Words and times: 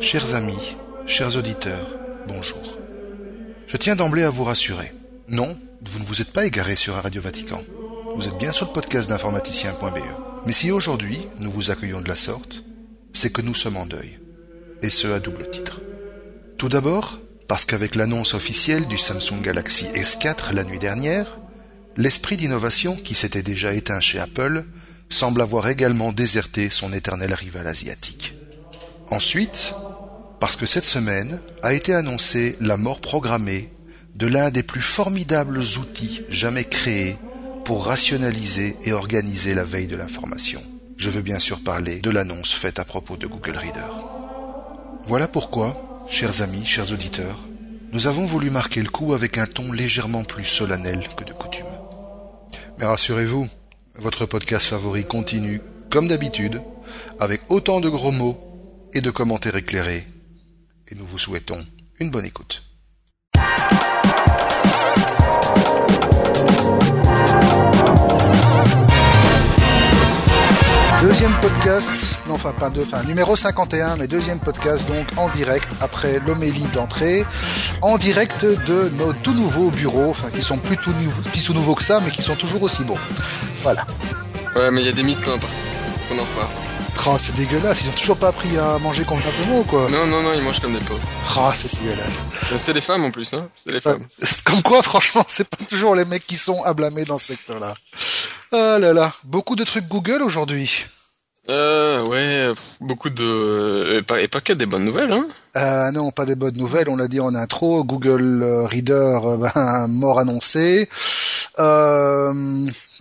Chers 0.00 0.34
amis, 0.34 0.76
chers 1.06 1.36
auditeurs, 1.36 1.96
bonjour. 2.28 2.78
Je 3.66 3.76
tiens 3.76 3.96
d'emblée 3.96 4.22
à 4.22 4.30
vous 4.30 4.44
rassurer. 4.44 4.92
Non, 5.28 5.56
vous 5.88 5.98
ne 5.98 6.04
vous 6.04 6.20
êtes 6.20 6.32
pas 6.32 6.46
égaré 6.46 6.76
sur 6.76 6.94
Radio 6.94 7.22
Vatican. 7.22 7.62
Vous 8.14 8.28
êtes 8.28 8.36
bien 8.38 8.52
sur 8.52 8.66
le 8.66 8.72
podcast 8.72 9.08
d'informaticien.be. 9.08 9.98
Mais 10.46 10.52
si 10.52 10.70
aujourd'hui 10.70 11.26
nous 11.40 11.50
vous 11.50 11.70
accueillons 11.70 12.00
de 12.00 12.08
la 12.08 12.16
sorte, 12.16 12.62
c'est 13.12 13.32
que 13.32 13.40
nous 13.42 13.54
sommes 13.54 13.76
en 13.76 13.86
deuil. 13.86 14.20
Et 14.82 14.90
ce 14.90 15.08
à 15.08 15.20
double 15.20 15.50
titre. 15.50 15.80
Tout 16.58 16.68
d'abord, 16.68 17.18
parce 17.48 17.64
qu'avec 17.64 17.94
l'annonce 17.94 18.34
officielle 18.34 18.86
du 18.86 18.98
Samsung 18.98 19.40
Galaxy 19.42 19.86
S4 19.86 20.52
la 20.52 20.64
nuit 20.64 20.78
dernière, 20.78 21.38
l'esprit 21.96 22.36
d'innovation 22.36 22.96
qui 22.96 23.14
s'était 23.14 23.42
déjà 23.42 23.72
éteint 23.72 24.00
chez 24.00 24.18
Apple 24.18 24.64
semble 25.08 25.42
avoir 25.42 25.68
également 25.68 26.12
déserté 26.12 26.70
son 26.70 26.92
éternel 26.92 27.32
rival 27.34 27.66
asiatique. 27.66 28.34
Ensuite, 29.10 29.74
parce 30.40 30.56
que 30.56 30.66
cette 30.66 30.84
semaine 30.84 31.40
a 31.62 31.72
été 31.72 31.94
annoncée 31.94 32.56
la 32.60 32.76
mort 32.76 33.00
programmée 33.00 33.70
de 34.14 34.26
l'un 34.26 34.50
des 34.50 34.62
plus 34.62 34.80
formidables 34.80 35.58
outils 35.58 36.22
jamais 36.28 36.64
créés 36.64 37.16
pour 37.64 37.86
rationaliser 37.86 38.76
et 38.84 38.92
organiser 38.92 39.54
la 39.54 39.64
veille 39.64 39.86
de 39.86 39.96
l'information. 39.96 40.62
Je 40.96 41.10
veux 41.10 41.22
bien 41.22 41.38
sûr 41.38 41.60
parler 41.60 42.00
de 42.00 42.10
l'annonce 42.10 42.52
faite 42.52 42.78
à 42.78 42.84
propos 42.84 43.16
de 43.16 43.26
Google 43.26 43.56
Reader. 43.56 43.90
Voilà 45.04 45.28
pourquoi, 45.28 46.06
chers 46.08 46.42
amis, 46.42 46.64
chers 46.64 46.92
auditeurs, 46.92 47.38
nous 47.92 48.06
avons 48.06 48.26
voulu 48.26 48.50
marquer 48.50 48.82
le 48.82 48.90
coup 48.90 49.14
avec 49.14 49.38
un 49.38 49.46
ton 49.46 49.72
légèrement 49.72 50.24
plus 50.24 50.44
solennel 50.44 51.08
que 51.16 51.24
de 51.24 51.32
coutume. 51.32 51.64
Mais 52.78 52.86
rassurez-vous, 52.86 53.48
votre 53.96 54.26
podcast 54.26 54.66
favori 54.66 55.04
continue, 55.04 55.60
comme 55.90 56.08
d'habitude, 56.08 56.60
avec 57.20 57.42
autant 57.48 57.80
de 57.80 57.88
gros 57.88 58.10
mots 58.10 58.38
et 58.92 59.00
de 59.00 59.10
commentaires 59.10 59.56
éclairés. 59.56 60.06
Et 60.88 60.94
nous 60.94 61.06
vous 61.06 61.18
souhaitons 61.18 61.64
une 62.00 62.10
bonne 62.10 62.24
écoute. 62.24 62.64
Deuxième 71.04 71.38
podcast, 71.42 72.18
non 72.26 72.32
enfin 72.32 72.52
pas 72.52 72.70
deux, 72.70 72.80
enfin 72.80 73.02
numéro 73.02 73.36
51, 73.36 73.96
mais 73.96 74.08
deuxième 74.08 74.40
podcast 74.40 74.88
donc 74.88 75.06
en 75.18 75.28
direct 75.28 75.68
après 75.82 76.18
l'homélie 76.26 76.66
d'entrée, 76.72 77.26
en 77.82 77.98
direct 77.98 78.46
de 78.46 78.88
nos 78.88 79.12
tout 79.12 79.34
nouveaux 79.34 79.68
bureaux, 79.68 80.08
enfin 80.08 80.30
qui 80.30 80.40
sont 80.40 80.56
plus 80.56 80.78
tout, 80.78 80.94
nouveaux 81.52 81.74
que 81.74 81.82
ça, 81.82 82.00
mais 82.02 82.10
qui 82.10 82.22
sont 82.22 82.36
toujours 82.36 82.62
aussi 82.62 82.84
bons. 82.84 82.96
Voilà. 83.60 83.84
Ouais, 84.56 84.70
mais 84.70 84.80
il 84.80 84.86
y 84.86 84.88
a 84.88 84.92
des 84.92 85.02
mythes 85.02 85.20
partout. 85.20 85.46
On 86.10 86.18
en 86.18 86.22
reparle. 86.22 86.73
Oh, 87.06 87.16
c'est 87.18 87.34
dégueulasse, 87.34 87.82
ils 87.82 87.88
ont 87.88 87.92
toujours 87.92 88.16
pas 88.16 88.28
appris 88.28 88.56
à 88.56 88.78
manger 88.78 89.04
convenablement 89.04 89.60
ou 89.60 89.64
quoi? 89.64 89.90
Non, 89.90 90.06
non, 90.06 90.22
non, 90.22 90.32
ils 90.32 90.42
mangent 90.42 90.60
comme 90.60 90.72
des 90.72 90.84
pauvres. 90.84 91.02
Oh, 91.36 91.50
c'est 91.52 91.82
dégueulasse. 91.82 92.24
C'est 92.56 92.72
des 92.72 92.80
femmes 92.80 93.04
en 93.04 93.10
plus, 93.10 93.34
hein 93.34 93.48
C'est 93.52 93.72
des 93.72 93.80
femmes. 93.80 94.02
Comme 94.44 94.62
quoi, 94.62 94.82
franchement, 94.82 95.24
c'est 95.28 95.48
pas 95.48 95.64
toujours 95.64 95.94
les 95.94 96.06
mecs 96.06 96.26
qui 96.26 96.36
sont 96.36 96.62
à 96.62 96.72
blâmer 96.72 97.04
dans 97.04 97.18
ce 97.18 97.26
secteur-là. 97.26 97.74
Ah 98.52 98.78
là 98.78 98.92
là, 98.92 99.12
beaucoup 99.24 99.56
de 99.56 99.64
trucs 99.64 99.86
Google 99.86 100.22
aujourd'hui. 100.22 100.86
Euh, 101.50 102.04
ouais, 102.06 102.52
beaucoup 102.80 103.10
de... 103.10 103.98
Et 103.98 104.02
pas, 104.02 104.22
et 104.22 104.28
pas 104.28 104.40
que 104.40 104.54
des 104.54 104.64
bonnes 104.64 104.84
nouvelles, 104.84 105.12
hein 105.12 105.26
euh, 105.56 105.90
Non, 105.92 106.10
pas 106.10 106.24
des 106.24 106.34
bonnes 106.34 106.56
nouvelles, 106.56 106.88
on 106.88 106.96
l'a 106.96 107.08
dit 107.08 107.20
en 107.20 107.34
intro, 107.34 107.84
Google 107.84 108.44
Reader, 108.70 109.20
euh, 109.24 109.36
ben, 109.54 109.86
mort 109.88 110.18
annoncé. 110.18 110.88
Euh... 111.58 112.32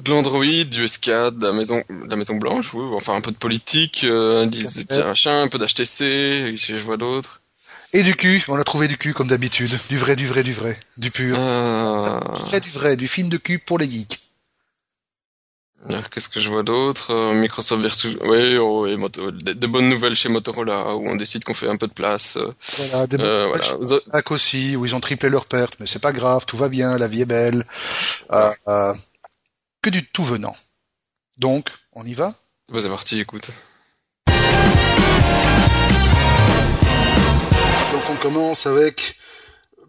De 0.03 0.11
l'Android, 0.11 0.45
du 0.45 0.85
S4, 0.85 1.37
de 1.37 1.47
la 1.47 1.53
maison, 1.53 1.83
de 1.89 2.09
la 2.09 2.15
maison 2.15 2.35
blanche, 2.35 2.73
oui, 2.73 2.83
enfin 2.95 3.15
un 3.15 3.21
peu 3.21 3.31
de 3.31 3.37
politique, 3.37 4.03
euh, 4.03 4.45
un 4.45 5.47
peu 5.47 5.57
d'HTC, 5.57 6.55
je 6.55 6.75
vois 6.83 6.97
d'autres. 6.97 7.41
Et 7.95 8.01
du 8.01 8.15
cul, 8.15 8.43
on 8.47 8.55
a 8.55 8.63
trouvé 8.63 8.87
du 8.87 8.97
cul 8.97 9.13
comme 9.13 9.27
d'habitude, 9.27 9.71
du 9.87 9.97
vrai, 9.97 10.15
du 10.15 10.25
vrai, 10.25 10.41
du 10.41 10.51
vrai, 10.51 10.79
du 10.97 11.11
pur. 11.11 11.37
Euh... 11.39 12.19
Du 12.35 12.41
vrai, 12.41 12.59
du 12.59 12.69
vrai, 12.69 12.95
du 12.95 13.07
film 13.07 13.29
de 13.29 13.37
cul 13.37 13.59
pour 13.59 13.77
les 13.77 13.89
geeks. 13.89 14.19
Qu'est-ce 16.11 16.29
que 16.29 16.39
je 16.39 16.49
vois 16.49 16.63
d'autre 16.63 17.11
euh, 17.11 17.33
Microsoft 17.33 17.81
versus... 17.81 18.17
Oui, 18.21 18.57
oh, 18.57 18.87
et 18.87 18.95
Moto... 18.95 19.31
de 19.31 19.67
bonnes 19.67 19.89
nouvelles 19.89 20.15
chez 20.15 20.29
Motorola, 20.29 20.95
où 20.95 21.07
on 21.09 21.15
décide 21.15 21.43
qu'on 21.43 21.53
fait 21.53 21.67
un 21.67 21.75
peu 21.77 21.87
de 21.87 21.93
place. 21.93 22.37
euh, 22.37 22.53
Voilà, 22.77 23.07
des 23.07 23.17
euh, 23.17 23.49
bonnes 23.49 23.59
voilà. 23.61 23.77
nouvelles 23.79 24.01
chez 24.11 24.31
aussi, 24.31 24.75
où 24.77 24.85
ils 24.85 24.95
ont 24.95 25.01
triplé 25.01 25.29
leurs 25.29 25.45
pertes, 25.45 25.75
mais 25.79 25.85
c'est 25.85 25.99
pas 25.99 26.13
grave, 26.13 26.45
tout 26.45 26.55
va 26.55 26.69
bien, 26.69 26.97
la 26.97 27.07
vie 27.07 27.21
est 27.21 27.25
belle. 27.25 27.65
Euh, 28.31 28.51
euh, 28.67 28.93
que 29.81 29.89
du 29.89 30.05
tout 30.07 30.23
venant. 30.23 30.55
Donc, 31.37 31.67
on 31.91 32.05
y 32.05 32.13
va? 32.13 32.33
Bah, 32.71 32.79
c'est 32.81 32.89
parti, 32.89 33.19
écoute. 33.19 33.49
Donc 37.91 38.03
on 38.09 38.15
commence 38.15 38.65
avec 38.65 39.17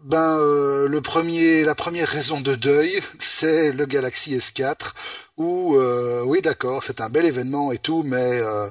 ben 0.05 0.37
euh, 0.39 0.87
le 0.87 1.01
premier 1.01 1.63
la 1.63 1.75
première 1.75 2.07
raison 2.07 2.39
de 2.39 2.55
deuil, 2.55 2.99
c'est 3.19 3.71
le 3.71 3.85
Galaxy 3.85 4.35
S4 4.37 4.93
où 5.37 5.75
euh, 5.77 6.21
oui 6.23 6.41
d'accord, 6.41 6.83
c'est 6.83 7.01
un 7.01 7.09
bel 7.09 7.25
événement 7.25 7.71
et 7.71 7.79
tout 7.79 8.03
mais 8.03 8.39
euh, 8.41 8.69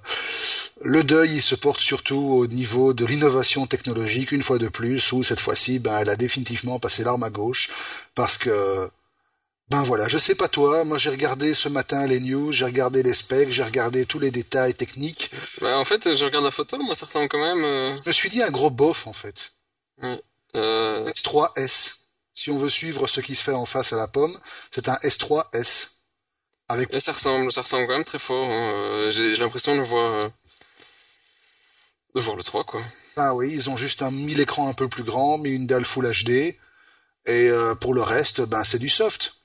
le 0.82 1.02
deuil 1.04 1.34
il 1.34 1.42
se 1.42 1.56
porte 1.56 1.80
surtout 1.80 2.16
au 2.40 2.46
niveau 2.46 2.94
de 2.94 3.04
l'innovation 3.04 3.66
technologique 3.66 4.32
une 4.32 4.42
fois 4.44 4.58
de 4.58 4.68
plus 4.68 5.12
où 5.12 5.22
cette 5.22 5.40
fois-ci 5.40 5.78
ben 5.80 5.98
elle 5.98 6.08
a 6.10 6.16
définitivement 6.16 6.78
passé 6.78 7.04
l'arme 7.04 7.24
à 7.24 7.30
gauche 7.30 7.70
parce 8.14 8.38
que 8.38 8.88
ben 9.70 9.82
voilà, 9.82 10.08
je 10.08 10.18
sais 10.18 10.34
pas 10.34 10.46
toi, 10.48 10.84
moi 10.84 10.98
j'ai 10.98 11.08
regardé 11.10 11.54
ce 11.54 11.70
matin 11.70 12.06
les 12.06 12.20
news, 12.20 12.52
j'ai 12.52 12.66
regardé 12.66 13.02
les 13.02 13.14
specs, 13.14 13.50
j'ai 13.50 13.62
regardé 13.64 14.04
tous 14.04 14.18
les 14.18 14.30
détails 14.30 14.74
techniques. 14.74 15.30
Bah, 15.62 15.78
en 15.78 15.86
fait, 15.86 16.14
je 16.14 16.22
regarde 16.22 16.44
la 16.44 16.50
photo, 16.50 16.76
moi 16.82 16.94
ça 16.94 17.06
ressemble 17.06 17.28
quand 17.30 17.40
même... 17.40 17.64
euh, 17.64 17.96
Je 17.96 18.02
me 18.06 18.12
suis 18.12 18.28
dit 18.28 18.42
un 18.42 18.50
gros 18.50 18.68
bof 18.68 19.06
en 19.06 19.14
fait. 19.14 19.52
S3S. 20.54 21.94
Si 22.34 22.50
on 22.50 22.58
veut 22.58 22.68
suivre 22.68 23.06
ce 23.06 23.20
qui 23.20 23.34
se 23.34 23.42
fait 23.42 23.52
en 23.52 23.64
face 23.66 23.92
à 23.92 23.96
la 23.96 24.08
pomme, 24.08 24.38
c'est 24.72 24.88
un 24.88 24.96
S3S. 25.02 25.90
Avec 26.68 26.98
ça 27.00 27.12
ressemble, 27.12 27.52
ça 27.52 27.62
ressemble 27.62 27.86
quand 27.86 27.92
même 27.94 28.04
très 28.04 28.18
fort. 28.18 28.48
hein. 28.48 28.72
Euh, 28.74 29.10
J'ai 29.10 29.34
l'impression 29.36 29.76
de 29.76 29.82
voir, 29.82 30.24
euh, 30.24 30.28
de 32.14 32.20
voir 32.20 32.36
le 32.36 32.42
3 32.42 32.64
quoi. 32.64 32.82
ah 33.16 33.34
oui, 33.34 33.50
ils 33.52 33.70
ont 33.70 33.76
juste 33.76 34.02
un, 34.02 34.10
mis 34.10 34.34
l'écran 34.34 34.68
un 34.68 34.74
peu 34.74 34.88
plus 34.88 35.02
grand, 35.04 35.38
mis 35.38 35.50
une 35.50 35.66
dalle 35.66 35.84
Full 35.84 36.10
HD, 36.10 36.30
et 37.26 37.48
euh, 37.48 37.74
pour 37.74 37.94
le 37.94 38.02
reste, 38.02 38.42
ben 38.42 38.64
c'est 38.64 38.78
du 38.78 38.88
soft. 38.88 39.36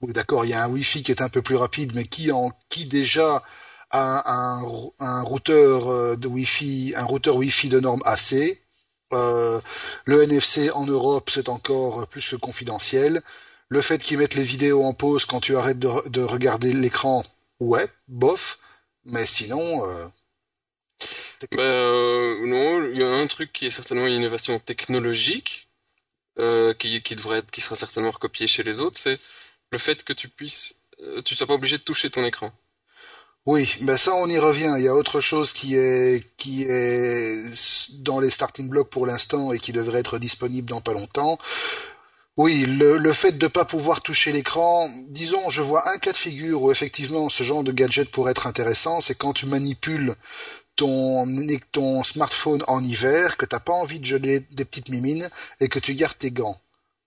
Oui, 0.00 0.12
d'accord, 0.12 0.44
il 0.44 0.50
y 0.50 0.54
a 0.54 0.64
un 0.64 0.68
Wi-Fi 0.70 1.02
qui 1.02 1.10
est 1.12 1.22
un 1.22 1.28
peu 1.28 1.42
plus 1.42 1.56
rapide, 1.56 1.94
mais 1.94 2.04
qui 2.04 2.32
en 2.32 2.50
qui 2.68 2.86
déjà 2.86 3.42
a 3.90 4.32
un, 4.32 4.62
un 5.00 5.22
routeur 5.22 5.88
euh, 5.88 6.16
de 6.16 6.28
Wi-Fi, 6.28 6.94
un 6.96 7.04
routeur 7.04 7.36
Wi-Fi 7.36 7.68
de 7.68 7.80
norme 7.80 8.02
AC. 8.04 8.63
Euh, 9.14 9.60
le 10.06 10.22
NFC 10.22 10.70
en 10.70 10.86
Europe, 10.86 11.30
c'est 11.30 11.48
encore 11.48 12.06
plus 12.08 12.28
que 12.28 12.36
confidentiel. 12.36 13.22
Le 13.68 13.80
fait 13.80 14.02
qu'ils 14.02 14.18
mettent 14.18 14.34
les 14.34 14.42
vidéos 14.44 14.82
en 14.84 14.94
pause 14.94 15.24
quand 15.26 15.40
tu 15.40 15.56
arrêtes 15.56 15.78
de, 15.78 15.88
re- 15.88 16.08
de 16.08 16.22
regarder 16.22 16.72
l'écran, 16.72 17.24
ouais, 17.60 17.88
bof. 18.08 18.58
Mais 19.06 19.26
sinon, 19.26 19.86
euh, 19.88 20.06
Bah, 21.52 21.62
euh, 21.62 22.46
non, 22.46 22.90
il 22.90 22.98
y 22.98 23.02
a 23.02 23.08
un 23.08 23.26
truc 23.26 23.52
qui 23.52 23.66
est 23.66 23.70
certainement 23.70 24.06
une 24.06 24.14
innovation 24.14 24.58
technologique, 24.58 25.68
qui, 26.78 27.16
devrait 27.16 27.42
qui 27.52 27.60
sera 27.60 27.76
certainement 27.76 28.10
recopié 28.10 28.46
chez 28.46 28.62
les 28.62 28.80
autres, 28.80 28.98
c'est 28.98 29.18
le 29.72 29.78
fait 29.78 30.04
que 30.04 30.12
tu 30.12 30.28
puisses, 30.28 30.80
tu 31.24 31.34
sois 31.34 31.46
pas 31.46 31.54
obligé 31.54 31.78
de 31.78 31.82
toucher 31.82 32.10
ton 32.10 32.24
écran. 32.24 32.52
Oui, 33.46 33.76
ben 33.82 33.96
ça 33.98 34.14
on 34.14 34.26
y 34.28 34.38
revient. 34.38 34.74
Il 34.78 34.84
y 34.84 34.88
a 34.88 34.94
autre 34.94 35.20
chose 35.20 35.52
qui 35.52 35.76
est 35.76 36.24
qui 36.38 36.62
est 36.64 37.42
dans 38.00 38.18
les 38.20 38.30
starting 38.30 38.68
blocks 38.70 38.88
pour 38.88 39.06
l'instant 39.06 39.52
et 39.52 39.58
qui 39.58 39.72
devrait 39.72 40.00
être 40.00 40.18
disponible 40.18 40.70
dans 40.70 40.80
pas 40.80 40.94
longtemps. 40.94 41.38
Oui, 42.36 42.64
le, 42.66 42.96
le 42.96 43.12
fait 43.12 43.32
de 43.38 43.46
pas 43.46 43.64
pouvoir 43.64 44.00
toucher 44.00 44.32
l'écran, 44.32 44.88
disons, 45.08 45.50
je 45.50 45.62
vois 45.62 45.88
un 45.92 45.98
cas 45.98 46.10
de 46.12 46.16
figure 46.16 46.62
où 46.62 46.72
effectivement 46.72 47.28
ce 47.28 47.44
genre 47.44 47.62
de 47.62 47.70
gadget 47.70 48.10
pourrait 48.10 48.32
être 48.32 48.48
intéressant, 48.48 49.00
c'est 49.00 49.14
quand 49.14 49.32
tu 49.32 49.46
manipules 49.46 50.14
ton, 50.76 51.26
ton 51.72 52.04
smartphone 52.04 52.64
en 52.68 52.82
hiver, 52.84 53.36
que 53.36 53.46
t'as 53.46 53.60
pas 53.60 53.72
envie 53.74 54.00
de 54.00 54.04
geler 54.06 54.40
des 54.52 54.64
petites 54.64 54.88
mimines 54.90 55.30
et 55.60 55.68
que 55.68 55.78
tu 55.78 55.94
gardes 55.94 56.18
tes 56.18 56.32
gants. 56.32 56.60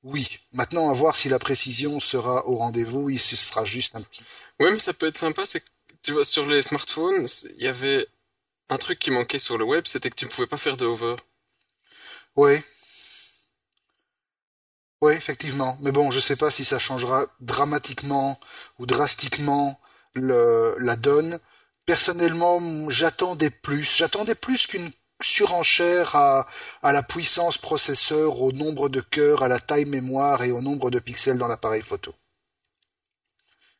Oui, 0.04 0.30
maintenant 0.54 0.90
à 0.90 0.94
voir 0.94 1.16
si 1.16 1.30
la 1.30 1.40
précision 1.40 2.00
sera 2.00 2.48
au 2.48 2.58
rendez-vous, 2.58 3.00
oui, 3.02 3.18
ce 3.18 3.36
sera 3.36 3.66
juste 3.66 3.96
un 3.96 4.02
petit 4.02 4.26
Ouais, 4.60 4.72
mais 4.72 4.80
ça 4.80 4.94
peut 4.94 5.08
être 5.08 5.18
sympa, 5.18 5.46
c'est 5.46 5.64
tu 6.04 6.14
vois, 6.14 6.26
sur 6.26 6.46
les 6.46 6.62
smartphones, 6.62 7.28
il 7.58 7.64
y 7.64 7.68
avait 7.68 8.08
un 8.70 8.78
truc 8.78 9.00
qui 9.00 9.12
manquait 9.12 9.40
sur 9.40 9.58
le 9.58 9.66
web, 9.66 9.86
c'était 9.88 10.10
que 10.10 10.16
tu 10.16 10.26
ne 10.26 10.32
pouvais 10.32 10.48
pas 10.48 10.58
faire 10.58 10.78
de 10.78 10.86
hover. 10.86 11.18
Oui. 12.36 12.62
Oui, 15.02 15.14
effectivement. 15.14 15.76
Mais 15.82 15.92
bon, 15.92 16.12
je 16.12 16.20
sais 16.20 16.36
pas 16.36 16.52
si 16.52 16.64
ça 16.64 16.78
changera 16.80 17.26
dramatiquement 17.40 18.40
ou 18.80 18.86
drastiquement 18.86 19.80
la 20.16 20.96
donne. 20.96 21.40
Personnellement, 21.86 22.60
j'attendais 22.90 23.50
plus. 23.50 23.96
J'attendais 23.96 24.36
plus 24.36 24.68
qu'une 24.68 24.92
surenchère 25.22 26.16
à, 26.16 26.48
à 26.84 26.94
la 26.94 27.02
puissance 27.04 27.58
processeur, 27.58 28.42
au 28.42 28.52
nombre 28.52 28.90
de 28.90 29.02
cœurs, 29.02 29.42
à 29.44 29.48
la 29.48 29.60
taille 29.60 29.86
mémoire 29.86 30.44
et 30.44 30.52
au 30.52 30.62
nombre 30.62 30.92
de 30.92 31.00
pixels 31.00 31.38
dans 31.38 31.48
l'appareil 31.48 31.82
photo. 31.82 32.14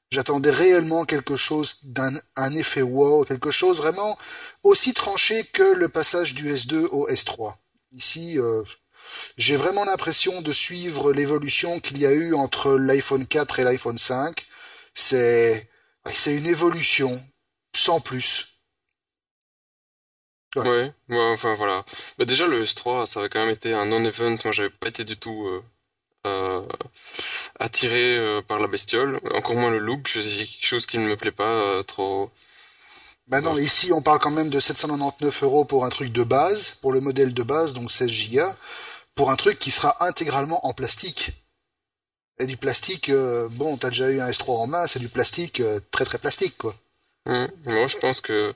J'attendais 0.10 0.52
réellement 0.52 1.04
quelque 1.04 1.36
chose 1.36 1.80
d'un 1.84 2.14
un 2.36 2.56
effet 2.56 2.82
wow, 2.82 3.26
quelque 3.26 3.52
chose 3.52 3.78
vraiment 3.78 4.18
aussi 4.64 4.94
tranché 4.94 5.44
que 5.44 5.64
le 5.64 5.90
passage 5.90 6.34
du 6.34 6.54
S2 6.54 6.86
au 6.92 7.10
S3. 7.10 7.56
Ici, 7.92 8.40
euh, 8.40 8.64
j'ai 9.38 9.58
vraiment 9.58 9.86
l'impression 9.86 10.42
de 10.42 10.52
suivre 10.52 11.12
l'évolution 11.12 11.80
qu'il 11.80 11.98
y 11.98 12.06
a 12.06 12.12
eu 12.12 12.34
entre 12.34 12.78
l'iPhone 12.78 13.28
4 13.28 13.60
et 13.60 13.64
l'iPhone 13.64 13.98
5. 13.98 14.46
C'est 14.94 15.68
une 16.28 16.48
évolution 16.48 17.22
sans 17.76 18.00
plus. 18.00 18.58
Ouais, 20.56 20.92
enfin 21.10 21.54
voilà. 21.54 21.86
Bah, 22.18 22.26
déjà 22.26 22.48
le 22.48 22.64
S3, 22.64 23.06
ça 23.06 23.20
avait 23.20 23.30
quand 23.30 23.46
même 23.46 23.54
été 23.54 23.74
un 23.74 23.86
non-event. 23.86 24.38
Moi, 24.44 24.54
j'avais 24.54 24.70
pas 24.70 24.88
été 24.88 25.04
du 25.04 25.18
tout 25.18 25.46
euh, 25.48 25.64
attiré 27.60 28.18
euh, 28.18 28.42
par 28.42 28.60
la 28.60 28.68
bestiole. 28.68 29.20
Encore 29.34 29.56
moins 29.56 29.72
le 29.72 29.80
look. 29.80 30.10
C'est 30.10 30.22
quelque 30.22 30.66
chose 30.66 30.86
qui 30.86 30.98
ne 30.98 31.08
me 31.08 31.16
plaît 31.16 31.32
pas 31.32 31.44
euh, 31.44 31.84
trop. 31.84 32.32
Ben 33.28 33.42
non, 33.42 33.58
ici 33.58 33.92
on 33.92 34.02
parle 34.02 34.20
quand 34.20 34.32
même 34.32 34.50
de 34.50 34.60
799 34.60 35.44
euros 35.44 35.66
pour 35.66 35.84
un 35.84 35.90
truc 35.90 36.12
de 36.14 36.24
base, 36.24 36.78
pour 36.82 36.94
le 36.94 37.02
modèle 37.02 37.34
de 37.34 37.44
base, 37.44 37.74
donc 37.74 37.92
16 37.92 38.10
gigas, 38.10 38.56
pour 39.16 39.32
un 39.32 39.36
truc 39.36 39.60
qui 39.60 39.70
sera 39.70 39.98
intégralement 40.06 40.66
en 40.66 40.74
plastique. 40.74 41.34
Et 42.40 42.46
du 42.46 42.56
plastique, 42.56 43.10
euh, 43.10 43.50
bon, 43.52 43.76
t'as 43.78 43.90
déjà 43.90 44.10
eu 44.12 44.22
un 44.22 44.30
S3 44.30 44.52
en 44.52 44.68
main, 44.68 44.88
c'est 44.88 45.00
du 45.00 45.10
plastique 45.10 45.60
euh, 45.60 45.80
très 45.92 46.06
très 46.06 46.20
plastique, 46.20 46.58
quoi. 46.58 46.74
Hum, 47.26 47.50
Moi, 47.66 47.88
je 47.88 47.98
pense 47.98 48.22
que 48.22 48.54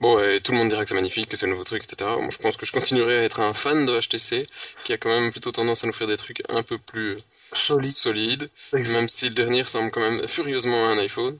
bon, 0.00 0.16
tout 0.42 0.52
le 0.52 0.58
monde 0.58 0.68
dirait 0.68 0.82
que 0.82 0.88
c'est 0.88 0.94
magnifique, 0.94 1.28
que 1.28 1.36
c'est 1.36 1.46
le 1.46 1.52
nouveau 1.52 1.64
truc, 1.64 1.84
etc. 1.84 2.10
Moi, 2.18 2.30
je 2.30 2.38
pense 2.38 2.56
que 2.56 2.66
je 2.66 2.72
continuerai 2.72 3.18
à 3.18 3.22
être 3.22 3.40
un 3.40 3.54
fan 3.54 3.86
de 3.86 3.98
HTC, 3.98 4.44
qui 4.84 4.92
a 4.92 4.98
quand 4.98 5.10
même 5.10 5.30
plutôt 5.30 5.52
tendance 5.52 5.84
à 5.84 5.86
nous 5.86 5.92
faire 5.92 6.06
des 6.06 6.16
trucs 6.16 6.42
un 6.48 6.62
peu 6.62 6.78
plus 6.78 7.18
Solide. 7.52 7.90
solides, 7.90 8.50
même 8.72 9.08
si 9.08 9.26
le 9.28 9.34
dernier 9.34 9.62
ressemble 9.62 9.90
quand 9.90 10.00
même 10.00 10.26
furieusement 10.28 10.86
à 10.86 10.90
un 10.90 10.98
iPhone. 10.98 11.38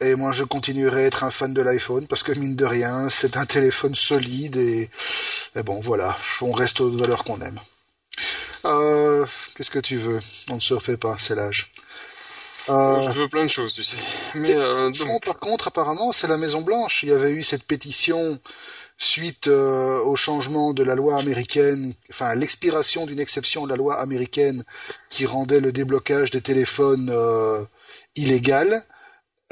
Et 0.00 0.14
moi, 0.14 0.32
je 0.32 0.44
continuerai 0.44 1.04
à 1.04 1.06
être 1.06 1.24
un 1.24 1.30
fan 1.30 1.52
de 1.54 1.62
l'iPhone 1.62 2.06
parce 2.06 2.22
que 2.22 2.32
mine 2.32 2.56
de 2.56 2.64
rien, 2.64 3.08
c'est 3.10 3.36
un 3.36 3.46
téléphone 3.46 3.94
solide 3.94 4.56
et, 4.56 4.90
et 5.56 5.62
bon, 5.62 5.80
voilà, 5.80 6.16
on 6.40 6.52
reste 6.52 6.80
aux 6.80 6.90
valeurs 6.90 7.24
qu'on 7.24 7.40
aime. 7.40 7.60
Euh, 8.64 9.26
qu'est-ce 9.56 9.70
que 9.70 9.78
tu 9.78 9.96
veux? 9.96 10.20
On 10.50 10.54
ne 10.56 10.60
se 10.60 10.74
refait 10.74 10.96
pas, 10.96 11.16
c'est 11.18 11.34
l'âge. 11.34 11.70
Euh, 12.68 13.10
Je 13.10 13.20
veux 13.20 13.28
plein 13.28 13.44
de 13.44 13.50
choses, 13.50 13.72
tu 13.72 13.82
sais. 13.82 13.98
Mais 14.34 14.54
euh, 14.54 14.90
donc, 14.90 15.24
par 15.24 15.38
contre, 15.38 15.68
apparemment, 15.68 16.12
c'est 16.12 16.28
la 16.28 16.36
Maison 16.38 16.62
Blanche. 16.62 17.02
Il 17.02 17.10
y 17.10 17.12
avait 17.12 17.30
eu 17.32 17.42
cette 17.42 17.64
pétition 17.64 18.40
suite 18.98 19.48
euh, 19.48 20.00
au 20.02 20.16
changement 20.16 20.72
de 20.72 20.82
la 20.82 20.94
loi 20.94 21.18
américaine, 21.18 21.94
enfin 22.10 22.34
l'expiration 22.34 23.06
d'une 23.06 23.20
exception 23.20 23.64
de 23.64 23.70
la 23.70 23.76
loi 23.76 24.00
américaine 24.00 24.62
qui 25.10 25.26
rendait 25.26 25.60
le 25.60 25.72
déblocage 25.72 26.30
des 26.30 26.40
téléphones 26.40 27.10
euh, 27.12 27.64
illégal. 28.16 28.84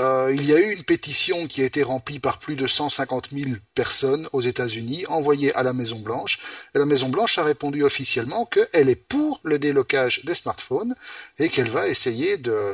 Euh, 0.00 0.32
il 0.34 0.44
y 0.46 0.54
a 0.54 0.58
eu 0.58 0.72
une 0.72 0.82
pétition 0.84 1.46
qui 1.46 1.60
a 1.62 1.64
été 1.64 1.82
remplie 1.82 2.18
par 2.18 2.38
plus 2.38 2.56
de 2.56 2.66
150 2.66 3.30
000 3.30 3.50
personnes 3.74 4.28
aux 4.32 4.40
États-Unis, 4.40 5.04
envoyée 5.08 5.54
à 5.54 5.62
la 5.62 5.72
Maison 5.72 6.00
Blanche. 6.00 6.40
Et 6.74 6.78
la 6.78 6.86
Maison 6.86 7.08
Blanche 7.08 7.38
a 7.38 7.44
répondu 7.44 7.84
officiellement 7.84 8.46
qu'elle 8.46 8.88
est 8.88 8.96
pour 8.96 9.40
le 9.44 9.58
délocage 9.58 10.24
des 10.24 10.34
smartphones 10.34 10.94
et 11.38 11.48
qu'elle 11.50 11.68
va 11.68 11.88
essayer 11.88 12.38
de 12.38 12.72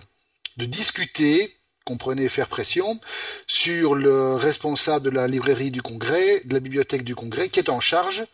de 0.59 0.67
discuter, 0.67 1.57
comprenez 1.85 2.29
faire 2.29 2.49
pression, 2.49 3.01
sur 3.47 3.95
le 3.95 4.35
responsable 4.35 5.07
de 5.07 5.11
la 5.11 5.27
librairie 5.29 5.71
du 5.71 5.83
Congrès, 5.83 6.43
de 6.45 6.55
la 6.55 6.61
bibliothèque 6.61 7.05
du 7.05 7.15
Congrès, 7.15 7.49
qui 7.49 7.61
est 7.61 7.71
en 7.71 7.81
charge 7.81 8.27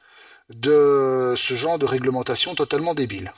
de 0.51 1.35
ce 1.37 1.55
genre 1.55 1.79
de 1.79 1.87
réglementation 1.87 2.55
totalement 2.55 2.95
débile. 2.95 3.33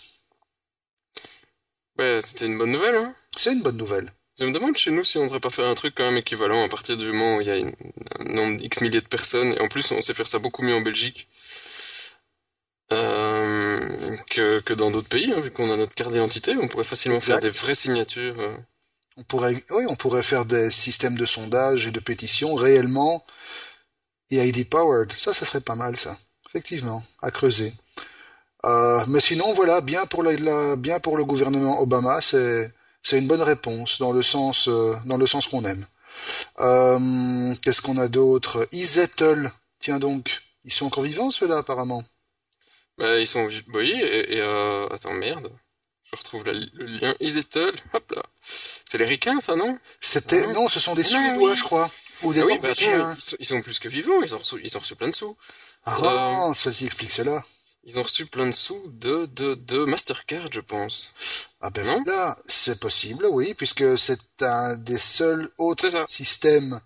ouais, 1.99 2.21
c'était 2.23 2.47
une 2.47 2.57
bonne 2.59 2.71
nouvelle, 2.73 2.97
hein. 2.97 3.15
C'est 3.37 3.53
une 3.53 3.63
bonne 3.63 3.77
nouvelle. 3.77 4.13
Je 4.39 4.47
me 4.47 4.53
demande 4.53 4.79
chez 4.79 4.91
nous 4.91 5.05
si 5.05 5.19
on 5.19 5.25
devrait 5.25 5.41
pas 5.41 5.51
faire 5.51 5.67
un 5.67 5.75
truc 5.75 5.95
quand 5.95 6.05
même 6.05 6.17
équivalent 6.17 6.65
à 6.65 6.69
partir 6.71 6.97
du 6.97 7.05
moment 7.13 7.37
où 7.37 7.41
il 7.43 7.47
y 7.49 7.51
a 7.51 7.57
une- 7.57 7.75
un 8.19 8.25
nombre 8.25 8.63
X 8.63 8.81
milliers 8.81 9.03
de 9.03 9.07
personnes. 9.09 9.53
Et 9.53 9.61
en 9.61 9.69
plus, 9.69 9.91
on 9.93 10.01
sait 10.01 10.15
faire 10.15 10.27
ça 10.29 10.39
beaucoup 10.39 10.63
mieux 10.63 10.75
en 10.75 10.81
Belgique 10.81 11.29
euh, 12.93 14.17
que, 14.31 14.61
que 14.61 14.75
dans 14.75 14.91
d'autres 14.91 15.09
pays, 15.09 15.33
hein, 15.33 15.41
vu 15.41 15.51
qu'on 15.51 15.73
a 15.73 15.77
notre 15.77 15.95
carte 15.95 16.13
d'identité. 16.13 16.57
On 16.57 16.69
pourrait 16.69 16.85
facilement 16.85 17.21
faire 17.21 17.39
des 17.39 17.51
vraies 17.51 17.75
signatures. 17.75 18.39
euh. 18.41 18.57
On 19.19 19.23
pourrait, 19.23 19.65
oui, 19.71 19.85
on 19.89 19.97
pourrait 19.97 20.23
faire 20.23 20.45
des 20.45 20.71
systèmes 20.71 21.17
de 21.17 21.25
sondage 21.25 21.87
et 21.87 21.91
de 21.91 22.01
pétition 22.01 22.55
réellement 22.55 23.25
et 24.31 24.47
ID 24.47 24.69
powered. 24.69 25.13
Ça, 25.13 25.33
ça 25.33 25.47
serait 25.47 25.61
pas 25.61 25.75
mal, 25.75 25.97
ça. 25.97 26.17
Effectivement, 26.49 27.03
à 27.23 27.31
creuser. 27.31 27.73
Euh, 28.65 29.05
mais 29.09 29.21
sinon, 29.21 29.53
voilà, 29.55 29.81
bien 29.81 30.07
pour 30.07 30.25
bien 30.77 31.01
pour 31.01 31.17
le 31.17 31.25
gouvernement 31.25 31.81
Obama, 31.81 32.21
c'est 32.21 32.73
une 33.13 33.27
bonne 33.27 33.43
réponse 33.43 33.99
dans 33.99 34.13
le 34.13 34.23
sens 34.23 34.69
euh, 34.69 34.95
dans 35.07 35.17
le 35.17 35.27
sens 35.27 35.47
qu'on 35.49 35.65
aime. 35.65 35.87
Euh, 36.61 37.55
qu'est-ce 37.63 37.81
qu'on 37.83 37.99
a 37.99 38.09
d'autre? 38.09 38.69
Izettle, 38.73 39.51
tiens 39.79 39.99
donc, 39.99 40.43
ils 40.65 40.73
sont 40.73 40.87
encore 40.87 41.05
vivants 41.05 41.31
ceux-là 41.31 41.59
apparemment. 41.59 42.03
Bah, 42.99 43.19
ils 43.21 43.27
sont... 43.27 43.49
Oui, 43.75 43.93
et, 43.93 44.39
et. 44.39 44.43
Attends, 44.91 45.13
merde. 45.13 45.51
Je 46.13 46.17
retrouve 46.19 46.45
la- 46.45 46.53
le 46.53 46.87
lien. 46.87 47.15
Isettle, 47.21 47.75
hop 47.93 48.13
là. 48.13 48.23
C'est 48.85 48.99
les 48.99 49.05
ricains, 49.05 49.41
ça, 49.41 49.57
non? 49.57 49.79
C'était 50.01 50.47
non, 50.53 50.69
ce 50.69 50.79
sont 50.81 50.95
des 50.95 51.03
Ah, 51.03 51.09
Suédois, 51.09 51.51
oui. 51.51 51.57
je 51.57 51.65
crois, 51.65 51.91
ou 52.23 52.33
des 52.33 52.41
Ah 52.41 52.47
oui, 52.47 52.59
bah 52.63 52.69
ils 52.79 53.21
sont, 53.21 53.37
ils 53.41 53.47
sont 53.47 53.61
plus 53.61 53.79
que 53.79 53.89
vivants. 53.89 54.23
Ils 54.23 54.35
ont 54.35 54.39
reçu, 54.39 54.61
ils 54.63 54.77
ont 54.77 54.81
reçu 54.81 54.95
plein 54.95 55.09
de 55.09 55.15
sous. 55.15 55.37
Ah, 55.85 56.51
ça 56.55 56.71
qui 56.71 56.87
explique 56.87 57.11
cela. 57.11 57.43
Ils 57.89 57.99
ont 58.01 58.03
reçu 58.03 58.27
plein 58.27 58.47
de 58.47 58.51
sous 58.53 58.83
de, 58.89 59.27
de, 59.27 59.55
de 59.55 59.85
Mastercard, 59.85 60.49
je 60.53 60.61
pense. 60.61 61.13
Ah 61.61 61.71
ben 61.71 61.85
Non? 61.85 62.03
voilà, 62.05 62.37
c'est 62.47 62.81
possible, 62.81 63.27
oui, 63.31 63.55
puisque 63.55 63.97
c'est 63.97 64.19
un 64.43 64.77
des 64.77 64.99
seuls 64.99 65.51
autres 65.59 65.89
systèmes 66.07 66.81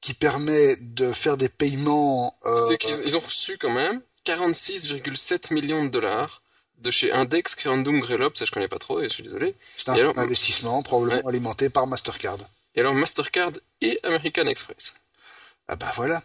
qui 0.00 0.14
permet 0.14 0.76
de 0.76 1.12
faire 1.12 1.36
des 1.36 1.48
paiements. 1.50 2.34
euh, 2.46 2.62
C'est 2.62 2.78
qu'ils 2.78 2.98
ils 3.04 3.16
ont 3.16 3.20
reçu 3.20 3.58
quand 3.58 3.70
même 3.72 4.00
46,7 4.24 5.52
millions 5.52 5.84
de 5.84 5.90
dollars 5.90 6.42
de 6.78 6.90
chez 6.90 7.12
Index 7.12 7.54
Crandum 7.54 8.00
Grelop, 8.00 8.36
ça 8.36 8.44
je 8.44 8.50
connais 8.50 8.68
pas 8.68 8.78
trop 8.78 9.00
et 9.00 9.04
je 9.04 9.14
suis 9.14 9.22
désolé. 9.22 9.54
c'est 9.76 9.88
un 9.88 9.94
alors- 9.94 10.14
d'investissement 10.14 10.82
probablement 10.82 11.28
alimenté 11.28 11.68
par 11.68 11.86
Mastercard. 11.86 12.38
Et 12.74 12.80
alors 12.80 12.94
Mastercard 12.94 13.52
et 13.80 13.98
American 14.04 14.46
Express. 14.46 14.94
Ah 15.66 15.76
ben 15.76 15.90
voilà. 15.96 16.22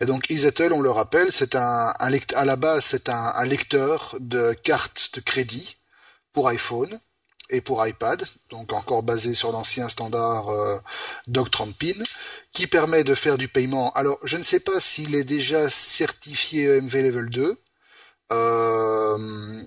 Et 0.00 0.06
donc 0.06 0.28
Izettle, 0.30 0.72
on 0.72 0.80
le 0.80 0.90
rappelle, 0.90 1.32
c'est 1.32 1.56
un, 1.56 1.88
à 1.98 2.44
la 2.44 2.56
base 2.56 2.84
c'est 2.84 3.08
un, 3.08 3.32
un 3.34 3.44
lecteur 3.44 4.16
de 4.20 4.52
cartes 4.52 5.10
de 5.14 5.20
crédit 5.20 5.76
pour 6.32 6.48
iPhone 6.48 7.00
et 7.50 7.60
pour 7.60 7.86
iPad, 7.86 8.24
donc 8.50 8.72
encore 8.72 9.02
basé 9.02 9.34
sur 9.34 9.52
l'ancien 9.52 9.88
standard 9.88 10.48
euh, 10.48 10.78
Pin, 11.78 12.02
qui 12.52 12.66
permet 12.66 13.04
de 13.04 13.14
faire 13.14 13.38
du 13.38 13.48
paiement. 13.48 13.92
Alors, 13.92 14.18
je 14.24 14.36
ne 14.36 14.42
sais 14.42 14.60
pas 14.60 14.80
s'il 14.80 15.14
est 15.14 15.24
déjà 15.24 15.68
certifié 15.68 16.64
EMV 16.64 16.94
Level 17.02 17.30
2, 17.30 17.58
euh, 18.32 19.18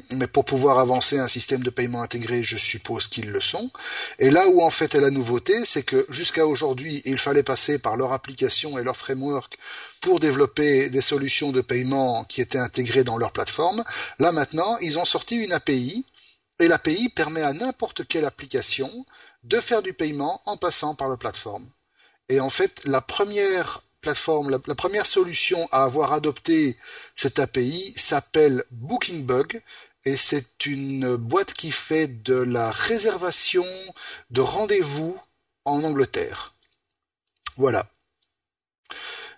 mais 0.09 0.27
pour 0.27 0.45
pouvoir 0.45 0.79
avancer 0.79 1.19
un 1.19 1.27
système 1.27 1.63
de 1.63 1.69
paiement 1.69 2.01
intégré, 2.01 2.41
je 2.43 2.57
suppose 2.57 3.07
qu'ils 3.07 3.29
le 3.29 3.41
sont. 3.41 3.71
Et 4.19 4.29
là 4.29 4.47
où 4.47 4.61
en 4.61 4.71
fait 4.71 4.95
est 4.95 5.01
la 5.01 5.11
nouveauté, 5.11 5.63
c'est 5.65 5.83
que 5.83 6.05
jusqu'à 6.09 6.45
aujourd'hui, 6.45 7.01
il 7.05 7.17
fallait 7.17 7.43
passer 7.43 7.79
par 7.79 7.97
leur 7.97 8.13
application 8.13 8.77
et 8.79 8.83
leur 8.83 8.97
framework 8.97 9.57
pour 10.01 10.19
développer 10.19 10.89
des 10.89 11.01
solutions 11.01 11.51
de 11.51 11.61
paiement 11.61 12.23
qui 12.25 12.41
étaient 12.41 12.57
intégrées 12.57 13.03
dans 13.03 13.17
leur 13.17 13.31
plateforme. 13.31 13.83
Là 14.19 14.31
maintenant, 14.31 14.77
ils 14.79 14.97
ont 14.97 15.05
sorti 15.05 15.35
une 15.35 15.53
API 15.53 16.05
et 16.59 16.67
l'API 16.67 17.09
permet 17.09 17.43
à 17.43 17.53
n'importe 17.53 18.07
quelle 18.07 18.25
application 18.25 19.05
de 19.43 19.59
faire 19.59 19.83
du 19.83 19.93
paiement 19.93 20.41
en 20.45 20.57
passant 20.57 20.95
par 20.95 21.09
la 21.09 21.17
plateforme. 21.17 21.69
Et 22.29 22.39
en 22.39 22.49
fait, 22.49 22.83
la 22.85 23.01
première 23.01 23.83
la, 24.03 24.75
première 24.75 25.05
solution 25.05 25.67
à 25.71 25.83
avoir 25.83 26.13
adopté 26.13 26.77
cette 27.15 27.39
API 27.39 27.93
s'appelle 27.95 28.63
Bookingbug 28.71 29.61
et 30.05 30.15
c'est 30.15 30.65
une 30.65 31.15
boîte 31.15 31.53
qui 31.53 31.71
fait 31.71 32.07
de 32.07 32.35
la 32.35 32.71
réservation 32.71 33.65
de 34.29 34.41
rendez-vous 34.41 35.19
en 35.65 35.83
Angleterre. 35.83 36.55
Voilà. 37.57 37.89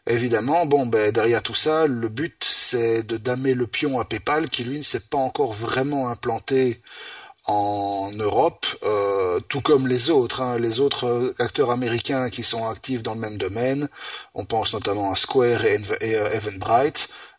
Évidemment, 0.06 0.66
bon, 0.66 0.88
ben, 0.88 1.12
derrière 1.12 1.44
tout 1.44 1.56
ça, 1.56 1.88
le 1.88 2.10
but, 2.10 2.44
c'est 2.44 3.04
de 3.04 3.18
damer 3.18 3.54
le 3.54 3.68
pion 3.68 4.00
à 4.00 4.06
PayPal, 4.06 4.50
qui 4.50 4.63
lui 4.63 4.78
ne 4.78 4.84
s'est 4.84 5.00
pas 5.00 5.18
encore 5.18 5.54
vraiment 5.54 6.10
implanté 6.10 6.82
en 7.50 8.12
Europe, 8.12 8.65
euh, 8.84 9.39
tout 9.50 9.62
comme 9.62 9.88
les 9.88 10.12
autres, 10.12 10.41
hein, 10.41 10.60
les 10.60 10.79
autres 10.79 11.06
euh, 11.06 11.34
acteurs 11.39 11.72
américains 11.72 12.29
qui 12.29 12.44
sont 12.44 12.68
actifs 12.68 13.01
dans 13.01 13.15
le 13.15 13.20
même 13.20 13.38
domaine, 13.38 13.89
on 14.36 14.46
pense 14.46 14.74
notamment 14.74 15.12
à 15.12 15.15
Square 15.15 15.65
et, 15.65 15.82
et 16.01 16.15
euh, 16.15 16.29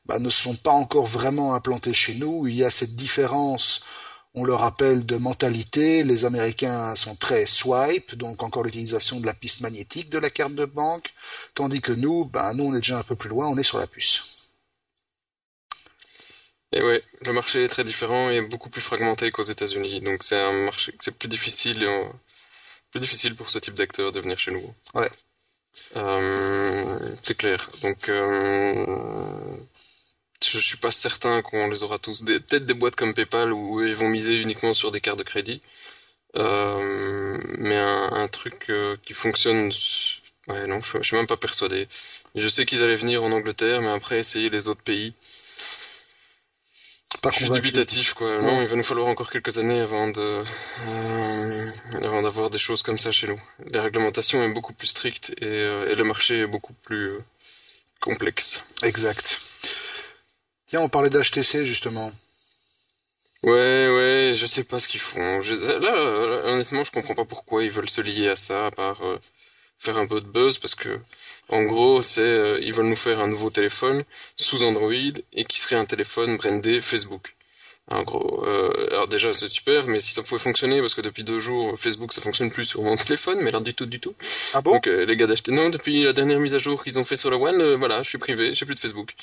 bah, 0.06 0.18
ne 0.18 0.30
sont 0.30 0.56
pas 0.56 0.72
encore 0.72 1.06
vraiment 1.06 1.54
implantés 1.54 1.94
chez 1.94 2.14
nous. 2.14 2.48
Il 2.48 2.56
y 2.56 2.64
a 2.64 2.70
cette 2.70 2.96
différence, 2.96 3.82
on 4.34 4.42
le 4.44 4.54
rappelle, 4.54 5.06
de 5.06 5.16
mentalité. 5.16 6.02
Les 6.02 6.24
Américains 6.24 6.96
sont 6.96 7.14
très 7.14 7.46
swipe, 7.46 8.16
donc 8.16 8.42
encore 8.42 8.64
l'utilisation 8.64 9.20
de 9.20 9.26
la 9.26 9.34
piste 9.34 9.60
magnétique 9.60 10.10
de 10.10 10.18
la 10.18 10.30
carte 10.30 10.56
de 10.56 10.64
banque, 10.64 11.14
tandis 11.54 11.80
que 11.80 11.92
nous, 11.92 12.24
bah, 12.24 12.52
nous 12.54 12.64
on 12.64 12.74
est 12.74 12.80
déjà 12.80 12.98
un 12.98 13.04
peu 13.04 13.14
plus 13.14 13.30
loin, 13.30 13.46
on 13.48 13.58
est 13.58 13.62
sur 13.62 13.78
la 13.78 13.86
puce. 13.86 14.29
Et 16.72 16.82
ouais, 16.82 17.02
le 17.26 17.32
marché 17.32 17.64
est 17.64 17.68
très 17.68 17.84
différent 17.84 18.30
et 18.30 18.40
beaucoup 18.40 18.70
plus 18.70 18.80
fragmenté 18.80 19.30
qu'aux 19.30 19.42
États-Unis. 19.42 20.00
Donc 20.00 20.22
c'est 20.22 20.40
un 20.40 20.52
marché, 20.52 20.94
c'est 21.00 21.16
plus 21.16 21.28
difficile 21.28 21.88
plus 22.90 23.00
difficile 23.00 23.34
pour 23.34 23.50
ce 23.50 23.58
type 23.58 23.74
d'acteur 23.74 24.12
de 24.12 24.20
venir 24.20 24.38
chez 24.38 24.50
nous. 24.52 24.74
Ouais. 24.94 25.10
Euh, 25.96 27.16
c'est 27.22 27.36
clair. 27.36 27.70
Donc, 27.82 28.08
euh, 28.08 29.56
je 30.44 30.58
suis 30.58 30.76
pas 30.78 30.90
certain 30.90 31.42
qu'on 31.42 31.68
les 31.68 31.82
aura 31.82 31.98
tous. 31.98 32.24
Des- 32.24 32.40
Peut-être 32.40 32.66
des 32.66 32.74
boîtes 32.74 32.96
comme 32.96 33.14
PayPal 33.14 33.52
où 33.52 33.84
ils 33.84 33.94
vont 33.94 34.08
miser 34.08 34.36
uniquement 34.36 34.74
sur 34.74 34.90
des 34.90 35.00
cartes 35.00 35.18
de 35.18 35.24
crédit. 35.24 35.62
Euh, 36.36 37.38
mais 37.58 37.76
un, 37.76 38.12
un 38.12 38.28
truc 38.28 38.66
euh, 38.70 38.96
qui 39.04 39.14
fonctionne, 39.14 39.70
ouais, 40.48 40.66
non, 40.66 40.80
je, 40.80 40.98
je 40.98 41.02
suis 41.02 41.16
même 41.16 41.26
pas 41.26 41.36
persuadé. 41.36 41.88
Je 42.34 42.48
sais 42.48 42.66
qu'ils 42.66 42.82
allaient 42.82 42.96
venir 42.96 43.22
en 43.24 43.32
Angleterre, 43.32 43.80
mais 43.82 43.88
après 43.90 44.18
essayer 44.18 44.50
les 44.50 44.68
autres 44.68 44.82
pays. 44.82 45.14
Pas 47.22 47.30
Je 47.32 47.36
suis 47.36 47.46
convaincu. 47.46 47.62
dubitatif, 47.62 48.14
quoi. 48.14 48.38
Non, 48.38 48.62
il 48.62 48.68
va 48.68 48.76
nous 48.76 48.82
falloir 48.82 49.08
encore 49.08 49.30
quelques 49.30 49.58
années 49.58 49.80
avant 49.80 50.08
de, 50.08 50.20
euh, 50.86 51.50
avant 52.02 52.22
d'avoir 52.22 52.50
des 52.50 52.58
choses 52.58 52.82
comme 52.82 52.98
ça 52.98 53.10
chez 53.12 53.26
nous. 53.26 53.40
La 53.72 53.82
réglementation 53.82 54.42
est 54.42 54.48
beaucoup 54.48 54.72
plus 54.72 54.86
stricte 54.86 55.30
et, 55.40 55.44
euh, 55.44 55.90
et 55.90 55.94
le 55.96 56.04
marché 56.04 56.38
est 56.40 56.46
beaucoup 56.46 56.72
plus 56.72 57.10
euh, 57.10 57.24
complexe. 58.00 58.64
Exact. 58.82 59.40
Tiens, 60.68 60.80
on 60.80 60.88
parlait 60.88 61.10
d'HTC 61.10 61.66
justement. 61.66 62.10
Ouais, 63.42 63.88
ouais, 63.88 64.32
je 64.36 64.46
sais 64.46 64.64
pas 64.64 64.78
ce 64.78 64.86
qu'ils 64.88 65.00
font. 65.00 65.40
Je- 65.42 65.54
là, 65.54 65.92
euh, 65.94 66.52
honnêtement, 66.52 66.84
je 66.84 66.92
comprends 66.92 67.14
pas 67.14 67.24
pourquoi 67.24 67.64
ils 67.64 67.70
veulent 67.70 67.90
se 67.90 68.00
lier 68.00 68.28
à 68.28 68.36
ça, 68.36 68.66
à 68.66 68.70
part 68.70 69.02
euh, 69.04 69.18
faire 69.78 69.96
un 69.98 70.06
peu 70.06 70.20
de 70.20 70.26
buzz, 70.26 70.58
parce 70.58 70.74
que, 70.74 71.00
en 71.50 71.62
gros, 71.64 72.00
c'est, 72.02 72.22
euh, 72.22 72.58
ils 72.62 72.72
veulent 72.72 72.86
nous 72.86 72.96
faire 72.96 73.20
un 73.20 73.28
nouveau 73.28 73.50
téléphone 73.50 74.04
sous 74.36 74.62
Android 74.62 74.92
et 75.32 75.44
qui 75.44 75.60
serait 75.60 75.76
un 75.76 75.84
téléphone 75.84 76.36
brandé 76.36 76.80
Facebook. 76.80 77.34
En 77.92 78.04
gros, 78.04 78.44
euh, 78.46 78.86
alors 78.90 79.08
déjà 79.08 79.32
c'est 79.32 79.48
super, 79.48 79.88
mais 79.88 79.98
si 79.98 80.12
ça 80.12 80.22
pouvait 80.22 80.38
fonctionner, 80.38 80.80
parce 80.80 80.94
que 80.94 81.00
depuis 81.00 81.24
deux 81.24 81.40
jours 81.40 81.76
Facebook 81.76 82.12
ça 82.12 82.20
fonctionne 82.20 82.52
plus 82.52 82.64
sur 82.64 82.82
mon 82.82 82.96
téléphone, 83.04 83.40
mais 83.42 83.50
là 83.50 83.58
du 83.58 83.74
tout, 83.74 83.84
du 83.84 83.98
tout. 83.98 84.14
Ah 84.54 84.60
bon? 84.60 84.74
Donc 84.74 84.86
euh, 84.86 85.04
les 85.04 85.16
gars 85.16 85.26
d'acheter, 85.26 85.50
non, 85.50 85.70
depuis 85.70 86.04
la 86.04 86.12
dernière 86.12 86.38
mise 86.38 86.54
à 86.54 86.58
jour 86.58 86.84
qu'ils 86.84 87.00
ont 87.00 87.04
fait 87.04 87.16
sur 87.16 87.30
la 87.32 87.36
One, 87.36 87.60
euh, 87.60 87.76
voilà, 87.76 88.04
je 88.04 88.08
suis 88.08 88.18
privé, 88.18 88.54
j'ai 88.54 88.64
plus 88.64 88.76
de 88.76 88.80
Facebook. 88.80 89.14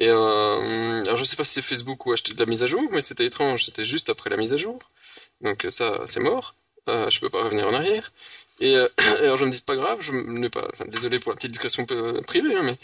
Et 0.00 0.08
euh, 0.08 1.04
alors 1.04 1.16
je 1.16 1.22
sais 1.22 1.36
pas 1.36 1.44
si 1.44 1.54
c'est 1.54 1.62
Facebook 1.62 2.04
ou 2.04 2.12
acheter 2.12 2.34
de 2.34 2.40
la 2.40 2.46
mise 2.46 2.64
à 2.64 2.66
jour, 2.66 2.82
mais 2.90 3.00
c'était 3.00 3.26
étrange, 3.26 3.66
c'était 3.66 3.84
juste 3.84 4.10
après 4.10 4.28
la 4.28 4.36
mise 4.36 4.52
à 4.52 4.56
jour. 4.56 4.80
Donc 5.40 5.64
ça, 5.68 6.02
c'est 6.06 6.20
mort. 6.20 6.56
Euh, 6.88 7.10
je 7.10 7.20
peux 7.20 7.30
pas 7.30 7.44
revenir 7.44 7.66
en 7.68 7.74
arrière. 7.74 8.12
Et 8.60 8.76
euh, 8.76 8.88
alors 9.20 9.36
je 9.36 9.44
me 9.44 9.50
dis 9.50 9.56
c'est 9.56 9.64
pas 9.64 9.76
grave, 9.76 9.98
je 10.02 10.12
n'ai 10.12 10.50
pas, 10.50 10.68
enfin, 10.72 10.84
désolé 10.86 11.18
pour 11.18 11.32
la 11.32 11.36
petite 11.36 11.50
discrétion 11.52 11.86
euh, 11.90 12.20
privée, 12.22 12.54
hein, 12.54 12.62
mais 12.62 12.76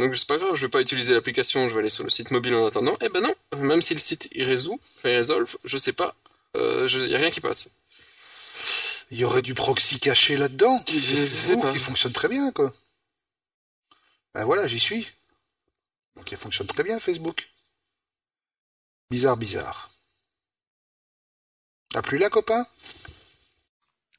donc 0.00 0.14
c'est 0.16 0.28
pas 0.28 0.38
grave, 0.38 0.54
je 0.54 0.62
vais 0.62 0.70
pas 0.70 0.80
utiliser 0.80 1.12
l'application, 1.14 1.68
je 1.68 1.74
vais 1.74 1.80
aller 1.80 1.90
sur 1.90 2.04
le 2.04 2.10
site 2.10 2.30
mobile 2.30 2.54
en 2.54 2.66
attendant. 2.66 2.96
Eh 3.00 3.08
ben 3.08 3.20
non, 3.20 3.34
même 3.58 3.82
si 3.82 3.94
le 3.94 4.00
site 4.00 4.28
il 4.32 4.44
résout, 4.44 4.78
enfin, 4.98 5.10
il 5.10 5.16
résolve, 5.16 5.56
je 5.64 5.76
sais 5.76 5.92
pas, 5.92 6.14
euh, 6.56 6.86
je- 6.86 7.00
y 7.00 7.14
a 7.14 7.18
rien 7.18 7.30
qui 7.30 7.40
passe. 7.40 7.68
Il 9.10 9.18
y 9.18 9.24
aurait 9.24 9.42
du 9.42 9.54
proxy 9.54 9.98
caché 10.00 10.36
là-dedans. 10.36 10.82
Pas. 11.60 11.72
qui 11.72 11.78
fonctionne 11.78 12.12
très 12.12 12.28
bien, 12.28 12.50
quoi. 12.52 12.72
Ben 14.34 14.44
voilà, 14.44 14.66
j'y 14.66 14.78
suis. 14.80 15.10
Donc 16.16 16.30
il 16.32 16.38
fonctionne 16.38 16.66
très 16.66 16.82
bien, 16.84 16.98
Facebook. 16.98 17.48
Bizarre, 19.10 19.36
bizarre. 19.36 19.90
T'as 21.90 22.02
plus 22.02 22.18
là, 22.18 22.30
copain? 22.30 22.66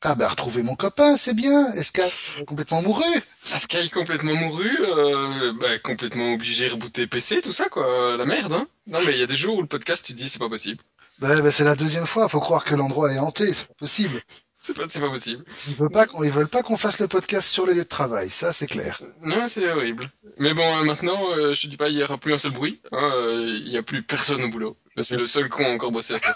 Ah 0.03 0.13
bah 0.15 0.27
retrouver 0.27 0.61
mon 0.61 0.75
copain, 0.75 1.15
c'est 1.15 1.33
bien. 1.33 1.73
Est 1.73 2.45
complètement 2.45 2.81
mouru 2.81 3.03
Sky 3.41 3.89
complètement 3.89 4.35
mouru, 4.35 4.69
euh, 4.81 5.53
bah, 5.59 5.79
complètement 5.79 6.33
obligé 6.33 6.67
de 6.67 6.73
rebooter 6.73 7.07
PC, 7.07 7.41
tout 7.41 7.51
ça, 7.51 7.69
quoi. 7.69 8.15
La 8.17 8.25
merde, 8.25 8.53
hein. 8.53 8.67
Non, 8.87 8.99
mais 9.05 9.13
il 9.13 9.19
y 9.19 9.23
a 9.23 9.27
des 9.27 9.35
jours 9.35 9.57
où 9.57 9.61
le 9.61 9.67
podcast, 9.67 10.05
tu 10.05 10.13
dis, 10.13 10.29
c'est 10.29 10.39
pas 10.39 10.49
possible. 10.49 10.83
bah, 11.19 11.41
bah, 11.41 11.49
c'est 11.51 11.63
la 11.63 11.75
deuxième 11.75 12.05
fois. 12.05 12.27
Faut 12.29 12.39
croire 12.39 12.65
que 12.65 12.75
l'endroit 12.75 13.11
est 13.13 13.19
hanté. 13.19 13.51
C'est 13.53 13.67
pas 13.67 13.73
possible. 13.75 14.21
C'est 14.57 14.75
pas, 14.75 14.83
c'est 14.87 14.99
pas 14.99 15.09
possible. 15.09 15.43
Ils 15.67 15.75
veulent 15.75 15.89
pas 15.91 16.07
qu'on, 16.07 16.23
ils 16.23 16.31
veulent 16.31 16.47
pas 16.47 16.63
qu'on 16.63 16.77
fasse 16.77 16.99
le 16.99 17.07
podcast 17.07 17.47
sur 17.47 17.65
les 17.67 17.73
lieux 17.75 17.83
de 17.83 17.89
travail. 17.89 18.29
Ça, 18.29 18.51
c'est 18.51 18.65
clair. 18.67 18.99
Non, 19.21 19.47
c'est 19.47 19.69
horrible. 19.71 20.09
Mais 20.39 20.53
bon, 20.55 20.77
euh, 20.77 20.83
maintenant, 20.83 21.29
euh, 21.31 21.53
je 21.53 21.61
te 21.61 21.67
dis 21.67 21.77
pas, 21.77 21.89
il 21.89 21.97
y 21.97 22.03
aura 22.03 22.17
plus 22.17 22.33
un 22.33 22.37
seul 22.39 22.51
bruit. 22.51 22.81
Hein, 22.91 23.11
euh, 23.15 23.59
il 23.63 23.69
y 23.71 23.77
a 23.77 23.83
plus 23.83 24.01
personne 24.03 24.43
au 24.43 24.49
boulot. 24.49 24.75
Je 24.97 25.03
suis 25.03 25.15
le 25.17 25.27
seul 25.27 25.49
con 25.49 25.65
à 25.65 25.69
encore 25.69 25.91
bossé 25.91 26.15
à 26.15 26.17
ça. 26.17 26.33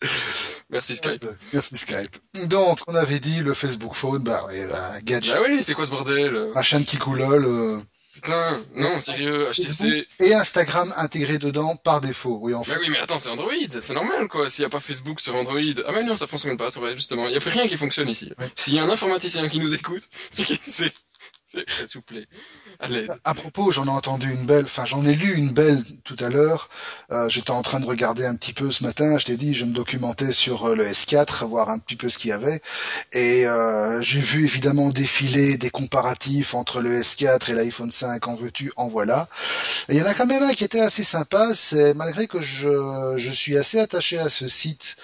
Merci 0.70 0.96
Skype. 0.96 1.26
Merci 1.52 1.76
Skype. 1.76 2.16
Donc, 2.46 2.78
on 2.86 2.94
avait 2.94 3.18
dit 3.18 3.40
le 3.40 3.54
Facebook 3.54 3.94
Phone, 3.94 4.22
bah, 4.22 4.46
ouais, 4.46 4.66
bah, 4.66 4.92
gadget. 5.02 5.34
Ah 5.36 5.42
oui, 5.46 5.62
c'est 5.62 5.74
quoi 5.74 5.84
ce 5.84 5.90
bordel 5.90 6.50
Un 6.54 6.62
chaîne 6.62 6.84
qui 6.84 6.96
coulole, 6.96 7.44
euh, 7.44 7.78
Putain, 8.14 8.60
non, 8.74 9.00
sérieux, 9.00 9.48
HTC. 9.50 10.06
et 10.20 10.34
Instagram 10.34 10.92
intégré 10.96 11.38
dedans 11.38 11.74
par 11.76 12.00
défaut. 12.00 12.38
Oui, 12.42 12.54
en 12.54 12.62
fait. 12.62 12.72
Bah 12.72 12.78
oui, 12.80 12.88
mais 12.90 12.98
attends, 12.98 13.18
c'est 13.18 13.30
Android, 13.30 13.52
c'est 13.68 13.94
normal, 13.94 14.28
quoi. 14.28 14.50
S'il 14.50 14.62
y 14.62 14.66
a 14.66 14.68
pas 14.68 14.80
Facebook 14.80 15.20
sur 15.20 15.34
Android. 15.34 15.58
Ah 15.86 15.92
mais 15.92 16.02
non, 16.02 16.16
ça 16.16 16.26
fonctionne 16.26 16.56
pas, 16.56 16.70
c'est 16.70 16.80
vrai, 16.80 16.94
justement. 16.96 17.28
Il 17.28 17.34
y 17.34 17.36
a 17.36 17.40
plus 17.40 17.50
rien 17.50 17.66
qui 17.66 17.76
fonctionne 17.76 18.08
ici. 18.08 18.30
Ouais. 18.38 18.50
S'il 18.56 18.74
y 18.74 18.78
a 18.78 18.84
un 18.84 18.90
informaticien 18.90 19.48
qui 19.48 19.58
nous 19.58 19.72
écoute, 19.74 20.02
c'est, 20.32 20.92
s'il 21.50 21.86
vous 21.94 22.02
plaît, 22.02 22.26
à 23.24 23.34
propos, 23.34 23.70
j'en 23.70 23.86
ai 23.86 23.90
entendu 23.90 24.30
une 24.32 24.46
belle, 24.46 24.64
enfin 24.64 24.84
j'en 24.84 25.04
ai 25.04 25.14
lu 25.14 25.34
une 25.36 25.50
belle 25.50 25.82
tout 26.04 26.16
à 26.20 26.28
l'heure. 26.28 26.68
Euh, 27.10 27.28
J'étais 27.28 27.50
en 27.50 27.62
train 27.62 27.80
de 27.80 27.86
regarder 27.86 28.24
un 28.24 28.36
petit 28.36 28.52
peu 28.52 28.70
ce 28.70 28.84
matin. 28.84 29.18
Je 29.18 29.26
t'ai 29.26 29.36
dit, 29.36 29.54
je 29.54 29.64
me 29.64 29.72
documentais 29.72 30.32
sur 30.32 30.66
euh, 30.66 30.74
le 30.76 30.86
S4, 30.86 31.44
voir 31.46 31.68
un 31.70 31.78
petit 31.78 31.96
peu 31.96 32.08
ce 32.08 32.18
qu'il 32.18 32.30
y 32.30 32.32
avait, 32.32 32.60
et 33.12 33.46
euh, 33.46 34.00
j'ai 34.00 34.20
vu 34.20 34.44
évidemment 34.44 34.90
défiler 34.90 35.56
des 35.56 35.70
comparatifs 35.70 36.54
entre 36.54 36.80
le 36.80 37.00
S4 37.00 37.50
et 37.50 37.54
l'iPhone 37.54 37.90
5. 37.90 38.28
En 38.28 38.36
veux-tu, 38.36 38.72
en 38.76 38.88
voilà. 38.88 39.28
Et 39.88 39.94
il 39.94 39.98
y 39.98 40.02
en 40.02 40.06
a 40.06 40.14
quand 40.14 40.26
même 40.26 40.42
un 40.42 40.54
qui 40.54 40.64
était 40.64 40.80
assez 40.80 41.04
sympa. 41.04 41.52
C'est 41.54 41.94
malgré 41.94 42.26
que 42.26 42.40
je 42.40 43.14
je 43.16 43.30
suis 43.30 43.56
assez 43.56 43.80
attaché 43.80 44.18
à 44.18 44.28
ce 44.28 44.48
site. 44.48 44.96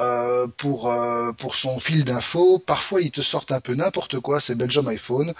Euh, 0.00 0.46
pour 0.56 0.90
euh, 0.92 1.32
pour 1.32 1.54
son 1.54 1.78
fil 1.80 2.04
d'infos, 2.04 2.58
parfois 2.58 3.02
ils 3.02 3.10
te 3.10 3.20
sortent 3.22 3.52
un 3.52 3.60
peu 3.60 3.74
n'importe 3.74 4.20
quoi, 4.20 4.40
c'est 4.40 4.54
Belgium 4.54 4.88
iPhone, 4.88 5.34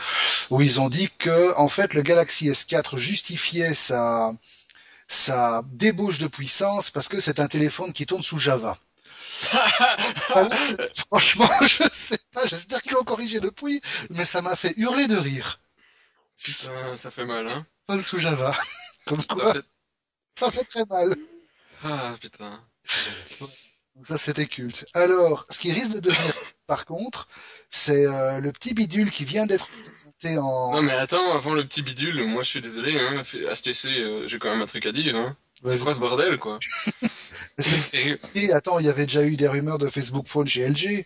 où 0.50 0.60
ils 0.60 0.80
ont 0.80 0.88
dit 0.88 1.08
que 1.18 1.56
en 1.56 1.68
fait 1.68 1.94
le 1.94 2.02
Galaxy 2.02 2.48
S4 2.50 2.96
justifiait 2.98 3.74
sa 3.74 4.32
sa 5.08 5.62
débauche 5.72 6.18
de 6.18 6.28
puissance 6.28 6.90
parce 6.90 7.08
que 7.08 7.20
c'est 7.20 7.40
un 7.40 7.48
téléphone 7.48 7.92
qui 7.92 8.06
tourne 8.06 8.22
sous 8.22 8.38
Java. 8.38 8.78
Alors, 10.34 10.50
franchement, 11.10 11.50
je 11.62 11.84
sais 11.90 12.18
pas, 12.32 12.46
j'espère 12.46 12.82
qu'ils 12.82 12.92
l'ont 12.92 13.04
corrigé 13.04 13.40
depuis, 13.40 13.80
mais 14.10 14.24
ça 14.24 14.42
m'a 14.42 14.56
fait 14.56 14.74
hurler 14.76 15.08
de 15.08 15.16
rire. 15.16 15.60
Putain, 16.42 16.96
ça 16.96 17.10
fait 17.10 17.26
mal, 17.26 17.48
hein. 17.48 17.66
Tourne 17.86 18.02
sous 18.02 18.18
Java. 18.18 18.56
Comme 19.06 19.20
Ça 19.20 19.34
quoi, 19.34 19.52
fait... 19.54 19.64
ça 20.34 20.50
fait 20.50 20.64
très 20.64 20.84
mal. 20.86 21.16
Ah, 21.84 22.14
putain. 22.20 22.50
Donc 24.00 24.06
ça, 24.06 24.16
c'était 24.16 24.46
culte. 24.46 24.86
Alors, 24.94 25.44
ce 25.50 25.58
qui 25.60 25.72
risque 25.72 25.92
de 25.92 26.00
devenir, 26.00 26.32
par 26.66 26.86
contre, 26.86 27.28
c'est 27.68 28.06
euh, 28.06 28.40
le 28.40 28.50
petit 28.50 28.72
bidule 28.72 29.10
qui 29.10 29.26
vient 29.26 29.44
d'être 29.44 29.68
présenté 29.68 30.38
en... 30.38 30.72
Non 30.72 30.80
mais 30.80 30.94
attends, 30.94 31.34
avant 31.34 31.52
le 31.52 31.64
petit 31.64 31.82
bidule, 31.82 32.24
moi 32.24 32.42
je 32.42 32.48
suis 32.48 32.60
désolé, 32.62 32.98
hein. 32.98 33.22
HTC, 33.22 33.88
euh, 33.98 34.26
j'ai 34.26 34.38
quand 34.38 34.48
même 34.48 34.62
un 34.62 34.64
truc 34.64 34.86
à 34.86 34.92
dire, 34.92 35.14
hein. 35.16 35.36
C'est 35.66 35.80
quoi 35.80 35.92
ce 35.92 36.00
bordel, 36.00 36.38
quoi? 36.38 36.58
C'est- 37.58 37.78
Sérieux. 37.78 38.18
Et 38.34 38.50
attends, 38.54 38.78
il 38.78 38.86
y 38.86 38.88
avait 38.88 39.04
déjà 39.04 39.22
eu 39.22 39.36
des 39.36 39.48
rumeurs 39.48 39.76
de 39.76 39.90
Facebook 39.90 40.26
Phone 40.26 40.48
chez 40.48 40.66
LG. 40.66 41.04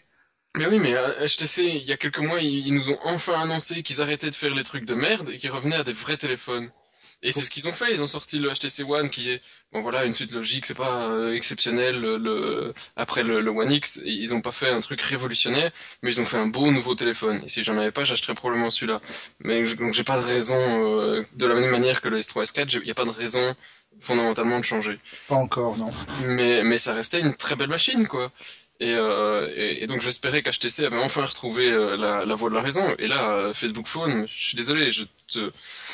Mais 0.57 0.67
oui, 0.69 0.79
mais 0.79 0.95
euh, 0.95 1.27
HTC, 1.27 1.65
il 1.65 1.83
y 1.83 1.93
a 1.93 1.97
quelques 1.97 2.21
mois, 2.21 2.39
ils, 2.41 2.69
ils 2.69 2.75
nous 2.75 2.91
ont 2.91 2.99
enfin 3.03 3.41
annoncé 3.41 3.83
qu'ils 3.83 4.03
arrêtaient 4.03 4.31
de 4.31 4.37
faire 4.37 4.55
les 4.55 4.63
trucs 4.63 4.85
de 4.85 4.95
merde 4.95 5.31
et 5.31 5.39
qu'ils 5.39 5.51
revenaient 5.51 5.75
à 5.75 5.83
des 5.83 5.93
vrais 5.93 6.17
téléphones. 6.17 6.71
Et 7.25 7.33
c'est 7.33 7.41
ce 7.41 7.51
qu'ils 7.51 7.67
ont 7.69 7.73
fait, 7.73 7.91
ils 7.93 8.03
ont 8.03 8.07
sorti 8.07 8.39
le 8.39 8.51
HTC 8.51 8.85
One 8.85 9.11
qui 9.11 9.31
est, 9.31 9.41
bon 9.73 9.81
voilà, 9.81 10.05
une 10.05 10.13
suite 10.13 10.31
logique, 10.31 10.67
c'est 10.67 10.75
pas 10.75 11.09
euh, 11.09 11.35
exceptionnel 11.35 12.01
le, 12.01 12.19
le- 12.19 12.73
après 12.97 13.23
le, 13.25 13.41
le 13.41 13.51
One 13.51 13.73
X, 13.73 14.01
ils 14.05 14.35
ont 14.35 14.41
pas 14.43 14.53
fait 14.53 14.69
un 14.71 14.81
truc 14.81 15.01
révolutionnaire, 15.01 15.71
mais 16.03 16.11
ils 16.13 16.21
ont 16.21 16.25
fait 16.27 16.37
un 16.39 16.47
beau 16.47 16.71
nouveau 16.71 16.95
téléphone. 16.95 17.43
Et 17.45 17.49
si 17.49 17.65
j'en 17.65 17.77
avais 17.79 17.91
pas, 17.93 18.05
j'achèterais 18.05 18.35
probablement 18.35 18.71
celui-là. 18.71 19.01
Mais 19.41 19.63
donc 19.75 19.95
j'ai 19.95 20.05
pas 20.05 20.19
de 20.19 20.25
raison, 20.25 20.57
euh, 21.01 21.23
de 21.35 21.47
la 21.47 21.55
même 21.55 21.71
manière 21.71 22.01
que 22.03 22.09
le 22.09 22.19
S3 22.19 22.43
S4, 22.45 22.79
il 22.83 22.87
y 22.89 22.91
a 22.91 22.95
pas 22.95 23.05
de 23.07 23.11
raison 23.11 23.55
fondamentalement 24.01 24.59
de 24.59 24.65
changer. 24.65 24.99
Pas 25.29 25.37
encore, 25.37 25.77
non. 25.79 25.93
Mais, 26.27 26.63
mais 26.65 26.79
ça 26.79 26.95
restait 26.95 27.21
une 27.21 27.35
très 27.35 27.57
belle 27.57 27.69
machine, 27.71 28.07
quoi. 28.07 28.31
Et, 28.85 28.93
euh, 28.95 29.49
et, 29.57 29.83
et 29.83 29.87
donc 29.87 30.03
j'espérais 30.03 30.43
qu'HTC 30.43 30.85
avait 30.85 30.99
enfin 30.99 31.25
retrouvé 31.25 31.71
euh, 31.71 31.97
la, 31.97 32.25
la 32.27 32.35
voie 32.35 32.51
de 32.51 32.55
la 32.55 32.61
raison. 32.61 32.85
Et 32.99 33.07
là, 33.09 33.31
euh, 33.33 33.55
Facebook 33.55 33.87
Phone, 33.87 34.27
je 34.29 34.45
suis 34.49 34.57
désolé, 34.57 34.91
je 34.91 35.05
te... 35.33 35.51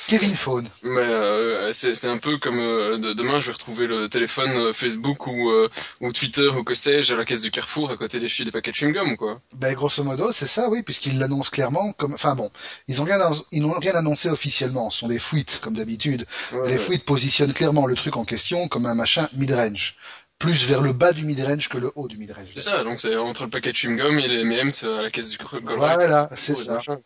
Kevin 0.08 0.34
Phone. 0.34 0.68
Mais 0.82 0.98
euh, 1.02 1.70
c'est 1.72 2.08
un 2.08 2.16
peu 2.18 2.36
comme 2.38 2.58
euh, 2.58 2.98
de- 2.98 3.12
demain, 3.12 3.38
je 3.38 3.46
vais 3.46 3.52
retrouver 3.52 3.86
le 3.86 4.08
téléphone 4.08 4.72
Facebook 4.72 5.28
ou, 5.28 5.52
ou 6.00 6.10
Twitter 6.12 6.48
ou 6.48 6.64
que 6.64 6.74
sais-je 6.74 7.14
à 7.14 7.16
la 7.16 7.24
caisse 7.24 7.42
du 7.42 7.52
Carrefour 7.52 7.92
à 7.92 7.96
côté 7.96 8.18
des, 8.18 8.28
chi- 8.28 8.44
des 8.44 8.50
paquets 8.50 8.72
de 8.72 8.76
chewing-gum, 8.76 9.16
quoi. 9.16 9.40
Ben, 9.54 9.72
grosso 9.74 10.02
modo, 10.02 10.32
c'est 10.32 10.48
ça, 10.48 10.68
oui, 10.68 10.82
puisqu'ils 10.82 11.18
l'annoncent 11.20 11.50
clairement 11.50 11.92
comme, 11.92 12.14
enfin 12.14 12.34
bon, 12.34 12.50
ils 12.88 13.00
ont 13.00 13.04
rien, 13.04 13.20
annon- 13.20 13.44
ils 13.52 13.62
n'ont 13.62 13.78
rien 13.78 13.94
annoncé 13.94 14.28
officiellement. 14.30 14.90
Ce 14.90 14.98
sont 15.00 15.08
des 15.08 15.20
fuites, 15.20 15.60
comme 15.62 15.74
d'habitude. 15.76 16.26
Ouais, 16.52 16.58
Les 16.66 16.72
ouais. 16.72 16.78
fuites 16.78 17.04
positionnent 17.04 17.52
clairement 17.52 17.86
le 17.86 17.94
truc 17.94 18.16
en 18.16 18.24
question 18.24 18.66
comme 18.66 18.86
un 18.86 18.94
machin 18.96 19.28
mid-range. 19.34 19.94
Plus 20.40 20.66
vers 20.66 20.80
le 20.80 20.92
bas 20.92 21.12
du 21.12 21.24
mid-range 21.24 21.68
que 21.68 21.78
le 21.78 21.92
haut 21.94 22.08
du 22.08 22.16
mid-range. 22.16 22.48
C'est 22.54 22.62
ça, 22.62 22.82
donc 22.82 23.00
c'est 23.00 23.14
entre 23.16 23.44
le 23.44 23.50
paquet 23.50 23.70
de 23.70 23.76
chewing-gum 23.76 24.18
et 24.18 24.26
les 24.26 24.40
M&M's 24.40 24.84
à 24.84 25.02
la 25.02 25.10
caisse 25.10 25.30
du. 25.30 25.38
Voilà, 25.62 26.28
c'est 26.34 26.56
ça. 26.56 26.76
machin. 26.76 26.98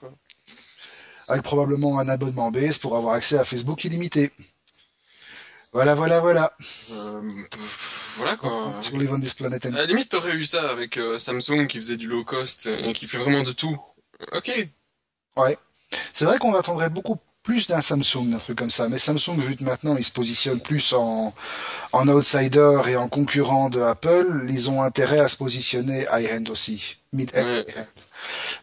Avec 1.29 1.43
probablement 1.43 1.99
un 1.99 2.09
abonnement 2.09 2.51
base 2.51 2.79
pour 2.79 2.97
avoir 2.97 3.15
accès 3.15 3.37
à 3.37 3.45
Facebook 3.45 3.85
illimité. 3.85 4.31
Voilà, 5.73 5.97
voilà, 5.97 6.21
voilà. 6.21 6.57
Euh, 6.93 7.21
voilà 8.17 8.37
quoi. 8.37 8.73
Sur 8.81 8.97
les 8.97 9.09
This 9.09 9.35
Planet. 9.35 9.67
À 9.67 9.71
la 9.71 9.87
limite, 9.87 10.11
t'aurais 10.11 10.37
eu 10.37 10.45
ça 10.45 10.71
avec 10.71 10.97
euh, 10.97 11.19
Samsung 11.19 11.67
qui 11.67 11.79
faisait 11.79 11.97
du 11.97 12.07
low 12.07 12.25
cost 12.25 12.67
et 12.67 12.93
qui 12.93 13.09
fait 13.09 13.19
vraiment 13.19 13.43
de 13.43 13.51
tout. 13.51 13.77
Ok. 14.31 14.53
Ouais. 15.37 15.59
C'est 16.13 16.25
vrai 16.25 16.39
qu'on 16.39 16.55
attendrait 16.55 16.91
beaucoup 16.91 17.19
plus 17.45 17.69
d'un 17.69 17.81
Samsung, 17.83 18.31
d'un 18.31 18.39
truc 18.39 18.59
comme 18.59 18.71
ça. 18.71 18.89
Mais 18.89 18.99
Samsung, 18.99 19.39
vu 19.39 19.55
que 19.55 19.63
maintenant 19.63 19.97
ils 19.97 20.05
se 20.05 20.11
positionnent 20.11 20.63
plus 20.63 20.93
en, 20.95 21.33
en 21.93 22.09
outsider 22.09 22.81
et 22.89 22.97
en 22.97 23.09
concurrent 23.09 23.71
de 23.71 23.81
Apple, 23.81 24.47
ils 24.49 24.71
ont 24.71 24.83
intérêt 24.83 25.21
à 25.21 25.29
se 25.29 25.37
positionner 25.37 26.07
high-end 26.11 26.51
aussi. 26.51 26.97
Mid-end. 27.13 27.45
Ouais. 27.45 27.67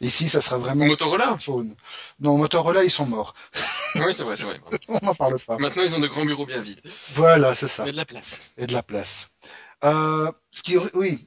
Ici, 0.01 0.27
ça 0.27 0.41
sera 0.41 0.57
vraiment 0.57 0.85
Motorola? 0.85 1.37
phone. 1.39 1.73
Non, 2.19 2.37
Motorola, 2.37 2.83
ils 2.83 2.91
sont 2.91 3.05
morts. 3.05 3.33
Oui, 3.95 4.13
c'est 4.13 4.23
vrai, 4.23 4.35
c'est 4.35 4.45
vrai. 4.45 4.57
On 4.89 4.99
n'en 5.05 5.13
parle 5.13 5.39
pas. 5.39 5.57
Maintenant, 5.57 5.83
ils 5.83 5.95
ont 5.95 5.99
de 5.99 6.07
grands 6.07 6.25
bureaux 6.25 6.45
bien 6.45 6.61
vides. 6.61 6.81
Voilà, 7.13 7.53
c'est 7.53 7.67
ça. 7.67 7.85
Mais 7.85 7.91
de 7.91 7.97
la 7.97 8.05
place. 8.05 8.41
Et 8.57 8.65
de 8.65 8.73
la 8.73 8.81
place. 8.83 9.29
Euh, 9.83 10.31
ce 10.51 10.63
qui, 10.63 10.77
oui. 10.93 11.19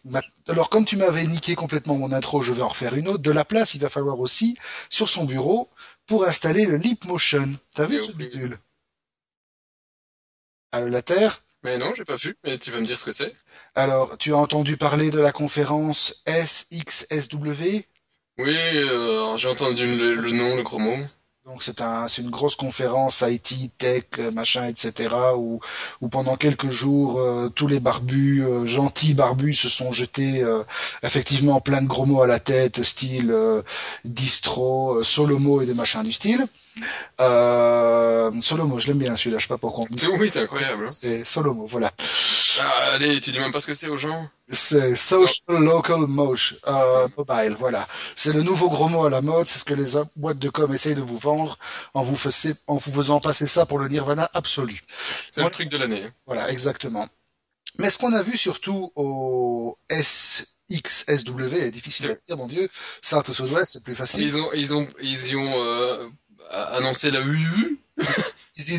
Alors, 0.48 0.70
comme 0.70 0.84
tu 0.84 0.96
m'avais 0.96 1.24
niqué 1.24 1.54
complètement 1.54 1.96
mon 1.96 2.12
intro, 2.12 2.42
je 2.42 2.52
vais 2.52 2.62
en 2.62 2.68
refaire 2.68 2.94
une 2.94 3.08
autre. 3.08 3.22
De 3.22 3.30
la 3.30 3.44
place, 3.44 3.74
il 3.74 3.80
va 3.80 3.88
falloir 3.88 4.18
aussi 4.20 4.56
sur 4.90 5.08
son 5.08 5.24
bureau 5.24 5.70
pour 6.06 6.24
installer 6.26 6.66
le 6.66 6.76
Leap 6.76 7.04
Motion. 7.06 7.48
T'as 7.74 7.86
vu 7.86 7.96
Et 7.96 8.00
ce 8.00 8.10
au 8.10 8.14
plus. 8.14 8.28
bidule 8.28 8.58
Allô, 10.72 10.88
la 10.88 11.00
Terre 11.00 11.42
Mais 11.64 11.78
non, 11.78 11.92
j'ai 11.94 12.04
pas 12.04 12.16
vu. 12.16 12.36
Mais 12.44 12.58
tu 12.58 12.70
vas 12.70 12.80
me 12.80 12.86
dire 12.86 12.98
ce 12.98 13.04
que 13.04 13.12
c'est 13.12 13.34
Alors, 13.76 14.18
tu 14.18 14.32
as 14.32 14.36
entendu 14.36 14.76
parler 14.76 15.10
de 15.12 15.20
la 15.20 15.30
conférence 15.32 16.22
SXSW 16.26 17.86
Oui, 18.38 18.56
euh, 18.56 19.36
j'ai 19.38 19.48
entendu 19.48 19.86
le, 19.86 20.14
le 20.14 20.30
nom, 20.32 20.54
le 20.56 20.62
gros 20.62 20.78
mot. 20.78 20.96
Donc 21.46 21.62
c'est 21.62 21.82
un, 21.82 22.06
une 22.06 22.30
grosse 22.30 22.56
conférence 22.56 23.22
IT, 23.26 23.70
tech, 23.76 24.04
euh, 24.18 24.30
machin, 24.30 24.64
etc. 24.66 25.14
où, 25.36 25.60
pendant 26.08 26.36
quelques 26.36 26.70
jours 26.70 27.20
euh, 27.20 27.50
tous 27.50 27.66
les 27.66 27.80
barbus, 27.80 28.42
euh, 28.42 28.64
gentils 28.64 29.12
barbus, 29.12 29.52
se 29.52 29.68
sont 29.68 29.92
jetés 29.92 30.42
euh, 30.42 30.62
effectivement 31.02 31.60
plein 31.60 31.82
de 31.82 31.86
gros 31.86 32.06
mots 32.06 32.22
à 32.22 32.26
la 32.26 32.40
tête, 32.40 32.82
style 32.82 33.34
distro, 34.06 35.02
solomo 35.02 35.60
et 35.60 35.66
des 35.66 35.74
machins 35.74 36.02
du 36.02 36.12
style. 36.12 36.46
Euh, 37.20 38.30
solomo, 38.40 38.78
je 38.78 38.88
l'aime 38.88 38.98
bien 38.98 39.14
celui-là, 39.16 39.38
je 39.38 39.44
sais 39.44 39.48
pas 39.48 39.58
pourquoi. 39.58 39.84
Oui, 40.18 40.28
c'est 40.28 40.40
incroyable. 40.42 40.84
hein. 40.84 40.88
C'est 40.88 41.24
solomo, 41.24 41.66
voilà. 41.66 41.92
Ah, 42.60 42.92
allez, 42.92 43.20
tu 43.20 43.30
dis 43.30 43.38
même 43.38 43.50
pas 43.52 43.60
ce 43.60 43.66
que 43.66 43.74
c'est 43.74 43.88
aux 43.88 43.96
gens 43.96 44.28
C'est 44.48 44.94
Social 44.96 45.34
Local 45.48 46.00
Motion, 46.06 46.56
euh, 46.66 47.08
Mobile, 47.16 47.56
voilà. 47.58 47.86
C'est 48.16 48.32
le 48.32 48.42
nouveau 48.42 48.68
gros 48.70 48.88
mot 48.88 49.04
à 49.06 49.10
la 49.10 49.22
mode, 49.22 49.46
c'est 49.46 49.58
ce 49.58 49.64
que 49.64 49.74
les 49.74 50.00
boîtes 50.16 50.38
de 50.38 50.48
com 50.50 50.72
essayent 50.72 50.94
de 50.94 51.00
vous 51.00 51.16
vendre 51.16 51.58
en 51.94 52.02
vous, 52.02 52.16
faisant, 52.16 52.54
en 52.68 52.76
vous 52.76 52.92
faisant 52.92 53.20
passer 53.20 53.46
ça 53.46 53.66
pour 53.66 53.78
le 53.78 53.88
nirvana 53.88 54.30
absolu. 54.34 54.80
C'est 55.28 55.42
le 55.42 55.50
truc 55.50 55.68
de 55.68 55.76
l'année. 55.76 56.04
hein. 56.04 56.12
Voilà, 56.26 56.50
exactement. 56.50 57.08
Mais 57.78 57.90
ce 57.90 57.98
qu'on 57.98 58.12
a 58.12 58.22
vu 58.22 58.36
surtout 58.38 58.92
au 58.94 59.76
SXSW, 59.90 61.54
est 61.54 61.70
difficile 61.72 62.10
à 62.12 62.14
dire, 62.28 62.36
mon 62.36 62.46
Dieu, 62.46 62.68
South 63.02 63.28
ou 63.28 63.34
Southwest, 63.34 63.72
c'est 63.72 63.82
plus 63.82 63.96
facile. 63.96 64.22
Ils 64.22 64.36
ont, 64.36 64.48
ils 64.54 64.74
ont, 64.76 64.86
ils 65.02 65.26
y 65.28 65.36
ont 65.36 65.52
euh, 65.56 66.06
annoncé 66.50 67.10
la 67.10 67.20
UU. 67.20 67.78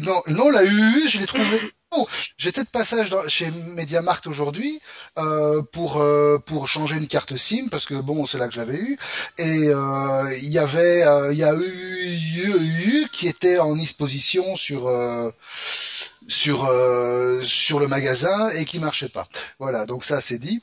Non, 0.03 0.23
non, 0.27 0.49
la 0.51 0.63
UU, 0.63 1.09
je 1.09 1.19
l'ai 1.19 1.25
trouvé. 1.25 1.59
Oh, 1.91 2.07
j'étais 2.37 2.63
de 2.63 2.69
passage 2.69 3.13
chez 3.27 3.51
MediaMarkt 3.51 4.27
aujourd'hui 4.27 4.79
euh, 5.17 5.61
pour 5.61 6.01
euh, 6.01 6.39
pour 6.39 6.67
changer 6.67 6.95
une 6.95 7.07
carte 7.07 7.35
SIM 7.35 7.67
parce 7.69 7.85
que 7.85 7.95
bon, 7.95 8.25
c'est 8.25 8.37
là 8.37 8.47
que 8.47 8.53
je 8.53 8.59
l'avais 8.59 8.77
eu 8.77 8.97
et 9.37 9.69
euh, 9.69 10.37
il 10.41 10.49
y 10.49 10.59
avait 10.59 11.03
il 11.31 11.37
y 11.37 11.43
a 11.43 11.53
qui 13.11 13.27
était 13.27 13.59
en 13.59 13.77
exposition 13.77 14.55
sur 14.55 14.91
sur 16.27 16.59
sur 17.43 17.79
le 17.79 17.87
magasin 17.87 18.49
et 18.51 18.65
qui 18.65 18.79
marchait 18.79 19.09
pas. 19.09 19.27
Voilà, 19.59 19.85
donc 19.85 20.03
ça 20.05 20.21
c'est 20.21 20.39
dit. 20.39 20.61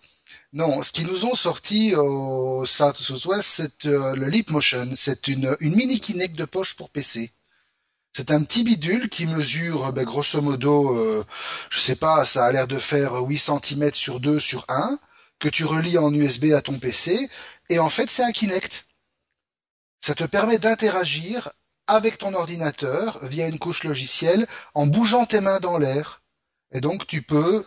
Non, 0.54 0.82
ce 0.82 0.92
qu'ils 0.92 1.06
nous 1.06 1.24
ont 1.24 1.34
sorti 1.34 1.94
au 1.94 2.66
South 2.66 2.96
Southwest, 2.96 3.48
c'est 3.48 3.86
euh, 3.86 4.14
le 4.14 4.26
Leap 4.26 4.50
Motion. 4.50 4.86
C'est 4.94 5.28
une, 5.28 5.56
mini 5.60 5.98
Kinect 5.98 6.34
de 6.34 6.44
poche 6.44 6.76
pour 6.76 6.90
PC. 6.90 7.32
C'est 8.14 8.30
un 8.30 8.42
petit 8.42 8.62
bidule 8.62 9.08
qui 9.08 9.24
mesure, 9.26 9.90
ben, 9.94 10.04
grosso 10.04 10.42
modo, 10.42 10.94
euh, 10.94 11.24
je 11.70 11.78
sais 11.78 11.96
pas, 11.96 12.26
ça 12.26 12.44
a 12.44 12.52
l'air 12.52 12.68
de 12.68 12.78
faire 12.78 13.14
8 13.14 13.38
cm 13.38 13.94
sur 13.94 14.20
2 14.20 14.38
sur 14.38 14.66
1, 14.68 14.98
que 15.38 15.48
tu 15.48 15.64
relis 15.64 15.96
en 15.96 16.12
USB 16.12 16.52
à 16.52 16.60
ton 16.60 16.78
PC, 16.78 17.30
et 17.70 17.78
en 17.78 17.88
fait 17.88 18.10
c'est 18.10 18.22
un 18.22 18.32
Kinect. 18.32 18.86
Ça 20.00 20.14
te 20.14 20.24
permet 20.24 20.58
d'interagir 20.58 21.50
avec 21.86 22.18
ton 22.18 22.34
ordinateur 22.34 23.24
via 23.24 23.48
une 23.48 23.58
couche 23.58 23.84
logicielle 23.84 24.46
en 24.74 24.86
bougeant 24.86 25.24
tes 25.24 25.40
mains 25.40 25.60
dans 25.60 25.78
l'air. 25.78 26.22
Et 26.72 26.82
donc 26.82 27.06
tu 27.06 27.22
peux, 27.22 27.64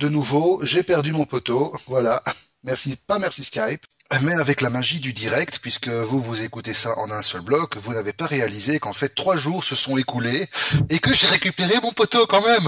de 0.00 0.08
nouveau, 0.08 0.60
j'ai 0.62 0.82
perdu 0.82 1.12
mon 1.12 1.24
poteau, 1.24 1.74
voilà. 1.86 2.22
Merci, 2.64 2.96
pas 2.96 3.18
merci 3.18 3.44
Skype. 3.44 3.84
Mais 4.22 4.32
avec 4.34 4.62
la 4.62 4.70
magie 4.70 5.00
du 5.00 5.12
direct, 5.12 5.58
puisque 5.60 5.88
vous 5.88 6.18
vous 6.20 6.42
écoutez 6.42 6.72
ça 6.72 6.96
en 6.98 7.10
un 7.10 7.20
seul 7.20 7.42
bloc, 7.42 7.76
vous 7.76 7.92
n'avez 7.92 8.14
pas 8.14 8.24
réalisé 8.26 8.78
qu'en 8.78 8.94
fait 8.94 9.14
trois 9.14 9.36
jours 9.36 9.62
se 9.62 9.74
sont 9.74 9.98
écoulés 9.98 10.48
et 10.88 10.98
que 10.98 11.12
j'ai 11.12 11.26
récupéré 11.26 11.74
mon 11.82 11.92
poteau 11.92 12.26
quand 12.26 12.40
même. 12.40 12.66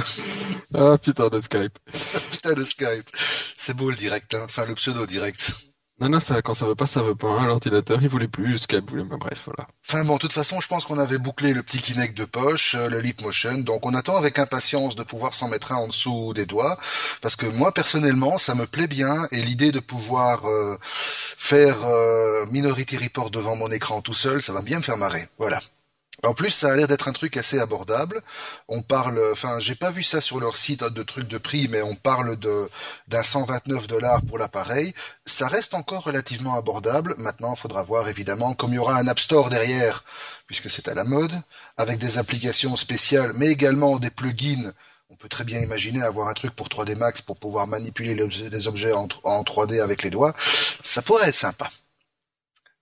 Ah 0.75 0.99
putain 0.99 1.29
de 1.29 1.39
Skype. 1.39 1.79
Putain 2.31 2.55
le 2.55 2.65
Skype, 2.65 3.09
c'est 3.57 3.75
beau 3.75 3.91
le 3.91 3.97
direct, 3.97 4.35
hein. 4.35 4.43
enfin 4.45 4.67
le 4.67 4.75
pseudo 4.75 5.07
direct. 5.07 5.53
Non, 6.01 6.09
non, 6.09 6.19
ça, 6.21 6.41
quand 6.41 6.55
ça 6.55 6.65
veut 6.67 6.75
pas, 6.75 6.87
ça 6.87 7.03
veut 7.03 7.15
pas. 7.15 7.29
hein. 7.29 7.47
L'ordinateur, 7.47 7.99
il 8.03 8.09
voulait 8.09 8.27
plus, 8.27 8.57
Skype 8.59 8.89
voulait, 8.89 9.05
mais 9.05 9.19
bref, 9.19 9.43
voilà. 9.45 9.69
Enfin 9.87 10.03
bon, 10.05 10.15
de 10.15 10.19
toute 10.21 10.33
façon, 10.33 10.59
je 10.61 10.67
pense 10.67 10.87
qu'on 10.87 10.99
avait 10.99 11.19
bouclé 11.19 11.53
le 11.53 11.63
petit 11.63 11.79
Kinect 11.79 12.17
de 12.17 12.25
poche, 12.25 12.75
euh, 12.75 12.89
le 12.89 13.01
Leap 13.01 13.21
Motion, 13.21 13.59
donc 13.59 13.85
on 13.85 13.93
attend 13.95 14.17
avec 14.17 14.39
impatience 14.39 14.97
de 14.97 15.03
pouvoir 15.03 15.35
s'en 15.35 15.49
mettre 15.49 15.73
un 15.73 15.77
en 15.77 15.89
dessous 15.89 16.33
des 16.33 16.47
doigts, 16.47 16.79
parce 17.21 17.37
que 17.37 17.45
moi 17.45 17.73
personnellement, 17.73 18.39
ça 18.39 18.55
me 18.55 18.67
plaît 18.67 18.87
bien, 18.87 19.29
et 19.31 19.43
l'idée 19.43 19.73
de 19.73 19.81
pouvoir 19.81 20.47
euh, 20.49 20.79
faire 20.83 21.77
euh, 21.85 22.47
Minority 22.47 22.97
Report 22.97 23.31
devant 23.31 23.55
mon 23.57 23.71
écran 23.71 24.01
tout 24.01 24.15
seul, 24.15 24.41
ça 24.41 24.55
va 24.55 24.63
bien 24.63 24.79
me 24.79 24.83
faire 24.83 24.97
marrer. 24.97 25.29
Voilà. 25.39 25.61
En 26.23 26.35
plus, 26.35 26.51
ça 26.51 26.73
a 26.73 26.77
l'air 26.77 26.87
d'être 26.89 27.09
un 27.09 27.13
truc 27.13 27.37
assez 27.37 27.59
abordable. 27.59 28.21
On 28.69 28.83
parle, 28.83 29.21
enfin, 29.33 29.59
j'ai 29.59 29.75
pas 29.75 29.91
vu 29.91 30.03
ça 30.03 30.21
sur 30.21 30.39
leur 30.39 30.57
site 30.57 30.83
de 30.85 31.03
trucs 31.03 31.29
de 31.29 31.39
prix, 31.39 31.67
mais 31.69 31.81
on 31.83 31.95
parle 31.95 32.37
de 32.37 32.69
d'un 33.09 33.23
129 33.23 33.87
dollars 33.87 34.23
pour 34.23 34.37
l'appareil. 34.39 34.93
Ça 35.25 35.49
reste 35.49 35.73
encore 35.75 36.05
relativement 36.05 36.57
abordable. 36.57 37.15
Maintenant, 37.19 37.55
il 37.55 37.59
faudra 37.59 37.83
voir 37.83 38.09
évidemment, 38.09 38.53
comme 38.55 38.73
il 38.73 38.77
y 38.77 38.79
aura 38.79 38.97
un 38.99 39.07
App 39.09 39.19
Store 39.21 39.49
derrière, 39.51 40.05
puisque 40.47 40.71
c'est 40.71 40.89
à 40.89 40.95
la 40.95 41.05
mode, 41.05 41.33
avec 41.79 41.99
des 41.99 42.19
applications 42.19 42.77
spéciales, 42.77 43.33
mais 43.35 43.47
également 43.49 43.99
des 43.99 44.11
plugins. 44.11 44.73
On 45.09 45.17
peut 45.17 45.29
très 45.29 45.45
bien 45.45 45.61
imaginer 45.61 46.03
avoir 46.03 46.29
un 46.29 46.35
truc 46.35 46.55
pour 46.55 46.69
3D 46.69 46.95
Max 46.97 47.23
pour 47.23 47.39
pouvoir 47.39 47.67
manipuler 47.67 48.15
les 48.15 48.23
objets- 48.25 48.67
objets 48.69 48.93
en, 48.93 49.09
en 49.25 49.43
3D 49.43 49.81
avec 49.81 50.03
les 50.03 50.11
doigts. 50.11 50.35
Ça 50.83 51.01
pourrait 51.03 51.29
être 51.29 51.35
sympa. 51.35 51.69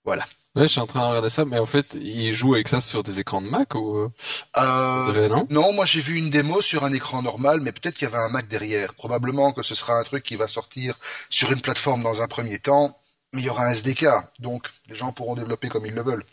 Voilà. 0.05 0.25
Ouais, 0.59 0.65
je 0.67 0.73
suis 0.73 0.81
en 0.81 0.87
train 0.87 1.01
de 1.01 1.07
regarder 1.07 1.31
ça, 1.31 1.45
mais 1.47 1.59
en 1.59 1.67
fait, 1.67 1.95
ils 1.95 2.33
jouent 2.35 2.55
avec 2.55 2.69
ça 2.69 2.81
sur 2.81 3.03
des 3.03 3.19
écrans 3.21 3.41
de 3.41 3.49
Mac 3.49 3.75
ou, 3.75 3.97
euh, 3.97 4.09
Euh, 4.59 5.13
dirait, 5.13 5.29
non? 5.29 5.47
Non, 5.51 5.73
moi 5.73 5.85
j'ai 5.85 6.01
vu 6.01 6.17
une 6.17 6.31
démo 6.31 6.61
sur 6.61 6.85
un 6.85 6.93
écran 6.93 7.23
normal, 7.23 7.61
mais 7.61 7.73
peut-être 7.73 7.95
qu'il 7.95 8.09
y 8.09 8.13
avait 8.13 8.23
un 8.23 8.29
Mac 8.29 8.49
derrière. 8.49 8.95
Probablement 8.95 9.53
que 9.53 9.63
ce 9.63 9.75
sera 9.75 9.95
un 9.99 10.03
truc 10.03 10.23
qui 10.25 10.37
va 10.37 10.49
sortir 10.49 10.99
sur 11.31 11.53
une 11.53 11.61
plateforme 11.61 12.03
dans 12.03 12.23
un 12.23 12.29
premier 12.29 12.59
temps, 12.59 12.99
mais 13.33 13.43
il 13.43 13.47
y 13.47 13.51
aura 13.51 13.67
un 13.67 13.71
SDK, 13.71 14.07
donc 14.41 14.69
les 14.89 14.95
gens 14.97 15.13
pourront 15.13 15.37
développer 15.37 15.69
comme 15.69 15.87
ils 15.87 15.95
le 15.95 16.03
veulent. 16.03 16.25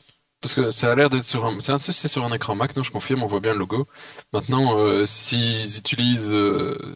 Parce 0.41 0.53
que 0.55 0.69
ça 0.69 0.91
a 0.91 0.95
l'air 0.95 1.09
d'être 1.09 1.23
sur 1.23 1.45
un, 1.45 1.59
c'est 1.59 1.71
un, 1.71 1.77
c'est 1.77 2.07
sur 2.07 2.23
un 2.23 2.33
écran 2.33 2.55
Mac, 2.55 2.75
non, 2.75 2.83
je 2.83 2.91
confirme, 2.91 3.23
on 3.23 3.27
voit 3.27 3.39
bien 3.39 3.53
le 3.53 3.59
logo. 3.59 3.87
Maintenant, 4.33 4.77
euh, 4.79 5.05
s'ils 5.05 5.77
utilisent 5.77 6.33
euh, 6.33 6.95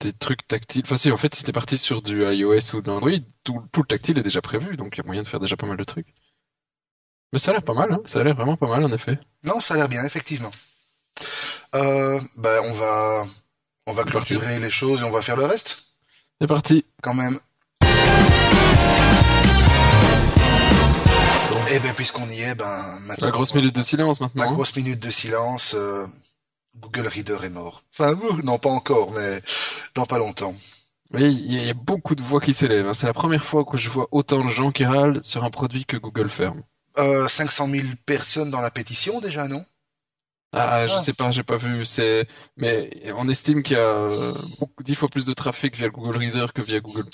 des 0.00 0.12
trucs 0.12 0.46
tactiles, 0.46 0.82
enfin 0.84 0.96
si, 0.96 1.10
en 1.10 1.16
fait, 1.16 1.34
si 1.34 1.42
t'es 1.42 1.52
parti 1.52 1.78
sur 1.78 2.02
du 2.02 2.22
iOS 2.24 2.74
ou 2.74 2.82
d'Android, 2.82 3.10
tout, 3.44 3.62
tout 3.72 3.80
le 3.80 3.86
tactile 3.86 4.18
est 4.18 4.22
déjà 4.22 4.42
prévu, 4.42 4.76
donc 4.76 4.94
il 4.94 4.98
y 4.98 5.00
a 5.00 5.06
moyen 5.06 5.22
de 5.22 5.26
faire 5.26 5.40
déjà 5.40 5.56
pas 5.56 5.66
mal 5.66 5.76
de 5.78 5.84
trucs. 5.84 6.12
Mais 7.32 7.38
ça 7.38 7.50
a 7.50 7.54
l'air 7.54 7.62
pas 7.62 7.74
mal, 7.74 7.92
hein. 7.92 8.00
Ça 8.06 8.20
a 8.20 8.24
l'air 8.24 8.34
vraiment 8.36 8.56
pas 8.56 8.68
mal, 8.68 8.84
en 8.84 8.92
effet. 8.92 9.18
Non, 9.44 9.58
ça 9.60 9.74
a 9.74 9.76
l'air 9.78 9.88
bien, 9.88 10.04
effectivement. 10.04 10.50
Euh, 11.74 12.20
ben 12.36 12.60
on 12.64 12.72
va, 12.74 13.26
on 13.86 13.92
va 13.92 14.04
parti. 14.04 14.34
clôturer 14.34 14.58
les 14.60 14.70
choses 14.70 15.00
et 15.02 15.04
on 15.04 15.10
va 15.10 15.22
faire 15.22 15.36
le 15.36 15.44
reste, 15.46 15.86
C'est 16.40 16.46
parti. 16.46 16.84
quand 17.02 17.14
même. 17.14 17.38
Eh 21.68 21.78
ben 21.80 21.92
puisqu'on 21.94 22.28
y 22.28 22.40
est, 22.42 22.54
ben 22.54 22.82
maintenant. 23.06 23.26
La 23.26 23.32
grosse 23.32 23.52
minute 23.54 23.74
de 23.74 23.82
silence 23.82 24.20
La 24.20 24.26
maintenant. 24.26 24.44
hein. 24.44 24.52
grosse 24.52 24.76
minute 24.76 25.00
de 25.00 25.10
silence. 25.10 25.74
euh, 25.76 26.06
Google 26.80 27.06
Reader 27.08 27.38
est 27.44 27.50
mort. 27.50 27.82
Enfin, 27.92 28.18
non, 28.44 28.58
pas 28.58 28.70
encore, 28.70 29.12
mais 29.12 29.40
dans 29.94 30.06
pas 30.06 30.18
longtemps. 30.18 30.54
Oui, 31.12 31.32
il 31.34 31.52
y, 31.52 31.58
a- 31.58 31.60
il 31.62 31.66
y 31.66 31.70
a 31.70 31.74
beaucoup 31.74 32.14
de 32.14 32.22
voix 32.22 32.40
qui 32.40 32.52
s'élèvent. 32.52 32.86
hein. 32.86 32.94
C'est 32.94 33.06
la 33.06 33.12
première 33.14 33.44
fois 33.44 33.64
que 33.64 33.76
je 33.76 33.88
vois 33.90 34.08
autant 34.10 34.44
de 34.44 34.50
gens 34.50 34.72
qui 34.72 34.84
râlent 34.84 35.22
sur 35.22 35.44
un 35.44 35.50
produit 35.50 35.84
que 35.84 35.96
Google 35.96 36.28
ferme. 36.28 36.62
Euh, 36.98 37.28
500 37.28 37.66
000 37.68 37.86
personnes 38.06 38.50
dans 38.50 38.60
la 38.60 38.70
pétition 38.70 39.20
déjà, 39.20 39.46
non? 39.48 39.64
Ah, 40.52 40.86
je 40.86 40.94
Ah. 40.94 41.00
sais 41.00 41.12
pas, 41.12 41.30
j'ai 41.30 41.42
pas 41.42 41.58
vu. 41.58 41.84
C'est, 41.84 42.26
mais 42.56 42.90
on 43.16 43.28
estime 43.28 43.62
qu'il 43.62 43.76
y 43.76 43.80
a 43.80 43.82
euh, 43.84 44.32
beaucoup, 44.58 44.82
dix 44.82 44.94
fois 44.94 45.08
plus 45.08 45.24
de 45.26 45.32
trafic 45.34 45.76
via 45.76 45.86
le 45.86 45.92
Google 45.92 46.16
Reader 46.16 46.46
que 46.54 46.62
via 46.62 46.80
Google+. 46.80 47.04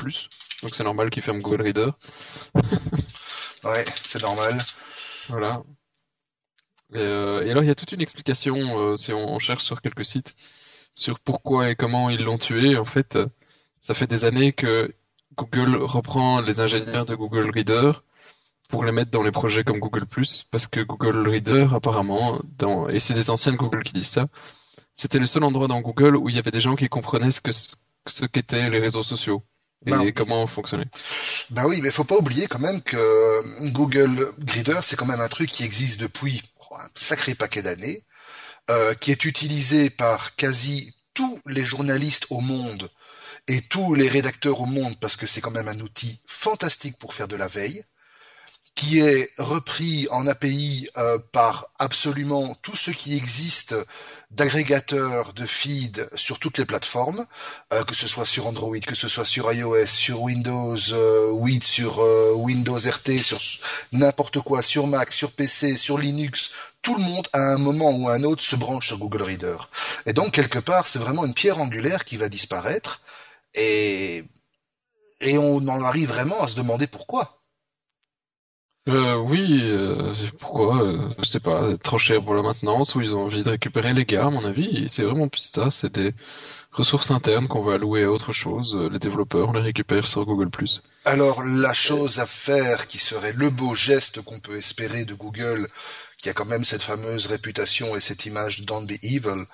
Donc 0.62 0.74
c'est 0.74 0.84
normal 0.84 1.10
qu'ils 1.10 1.22
ferment 1.22 1.40
Google 1.40 1.62
Reader. 1.62 1.90
Ouais, 3.64 3.84
c'est 4.04 4.22
normal. 4.22 4.58
Voilà. 5.28 5.62
Et, 6.94 6.98
euh, 6.98 7.44
et 7.44 7.50
alors 7.50 7.62
il 7.62 7.66
y 7.66 7.70
a 7.70 7.74
toute 7.74 7.92
une 7.92 8.02
explication 8.02 8.56
euh, 8.78 8.96
si 8.96 9.12
on, 9.12 9.34
on 9.34 9.38
cherche 9.38 9.64
sur 9.64 9.80
quelques 9.80 10.04
sites 10.04 10.34
sur 10.94 11.20
pourquoi 11.20 11.70
et 11.70 11.76
comment 11.76 12.10
ils 12.10 12.22
l'ont 12.22 12.38
tué. 12.38 12.76
En 12.76 12.84
fait, 12.84 13.18
ça 13.80 13.94
fait 13.94 14.06
des 14.06 14.24
années 14.24 14.52
que 14.52 14.94
Google 15.36 15.76
reprend 15.76 16.40
les 16.40 16.60
ingénieurs 16.60 17.06
de 17.06 17.14
Google 17.14 17.50
Reader 17.50 17.92
pour 18.68 18.84
les 18.84 18.92
mettre 18.92 19.10
dans 19.10 19.22
les 19.22 19.30
projets 19.30 19.64
comme 19.64 19.78
Google 19.78 20.06
parce 20.50 20.66
que 20.66 20.80
Google 20.80 21.28
Reader 21.28 21.68
apparemment, 21.74 22.40
dans, 22.58 22.88
et 22.88 23.00
c'est 23.00 23.14
des 23.14 23.30
anciennes 23.30 23.56
Google 23.56 23.82
qui 23.82 23.92
disent 23.92 24.08
ça, 24.08 24.28
c'était 24.94 25.18
le 25.18 25.26
seul 25.26 25.44
endroit 25.44 25.68
dans 25.68 25.80
Google 25.80 26.16
où 26.16 26.28
il 26.28 26.36
y 26.36 26.38
avait 26.38 26.50
des 26.50 26.60
gens 26.60 26.74
qui 26.74 26.88
comprenaient 26.88 27.30
ce 27.30 27.40
que 27.40 27.52
ce 27.52 28.26
qu'étaient 28.26 28.68
les 28.70 28.80
réseaux 28.80 29.02
sociaux 29.02 29.42
et 29.86 29.90
bah 29.90 29.98
comment 30.14 30.46
fonctionner. 30.46 30.84
Ben 31.50 31.66
oui, 31.66 31.80
mais 31.82 31.90
faut 31.90 32.04
pas 32.04 32.16
oublier 32.16 32.46
quand 32.46 32.60
même 32.60 32.80
que 32.82 33.72
Google 33.72 34.32
Reader, 34.54 34.80
c'est 34.82 34.96
quand 34.96 35.06
même 35.06 35.20
un 35.20 35.28
truc 35.28 35.48
qui 35.50 35.64
existe 35.64 36.00
depuis 36.00 36.40
un 36.78 36.88
sacré 36.94 37.34
paquet 37.34 37.62
d'années, 37.62 38.04
euh, 38.70 38.94
qui 38.94 39.10
est 39.10 39.24
utilisé 39.24 39.90
par 39.90 40.36
quasi 40.36 40.94
tous 41.14 41.40
les 41.46 41.64
journalistes 41.64 42.26
au 42.30 42.40
monde 42.40 42.90
et 43.48 43.60
tous 43.60 43.94
les 43.94 44.08
rédacteurs 44.08 44.60
au 44.60 44.66
monde 44.66 44.98
parce 45.00 45.16
que 45.16 45.26
c'est 45.26 45.40
quand 45.40 45.50
même 45.50 45.68
un 45.68 45.80
outil 45.80 46.20
fantastique 46.26 46.98
pour 46.98 47.12
faire 47.12 47.28
de 47.28 47.36
la 47.36 47.48
veille 47.48 47.84
qui 48.74 49.00
est 49.00 49.30
repris 49.38 50.08
en 50.10 50.26
API 50.26 50.88
euh, 50.96 51.18
par 51.32 51.68
absolument 51.78 52.54
tout 52.62 52.74
ce 52.74 52.90
qui 52.90 53.16
existe 53.16 53.74
d'agrégateurs 54.30 55.34
de 55.34 55.44
feed 55.44 56.08
sur 56.14 56.38
toutes 56.38 56.56
les 56.56 56.64
plateformes, 56.64 57.26
euh, 57.72 57.84
que 57.84 57.94
ce 57.94 58.08
soit 58.08 58.24
sur 58.24 58.46
Android, 58.46 58.78
que 58.78 58.94
ce 58.94 59.08
soit 59.08 59.26
sur 59.26 59.52
iOS, 59.52 59.86
sur 59.86 60.22
Windows 60.22 60.74
8, 60.74 60.82
euh, 60.94 61.60
sur 61.60 61.98
Windows 62.38 62.78
RT, 62.78 63.18
sur 63.18 63.40
n'importe 63.92 64.40
quoi, 64.40 64.62
sur 64.62 64.86
Mac, 64.86 65.12
sur 65.12 65.32
PC, 65.32 65.76
sur 65.76 65.98
Linux, 65.98 66.50
tout 66.80 66.94
le 66.96 67.02
monde 67.02 67.28
à 67.34 67.40
un 67.40 67.58
moment 67.58 67.92
ou 67.92 68.08
à 68.08 68.14
un 68.14 68.24
autre 68.24 68.42
se 68.42 68.56
branche 68.56 68.88
sur 68.88 68.98
Google 68.98 69.22
Reader. 69.22 69.68
Et 70.06 70.14
donc 70.14 70.32
quelque 70.32 70.58
part, 70.58 70.88
c'est 70.88 70.98
vraiment 70.98 71.26
une 71.26 71.34
pierre 71.34 71.60
angulaire 71.60 72.04
qui 72.04 72.16
va 72.16 72.28
disparaître 72.28 73.00
et 73.54 74.24
et 75.20 75.38
on 75.38 75.58
en 75.68 75.84
arrive 75.84 76.08
vraiment 76.08 76.42
à 76.42 76.48
se 76.48 76.56
demander 76.56 76.88
pourquoi. 76.88 77.41
Euh, 78.88 79.16
oui, 79.16 79.60
euh, 79.62 80.12
pourquoi 80.40 80.82
euh, 80.82 81.08
Je 81.20 81.24
sais 81.24 81.38
pas, 81.38 81.76
trop 81.78 81.98
cher 81.98 82.24
pour 82.24 82.34
la 82.34 82.42
maintenance 82.42 82.96
ou 82.96 83.00
ils 83.00 83.14
ont 83.14 83.24
envie 83.24 83.44
de 83.44 83.50
récupérer 83.50 83.92
les 83.92 84.04
gars, 84.04 84.26
à 84.26 84.30
mon 84.30 84.44
avis. 84.44 84.88
C'est 84.88 85.04
vraiment 85.04 85.28
plus 85.28 85.42
ça, 85.52 85.70
c'est 85.70 85.94
des 85.94 86.14
ressources 86.72 87.12
internes 87.12 87.46
qu'on 87.46 87.62
va 87.62 87.74
allouer 87.74 88.02
à 88.02 88.10
autre 88.10 88.32
chose. 88.32 88.74
Les 88.90 88.98
développeurs, 88.98 89.50
on 89.50 89.52
les 89.52 89.60
récupère 89.60 90.08
sur 90.08 90.26
Google+. 90.26 90.50
Alors, 91.04 91.44
la 91.44 91.72
chose 91.74 92.18
à 92.18 92.26
faire 92.26 92.88
qui 92.88 92.98
serait 92.98 93.32
le 93.32 93.50
beau 93.50 93.74
geste 93.76 94.20
qu'on 94.22 94.40
peut 94.40 94.56
espérer 94.56 95.04
de 95.04 95.14
Google, 95.14 95.68
qui 96.20 96.28
a 96.28 96.32
quand 96.32 96.46
même 96.46 96.64
cette 96.64 96.82
fameuse 96.82 97.26
réputation 97.26 97.94
et 97.94 98.00
cette 98.00 98.26
image 98.26 98.60
de 98.60 98.64
Don't 98.64 98.86
Be 98.86 98.98
Evil, 99.02 99.44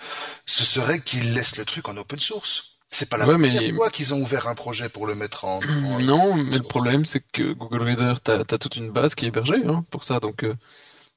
ce 0.47 0.65
serait 0.65 1.01
qu'il 1.01 1.35
laisse 1.35 1.59
le 1.59 1.67
truc 1.67 1.89
en 1.91 1.99
open 1.99 2.19
source. 2.19 2.78
C'est 2.91 3.11
pas 3.11 3.19
la 3.19 3.27
première 3.27 3.63
fois 3.75 3.91
qu'ils 3.91 4.15
ont 4.15 4.21
ouvert 4.21 4.49
un 4.49 4.55
projet 4.55 4.89
pour 4.89 5.07
le 5.07 5.15
mettre 5.15 5.45
en. 5.45 5.61
non, 6.01 6.35
mais 6.37 6.57
le 6.57 6.63
problème 6.63 7.05
c'est 7.05 7.23
que 7.33 7.53
Google 7.53 7.83
Reader, 7.83 8.15
t'as 8.23 8.41
as 8.41 8.59
toute 8.59 8.77
une 8.77 8.91
base 8.91 9.15
qui 9.15 9.27
est 9.27 9.29
hébergée 9.29 9.63
hein, 9.67 9.85
pour 9.91 10.05
ça, 10.05 10.21
donc 10.21 10.43
euh, 10.43 10.55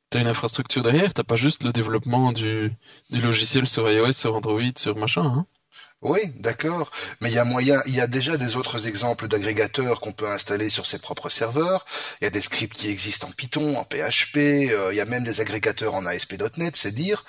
t'as 0.10 0.20
une 0.20 0.28
infrastructure 0.28 0.84
derrière. 0.84 1.14
T'as 1.14 1.24
pas 1.24 1.36
juste 1.36 1.64
le 1.64 1.72
développement 1.72 2.34
du, 2.34 2.74
du 3.10 3.22
logiciel 3.22 3.68
sur 3.68 3.90
iOS, 3.90 4.12
sur 4.12 4.36
Android, 4.36 4.62
sur 4.76 4.98
machin. 4.98 5.24
Hein. 5.24 5.46
Oui, 6.02 6.22
d'accord. 6.38 6.90
Mais 7.22 7.30
il 7.30 7.36
y 7.36 7.38
a 7.38 7.44
moyen, 7.46 7.80
il 7.86 7.94
y 7.94 8.02
a 8.02 8.08
déjà 8.08 8.36
des 8.38 8.56
autres 8.56 8.88
exemples 8.88 9.28
d'agrégateurs 9.28 10.00
qu'on 10.00 10.12
peut 10.14 10.28
installer 10.30 10.70
sur 10.70 10.88
ses 10.88 10.98
propres 10.98 11.30
serveurs. 11.30 11.86
Il 12.20 12.24
y 12.24 12.28
a 12.28 12.32
des 12.32 12.42
scripts 12.42 12.74
qui 12.76 12.90
existent 12.90 13.28
en 13.28 13.32
Python, 13.32 13.78
en 13.78 13.84
PHP. 13.84 14.38
Euh, 14.38 14.90
il 14.92 14.96
y 14.96 15.02
a 15.02 15.06
même 15.06 15.24
des 15.24 15.42
agrégateurs 15.42 15.94
en 15.94 16.06
ASP.NET, 16.08 16.76
c'est 16.76 16.92
dire. 16.92 17.24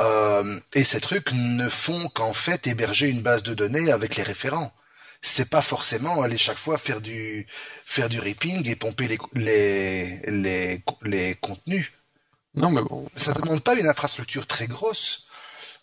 Euh, 0.00 0.58
et 0.72 0.84
ces 0.84 1.00
trucs 1.02 1.32
ne 1.32 1.68
font 1.68 2.08
qu'en 2.08 2.32
fait 2.32 2.66
héberger 2.66 3.08
une 3.08 3.20
base 3.20 3.42
de 3.42 3.52
données 3.52 3.92
avec 3.92 4.16
les 4.16 4.22
référents. 4.22 4.72
C'est 5.20 5.50
pas 5.50 5.62
forcément 5.62 6.22
aller 6.22 6.38
chaque 6.38 6.58
fois 6.58 6.78
faire 6.78 7.00
du 7.02 7.46
faire 7.86 8.08
du 8.08 8.20
ripping 8.20 8.66
et 8.68 8.76
pomper 8.76 9.08
les 9.08 9.18
les 9.34 10.20
les, 10.30 10.82
les 11.02 11.34
contenus. 11.36 11.92
Non, 12.54 12.70
mais 12.70 12.82
bon. 12.82 13.06
Ça 13.16 13.32
demande 13.32 13.62
pas 13.62 13.74
une 13.74 13.86
infrastructure 13.88 14.46
très 14.46 14.66
grosse. 14.66 15.26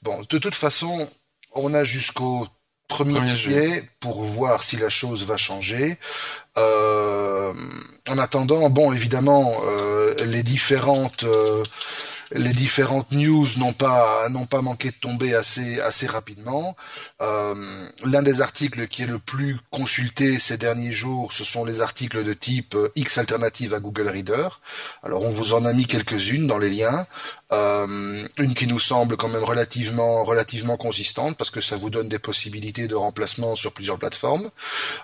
Bon, 0.01 0.21
de 0.21 0.37
toute 0.37 0.55
façon, 0.55 1.09
on 1.53 1.73
a 1.73 1.83
jusqu'au 1.83 2.47
1er 2.89 3.25
juillet 3.25 3.83
pour 3.99 4.23
voir 4.23 4.63
si 4.63 4.77
la 4.77 4.89
chose 4.89 5.23
va 5.23 5.37
changer. 5.37 5.97
Euh, 6.57 7.53
en 8.09 8.17
attendant, 8.17 8.69
bon, 8.69 8.91
évidemment, 8.91 9.51
euh, 9.65 10.13
les 10.25 10.43
différentes 10.43 11.23
euh, 11.23 11.63
les 12.33 12.51
différentes 12.51 13.11
news 13.11 13.45
n'ont 13.57 13.73
pas 13.73 14.29
n'ont 14.29 14.45
pas 14.45 14.61
manqué 14.61 14.89
de 14.89 14.95
tomber 14.95 15.35
assez 15.35 15.79
assez 15.81 16.07
rapidement. 16.07 16.75
Euh, 17.21 17.55
L'un 18.05 18.21
des 18.21 18.41
articles 18.41 18.87
qui 18.87 19.03
est 19.03 19.07
le 19.07 19.19
plus 19.19 19.59
consulté 19.69 20.39
ces 20.39 20.57
derniers 20.57 20.91
jours, 20.91 21.33
ce 21.33 21.43
sont 21.43 21.65
les 21.65 21.81
articles 21.81 22.23
de 22.23 22.33
type 22.33 22.75
euh, 22.75 22.89
X 22.95 23.17
alternative 23.17 23.73
à 23.73 23.79
Google 23.79 24.07
Reader. 24.07 24.47
Alors 25.03 25.23
on 25.23 25.29
vous 25.29 25.53
en 25.53 25.65
a 25.65 25.73
mis 25.73 25.85
quelques-unes 25.85 26.47
dans 26.47 26.57
les 26.57 26.69
liens. 26.69 27.05
Euh, 27.51 28.25
une 28.37 28.53
qui 28.53 28.65
nous 28.65 28.79
semble 28.79 29.17
quand 29.17 29.27
même 29.27 29.43
relativement 29.43 30.23
relativement 30.23 30.77
consistante 30.77 31.37
parce 31.37 31.49
que 31.49 31.59
ça 31.59 31.75
vous 31.75 31.89
donne 31.89 32.07
des 32.07 32.19
possibilités 32.19 32.87
de 32.87 32.95
remplacement 32.95 33.55
sur 33.55 33.73
plusieurs 33.73 33.99
plateformes. 33.99 34.49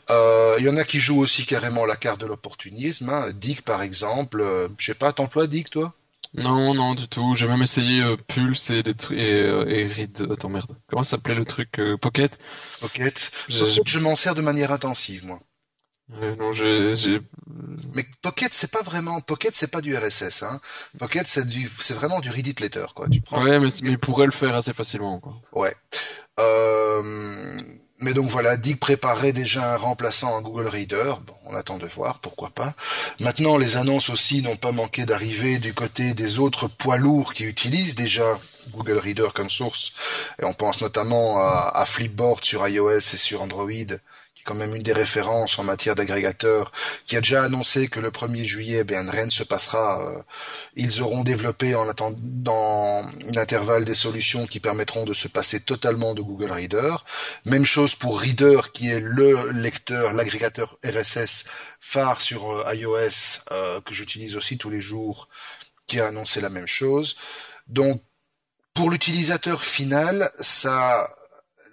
Il 0.10 0.64
y 0.64 0.70
en 0.70 0.78
a 0.78 0.84
qui 0.86 1.00
jouent 1.00 1.20
aussi 1.20 1.46
carrément 1.46 1.86
la 1.86 1.96
carte 1.96 2.22
de 2.22 2.26
l'opportunisme. 2.26 3.10
Hein. 3.10 3.32
Dick 3.34 3.64
par 3.64 3.82
exemple, 3.82 4.70
je 4.78 4.86
sais 4.86 4.94
pas, 4.94 5.12
t'emploies 5.14 5.48
Dick 5.48 5.70
toi? 5.70 5.94
Non, 6.38 6.74
non, 6.74 6.96
du 6.96 7.08
tout. 7.08 7.36
J'ai 7.36 7.48
même 7.48 7.62
essayé 7.62 8.02
euh, 8.02 8.16
Pulse 8.16 8.70
et, 8.70 8.84
des 8.84 8.92
et, 9.12 9.42
euh, 9.42 9.66
et 9.68 9.88
Read. 9.88 10.28
Attends, 10.32 10.50
merde. 10.50 10.78
Comment 10.88 11.04
s'appelait 11.04 11.36
le 11.36 11.46
truc 11.46 11.80
euh, 11.80 11.98
Pocket? 11.98 12.38
Pocket. 12.80 13.32
Je, 13.50 14.00
m'en 14.00 14.16
sers 14.16 14.36
de 14.36 14.42
manière 14.42 14.72
intensive, 14.72 15.26
moi. 15.26 15.40
non, 16.10 16.54
j'ai. 16.54 17.20
Mais 17.96 18.06
Pocket, 18.22 18.54
c'est 18.54 18.72
pas 18.72 18.82
vraiment. 18.82 19.20
Pocket, 19.22 19.56
c'est 19.56 19.72
pas 19.72 19.82
du 19.82 19.96
RSS. 19.98 20.44
Hein. 20.44 20.60
Pocket, 21.00 21.28
c'est 21.28 21.48
du, 21.48 21.70
c'est 21.80 21.96
vraiment 21.96 22.20
du 22.20 22.30
Reddit 22.30 22.56
Letter, 22.60 22.86
quoi. 22.94 23.10
Tu 23.10 23.22
prends. 23.22 23.44
Ouais, 23.44 23.60
mais, 23.60 23.70
mais 23.82 23.90
il 23.90 24.00
pourrait 24.00 24.28
le 24.28 24.32
faire 24.32 24.54
assez 24.54 24.74
facilement, 24.74 25.20
quoi. 25.20 25.42
Ouais. 25.54 25.76
Euh 26.40 27.78
mais 28.00 28.14
donc 28.14 28.28
voilà, 28.28 28.58
Dick 28.58 28.80
préparait 28.80 29.34
déjà 29.34 29.74
un 29.74 29.78
remplaçant 29.78 30.38
à 30.38 30.42
Google 30.42 30.68
Reader. 30.68 31.16
Bon, 31.26 31.34
on 31.46 31.56
attend 31.56 31.78
de 31.78 31.88
voir, 31.88 32.20
pourquoi 32.20 32.50
pas. 32.50 32.74
Maintenant, 33.20 33.58
les 33.58 33.76
annonces 33.76 34.10
aussi 34.10 34.42
n'ont 34.44 34.56
pas 34.56 34.72
manqué 34.72 35.06
d'arriver 35.06 35.58
du 35.58 35.74
côté 35.74 36.14
des 36.14 36.40
autres 36.40 36.68
poids 36.68 36.98
lourds 36.98 37.34
qui 37.34 37.44
utilisent 37.44 37.96
déjà 37.96 38.38
Google 38.72 39.00
Reader 39.00 39.30
comme 39.34 39.50
source. 39.50 39.94
Et 40.40 40.46
on 40.46 40.54
pense 40.54 40.82
notamment 40.82 41.40
à 41.40 41.84
Flipboard 41.86 42.44
sur 42.44 42.68
iOS 42.68 42.98
et 42.98 43.02
sur 43.02 43.42
Android, 43.42 43.72
quand 44.48 44.56
même 44.56 44.74
une 44.74 44.82
des 44.82 44.94
références 44.94 45.60
en 45.60 45.66
matière 45.66 45.94
d'agrégateur, 45.94 46.72
qui 47.04 47.18
a 47.18 47.22
déjà 47.22 47.44
annoncé 47.44 47.90
que 47.90 48.00
le 48.00 48.12
1er 48.12 48.46
juillet, 48.46 48.86
ne 48.86 49.30
se 49.30 49.44
passera. 49.44 50.02
Euh, 50.08 50.22
ils 50.76 51.02
auront 51.02 51.24
développé 51.24 51.76
en 51.76 51.88
attendant 51.90 53.02
l'intervalle 53.36 53.84
des 53.84 53.94
solutions 53.94 54.48
qui 54.48 54.62
permettront 54.62 55.04
de 55.04 55.14
se 55.14 55.28
passer 55.28 55.60
totalement 55.60 56.16
de 56.16 56.22
Google 56.22 56.52
Reader. 56.52 56.96
Même 57.44 57.66
chose 57.66 57.94
pour 57.94 58.22
Reader, 58.22 58.72
qui 58.74 58.90
est 58.90 59.02
le 59.02 59.52
lecteur, 59.52 60.14
l'agrégateur 60.14 60.78
RSS 60.86 61.44
phare 61.82 62.22
sur 62.22 62.50
euh, 62.50 62.74
iOS, 62.74 63.44
euh, 63.52 63.82
que 63.82 63.94
j'utilise 63.94 64.38
aussi 64.38 64.58
tous 64.58 64.70
les 64.70 64.82
jours, 64.82 65.28
qui 65.88 66.00
a 66.00 66.08
annoncé 66.08 66.40
la 66.40 66.50
même 66.50 66.68
chose. 66.68 67.18
Donc, 67.68 68.02
pour 68.74 68.90
l'utilisateur 68.92 69.62
final, 69.64 70.32
ça 70.40 71.10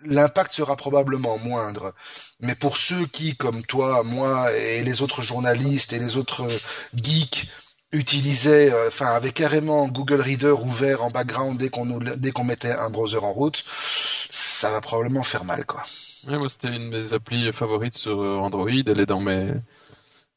l'impact 0.04 0.52
sera 0.52 0.76
probablement 0.76 1.38
moindre. 1.38 1.94
Mais 2.40 2.54
pour 2.54 2.76
ceux 2.76 3.06
qui, 3.06 3.36
comme 3.36 3.62
toi, 3.62 4.02
moi 4.04 4.52
et 4.52 4.82
les 4.82 5.02
autres 5.02 5.22
journalistes 5.22 5.92
et 5.92 5.98
les 5.98 6.16
autres 6.16 6.46
geeks, 6.94 7.48
utilisaient, 7.94 8.72
euh, 8.72 8.88
enfin, 8.88 9.06
avaient 9.06 9.32
carrément 9.32 9.88
Google 9.88 10.20
Reader 10.20 10.54
ouvert 10.62 11.02
en 11.02 11.08
background 11.08 11.58
dès 11.58 11.68
qu'on 11.68 11.98
dès 11.98 12.32
qu'on 12.32 12.44
mettait 12.44 12.72
un 12.72 12.90
browser 12.90 13.18
en 13.18 13.32
route, 13.32 13.64
ça 13.66 14.70
va 14.70 14.80
probablement 14.80 15.22
faire 15.22 15.44
mal, 15.44 15.64
quoi. 15.64 15.82
moi, 16.26 16.48
c'était 16.48 16.68
une 16.68 16.90
des 16.90 17.14
applis 17.14 17.50
favorites 17.52 17.94
sur 17.96 18.20
euh, 18.20 18.36
Android. 18.36 18.68
Elle 18.68 19.00
est 19.00 19.06
dans 19.06 19.20
mes, 19.20 19.52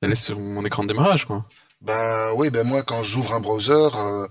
elle 0.01 0.11
est 0.11 0.15
sur 0.15 0.39
mon 0.39 0.63
écran 0.65 0.83
de 0.83 0.89
démarrage, 0.89 1.25
quoi. 1.25 1.45
Ben 1.81 2.31
oui, 2.35 2.49
ben 2.49 2.65
moi 2.65 2.81
quand 2.81 3.03
j'ouvre 3.03 3.35
un 3.35 3.39
browser, 3.39 3.89
euh, 3.95 4.27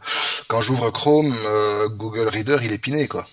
quand 0.48 0.60
j'ouvre 0.60 0.90
Chrome, 0.90 1.32
Google 1.90 2.26
Reader 2.26 2.58
il 2.64 2.72
est 2.72 2.78
piné 2.78 3.06
quoi. 3.06 3.24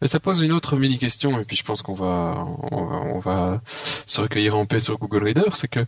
Mais 0.00 0.06
ça 0.06 0.20
pose 0.20 0.40
une 0.40 0.52
autre 0.52 0.76
mini 0.76 0.98
question, 0.98 1.38
et 1.38 1.44
puis 1.44 1.56
je 1.56 1.64
pense 1.64 1.82
qu'on 1.82 1.94
va, 1.94 2.46
on 2.70 3.18
va, 3.18 3.60
se 4.06 4.20
recueillir 4.20 4.56
en 4.56 4.66
paix 4.66 4.80
sur 4.80 4.98
Google 4.98 5.24
Reader, 5.24 5.50
c'est 5.54 5.68
que 5.68 5.84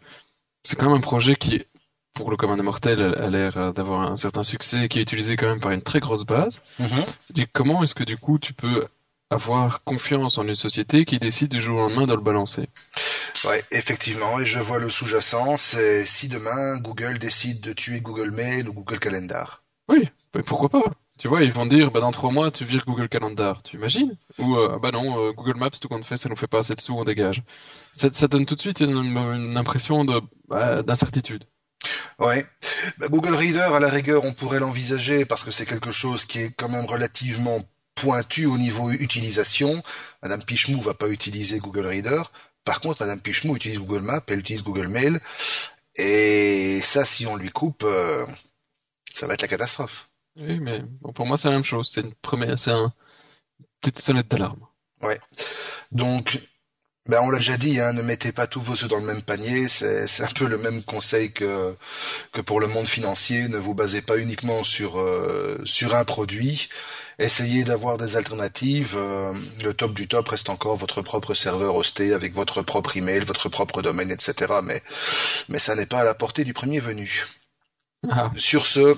c'est 0.62 0.76
quand 0.76 0.86
même 0.86 0.98
un 0.98 1.00
projet 1.00 1.34
qui, 1.34 1.64
pour 2.14 2.30
le 2.30 2.36
commun 2.36 2.56
des 2.56 2.62
mortels, 2.62 3.00
a 3.00 3.30
l'air 3.30 3.72
d'avoir 3.72 4.10
un 4.10 4.16
certain 4.16 4.42
succès, 4.42 4.84
et 4.84 4.88
qui 4.88 4.98
est 4.98 5.02
utilisé 5.02 5.36
quand 5.36 5.48
même 5.48 5.60
par 5.60 5.72
une 5.72 5.82
très 5.82 6.00
grosse 6.00 6.24
base. 6.24 6.62
Mm-hmm. 6.80 7.46
comment 7.52 7.82
est-ce 7.82 7.94
que 7.94 8.04
du 8.04 8.16
coup 8.16 8.38
tu 8.38 8.52
peux 8.52 8.86
avoir 9.30 9.82
confiance 9.82 10.36
en 10.38 10.46
une 10.46 10.54
société 10.54 11.04
qui 11.04 11.18
décide 11.18 11.48
du 11.48 11.60
jour 11.60 11.78
au 11.78 11.88
lendemain 11.88 12.06
de 12.06 12.14
le 12.14 12.20
balancer 12.20 12.68
Ouais, 13.44 13.64
effectivement, 13.72 14.38
et 14.38 14.44
je 14.44 14.60
vois 14.60 14.78
le 14.78 14.88
sous-jacent, 14.88 15.56
c'est 15.56 16.04
si 16.04 16.28
demain 16.28 16.78
Google 16.78 17.18
décide 17.18 17.60
de 17.60 17.72
tuer 17.72 18.00
Google 18.00 18.30
Mail 18.30 18.68
ou 18.68 18.72
Google 18.72 19.00
Calendar. 19.00 19.64
Oui, 19.88 20.08
pourquoi 20.46 20.68
pas? 20.68 20.84
Tu 21.18 21.28
vois, 21.28 21.42
ils 21.42 21.52
vont 21.52 21.66
dire, 21.66 21.90
bah, 21.90 22.00
dans 22.00 22.10
trois 22.10 22.32
mois, 22.32 22.50
tu 22.50 22.64
vires 22.64 22.84
Google 22.84 23.08
Calendar. 23.08 23.62
Tu 23.62 23.76
imagines? 23.76 24.16
Ou, 24.38 24.56
euh, 24.56 24.78
bah 24.78 24.90
non, 24.90 25.20
euh, 25.20 25.32
Google 25.32 25.56
Maps, 25.56 25.70
tout 25.70 25.88
compte 25.88 26.04
fait, 26.04 26.16
ça 26.16 26.28
nous 26.28 26.36
fait 26.36 26.46
pas 26.46 26.58
assez 26.58 26.74
de 26.74 26.80
sous, 26.80 26.94
on 26.94 27.04
dégage. 27.04 27.42
Ça, 27.92 28.08
donne 28.28 28.46
tout 28.46 28.54
de 28.54 28.60
suite 28.60 28.80
une, 28.80 28.90
une 28.90 29.56
impression 29.56 30.04
bah, 30.48 30.82
d'incertitude. 30.82 31.44
Ouais. 32.18 32.46
Bah, 32.98 33.08
Google 33.08 33.34
Reader, 33.34 33.74
à 33.74 33.80
la 33.80 33.88
rigueur, 33.88 34.24
on 34.24 34.32
pourrait 34.32 34.60
l'envisager 34.60 35.24
parce 35.24 35.44
que 35.44 35.50
c'est 35.50 35.66
quelque 35.66 35.90
chose 35.90 36.24
qui 36.24 36.40
est 36.40 36.50
quand 36.50 36.68
même 36.68 36.86
relativement 36.86 37.62
pointu 37.94 38.46
au 38.46 38.58
niveau 38.58 38.90
utilisation. 38.90 39.82
Madame 40.22 40.42
Pichemou 40.42 40.80
va 40.80 40.94
pas 40.94 41.08
utiliser 41.08 41.58
Google 41.58 41.86
Reader. 41.86 42.22
Par 42.64 42.80
contre, 42.80 43.02
Madame 43.02 43.20
Pichemou 43.20 43.56
utilise 43.56 43.78
Google 43.78 44.02
Maps, 44.02 44.22
elle 44.28 44.38
utilise 44.38 44.62
Google 44.62 44.88
Mail. 44.88 45.20
Et 45.96 46.80
ça, 46.82 47.04
si 47.04 47.26
on 47.26 47.36
lui 47.36 47.50
coupe, 47.50 47.82
euh, 47.84 48.24
ça 49.12 49.26
va 49.26 49.34
être 49.34 49.42
la 49.42 49.48
catastrophe. 49.48 50.08
Oui, 50.36 50.58
mais 50.60 50.80
bon, 51.00 51.12
pour 51.12 51.26
moi, 51.26 51.36
c'est 51.36 51.48
la 51.48 51.54
même 51.54 51.64
chose. 51.64 51.90
C'est 51.92 52.00
une 52.00 52.14
première, 52.14 52.58
c'est 52.58 52.70
un 52.70 52.92
petite 53.80 53.98
sonnette 53.98 54.28
d'alarme. 54.28 54.66
Ouais. 55.02 55.20
Donc, 55.90 56.40
ben 57.08 57.20
on 57.20 57.30
l'a 57.30 57.38
déjà 57.38 57.56
dit, 57.56 57.80
hein, 57.80 57.92
ne 57.92 58.02
mettez 58.02 58.30
pas 58.32 58.46
tous 58.46 58.60
vos 58.60 58.74
œufs 58.74 58.88
dans 58.88 58.98
le 58.98 59.04
même 59.04 59.22
panier. 59.22 59.68
C'est, 59.68 60.06
c'est 60.06 60.22
un 60.22 60.28
peu 60.28 60.46
le 60.46 60.56
même 60.58 60.82
conseil 60.84 61.32
que 61.32 61.74
que 62.32 62.40
pour 62.40 62.60
le 62.60 62.68
monde 62.68 62.86
financier. 62.86 63.48
Ne 63.48 63.58
vous 63.58 63.74
basez 63.74 64.02
pas 64.02 64.18
uniquement 64.18 64.62
sur 64.64 64.98
euh, 65.00 65.60
sur 65.64 65.94
un 65.96 66.04
produit. 66.04 66.68
Essayez 67.18 67.64
d'avoir 67.64 67.98
des 67.98 68.16
alternatives. 68.16 68.94
Euh, 68.96 69.32
le 69.64 69.74
top 69.74 69.94
du 69.94 70.08
top 70.08 70.28
reste 70.28 70.48
encore 70.48 70.76
votre 70.76 71.02
propre 71.02 71.34
serveur 71.34 71.74
hosté 71.74 72.14
avec 72.14 72.34
votre 72.34 72.62
propre 72.62 72.96
email, 72.96 73.20
votre 73.20 73.48
propre 73.48 73.82
domaine, 73.82 74.10
etc. 74.12 74.60
Mais 74.62 74.80
mais 75.48 75.58
ça 75.58 75.74
n'est 75.74 75.86
pas 75.86 76.00
à 76.00 76.04
la 76.04 76.14
portée 76.14 76.44
du 76.44 76.54
premier 76.54 76.80
venu. 76.80 77.26
Ah. 78.10 78.30
Sur 78.36 78.66
ce, 78.66 78.96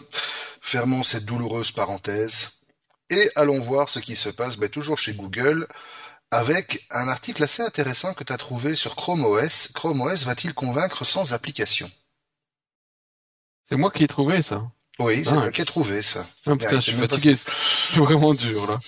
fermons 0.64 1.04
cette 1.04 1.26
douloureuse 1.26 1.72
parenthèse 1.72 2.62
et 3.10 3.30
allons 3.36 3.60
voir 3.60 3.90
ce 3.90 3.98
qui 3.98 4.16
se 4.16 4.30
passe, 4.30 4.56
ben, 4.56 4.70
toujours 4.70 4.96
chez 4.96 5.12
Google, 5.12 5.68
avec 6.30 6.86
un 6.90 7.06
article 7.06 7.44
assez 7.44 7.62
intéressant 7.62 8.14
que 8.14 8.24
tu 8.24 8.32
as 8.32 8.38
trouvé 8.38 8.74
sur 8.74 8.96
Chrome 8.96 9.26
OS. 9.26 9.68
Chrome 9.74 10.00
OS 10.00 10.24
va-t-il 10.24 10.54
convaincre 10.54 11.04
sans 11.04 11.34
application? 11.34 11.90
C'est 13.68 13.76
moi 13.76 13.90
qui 13.90 14.04
ai 14.04 14.08
trouvé 14.08 14.40
ça. 14.40 14.62
Oui, 14.98 15.22
c'est 15.24 15.34
moi 15.34 15.50
qui 15.50 15.60
ai 15.60 15.64
trouvé 15.66 16.00
ça. 16.00 16.24
Ah, 16.46 16.52
putain, 16.52 16.80
je 16.80 16.90
suis 16.90 16.92
fatigué, 16.92 17.34
c'est 17.36 18.00
vraiment 18.00 18.32
dur 18.46 18.66
là. 18.66 18.78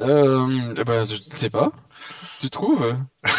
euh, 0.00 0.74
eh 0.78 0.84
ben, 0.84 1.04
je 1.04 1.30
ne 1.30 1.36
sais 1.36 1.50
pas. 1.50 1.72
Tu 2.40 2.48
trouves? 2.48 2.96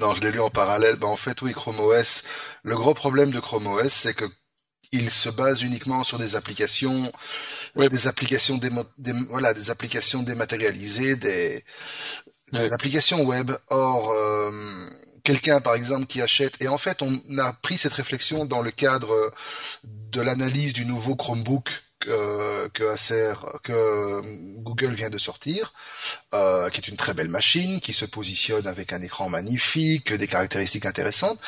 Non, 0.00 0.14
je 0.16 0.22
l'ai 0.22 0.32
lu 0.32 0.40
en 0.40 0.50
parallèle. 0.50 0.96
Ben, 0.96 1.06
en 1.06 1.16
fait, 1.16 1.40
oui, 1.42 1.52
Chrome 1.52 1.78
OS. 1.78 2.24
Le 2.64 2.74
gros 2.76 2.94
problème 2.94 3.30
de 3.30 3.38
Chrome 3.38 3.68
OS, 3.68 3.92
c'est 3.92 4.14
que 4.14 4.24
il 4.92 5.10
se 5.10 5.28
base 5.30 5.62
uniquement 5.62 6.04
sur 6.04 6.18
des 6.18 6.36
applications, 6.36 7.10
des 7.76 8.06
applications 8.06 8.60
voilà, 9.30 9.54
des 9.54 9.70
applications 9.70 10.22
dématérialisées, 10.22 11.16
des, 11.16 11.64
applications 12.72 13.22
web. 13.24 13.50
Or, 13.68 14.10
euh, 14.12 14.50
quelqu'un 15.24 15.60
par 15.60 15.74
exemple 15.74 16.06
qui 16.06 16.20
achète 16.20 16.60
et 16.60 16.68
en 16.68 16.78
fait 16.78 17.00
on 17.00 17.20
a 17.38 17.52
pris 17.52 17.78
cette 17.78 17.92
réflexion 17.92 18.44
dans 18.44 18.60
le 18.60 18.70
cadre 18.72 19.32
de 19.84 20.20
l'analyse 20.20 20.72
du 20.72 20.84
nouveau 20.84 21.14
Chromebook 21.14 21.68
que, 22.02 22.68
que 22.68 22.84
Acer, 22.84 23.34
que 23.62 24.20
Google 24.62 24.92
vient 24.92 25.10
de 25.10 25.18
sortir, 25.18 25.72
euh, 26.34 26.68
qui 26.70 26.80
est 26.80 26.88
une 26.88 26.96
très 26.96 27.14
belle 27.14 27.28
machine, 27.28 27.80
qui 27.80 27.92
se 27.92 28.04
positionne 28.04 28.66
avec 28.66 28.92
un 28.92 29.00
écran 29.00 29.28
magnifique, 29.28 30.12
des 30.12 30.26
caractéristiques 30.26 30.86
intéressantes, 30.86 31.38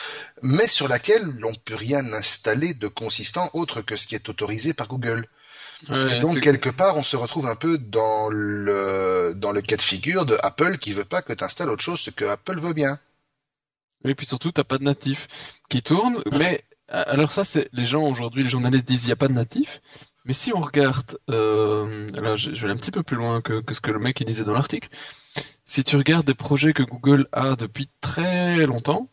mais 0.42 0.68
sur 0.68 0.88
laquelle 0.88 1.24
l'on 1.24 1.52
peut 1.64 1.74
rien 1.74 2.04
installer 2.12 2.74
de 2.74 2.88
consistant 2.88 3.50
autre 3.52 3.82
que 3.82 3.96
ce 3.96 4.06
qui 4.06 4.14
est 4.14 4.28
autorisé 4.28 4.72
par 4.74 4.88
Google. 4.88 5.26
et 5.90 6.18
donc 6.20 6.40
quelque 6.40 6.70
part, 6.70 6.96
on 6.96 7.02
se 7.02 7.16
retrouve 7.16 7.46
un 7.46 7.56
peu 7.56 7.76
dans 7.76 8.28
le 8.30 9.34
dans 9.36 9.52
le 9.52 9.60
cas 9.60 9.76
de 9.76 9.82
figure 9.82 10.24
de 10.24 10.36
Apple 10.42 10.78
qui 10.78 10.92
veut 10.92 11.04
pas 11.04 11.20
que 11.20 11.32
tu 11.32 11.44
installes 11.44 11.70
autre 11.70 11.82
chose 11.82 12.10
que 12.16 12.24
Apple 12.24 12.58
veut 12.58 12.72
bien. 12.72 12.98
Et 14.06 14.14
puis 14.14 14.26
surtout, 14.26 14.52
t'as 14.52 14.64
pas 14.64 14.78
de 14.78 14.84
natif 14.84 15.28
qui 15.68 15.82
tourne. 15.82 16.22
Mais 16.38 16.64
alors 16.88 17.32
ça, 17.32 17.44
c'est 17.44 17.68
les 17.72 17.84
gens 17.84 18.04
aujourd'hui, 18.04 18.44
les 18.44 18.50
journalistes 18.50 18.86
disent 18.86 19.04
il 19.06 19.08
y 19.08 19.12
a 19.12 19.16
pas 19.16 19.28
de 19.28 19.32
natif. 19.32 19.80
Mais 20.24 20.32
si 20.32 20.52
on 20.54 20.60
regarde, 20.60 21.18
euh, 21.28 22.10
là 22.12 22.36
je, 22.36 22.50
vais 22.50 22.64
aller 22.64 22.72
un 22.72 22.76
petit 22.76 22.90
peu 22.90 23.02
plus 23.02 23.16
loin 23.16 23.42
que, 23.42 23.62
ce 23.72 23.80
que 23.80 23.90
le 23.90 23.98
mec 23.98 24.20
il 24.20 24.26
disait 24.26 24.44
dans 24.44 24.54
l'article. 24.54 24.88
Si 25.66 25.84
tu 25.84 25.96
regardes 25.96 26.26
des 26.26 26.34
projets 26.34 26.72
que 26.72 26.82
Google 26.82 27.28
a 27.32 27.56
depuis 27.56 27.88
très 28.00 28.66
longtemps, 28.66 29.08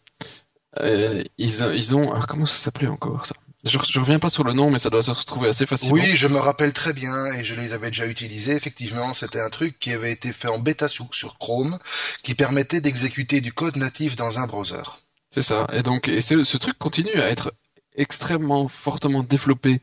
euh, 0.80 1.24
ils, 1.38 1.62
ils 1.76 1.95
ont, 1.95 2.12
alors 2.12 2.28
comment 2.28 2.45
ça 2.45 2.58
s'appelait 2.58 2.88
encore 2.88 3.26
ça? 3.26 3.36
Je, 3.63 3.78
je 3.88 4.00
reviens 4.00 4.19
pas 4.19 4.30
sur 4.30 4.43
le 4.43 4.54
nom, 4.54 4.71
mais 4.71 4.80
ça 4.80 4.89
doit 4.89 5.04
se 5.04 5.12
retrouver 5.12 5.50
assez 5.50 5.65
facilement. 5.65 5.93
Oui, 5.93 6.15
je 6.15 6.28
me 6.28 6.39
rappelle 6.39 6.74
très 6.74 6.93
bien 6.93 7.26
et 7.28 7.43
je 7.43 7.54
l'avais 7.56 7.88
déjà 7.88 8.08
utilisé. 8.08 8.56
Effectivement, 8.56 9.13
c'était 9.13 9.39
un 9.39 9.50
truc 9.50 9.78
qui 9.78 9.91
avait 9.91 10.12
été 10.12 10.34
fait 10.34 10.47
en 10.47 10.58
bêta 10.58 10.88
sur, 10.88 11.13
sur 11.13 11.38
Chrome, 11.38 11.78
qui 12.24 12.34
permettait 12.34 12.82
d'exécuter 12.82 13.39
du 13.39 13.54
code 13.54 13.76
natif 13.76 14.15
dans 14.15 14.39
un 14.39 14.47
browser. 14.47 14.82
C'est 15.30 15.43
ça. 15.43 15.67
Et 15.74 15.84
donc, 15.84 16.08
et 16.08 16.21
ce 16.21 16.58
truc 16.58 16.78
continue 16.80 17.21
à 17.21 17.30
être 17.30 17.54
extrêmement 17.95 18.67
fortement 18.67 19.21
développé 19.21 19.80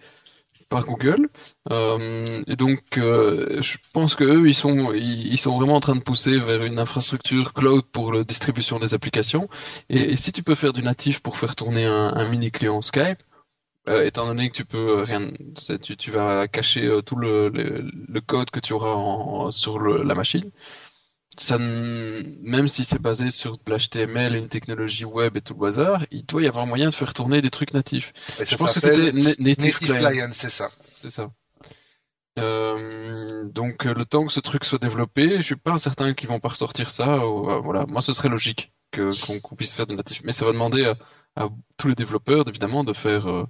par 0.68 0.84
Google. 0.84 1.28
Euh, 1.72 2.42
et 2.46 2.56
donc, 2.56 2.82
euh, 2.98 3.60
je 3.60 3.76
pense 3.92 4.14
que 4.14 4.24
eux, 4.24 4.48
ils 4.48 4.54
sont, 4.54 4.92
ils, 4.92 5.38
sont 5.38 5.56
vraiment 5.56 5.76
en 5.76 5.80
train 5.80 5.96
de 5.96 6.02
pousser 6.02 6.38
vers 6.38 6.62
une 6.62 6.78
infrastructure 6.78 7.52
cloud 7.52 7.84
pour 7.92 8.12
la 8.12 8.24
distribution 8.24 8.78
des 8.78 8.94
applications. 8.94 9.48
Et, 9.88 10.16
si 10.16 10.32
tu 10.32 10.42
peux 10.42 10.54
faire 10.54 10.72
du 10.72 10.82
natif 10.82 11.20
pour 11.20 11.36
faire 11.38 11.56
tourner 11.56 11.84
un, 11.84 12.28
mini 12.28 12.50
client 12.50 12.82
Skype, 12.82 13.22
euh, 13.88 14.04
étant 14.04 14.26
donné 14.26 14.50
que 14.50 14.56
tu 14.56 14.64
peux 14.64 15.02
rien, 15.02 15.30
tu, 15.82 16.10
vas 16.10 16.46
cacher 16.48 17.00
tout 17.06 17.16
le, 17.16 18.20
code 18.26 18.50
que 18.50 18.60
tu 18.60 18.72
auras 18.72 19.50
sur 19.50 19.80
la 19.80 20.14
machine 20.14 20.50
ça, 21.40 21.58
même 21.58 22.68
si 22.68 22.84
c'est 22.84 23.00
basé 23.00 23.30
sur 23.30 23.52
de 23.52 23.72
l'HTML, 23.72 24.34
une 24.34 24.48
technologie 24.48 25.04
web 25.04 25.36
et 25.36 25.40
tout 25.40 25.54
le 25.54 25.60
bazar, 25.60 26.04
il 26.10 26.24
doit 26.24 26.42
y 26.42 26.46
avoir 26.46 26.66
moyen 26.66 26.88
de 26.88 26.94
faire 26.94 27.14
tourner 27.14 27.42
des 27.42 27.50
trucs 27.50 27.72
natifs. 27.72 28.12
je 28.38 28.56
pense 28.56 28.74
que 28.74 28.80
c'était 28.80 29.12
Native, 29.12 29.78
Client, 29.78 30.30
c'est 30.32 30.50
ça. 30.50 30.68
C'est 30.96 31.10
ça. 31.10 31.30
Euh, 32.38 33.48
donc 33.48 33.84
le 33.84 34.04
temps 34.04 34.24
que 34.24 34.32
ce 34.32 34.40
truc 34.40 34.64
soit 34.64 34.78
développé, 34.78 35.36
je 35.38 35.42
suis 35.42 35.56
pas 35.56 35.76
certain 35.78 36.14
qu'ils 36.14 36.28
vont 36.28 36.40
pas 36.40 36.50
ressortir 36.50 36.90
ça. 36.90 37.14
Euh, 37.14 37.60
voilà, 37.60 37.86
moi 37.86 38.00
ce 38.00 38.12
serait 38.12 38.28
logique 38.28 38.72
que 38.90 39.10
qu'on 39.40 39.56
puisse 39.56 39.74
faire 39.74 39.86
de 39.86 39.94
natif, 39.94 40.22
mais 40.24 40.32
ça 40.32 40.44
va 40.44 40.52
demander 40.52 40.92
à, 41.36 41.48
tous 41.76 41.88
les 41.88 41.94
développeurs 41.94 42.48
évidemment 42.48 42.84
de 42.84 42.92
faire 42.92 43.28
euh, 43.28 43.44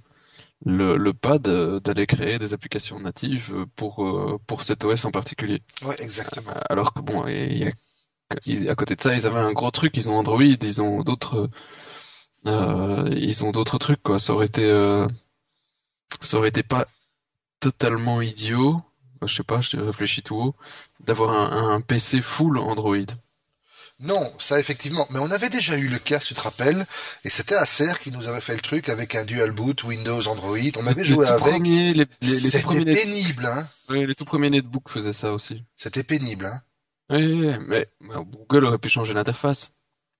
le, 0.65 0.97
le 0.97 1.13
pas 1.13 1.39
d'aller 1.39 2.05
créer 2.05 2.37
des 2.39 2.53
applications 2.53 2.99
natives 2.99 3.65
pour 3.75 4.39
pour 4.45 4.63
cet 4.63 4.83
OS 4.83 5.05
en 5.05 5.11
particulier. 5.11 5.61
Ouais, 5.83 5.95
exactement. 6.01 6.51
Alors 6.69 6.93
que 6.93 7.01
bon, 7.01 7.25
il 7.27 7.57
y 7.57 7.63
a 7.65 7.71
à 8.69 8.75
côté 8.75 8.95
de 8.95 9.01
ça, 9.01 9.13
ils 9.13 9.25
avaient 9.25 9.39
un 9.39 9.53
gros 9.53 9.71
truc. 9.71 9.97
Ils 9.97 10.09
ont 10.09 10.17
Android, 10.17 10.43
ils 10.43 10.81
ont 10.81 11.01
d'autres, 11.03 11.49
euh, 12.45 13.09
ils 13.17 13.43
ont 13.43 13.51
d'autres 13.51 13.77
trucs 13.77 14.03
quoi. 14.03 14.19
Ça 14.19 14.33
aurait 14.33 14.45
été, 14.45 14.63
euh, 14.63 15.07
ça 16.21 16.37
aurait 16.37 16.49
été 16.49 16.63
pas 16.63 16.87
totalement 17.59 18.21
idiot. 18.21 18.81
Je 19.25 19.33
sais 19.35 19.43
pas, 19.43 19.59
je 19.61 19.77
réfléchis 19.77 20.21
tout 20.23 20.35
haut, 20.37 20.55
d'avoir 21.01 21.31
un, 21.31 21.75
un, 21.75 21.81
PC 21.81 22.21
full 22.21 22.57
Android. 22.57 23.05
Non, 23.99 24.33
ça 24.39 24.59
effectivement. 24.59 25.05
Mais 25.09 25.19
on 25.19 25.29
avait 25.29 25.49
déjà 25.49 25.77
eu 25.77 25.87
le 25.87 25.99
cas, 25.99 26.19
tu 26.19 26.33
te 26.33 26.41
rappelles, 26.41 26.85
et 27.25 27.29
c'était 27.29 27.55
Acer 27.55 27.93
qui 28.01 28.11
nous 28.11 28.29
avait 28.29 28.39
fait 28.39 28.55
le 28.55 28.61
truc 28.61 28.87
avec 28.87 29.13
un 29.15 29.25
dual 29.25 29.51
boot 29.51 29.83
Windows 29.83 30.25
Android. 30.27 30.57
On 30.77 30.87
avait 30.87 31.03
joué 31.03 31.27
avec. 31.27 32.07
C'était 32.21 32.85
pénible, 32.85 33.45
hein. 33.45 33.67
Oui, 33.89 34.05
les 34.05 34.15
tout 34.15 34.25
premiers 34.25 34.49
netbooks 34.49 34.89
faisaient 34.89 35.13
ça 35.13 35.33
aussi. 35.33 35.63
C'était 35.75 36.03
pénible, 36.03 36.45
hein. 36.45 36.61
Oui, 37.09 37.57
mais 37.67 37.89
Google 38.01 38.65
aurait 38.65 38.77
pu 38.77 38.87
changer 38.87 39.13
l'interface. 39.13 39.71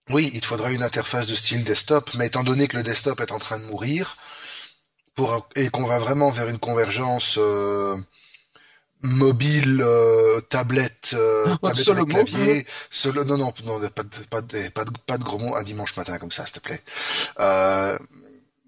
Oui, 0.10 0.32
il 0.34 0.42
te 0.42 0.48
faudrait 0.48 0.74
une 0.74 0.84
interface 0.84 1.28
de 1.28 1.36
style 1.36 1.64
desktop, 1.64 2.10
mais 2.16 2.28
étant 2.28 2.44
donné 2.44 2.68
que 2.68 2.78
le 2.78 2.84
desktop 2.84 3.22
est 3.22 3.32
en 3.32 3.38
train 3.38 3.60
de 3.60 3.66
mourir, 3.66 4.18
pour, 5.14 5.48
et 5.56 5.70
qu'on 5.70 5.86
va 5.86 6.00
vraiment 6.00 6.32
vers 6.32 6.50
une 6.50 6.58
convergence 6.58 7.38
euh, 7.38 7.96
mobile, 9.02 9.82
euh, 9.82 10.42
tablette, 10.42 11.16
euh, 11.18 11.46
ah, 11.48 11.58
tablette 11.70 11.90
avec 11.90 12.08
clavier, 12.10 12.68
solo, 12.90 13.24
non, 13.24 13.38
non, 13.38 13.54
non, 13.66 13.80
pas 13.90 14.04
de, 14.04 14.10
pas 14.30 14.42
de, 14.42 14.70
pas 14.70 14.86
de, 14.86 14.92
pas 15.06 15.18
de 15.18 15.24
gros 15.24 15.38
mots 15.40 15.56
un 15.56 15.64
dimanche 15.64 15.96
matin 15.98 16.18
comme 16.18 16.32
ça, 16.32 16.46
s'il 16.46 16.56
te 16.56 16.60
plaît. 16.60 16.82
Euh, 17.40 17.98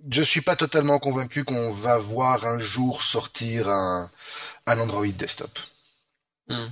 je 0.09 0.23
suis 0.23 0.41
pas 0.41 0.55
totalement 0.55 0.99
convaincu 0.99 1.43
qu'on 1.43 1.71
va 1.71 1.97
voir 1.97 2.45
un 2.45 2.59
jour 2.59 3.03
sortir 3.03 3.69
un, 3.69 4.09
un 4.65 4.79
Android 4.79 5.07
desktop. 5.07 5.59
Hmm. 6.47 6.65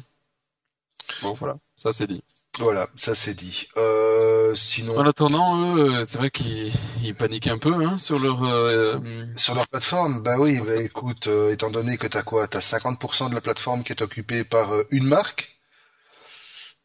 Bon, 1.22 1.34
voilà, 1.34 1.58
ça 1.76 1.91
c'est 1.91 2.08
dit. 2.08 2.24
Voilà, 2.60 2.88
ça 2.95 3.15
c'est 3.15 3.34
dit. 3.34 3.67
Euh, 3.78 4.54
sinon. 4.54 4.98
En 4.98 5.06
attendant, 5.06 5.78
eux, 5.78 6.04
c'est 6.06 6.17
vrai 6.17 6.30
qu'ils 6.30 6.74
paniquent 7.17 7.48
un 7.48 7.58
peu 7.58 7.74
hein, 7.74 7.98
sur 7.98 8.19
leur. 8.19 8.43
Euh, 8.43 9.00
sur 9.38 9.56
leur 9.56 9.67
plateforme, 9.67 10.22
bah 10.22 10.38
oui. 10.38 10.60
Bah, 10.60 10.76
écoute, 10.76 11.28
euh, 11.28 11.52
étant 11.52 11.69
donné 11.69 11.98
que 11.98 12.08
t'as 12.08 12.22
quoi, 12.22 12.48
t'as 12.48 12.60
50% 12.60 13.30
de 13.30 13.36
la 13.36 13.41
plateforme 13.41 13.84
qui 13.84 13.93
est 13.93 14.02
occupée 14.02 14.43
par 14.43 14.72
une 14.91 15.06
marque. 15.06 15.58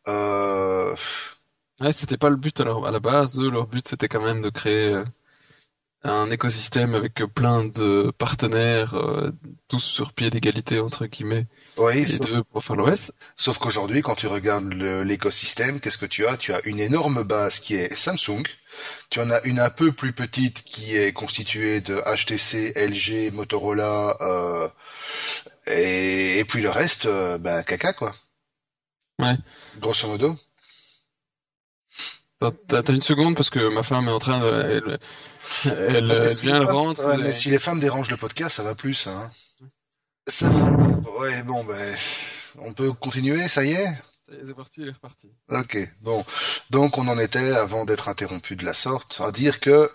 Ouais, 0.07 1.93
c'était 1.93 2.17
pas 2.19 2.31
le 2.31 2.37
but 2.37 2.61
alors 2.61 2.87
à 2.87 2.93
la 2.93 3.01
base. 3.01 3.39
Eux, 3.39 3.51
leur 3.51 3.67
but 3.67 3.87
c'était 3.89 4.09
quand 4.09 4.23
même 4.23 4.43
de 4.43 4.51
créer 4.51 5.03
un 6.05 6.31
écosystème 6.31 6.95
avec 6.95 7.15
plein 7.35 7.65
de 7.65 8.13
partenaires, 8.19 8.95
euh, 8.95 9.33
tous 9.69 9.81
sur 9.81 10.13
pied 10.13 10.31
d'égalité 10.31 10.79
entre 10.81 11.07
guillemets, 11.07 11.47
Oui, 11.77 11.99
et 11.99 12.07
sauf, 12.07 12.31
deux 12.31 12.43
pour 12.45 12.63
faire 12.63 12.77
l'OS. 12.77 13.11
sauf 13.35 13.59
qu'aujourd'hui, 13.59 14.01
quand 14.03 14.15
tu 14.15 14.27
regardes 14.29 14.73
le- 14.73 15.03
l'écosystème, 15.03 15.81
qu'est-ce 15.81 15.99
que 15.99 16.07
tu 16.07 16.27
as? 16.27 16.37
Tu 16.37 16.53
as 16.53 16.65
une 16.67 16.79
énorme 16.79 17.23
base 17.25 17.59
qui 17.59 17.75
est 17.75 17.95
Samsung. 17.97 18.45
Tu 19.11 19.21
en 19.21 19.29
as 19.31 19.43
une 19.45 19.59
un 19.59 19.71
peu 19.71 19.91
plus 19.93 20.13
petite 20.13 20.63
qui 20.63 20.97
est 20.97 21.13
constituée 21.13 21.81
de 21.81 22.01
HTC, 22.07 22.73
LG, 22.77 23.31
Motorola, 23.33 24.17
euh, 24.21 24.69
et, 25.67 26.39
et 26.39 26.45
puis 26.45 26.63
le 26.63 26.71
reste, 26.71 27.07
euh, 27.07 27.39
ben 27.39 27.63
caca 27.65 27.93
quoi. 27.93 28.15
Ouais. 29.21 29.37
Grosso 29.79 30.07
modo. 30.09 30.37
T'as 32.69 32.83
une 32.93 33.01
seconde 33.01 33.37
parce 33.37 33.49
que 33.51 33.69
ma 33.73 33.83
femme 33.83 34.07
est 34.09 34.13
en 34.13 34.19
train 34.19 34.39
de, 34.41 34.47
elle, 34.47 34.99
elle, 35.65 36.07
Mais 36.07 36.15
elle 36.15 36.29
vient, 36.43 36.59
les 36.61 36.67
rentre. 36.67 37.07
ouais, 37.07 37.15
et- 37.19 37.23
mais 37.23 37.33
si 37.33 37.49
les 37.49 37.59
femmes 37.59 37.81
dérangent 37.81 38.11
le 38.11 38.17
podcast, 38.19 38.57
ça 38.57 38.63
va 38.63 38.75
plus, 38.75 39.07
hein. 39.07 39.31
Ça, 40.29 40.51
ouais, 41.19 41.43
bon, 41.43 41.65
ben, 41.65 41.97
on 42.59 42.73
peut 42.73 42.93
continuer, 42.93 43.49
ça 43.49 43.65
y 43.65 43.73
est? 43.73 43.87
Ça 44.27 44.35
y 44.35 44.37
est, 44.37 44.47
C'est 44.47 44.55
parti, 44.55 44.83
elle 44.83 44.89
est 44.89 44.93
repartie. 44.93 45.31
Ok, 45.51 45.77
bon. 46.03 46.25
Donc, 46.71 46.99
on 46.99 47.09
en 47.09 47.19
était, 47.19 47.53
avant 47.53 47.85
d'être 47.85 48.09
interrompu 48.09 48.57
de 48.57 48.65
la 48.65 48.75
sorte, 48.75 49.21
à 49.21 49.31
dire 49.31 49.61
que 49.61 49.91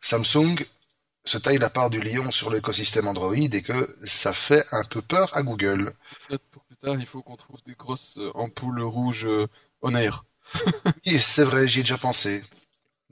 Samsung 0.00 0.56
se 1.24 1.38
taille 1.38 1.58
la 1.58 1.70
part 1.70 1.90
du 1.90 2.00
lion 2.00 2.30
sur 2.30 2.50
l'écosystème 2.50 3.08
Android 3.08 3.34
et 3.34 3.62
que 3.62 3.96
ça 4.04 4.32
fait 4.32 4.64
un 4.72 4.84
peu 4.84 5.02
peur 5.02 5.34
à 5.36 5.42
Google. 5.42 5.94
Pour 6.50 6.64
plus 6.64 6.76
tard, 6.76 6.96
il 6.98 7.06
faut 7.06 7.22
qu'on 7.22 7.36
trouve 7.36 7.62
des 7.64 7.74
grosses 7.74 8.16
euh, 8.18 8.30
ampoules 8.34 8.82
rouges 8.82 9.26
euh, 9.26 9.46
on 9.82 9.94
air. 9.94 10.24
Oui, 11.06 11.18
c'est 11.18 11.44
vrai, 11.44 11.66
j'y 11.66 11.80
ai 11.80 11.82
déjà 11.82 11.98
pensé. 11.98 12.42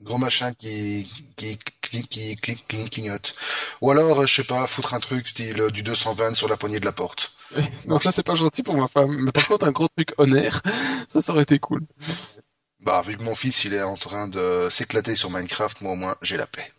Gros 0.01 0.17
machin 0.17 0.53
qui, 0.53 1.07
qui, 1.35 1.57
qui, 1.81 2.01
qui, 2.07 2.35
qui- 2.35 2.55
qui 2.55 2.89
clignote. 2.89 3.35
Ou 3.81 3.91
alors, 3.91 4.21
euh, 4.21 4.25
je 4.25 4.35
sais 4.35 4.43
pas, 4.43 4.65
foutre 4.67 4.93
un 4.93 4.99
truc 4.99 5.27
style 5.27 5.61
euh, 5.61 5.69
du 5.69 5.81
220 5.83 6.33
sur 6.35 6.49
la 6.49 6.57
poignée 6.57 6.79
de 6.79 6.85
la 6.85 6.91
porte. 6.91 7.31
Non, 7.87 7.97
ça 7.97 8.11
c'est 8.11 8.23
pas 8.23 8.33
gentil 8.33 8.63
pour 8.63 8.75
ma 8.75 8.87
femme. 8.87 9.15
Mais 9.25 9.31
par 9.31 9.47
contre, 9.47 9.65
un 9.67 9.71
gros 9.71 9.87
truc 9.87 10.13
on 10.17 10.31
air, 10.33 10.61
ça, 11.09 11.21
ça 11.21 11.31
aurait 11.31 11.43
été 11.43 11.59
cool. 11.59 11.85
Bah, 12.79 13.01
vu 13.05 13.15
que 13.17 13.23
mon 13.23 13.35
fils, 13.35 13.63
il 13.63 13.73
est 13.73 13.83
en 13.83 13.95
train 13.95 14.27
de 14.27 14.67
s'éclater 14.69 15.15
sur 15.15 15.29
Minecraft, 15.29 15.81
moi 15.81 15.93
au 15.93 15.95
moins, 15.95 16.15
j'ai 16.21 16.35
la 16.37 16.47
paix. 16.47 16.73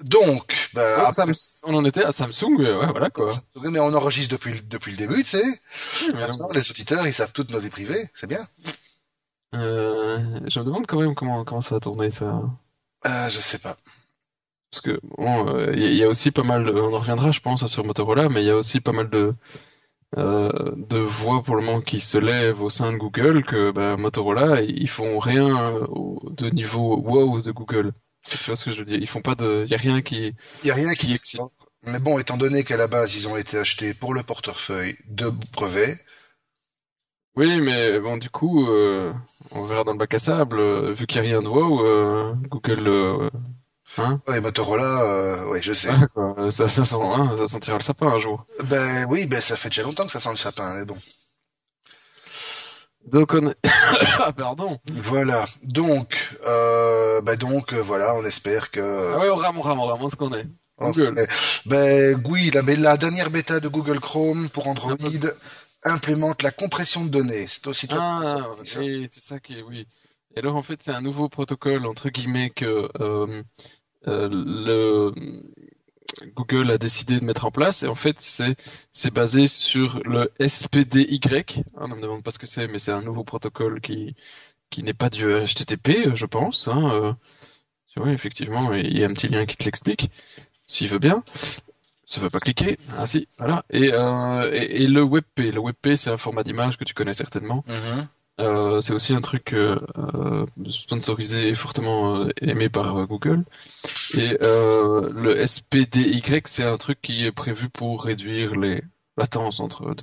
Donc, 0.00 0.70
bah, 0.72 1.08
après- 1.08 1.32
on 1.64 1.74
en 1.74 1.84
était 1.84 2.02
à 2.02 2.10
Samsung, 2.10 2.56
ouais, 2.58 2.86
voilà 2.90 3.10
quoi. 3.10 3.26
mais 3.56 3.78
on 3.78 3.92
enregistre 3.92 4.32
depuis, 4.32 4.52
le- 4.54 4.60
depuis 4.60 4.92
le 4.92 4.96
début, 4.96 5.22
tu 5.22 5.30
sais. 5.30 5.44
Oui, 6.02 6.12
Maintenant, 6.14 6.48
les 6.52 6.70
auditeurs, 6.70 7.06
ils 7.06 7.12
savent 7.14 7.32
toutes 7.32 7.50
nos 7.50 7.58
vies 7.60 7.68
privées, 7.68 8.08
c'est 8.14 8.26
bien. 8.26 8.40
Euh, 9.54 10.40
je 10.48 10.60
me 10.60 10.64
demande 10.64 10.86
quand 10.86 11.00
même 11.00 11.14
comment, 11.14 11.44
comment 11.44 11.60
ça 11.60 11.74
va 11.76 11.80
tourner 11.80 12.10
ça. 12.10 12.42
Euh, 13.06 13.28
je 13.30 13.38
sais 13.38 13.58
pas. 13.58 13.76
Parce 14.70 14.82
que 14.82 15.00
bon, 15.18 15.48
euh, 15.48 15.72
il 15.74 15.82
y, 15.82 15.86
a- 15.86 15.90
il 15.90 15.96
y 15.96 16.04
a 16.04 16.08
aussi 16.08 16.30
pas 16.32 16.42
mal, 16.44 16.64
de- 16.64 16.72
on 16.72 16.94
en 16.94 16.98
reviendra, 16.98 17.30
je 17.32 17.40
pense, 17.40 17.66
sur 17.66 17.84
Motorola, 17.84 18.28
mais 18.28 18.42
il 18.42 18.46
y 18.46 18.50
a 18.50 18.56
aussi 18.56 18.80
pas 18.80 18.92
mal 18.92 19.10
de 19.10 19.34
euh, 20.18 20.50
de 20.76 20.98
voix 20.98 21.42
pour 21.42 21.56
le 21.56 21.62
moment 21.62 21.80
qui 21.82 22.00
se 22.00 22.18
lèvent 22.18 22.62
au 22.62 22.70
sein 22.70 22.92
de 22.92 22.98
Google 22.98 23.44
que 23.44 23.70
bah, 23.72 23.96
Motorola, 23.96 24.62
ils 24.62 24.88
font 24.88 25.18
rien 25.20 25.74
euh, 25.76 25.86
de 26.32 26.50
niveau 26.50 26.98
wow 26.98 27.42
de 27.42 27.52
Google. 27.52 27.92
Tu 28.28 28.38
vois 28.46 28.56
ce 28.56 28.64
que 28.66 28.72
je 28.72 28.78
veux 28.78 28.84
dire? 28.84 28.98
Ils 29.00 29.08
font 29.08 29.22
pas 29.22 29.34
de, 29.36 29.64
il 29.66 29.70
y 29.70 29.74
a 29.74 29.78
rien 29.78 30.02
qui 30.02 30.34
Il 30.64 30.68
y 30.68 30.70
a 30.70 30.74
rien 30.74 30.94
qui 30.94 31.06
qui 31.06 31.12
excite. 31.12 31.40
Mais 31.84 31.98
bon, 31.98 32.18
étant 32.18 32.36
donné 32.36 32.64
qu'à 32.64 32.76
la 32.76 32.86
base, 32.88 33.14
ils 33.14 33.28
ont 33.28 33.36
été 33.36 33.58
achetés 33.58 33.94
pour 33.94 34.14
le 34.14 34.22
portefeuille 34.22 34.96
de 35.08 35.30
brevets, 35.52 35.98
Oui, 37.36 37.60
mais 37.60 38.00
bon, 38.00 38.16
du 38.16 38.28
coup, 38.28 38.68
euh, 38.68 39.12
on 39.52 39.64
verra 39.64 39.84
dans 39.84 39.92
le 39.92 39.98
bac 39.98 40.12
à 40.14 40.18
sable, 40.18 40.58
euh, 40.58 40.92
vu 40.92 41.06
qu'il 41.06 41.22
n'y 41.22 41.28
a 41.28 41.30
rien 41.30 41.42
de 41.42 41.48
wow, 41.48 41.86
euh, 41.86 42.34
Google, 42.48 42.88
euh, 42.88 43.30
hein, 43.98 44.20
ouais, 44.26 44.40
Motorola, 44.40 45.46
ouais, 45.48 45.62
je 45.62 45.72
sais. 45.72 45.90
ça, 46.50 46.68
ça 46.68 46.84
sent, 46.84 46.96
hein, 47.00 47.34
ça 47.36 47.46
sentira 47.46 47.76
le 47.76 47.82
sapin 47.82 48.08
un 48.08 48.18
jour. 48.18 48.44
Ben 48.64 49.06
oui, 49.08 49.26
ben 49.26 49.40
ça 49.40 49.56
fait 49.56 49.68
déjà 49.68 49.82
longtemps 49.82 50.06
que 50.06 50.12
ça 50.12 50.20
sent 50.20 50.30
le 50.30 50.36
sapin, 50.36 50.74
mais 50.74 50.84
bon. 50.84 50.96
Donc 53.06 53.32
on 53.32 53.48
est... 53.48 53.56
ah 54.18 54.32
pardon. 54.32 54.78
Voilà. 55.04 55.46
Donc, 55.62 56.36
ben 56.44 57.36
donc, 57.36 57.74
voilà, 57.74 58.14
on 58.16 58.24
espère 58.24 58.70
que. 58.70 59.14
Ah 59.14 59.20
ouais, 59.20 59.30
on 59.30 59.36
rame, 59.36 59.56
on 59.56 59.62
rame, 59.62 59.78
on 59.78 59.86
rame, 59.86 60.02
on 60.02 60.10
ce 60.10 60.16
qu'on 60.16 60.34
est. 60.34 60.46
Google. 60.80 61.26
Ben 61.66 62.22
oui, 62.28 62.50
la, 62.54 62.62
la 62.62 62.96
dernière 62.96 63.30
bêta 63.30 63.60
de 63.60 63.68
Google 63.68 64.00
Chrome 64.00 64.48
pour 64.48 64.66
Android 64.66 64.96
implémente 65.84 66.42
la 66.42 66.50
compression 66.50 67.04
de 67.04 67.10
données. 67.10 67.46
C'est 67.46 67.66
aussi 67.66 67.86
Ah, 67.90 68.22
ça. 68.24 68.82
et 68.82 69.06
c'est 69.08 69.20
ça 69.20 69.40
qui 69.40 69.58
est, 69.58 69.62
oui. 69.62 69.86
Et 70.34 70.38
alors 70.40 70.56
en 70.56 70.62
fait, 70.62 70.82
c'est 70.82 70.92
un 70.92 71.00
nouveau 71.00 71.28
protocole 71.28 71.86
entre 71.86 72.08
guillemets 72.10 72.50
que 72.50 72.88
euh, 73.00 73.42
euh, 74.06 74.28
le 74.30 75.12
Google 76.34 76.70
a 76.70 76.78
décidé 76.78 77.20
de 77.20 77.24
mettre 77.24 77.44
en 77.44 77.50
place. 77.50 77.82
Et 77.82 77.88
en 77.88 77.94
fait, 77.94 78.20
c'est 78.20 78.56
c'est 78.92 79.12
basé 79.12 79.46
sur 79.46 80.00
le 80.04 80.30
SPDY. 80.46 81.20
Ah, 81.76 81.84
on 81.84 81.88
ne 81.88 81.94
me 81.96 82.00
demande 82.02 82.22
pas 82.22 82.30
ce 82.30 82.38
que 82.38 82.46
c'est, 82.46 82.68
mais 82.68 82.78
c'est 82.78 82.92
un 82.92 83.02
nouveau 83.02 83.24
protocole 83.24 83.80
qui 83.80 84.14
qui 84.70 84.82
n'est 84.84 84.94
pas 84.94 85.10
du 85.10 85.24
HTTP, 85.24 86.14
je 86.14 86.26
pense. 86.26 86.68
Hein, 86.68 86.90
euh. 86.94 87.12
Vois, 87.96 88.12
effectivement, 88.12 88.72
il 88.72 88.96
y 88.96 89.04
a 89.04 89.08
un 89.08 89.14
petit 89.14 89.28
lien 89.28 89.44
qui 89.46 89.56
te 89.56 89.64
l'explique, 89.64 90.10
s'il 90.66 90.88
veut 90.88 90.98
bien. 91.00 91.24
Ça 92.10 92.20
veut 92.20 92.28
pas 92.28 92.40
cliquer. 92.40 92.76
Ah 92.98 93.06
si, 93.06 93.28
voilà. 93.38 93.64
Et, 93.70 93.92
euh, 93.92 94.50
et, 94.52 94.82
et 94.82 94.86
le 94.88 95.02
WebP. 95.02 95.52
Le 95.54 95.60
WebP, 95.60 95.94
c'est 95.94 96.10
un 96.10 96.16
format 96.16 96.42
d'image 96.42 96.76
que 96.76 96.82
tu 96.82 96.92
connais 96.92 97.14
certainement. 97.14 97.64
Mhm. 97.68 98.08
Euh, 98.40 98.80
c'est 98.80 98.92
aussi 98.92 99.14
un 99.14 99.20
truc 99.20 99.52
euh, 99.52 99.78
euh, 99.96 100.46
sponsorisé 100.68 101.48
et 101.48 101.54
fortement 101.54 102.16
euh, 102.16 102.30
aimé 102.40 102.68
par 102.68 102.96
euh, 102.96 103.06
Google. 103.06 103.44
Et 104.14 104.36
euh, 104.42 105.08
le 105.14 105.46
SPDY, 105.46 106.22
c'est 106.46 106.64
un 106.64 106.78
truc 106.78 107.00
qui 107.00 107.24
est 107.24 107.32
prévu 107.32 107.68
pour 107.68 108.02
réduire 108.02 108.56
les 108.56 108.82
latences 109.16 109.60
entre 109.60 109.94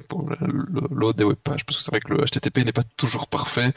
load 0.92 1.16
des 1.16 1.24
web 1.24 1.38
pages. 1.38 1.66
Parce 1.66 1.78
que 1.78 1.84
c'est 1.84 1.92
vrai 1.92 2.00
que 2.00 2.14
le 2.14 2.24
HTTP 2.24 2.60
n'est 2.60 2.72
pas 2.72 2.84
toujours 2.98 3.28
parfait. 3.28 3.74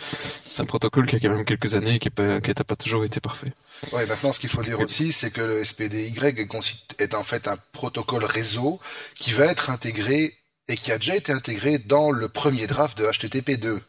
C'est 0.48 0.62
un 0.62 0.66
protocole 0.66 1.06
qui 1.06 1.16
a 1.16 1.20
quand 1.20 1.30
même 1.30 1.44
quelques 1.44 1.74
années 1.74 1.94
et 1.94 1.98
qui 1.98 2.08
n'a 2.18 2.40
pas 2.40 2.76
toujours 2.76 3.04
été 3.04 3.20
parfait. 3.20 3.52
Ouais, 3.92 4.06
maintenant, 4.06 4.32
ce 4.32 4.40
qu'il 4.40 4.50
faut 4.50 4.62
dire 4.62 4.80
aussi, 4.80 5.12
c'est 5.12 5.30
que 5.30 5.40
le 5.40 5.64
SPDY 5.64 6.12
est 6.98 7.14
en 7.14 7.22
fait 7.22 7.48
un 7.48 7.56
protocole 7.72 8.24
réseau 8.24 8.80
qui 9.14 9.32
va 9.32 9.46
être 9.46 9.70
intégré 9.70 10.34
et 10.68 10.76
qui 10.76 10.92
a 10.92 10.98
déjà 10.98 11.16
été 11.16 11.32
intégré 11.32 11.78
dans 11.78 12.10
le 12.10 12.28
premier 12.28 12.66
draft 12.66 12.96
de 12.98 13.04
HTTP 13.04 13.58
2. 13.58 13.80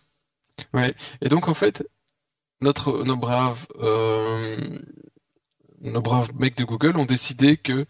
Ouais. 0.74 0.96
Et 1.22 1.30
donc 1.30 1.48
en 1.48 1.54
fait, 1.54 1.84
notre 2.62 3.04
nos 3.04 3.18
braves 3.18 3.66
euh, 3.80 4.80
nos 5.82 6.02
braves 6.02 6.32
mecs 6.36 6.58
de 6.58 6.64
Google 6.64 6.98
ont 6.98 7.06
décidé 7.06 7.58
que 7.58 7.86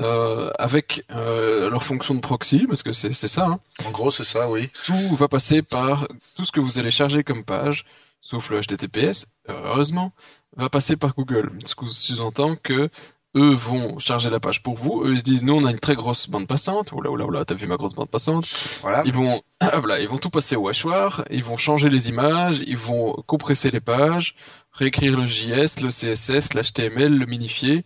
euh, 0.00 0.50
avec 0.58 1.04
euh, 1.10 1.70
leur 1.70 1.84
fonction 1.84 2.14
de 2.14 2.20
proxy, 2.20 2.66
parce 2.66 2.82
que 2.82 2.92
c'est 2.92 3.12
c'est 3.12 3.28
ça, 3.28 3.46
hein, 3.46 3.60
En 3.86 3.90
gros, 3.90 4.10
c'est 4.10 4.24
ça, 4.24 4.50
oui. 4.50 4.70
tout 4.86 5.14
va 5.16 5.28
passer 5.28 5.62
par 5.62 6.08
tout 6.36 6.44
ce 6.44 6.52
que 6.52 6.60
vous 6.60 6.78
allez 6.78 6.90
charger 6.90 7.22
comme 7.22 7.44
page, 7.44 7.84
sauf 8.20 8.50
le 8.50 8.60
HTTPS, 8.60 9.26
heureusement, 9.48 10.12
va 10.56 10.70
passer 10.70 10.96
par 10.96 11.14
Google. 11.14 11.52
Ce 11.64 11.74
qui 11.74 11.86
sous-entend 11.86 12.56
que 12.56 12.88
eux 13.36 13.54
vont 13.54 13.98
charger 13.98 14.30
la 14.30 14.40
page 14.40 14.62
pour 14.62 14.74
vous. 14.74 15.02
Eux 15.04 15.12
ils 15.12 15.18
se 15.18 15.22
disent 15.22 15.42
nous 15.42 15.54
on 15.54 15.64
a 15.64 15.70
une 15.70 15.78
très 15.78 15.94
grosse 15.94 16.28
bande 16.28 16.46
passante. 16.46 16.92
Oula 16.92 17.10
oula 17.10 17.24
oula, 17.26 17.44
t'as 17.44 17.54
vu 17.54 17.66
ma 17.66 17.76
grosse 17.76 17.94
bande 17.94 18.10
passante? 18.10 18.46
Voilà. 18.80 19.02
Ils 19.04 19.12
vont 19.12 19.42
ah, 19.60 19.78
voilà, 19.80 20.00
ils 20.00 20.08
vont 20.08 20.18
tout 20.18 20.30
passer 20.30 20.56
au 20.56 20.68
hachoir. 20.68 21.24
Ils 21.30 21.44
vont 21.44 21.56
changer 21.56 21.88
les 21.88 22.08
images. 22.08 22.62
Ils 22.66 22.78
vont 22.78 23.14
compresser 23.26 23.70
les 23.70 23.80
pages, 23.80 24.34
réécrire 24.72 25.16
le 25.16 25.26
JS, 25.26 25.80
le 25.80 25.88
CSS, 25.88 26.54
l'HTML, 26.54 27.18
le 27.18 27.26
minifier 27.26 27.84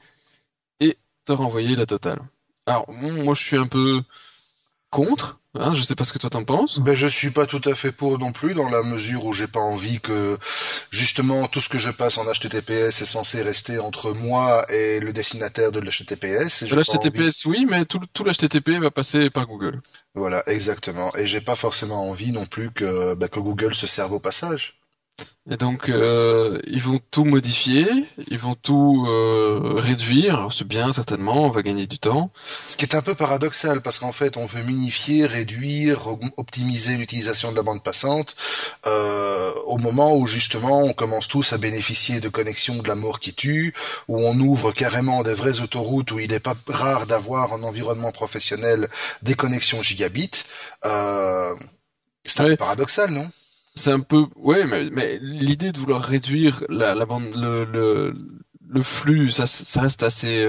et 0.81 0.99
te 1.25 1.33
renvoyer 1.33 1.77
la 1.77 1.87
totale. 1.87 2.21
Alors 2.67 2.91
moi 2.91 3.35
je 3.35 3.43
suis 3.43 3.57
un 3.57 3.67
peu 3.67 4.03
contre. 4.91 5.39
Hein, 5.55 5.73
je 5.75 5.83
sais 5.83 5.95
pas 5.95 6.05
ce 6.05 6.13
que 6.13 6.19
toi 6.19 6.31
t'en 6.31 6.45
penses. 6.45 6.79
Ben, 6.79 6.95
je 6.95 7.07
suis 7.07 7.31
pas 7.31 7.47
tout 7.47 7.61
à 7.65 7.75
fait 7.75 7.91
pour 7.91 8.19
non 8.19 8.33
plus, 8.33 8.55
dans 8.55 8.69
la 8.69 8.83
mesure 8.83 9.25
où 9.25 9.33
j'ai 9.33 9.47
pas 9.49 9.61
envie 9.61 9.99
que, 10.01 10.39
justement, 10.91 11.49
tout 11.49 11.61
ce 11.61 11.69
que 11.69 11.79
je 11.79 11.91
passe 11.91 12.19
en 12.19 12.25
HTTPS 12.25 13.01
est 13.03 13.05
censé 13.07 13.43
rester 13.43 13.79
entre 13.79 14.13
moi 14.13 14.65
et 14.71 15.01
le 15.01 15.13
destinataire 15.13 15.73
de 15.73 15.81
l'HTTPS. 15.81 16.63
envie- 16.63 16.77
l'HTTPS, 16.77 17.45
oui, 17.47 17.67
mais 17.69 17.87
tout, 17.87 18.01
tout 18.13 18.25
l'HTTP 18.25 18.79
va 18.79 18.91
passer 18.91 19.31
par 19.31 19.47
Google. 19.47 19.81
Voilà, 20.15 20.43
exactement. 20.49 21.15
Et 21.17 21.27
j'ai 21.27 21.41
pas 21.41 21.57
forcément 21.57 22.09
envie 22.09 22.31
non 22.33 22.47
plus 22.47 22.71
que, 22.71 23.15
ben, 23.15 23.29
que 23.29 23.41
Google 23.41 23.75
se 23.75 23.87
serve 23.87 24.13
au 24.13 24.21
passage. 24.21 24.79
Et 25.51 25.57
donc, 25.57 25.89
euh, 25.89 26.61
ils 26.67 26.83
vont 26.83 27.01
tout 27.11 27.25
modifier, 27.25 27.87
ils 28.31 28.39
vont 28.39 28.55
tout 28.55 29.07
euh, 29.09 29.75
réduire. 29.77 30.49
C'est 30.53 30.67
bien, 30.69 30.93
certainement, 30.93 31.45
on 31.47 31.51
va 31.51 31.63
gagner 31.63 31.87
du 31.87 31.99
temps. 31.99 32.31
Ce 32.67 32.77
qui 32.77 32.85
est 32.85 32.95
un 32.95 33.01
peu 33.01 33.15
paradoxal 33.15 33.81
parce 33.81 33.99
qu'en 33.99 34.13
fait, 34.13 34.37
on 34.37 34.45
veut 34.45 34.63
minifier, 34.63 35.25
réduire, 35.25 36.07
op- 36.09 36.23
optimiser 36.37 36.99
l'utilisation 36.99 37.51
de 37.51 37.57
la 37.57 37.63
bande 37.63 37.83
passante 37.83 38.37
euh, 38.87 39.53
au 39.67 39.79
moment 39.79 40.17
où 40.17 40.27
justement 40.27 40.83
on 40.83 40.93
commence 40.93 41.29
tous 41.29 41.55
à 41.55 41.59
bénéficier 41.59 42.21
de 42.21 42.29
connexions 42.29 42.83
de 42.83 42.87
la 42.89 42.95
mort 42.95 43.19
qui 43.19 43.33
tue, 43.33 43.73
où 44.07 44.19
on 44.21 44.39
ouvre 44.39 44.73
carrément 44.73 45.23
des 45.23 45.35
vraies 45.35 45.61
autoroutes 45.61 46.11
où 46.13 46.19
il 46.21 46.31
n'est 46.31 46.41
pas 46.41 46.57
rare 46.69 47.07
d'avoir 47.07 47.55
en 47.55 47.63
environnement 47.63 48.13
professionnel 48.13 48.89
des 49.23 49.35
connexions 49.35 49.81
gigabits. 49.81 50.45
Euh, 50.85 51.55
c'est 52.25 52.41
un 52.41 52.45
Ouais. 52.45 52.51
peu 52.51 52.57
paradoxal, 52.59 53.11
non? 53.11 53.29
C'est 53.79 53.93
un 53.93 54.01
peu, 54.01 54.27
ouais, 54.37 54.67
mais, 54.67 54.91
mais 54.91 55.19
l'idée 55.23 55.73
de 55.73 55.79
vouloir 55.79 56.03
réduire 56.03 56.65
la, 56.69 56.95
la 56.95 57.07
bande, 57.07 57.33
le, 57.37 57.65
le, 57.65 58.15
le 58.69 58.83
flux, 58.83 59.31
ça, 59.31 59.47
ça 59.47 59.81
reste 59.81 60.03
assez 60.03 60.47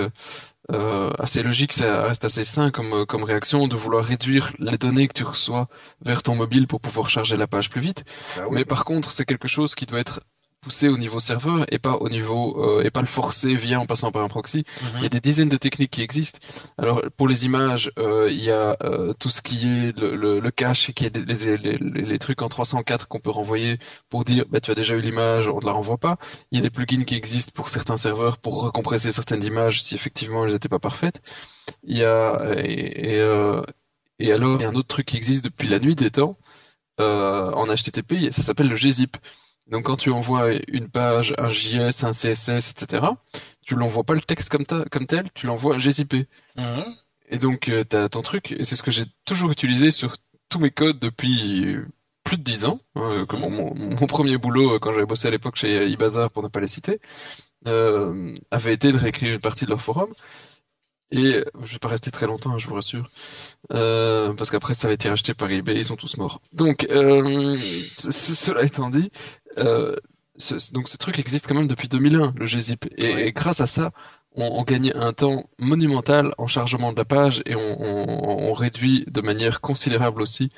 euh, 0.71 1.11
assez 1.17 1.41
logique, 1.43 1.73
ça 1.73 2.03
reste 2.03 2.25
assez 2.25 2.43
sain 2.43 2.71
comme 2.71 3.05
comme 3.07 3.23
réaction 3.23 3.67
de 3.67 3.75
vouloir 3.75 4.03
réduire 4.05 4.51
les 4.59 4.77
données 4.77 5.07
que 5.07 5.13
tu 5.13 5.23
reçois 5.23 5.67
vers 6.01 6.23
ton 6.23 6.35
mobile 6.35 6.67
pour 6.67 6.81
pouvoir 6.81 7.09
charger 7.09 7.37
la 7.37 7.47
page 7.47 7.69
plus 7.69 7.81
vite. 7.81 8.03
Mais 8.51 8.65
par 8.65 8.85
contre, 8.85 9.11
c'est 9.11 9.25
quelque 9.25 9.47
chose 9.47 9.75
qui 9.75 9.85
doit 9.85 9.99
être 9.99 10.21
pousser 10.61 10.89
au 10.89 10.97
niveau 10.97 11.19
serveur 11.19 11.65
et 11.71 11.79
pas 11.79 11.95
au 11.97 12.09
niveau 12.09 12.63
euh, 12.63 12.83
et 12.83 12.91
pas 12.91 13.01
le 13.01 13.07
forcer 13.07 13.55
via 13.55 13.79
en 13.79 13.85
passant 13.85 14.11
par 14.11 14.23
un 14.23 14.27
proxy. 14.27 14.65
Mhm. 14.81 14.89
Il 14.97 15.03
y 15.03 15.05
a 15.05 15.09
des 15.09 15.19
dizaines 15.21 15.49
de 15.49 15.57
techniques 15.57 15.91
qui 15.91 16.01
existent. 16.01 16.39
Alors 16.77 17.01
pour 17.17 17.27
les 17.27 17.45
images, 17.45 17.91
euh, 17.97 18.29
il 18.29 18.43
y 18.43 18.51
a 18.51 18.75
euh, 18.83 19.13
tout 19.13 19.29
ce 19.29 19.41
qui 19.41 19.65
est 19.67 19.97
le, 19.97 20.15
le, 20.15 20.39
le 20.39 20.51
cache, 20.51 20.91
qui 20.91 21.05
est 21.05 21.15
les, 21.15 21.57
les, 21.57 21.77
les, 21.77 22.19
trucs 22.19 22.41
en 22.41 22.49
304 22.49 23.07
qu'on 23.07 23.19
peut 23.19 23.29
renvoyer 23.29 23.79
pour 24.09 24.25
dire 24.25 24.45
bah 24.49 24.59
tu 24.59 24.71
as 24.71 24.75
déjà 24.75 24.95
eu 24.95 25.01
l'image, 25.01 25.47
on 25.47 25.59
ne 25.59 25.65
la 25.65 25.71
renvoie 25.71 25.97
pas. 25.97 26.17
Il 26.51 26.57
y 26.57 26.59
a 26.59 26.63
des 26.63 26.69
plugins 26.69 27.03
qui 27.03 27.15
existent 27.15 27.53
pour 27.55 27.69
certains 27.69 27.97
serveurs 27.97 28.37
pour 28.37 28.61
recompresser 28.61 29.11
certaines 29.11 29.43
images 29.43 29.81
si 29.81 29.95
effectivement 29.95 30.45
elles 30.45 30.53
n'étaient 30.53 30.69
pas 30.69 30.79
parfaites. 30.79 31.21
Il 31.83 31.97
y 31.97 32.03
a 32.03 32.53
et, 32.57 33.15
et, 33.15 33.19
euh, 33.21 33.61
et 34.19 34.31
alors 34.33 34.57
il 34.57 34.63
y 34.63 34.65
a 34.65 34.69
un 34.69 34.75
autre 34.75 34.87
truc 34.87 35.05
qui 35.07 35.17
existe 35.17 35.45
depuis 35.45 35.67
la 35.69 35.79
nuit 35.79 35.95
des 35.95 36.11
temps 36.11 36.37
en 36.97 37.65
HTTP, 37.65 38.29
ça 38.29 38.43
s'appelle 38.43 38.67
le 38.67 38.75
gzip. 38.75 39.15
Donc 39.69 39.85
quand 39.85 39.97
tu 39.97 40.11
envoies 40.11 40.53
une 40.67 40.89
page, 40.89 41.33
un 41.37 41.47
JS, 41.47 42.03
un 42.03 42.11
CSS, 42.11 42.71
etc., 42.71 43.05
tu 43.61 43.75
l'envoies 43.75 44.03
pas 44.03 44.15
le 44.15 44.21
texte 44.21 44.49
comme, 44.49 44.65
comme 44.65 45.05
tel, 45.05 45.29
tu 45.33 45.45
l'envoies 45.45 45.77
GZP. 45.77 46.27
Mhm. 46.57 46.83
Et 47.29 47.37
donc 47.37 47.69
euh, 47.69 47.83
tu 47.87 47.95
as 47.95 48.09
ton 48.09 48.21
truc, 48.21 48.51
et 48.51 48.63
c'est 48.63 48.75
ce 48.75 48.83
que 48.83 48.91
j'ai 48.91 49.05
toujours 49.25 49.51
utilisé 49.51 49.91
sur 49.91 50.15
tous 50.49 50.59
mes 50.59 50.71
codes 50.71 50.99
depuis 50.99 51.77
plus 52.23 52.37
de 52.37 52.43
dix 52.43 52.65
ans. 52.65 52.79
Hein, 52.95 53.25
comme 53.27 53.41
mon, 53.41 54.07
premier 54.07 54.37
boulot, 54.37 54.75
euh, 54.75 54.79
quand 54.79 54.91
j'avais 54.91 55.05
bossé 55.05 55.27
à 55.27 55.31
l'époque 55.31 55.55
chez 55.55 55.87
Ibazar, 55.87 56.31
pour 56.31 56.41
ne 56.41 56.47
pas 56.47 56.59
les 56.59 56.67
citer, 56.67 56.99
euh, 57.67 58.35
avait 58.49 58.73
été 58.73 58.91
de 58.91 58.97
réécrire 58.97 59.33
une 59.33 59.39
partie 59.39 59.65
de 59.65 59.69
leur 59.69 59.81
forum. 59.81 60.11
Et 61.11 61.43
je 61.63 61.73
vais 61.73 61.79
pas 61.79 61.87
rester 61.87 62.11
très 62.11 62.27
longtemps, 62.27 62.51
hein, 62.51 62.59
je 62.59 62.67
vous 62.67 62.75
rassure, 62.75 63.09
euh, 63.73 64.31
parce 64.33 64.51
qu'après 64.51 64.75
ça 64.75 64.87
va 64.87 64.93
été 64.93 65.09
racheté 65.09 65.33
par 65.33 65.49
eBay, 65.51 65.73
ils 65.77 65.85
sont 65.85 65.95
tous 65.95 66.17
morts. 66.17 66.39
Donc, 66.53 66.85
euh, 66.91 67.55
cela 67.55 68.61
étant 68.61 68.91
dit, 68.91 69.09
euh, 69.57 69.95
ce, 70.37 70.71
donc 70.71 70.87
ce 70.89 70.97
truc 70.97 71.19
existe 71.19 71.47
quand 71.47 71.55
même 71.55 71.67
depuis 71.67 71.87
2001, 71.87 72.33
le 72.35 72.45
gzip, 72.45 72.85
et, 72.97 73.31
grâce 73.31 73.61
à 73.61 73.65
ça, 73.65 73.91
on, 74.35 74.43
on, 74.43 74.63
gagne 74.63 74.91
un 74.95 75.11
temps 75.13 75.49
monumental 75.57 76.33
en 76.37 76.47
chargement 76.47 76.93
de 76.93 76.97
la 76.97 77.05
page 77.05 77.41
et 77.45 77.55
on, 77.55 77.81
on, 77.81 78.49
on 78.49 78.53
réduit 78.53 79.05
de 79.07 79.21
manière 79.21 79.59
considérable 79.61 80.21
aussi 80.21 80.51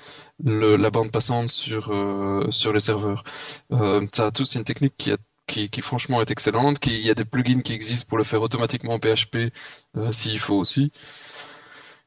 le, 0.44 0.76
la 0.76 0.89
bande 0.89 1.12
passante 1.12 1.50
sur 1.50 1.92
euh, 1.92 2.50
sur 2.52 2.74
les 2.74 2.80
serveurs. 2.80 3.24
Euh, 3.72 4.06
ça, 4.14 4.32
tout 4.32 4.46
c'est 4.46 4.60
une 4.60 4.66
technique 4.66 4.96
qui 4.98 5.12
a 5.12 5.18
qui, 5.48 5.70
qui, 5.70 5.82
franchement 5.82 6.22
est 6.22 6.32
excellente, 6.32 6.80
qui, 6.80 6.92
il 7.00 7.06
y 7.06 7.10
a 7.10 7.14
des 7.14 7.26
plugins 7.26 7.62
qui 7.62 7.74
existent 7.74 8.08
pour 8.08 8.18
le 8.18 8.24
faire 8.24 8.42
automatiquement 8.42 8.94
en 8.94 9.00
PHP 9.00 9.52
euh, 9.98 10.12
s'il 10.12 10.39
faut 10.39 10.56
aussi. 10.56 10.92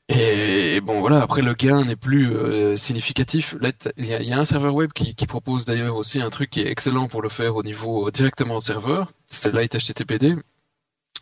Et 0.08 0.80
bon 0.82 1.00
voilà, 1.00 1.22
après 1.22 1.40
le 1.40 1.54
gain 1.54 1.82
n'est 1.84 1.96
plus 1.96 2.30
euh, 2.30 2.76
significatif. 2.76 3.56
il 3.96 4.06
y, 4.06 4.32
a, 4.32 4.38
un 4.38 4.44
serveur 4.44 4.74
web 4.74 4.92
qui, 4.92 5.14
propose 5.26 5.64
d'ailleurs 5.64 5.96
aussi 5.96 6.20
un 6.20 6.28
truc 6.28 6.50
qui 6.50 6.60
est 6.60 6.70
excellent 6.70 7.08
pour 7.08 7.22
le 7.22 7.30
faire 7.30 7.56
au 7.56 7.62
niveau 7.62 8.08
euh, 8.08 8.10
directement 8.10 8.56
au 8.56 8.60
serveur, 8.60 9.12
c'est 9.26 9.52
Light 9.52 9.74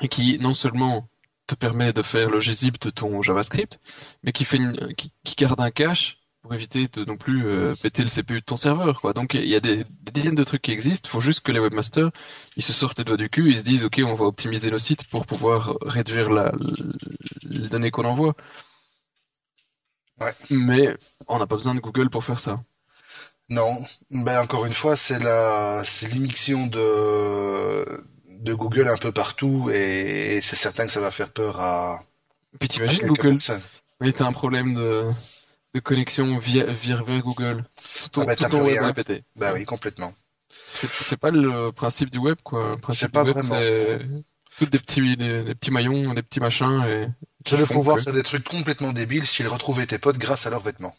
et 0.01 0.09
qui 0.09 0.39
non 0.41 0.53
seulement 0.53 1.09
te 1.47 1.55
permet 1.55 1.93
de 1.93 2.03
faire 2.03 2.31
le 2.31 2.41
gzip 2.41 2.81
de 2.81 2.91
ton 2.91 3.23
JavaScript, 3.23 3.79
mais 4.25 4.33
qui 4.33 4.45
fait 4.45 4.57
une, 4.57 4.95
qui, 4.95 5.13
garde 5.37 5.61
un 5.61 5.71
cache 5.71 6.19
pour 6.43 6.53
éviter 6.53 6.89
de 6.89 7.05
non 7.05 7.17
plus 7.17 7.47
euh, 7.47 7.75
péter 7.81 8.03
le 8.03 8.09
CPU 8.09 8.41
de 8.41 8.45
ton 8.45 8.57
serveur. 8.57 9.01
Donc 9.15 9.35
il 9.35 9.47
y 9.47 9.55
a 9.55 9.61
des, 9.61 9.85
dizaines 10.13 10.35
de 10.35 10.43
trucs 10.43 10.63
qui 10.63 10.73
existent, 10.73 11.09
il 11.09 11.13
faut 11.13 11.21
juste 11.21 11.41
que 11.41 11.53
les 11.53 11.61
webmasters 11.61 12.11
ils 12.57 12.65
se 12.65 12.73
sortent 12.73 12.99
les 12.99 13.05
doigts 13.05 13.17
du 13.17 13.29
cul, 13.29 13.53
ils 13.53 13.59
se 13.59 13.63
disent 13.63 13.85
OK, 13.85 14.01
on 14.05 14.15
va 14.15 14.25
optimiser 14.25 14.73
nos 14.73 14.79
sites 14.79 15.07
pour 15.07 15.25
pouvoir 15.25 15.77
réduire 15.83 16.31
la 16.31 16.53
les 17.49 17.69
données 17.69 17.93
qu'on 17.93 18.05
envoie. 18.05 18.35
Ouais. 20.25 20.33
Mais 20.51 20.97
on 21.29 21.39
n'a 21.39 21.47
pas 21.47 21.57
besoin 21.57 21.75
de 21.75 21.81
Google 21.81 22.11
pour 22.11 22.25
faire 22.25 22.41
ça. 22.41 22.63
Non, 23.49 23.77
ben 24.11 24.41
encore 24.41 24.65
une 24.67 24.73
fois, 24.73 24.97
c'est 24.97 25.19
la 25.19 25.83
c'est 25.85 26.13
l'immixtion 26.13 26.67
de 26.67 28.05
de 28.41 28.55
Google 28.55 28.89
un 28.89 28.97
peu 28.97 29.13
partout 29.13 29.71
et, 29.73 30.41
c'est 30.43 30.57
certain 30.57 30.87
que 30.87 30.93
ça 30.93 31.01
va 31.01 31.11
faire 31.11 31.31
peur 31.31 31.61
à 31.61 32.03
Puis 32.59 32.69
t'imagines 32.69 33.07
Google 33.07 33.37
Oui, 34.01 34.13
t'as 34.13 34.27
un 34.27 34.33
problème 34.33 34.75
de 34.75 35.09
de 35.75 35.81
connexion 35.81 36.39
via, 36.39 36.73
via 36.73 36.97
Google. 37.21 37.65
Tout, 38.13 38.23
ah 38.23 38.27
bah, 38.27 38.37
ton 38.37 38.65
web 38.65 38.83
répété. 38.83 39.25
Bah 39.37 39.53
oui, 39.55 39.65
complètement. 39.65 40.13
C'est 40.73 41.17
pas 41.19 41.31
le 41.31 41.71
principe 41.71 42.11
du 42.11 42.19
web, 42.19 42.37
quoi. 42.43 42.73
C'est 42.91 43.13
pas 43.13 43.25
vraiment. 43.25 43.59
C'est 44.59 44.71
des 44.71 44.79
petits, 44.79 45.17
des, 45.17 45.55
petits 45.55 45.71
maillons, 45.71 46.15
des 46.15 46.23
petits 46.23 46.41
machins 46.41 46.85
et. 46.87 47.09
Tu 47.45 47.57
veux 47.57 47.67
pouvoir 47.67 48.01
faire 48.01 48.13
des 48.13 48.23
trucs 48.23 48.45
complètement 48.45 48.93
débiles 48.93 49.27
s'ils 49.27 49.49
retrouvaient 49.49 49.87
tes 49.87 49.99
potes 49.99 50.19
grâce 50.19 50.47
à 50.47 50.51
leurs 50.51 50.61
vêtements. 50.61 50.95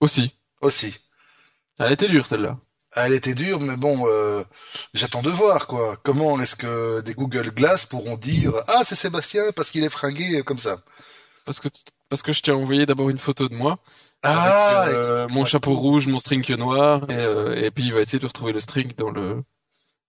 Aussi. 0.00 0.36
Aussi. 0.60 0.96
Elle 1.78 1.92
était 1.92 2.08
dure, 2.08 2.26
celle-là. 2.26 2.58
Elle 2.94 3.14
était 3.14 3.34
dure, 3.34 3.60
mais 3.60 3.76
bon, 3.76 4.04
euh, 4.06 4.44
j'attends 4.92 5.22
de 5.22 5.30
voir, 5.30 5.66
quoi. 5.66 5.96
Comment 6.02 6.38
est-ce 6.40 6.56
que 6.56 7.00
des 7.00 7.14
Google 7.14 7.50
Glass 7.50 7.86
pourront 7.86 8.16
dire 8.16 8.52
Ah, 8.68 8.82
c'est 8.84 8.94
Sébastien 8.94 9.44
parce 9.56 9.70
qu'il 9.70 9.82
est 9.82 9.88
fringué 9.88 10.42
comme 10.42 10.58
ça 10.58 10.78
Parce 11.46 11.58
que 11.58 11.68
parce 12.10 12.20
que 12.20 12.32
je 12.32 12.42
t'ai 12.42 12.52
envoyé 12.52 12.84
d'abord 12.84 13.08
une 13.08 13.18
photo 13.18 13.48
de 13.48 13.54
moi. 13.54 13.78
Ah, 14.22 14.82
avec, 14.82 14.96
euh, 14.96 15.26
mon 15.30 15.46
chapeau 15.46 15.74
rouge, 15.74 16.06
mon 16.06 16.18
string 16.18 16.46
noir, 16.56 17.10
et, 17.10 17.14
euh, 17.14 17.54
et, 17.54 17.70
puis 17.70 17.84
il 17.84 17.94
va 17.94 18.00
essayer 18.00 18.18
de 18.18 18.26
retrouver 18.26 18.52
le 18.52 18.60
string 18.60 18.92
dans 18.98 19.10
le. 19.10 19.42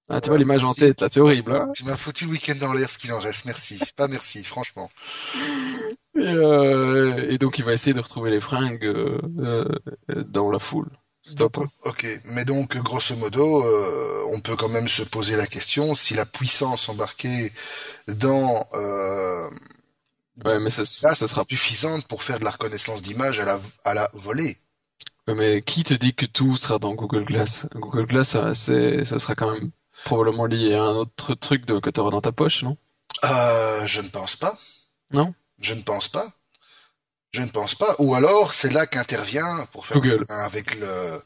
Ah, 0.10 0.20
tu 0.20 0.30
vois 0.30 0.38
l'image 0.38 0.64
en 0.64 0.74
tête, 0.74 1.02
là, 1.02 1.08
c'est 1.12 1.20
horrible. 1.20 1.56
Hein 1.56 1.72
tu 1.74 1.86
m'as 1.86 1.96
foutu 1.96 2.26
le 2.26 2.32
week-end 2.32 2.56
dans 2.60 2.74
l'air, 2.74 2.90
ce 2.90 2.98
qu'il 2.98 3.14
en 3.14 3.20
reste. 3.20 3.46
Merci, 3.46 3.80
pas 3.96 4.08
merci, 4.08 4.44
franchement. 4.44 4.90
Et, 6.16 6.20
euh, 6.22 7.32
et, 7.32 7.40
donc 7.40 7.58
il 7.58 7.66
va 7.66 7.74
essayer 7.74 7.96
de 7.96 8.00
retrouver 8.00 8.30
les 8.30 8.40
fringues 8.40 8.86
euh, 8.86 9.18
euh 9.40 10.24
dans 10.28 10.52
la 10.52 10.60
foule. 10.60 10.92
Stop. 11.26 11.58
ok, 11.86 12.06
mais 12.26 12.46
donc 12.46 12.78
grosso 12.78 13.16
modo, 13.16 13.66
euh, 13.66 14.24
on 14.32 14.40
peut 14.40 14.56
quand 14.56 14.70
même 14.70 14.88
se 14.88 15.02
poser 15.02 15.36
la 15.36 15.48
question 15.48 15.96
si 15.96 16.14
la 16.14 16.26
puissance 16.28 16.88
embarquée 16.88 17.52
dans 18.08 18.64
Ouais, 20.46 20.60
mais 20.60 20.70
ça, 20.70 20.86
ça, 20.86 21.14
sera 21.28 21.44
suffisante 21.44 22.06
pour 22.08 22.22
faire 22.22 22.38
de 22.40 22.44
la 22.44 22.52
reconnaissance 22.52 23.02
d'image 23.02 23.40
à 23.40 23.46
la, 23.46 23.60
à 23.84 23.96
la 23.96 24.12
volée. 24.14 24.58
mais 25.28 25.64
qui 25.64 25.84
te 25.84 25.96
dit 25.96 26.14
que 26.14 26.28
tout 26.28 26.58
sera 26.58 26.78
dans 26.78 26.94
Google 26.94 27.26
Glass? 27.26 27.66
Google 27.74 28.06
Glass, 28.06 28.30
ça, 28.30 28.54
ça 28.54 29.20
sera 29.20 29.34
quand 29.34 29.52
même 29.52 29.72
probablement 30.04 30.46
lié 30.46 30.74
à 30.76 30.84
un 30.84 30.96
autre 30.96 31.34
truc 31.36 31.66
de, 31.66 31.80
que 31.80 31.90
tu 31.90 32.00
auras 32.00 32.12
dans 32.12 32.22
ta 32.22 32.32
poche, 32.32 32.64
non? 32.64 32.78
Euh, 33.24 33.86
Je 33.86 34.02
ne 34.02 34.10
pense 34.10 34.36
pas. 34.36 34.58
Non? 35.12 35.34
Je 35.60 35.74
ne 35.74 35.82
pense 35.82 36.10
pas. 36.10 36.28
Je 37.32 37.42
ne 37.42 37.50
pense 37.50 37.76
pas. 37.76 37.96
Ou 38.00 38.14
alors, 38.16 38.54
c'est 38.54 38.72
là 38.72 38.86
qu'intervient, 38.86 39.66
pour 39.72 39.86
faire 39.86 39.98
Google. 39.98 40.26
avec 40.30 40.76
le, 40.76 41.22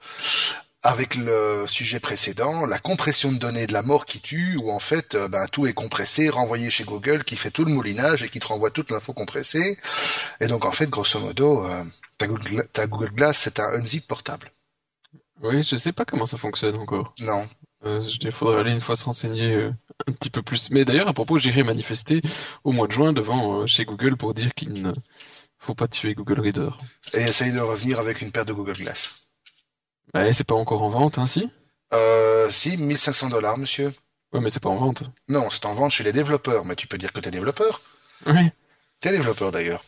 avec 0.83 1.15
le 1.15 1.65
sujet 1.67 1.99
précédent, 1.99 2.65
la 2.65 2.79
compression 2.79 3.31
de 3.31 3.37
données 3.37 3.67
de 3.67 3.73
la 3.73 3.81
mort 3.81 4.05
qui 4.05 4.21
tue, 4.21 4.57
où 4.57 4.71
en 4.71 4.79
fait 4.79 5.15
euh, 5.15 5.27
ben, 5.27 5.45
tout 5.47 5.67
est 5.67 5.73
compressé, 5.73 6.29
renvoyé 6.29 6.69
chez 6.69 6.85
Google, 6.85 7.23
qui 7.25 7.35
fait 7.35 7.51
tout 7.51 7.65
le 7.65 7.71
moulinage 7.73 8.23
et 8.23 8.29
qui 8.29 8.39
te 8.39 8.47
renvoie 8.47 8.71
toute 8.71 8.91
l'info 8.91 9.11
compressée. 9.13 9.77
Et 10.39 10.47
donc 10.47 10.65
en 10.65 10.71
fait, 10.71 10.89
grosso 10.89 11.19
modo, 11.19 11.65
euh, 11.65 11.83
ta, 12.17 12.27
Google, 12.27 12.67
ta, 12.71 12.87
Google, 12.87 13.11
Glass, 13.11 13.37
c'est 13.37 13.59
un 13.59 13.69
unzip 13.73 14.07
portable. 14.07 14.51
Oui, 15.41 15.61
je 15.63 15.75
sais 15.75 15.91
pas 15.93 16.05
comment 16.05 16.25
ça 16.25 16.37
fonctionne 16.37 16.75
encore. 16.77 17.13
Non. 17.19 17.45
Euh, 17.85 18.03
il 18.21 18.31
faudrait 18.31 18.59
aller 18.59 18.71
une 18.71 18.81
fois 18.81 18.95
se 18.95 19.05
renseigner 19.05 19.53
euh, 19.53 19.71
un 20.07 20.11
petit 20.11 20.29
peu 20.29 20.41
plus. 20.41 20.71
Mais 20.71 20.83
d'ailleurs, 20.85 21.07
à 21.07 21.13
propos, 21.13 21.37
j'irai 21.37 21.63
manifester 21.63 22.21
au 22.63 22.71
mois 22.71 22.87
de 22.87 22.91
juin 22.91 23.13
devant 23.13 23.65
chez 23.67 23.85
Google 23.85 24.17
pour 24.17 24.33
dire 24.33 24.53
qu'il 24.55 24.81
ne 24.81 24.91
faut 25.59 25.75
pas 25.75 25.87
tuer 25.87 26.13
Google 26.13 26.39
Reader. 26.39 26.77
Et 27.13 27.21
essaye 27.21 27.51
de 27.53 27.59
revenir 27.59 27.99
avec 27.99 28.21
une 28.21 28.31
paire 28.31 28.45
de 28.45 28.53
Google 28.53 28.73
Glass. 28.73 29.27
Bah, 30.13 30.31
c'est 30.33 30.47
pas 30.47 30.55
encore 30.55 30.83
en 30.83 30.89
vente, 30.89 31.17
hein, 31.17 31.27
si? 31.27 31.49
Euh, 31.93 32.49
si, 32.49 32.77
1500 32.77 33.29
dollars, 33.29 33.57
monsieur. 33.57 33.93
Ouais, 34.33 34.41
mais 34.41 34.49
c'est 34.49 34.61
pas 34.61 34.69
en 34.69 34.77
vente. 34.77 35.03
Non, 35.29 35.49
c'est 35.49 35.65
en 35.65 35.73
vente 35.73 35.91
chez 35.91 36.03
les 36.03 36.13
développeurs, 36.13 36.65
mais 36.65 36.75
tu 36.75 36.87
peux 36.87 36.97
dire 36.97 37.13
que 37.13 37.19
t'es 37.19 37.31
développeur. 37.31 37.81
Oui. 38.25 38.49
T'es 38.99 39.11
développeur, 39.11 39.51
d'ailleurs. 39.51 39.83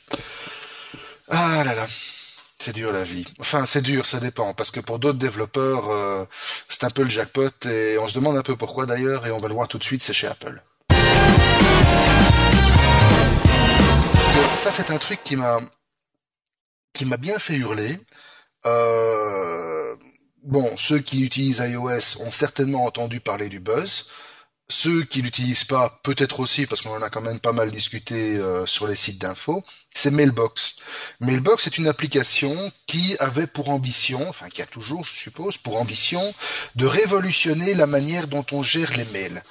Ah 1.29 1.63
là 1.65 1.73
là. 1.73 1.87
C'est 2.61 2.73
dur 2.73 2.91
la 2.91 3.03
vie. 3.03 3.25
Enfin, 3.39 3.65
c'est 3.65 3.81
dur, 3.81 4.05
ça 4.05 4.19
dépend, 4.19 4.53
parce 4.53 4.69
que 4.69 4.81
pour 4.81 4.99
d'autres 4.99 5.17
développeurs, 5.17 5.89
euh, 5.89 6.25
c'est 6.67 6.83
un 6.83 6.89
peu 6.89 7.03
le 7.03 7.09
jackpot, 7.09 7.49
et 7.65 7.97
on 7.97 8.07
se 8.07 8.13
demande 8.13 8.35
un 8.35 8.43
peu 8.43 8.57
pourquoi 8.57 8.85
d'ailleurs, 8.85 9.25
et 9.25 9.31
on 9.31 9.37
va 9.37 9.47
le 9.47 9.53
voir 9.53 9.69
tout 9.69 9.77
de 9.77 9.83
suite, 9.83 10.03
c'est 10.03 10.11
chez 10.11 10.27
Apple. 10.27 10.61
Parce 14.13 14.27
que 14.27 14.57
ça, 14.57 14.71
c'est 14.71 14.91
un 14.91 14.97
truc 14.97 15.23
qui 15.23 15.37
m'a 15.37 15.61
qui 16.93 17.05
m'a 17.05 17.15
bien 17.15 17.39
fait 17.39 17.55
hurler. 17.55 17.95
Euh, 18.65 19.95
bon, 20.43 20.75
ceux 20.75 20.99
qui 20.99 21.23
utilisent 21.23 21.59
iOS 21.65 22.21
ont 22.21 22.31
certainement 22.31 22.83
entendu 22.83 23.21
parler 23.21 23.47
du 23.47 23.61
buzz. 23.61 24.09
Ceux 24.71 25.03
qui 25.03 25.23
l'utilisent 25.23 25.63
pas, 25.63 25.99
peut-être 26.03 26.39
aussi, 26.39 26.67
parce 26.67 26.81
qu'on 26.81 26.95
en 26.95 27.01
a 27.01 27.09
quand 27.09 27.21
même 27.21 27.39
pas 27.39 27.51
mal 27.51 27.71
discuté 27.71 28.37
euh, 28.37 28.67
sur 28.67 28.87
les 28.87 28.95
sites 28.95 29.17
d'info, 29.17 29.63
c'est 29.95 30.11
Mailbox. 30.11 30.75
Mailbox 31.19 31.65
est 31.65 31.79
une 31.79 31.87
application 31.87 32.71
qui 32.85 33.15
avait 33.19 33.47
pour 33.47 33.69
ambition, 33.69 34.29
enfin 34.29 34.47
qui 34.47 34.61
a 34.61 34.67
toujours, 34.67 35.05
je 35.05 35.11
suppose, 35.11 35.57
pour 35.57 35.77
ambition 35.77 36.35
de 36.75 36.85
révolutionner 36.85 37.73
la 37.73 37.87
manière 37.87 38.27
dont 38.27 38.45
on 38.51 38.61
gère 38.61 38.95
les 38.95 39.05
mails. 39.05 39.43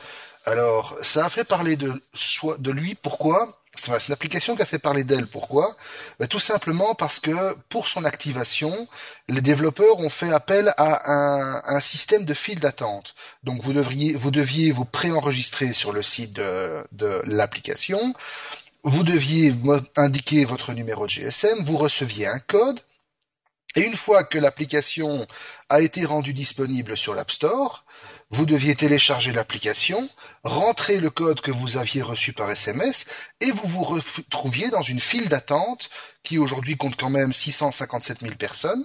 Alors, 0.46 0.96
ça 1.02 1.26
a 1.26 1.30
fait 1.30 1.44
parler 1.44 1.76
de 1.76 2.70
lui. 2.70 2.94
Pourquoi? 2.94 3.58
C'est 3.78 4.08
une 4.08 4.12
application 4.12 4.56
qui 4.56 4.62
a 4.62 4.66
fait 4.66 4.78
parler 4.78 5.04
d'elle. 5.04 5.26
Pourquoi? 5.26 5.76
Ben, 6.18 6.26
Tout 6.26 6.38
simplement 6.38 6.94
parce 6.94 7.20
que 7.20 7.54
pour 7.68 7.86
son 7.88 8.04
activation, 8.04 8.88
les 9.28 9.40
développeurs 9.40 9.98
ont 10.00 10.10
fait 10.10 10.32
appel 10.32 10.74
à 10.76 11.10
un, 11.10 11.62
un 11.76 11.80
système 11.80 12.24
de 12.24 12.34
file 12.34 12.60
d'attente. 12.60 13.14
Donc, 13.44 13.62
vous 13.62 13.72
devriez, 13.72 14.14
vous 14.14 14.30
deviez 14.30 14.70
vous 14.70 14.84
préenregistrer 14.84 15.72
sur 15.72 15.92
le 15.92 16.02
site 16.02 16.32
de, 16.34 16.84
de 16.92 17.22
l'application. 17.24 18.14
Vous 18.82 19.02
deviez 19.04 19.54
indiquer 19.96 20.44
votre 20.44 20.72
numéro 20.72 21.06
de 21.06 21.10
GSM. 21.10 21.64
Vous 21.64 21.76
receviez 21.76 22.26
un 22.26 22.38
code. 22.40 22.80
Et 23.76 23.82
une 23.82 23.94
fois 23.94 24.24
que 24.24 24.38
l'application 24.38 25.26
a 25.68 25.80
été 25.80 26.04
rendue 26.04 26.32
disponible 26.34 26.96
sur 26.96 27.14
l'App 27.14 27.30
Store, 27.30 27.84
vous 28.30 28.44
deviez 28.46 28.74
télécharger 28.74 29.32
l'application, 29.32 30.08
rentrer 30.44 30.98
le 30.98 31.10
code 31.10 31.40
que 31.40 31.50
vous 31.50 31.76
aviez 31.78 32.02
reçu 32.02 32.32
par 32.32 32.50
SMS 32.50 33.06
et 33.40 33.50
vous 33.50 33.66
vous 33.68 33.84
retrouviez 33.84 34.70
dans 34.70 34.82
une 34.82 35.00
file 35.00 35.28
d'attente 35.28 35.88
qui 36.22 36.38
aujourd'hui 36.38 36.76
compte 36.76 36.96
quand 36.96 37.10
même 37.10 37.32
657 37.32 38.20
000 38.20 38.34
personnes. 38.34 38.84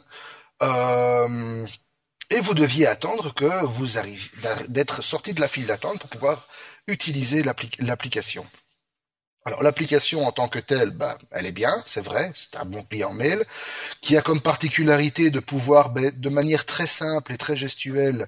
Euh, 0.61 1.67
et 2.29 2.39
vous 2.39 2.53
deviez 2.53 2.87
attendre 2.87 3.33
que 3.33 3.65
vous 3.65 3.97
arriviez 3.97 4.29
d'être 4.69 5.03
sorti 5.03 5.33
de 5.33 5.41
la 5.41 5.47
file 5.47 5.65
d'attente 5.65 5.99
pour 5.99 6.09
pouvoir 6.09 6.47
utiliser 6.87 7.43
l'application. 7.79 8.45
Alors 9.45 9.61
l'application 9.61 10.25
en 10.25 10.31
tant 10.31 10.47
que 10.47 10.59
telle, 10.59 10.91
bah, 10.91 11.17
elle 11.31 11.45
est 11.45 11.51
bien, 11.51 11.75
c'est 11.85 12.01
vrai, 12.01 12.31
c'est 12.33 12.55
un 12.55 12.63
bon 12.63 12.81
client 12.83 13.11
mail, 13.11 13.43
qui 13.99 14.15
a 14.15 14.21
comme 14.21 14.39
particularité 14.39 15.31
de 15.31 15.41
pouvoir 15.41 15.89
bah, 15.89 16.11
de 16.15 16.29
manière 16.29 16.65
très 16.65 16.87
simple 16.87 17.33
et 17.33 17.37
très 17.37 17.57
gestuelle 17.57 18.27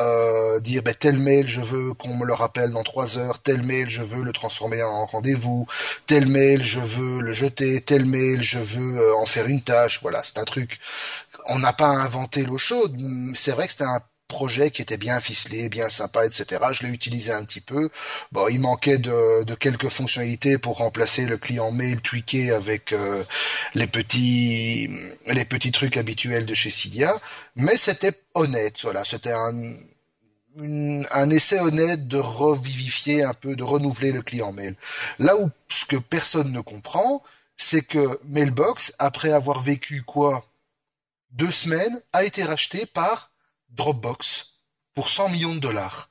euh, 0.00 0.58
dire 0.58 0.82
bah, 0.82 0.92
tel 0.92 1.18
mail 1.18 1.46
je 1.46 1.60
veux 1.60 1.94
qu'on 1.94 2.16
me 2.16 2.26
le 2.26 2.34
rappelle 2.34 2.72
dans 2.72 2.82
trois 2.82 3.16
heures, 3.16 3.38
tel 3.40 3.62
mail 3.62 3.88
je 3.88 4.02
veux 4.02 4.24
le 4.24 4.32
transformer 4.32 4.82
en 4.82 5.06
rendez-vous, 5.06 5.66
tel 6.06 6.26
mail 6.26 6.64
je 6.64 6.80
veux 6.80 7.20
le 7.20 7.32
jeter, 7.32 7.80
tel 7.80 8.04
mail 8.04 8.42
je 8.42 8.58
veux 8.58 8.98
euh, 8.98 9.16
en 9.16 9.26
faire 9.26 9.46
une 9.46 9.62
tâche, 9.62 10.00
voilà, 10.02 10.22
c'est 10.24 10.38
un 10.38 10.44
truc. 10.44 10.80
On 11.46 11.60
n'a 11.60 11.72
pas 11.72 11.88
inventé 11.88 12.44
l'eau 12.44 12.58
chaude, 12.58 12.96
c'est 13.34 13.52
vrai 13.52 13.66
que 13.66 13.72
c'était 13.72 13.84
un 13.84 14.00
projet 14.28 14.70
qui 14.70 14.82
était 14.82 14.96
bien 14.96 15.20
ficelé, 15.20 15.68
bien 15.68 15.88
sympa, 15.88 16.26
etc. 16.26 16.62
Je 16.72 16.84
l'ai 16.84 16.92
utilisé 16.92 17.32
un 17.32 17.44
petit 17.44 17.60
peu. 17.60 17.90
Bon, 18.32 18.48
il 18.48 18.60
manquait 18.60 18.98
de, 18.98 19.54
quelques 19.54 19.88
fonctionnalités 19.88 20.58
pour 20.58 20.78
remplacer 20.78 21.26
le 21.26 21.38
client 21.38 21.72
mail 21.72 22.00
tweaké 22.00 22.52
avec 22.52 22.92
euh, 22.92 23.22
les 23.74 23.86
petits 23.86 24.90
les 25.26 25.44
petits 25.44 25.72
trucs 25.72 25.96
habituels 25.96 26.46
de 26.46 26.54
chez 26.54 26.70
Cydia, 26.70 27.12
mais 27.54 27.76
c'était 27.76 28.12
honnête. 28.34 28.80
Voilà, 28.82 29.04
c'était 29.04 29.32
un 29.32 29.74
un 30.58 31.30
essai 31.30 31.60
honnête 31.60 32.08
de 32.08 32.18
revivifier 32.18 33.22
un 33.22 33.34
peu, 33.34 33.56
de 33.56 33.62
renouveler 33.62 34.12
le 34.12 34.22
client 34.22 34.52
mail. 34.52 34.74
Là 35.18 35.36
où 35.36 35.50
ce 35.68 35.84
que 35.84 35.96
personne 35.96 36.52
ne 36.52 36.60
comprend, 36.60 37.22
c'est 37.56 37.82
que 37.82 38.18
Mailbox, 38.24 38.94
après 38.98 39.32
avoir 39.32 39.60
vécu 39.60 40.02
quoi? 40.02 40.44
Deux 41.32 41.50
semaines, 41.50 42.00
a 42.12 42.24
été 42.24 42.42
racheté 42.42 42.86
par 42.86 43.30
Dropbox 43.76 44.60
pour 44.94 45.08
100 45.08 45.28
millions 45.30 45.54
de 45.54 45.60
dollars. 45.60 46.10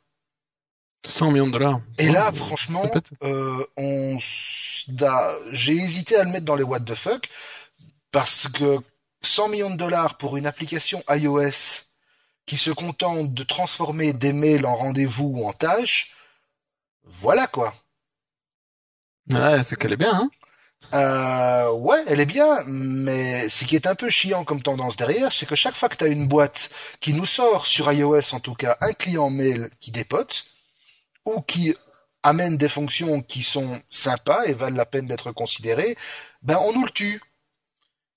100 1.04 1.32
millions 1.32 1.48
de 1.48 1.52
dollars. 1.52 1.82
Et 1.98 2.10
là, 2.10 2.32
franchement, 2.32 2.90
euh, 3.24 3.66
on, 3.78 4.18
j'ai 5.52 5.74
hésité 5.74 6.16
à 6.16 6.24
le 6.24 6.32
mettre 6.32 6.46
dans 6.46 6.56
les 6.56 6.64
what 6.64 6.80
the 6.82 6.96
fuck 6.96 7.30
parce 8.12 8.48
que 8.48 8.80
100 9.22 9.50
millions 9.50 9.70
de 9.70 9.78
dollars 9.78 10.18
pour 10.18 10.38
une 10.38 10.48
application 10.48 11.04
iOS 11.10 11.84
qui 12.46 12.58
se 12.58 12.72
contente 12.72 13.34
de 13.34 13.44
transformer 13.44 14.14
des 14.14 14.34
mails 14.34 14.66
en 14.66 14.76
rendez-vous 14.76 15.34
ou 15.36 15.48
en 15.48 15.54
tâches, 15.54 16.16
voilà 17.04 17.48
quoi. 17.48 17.74
Ouais, 19.30 19.64
c'est 19.64 19.76
qu'elle 19.76 19.94
est 19.94 19.98
bien, 19.98 20.14
hein 20.14 20.30
euh, 20.94 21.72
ouais, 21.72 22.04
elle 22.08 22.20
est 22.20 22.26
bien, 22.26 22.64
mais 22.66 23.50
ce 23.50 23.66
qui 23.66 23.76
est 23.76 23.88
un 23.88 23.96
peu 23.96 24.10
chiant 24.10 24.44
comme 24.44 24.62
tendance 24.62 24.96
derrière, 24.96 25.32
c'est 25.32 25.46
que 25.46 25.56
chaque 25.56 25.76
fois 25.76 25.90
que 25.90 25.98
tu 25.98 26.04
as 26.04 26.08
une 26.08 26.28
boîte 26.28 26.70
qui 27.00 27.14
nous 27.14 27.26
sort, 27.26 27.66
sur 27.66 27.92
iOS 27.92 28.34
en 28.34 28.40
tout 28.40 28.56
cas, 28.56 28.78
un 28.82 28.94
client 28.94 29.30
mail 29.30 29.70
qui 29.80 29.92
dépote, 29.92 30.46
ou 31.26 31.42
qui 31.42 31.76
amène 32.24 32.58
des 32.58 32.70
fonctions 32.70 33.22
qui 33.22 33.44
sont 33.44 33.82
sympas 33.90 34.44
et 34.46 34.54
valent 34.54 34.78
la 34.78 34.86
peine 34.86 35.06
d'être 35.06 35.32
considérées, 35.32 35.96
ben 36.42 36.60
on 36.64 36.74
nous 36.74 36.86
le 36.86 36.92
tue. 36.92 37.22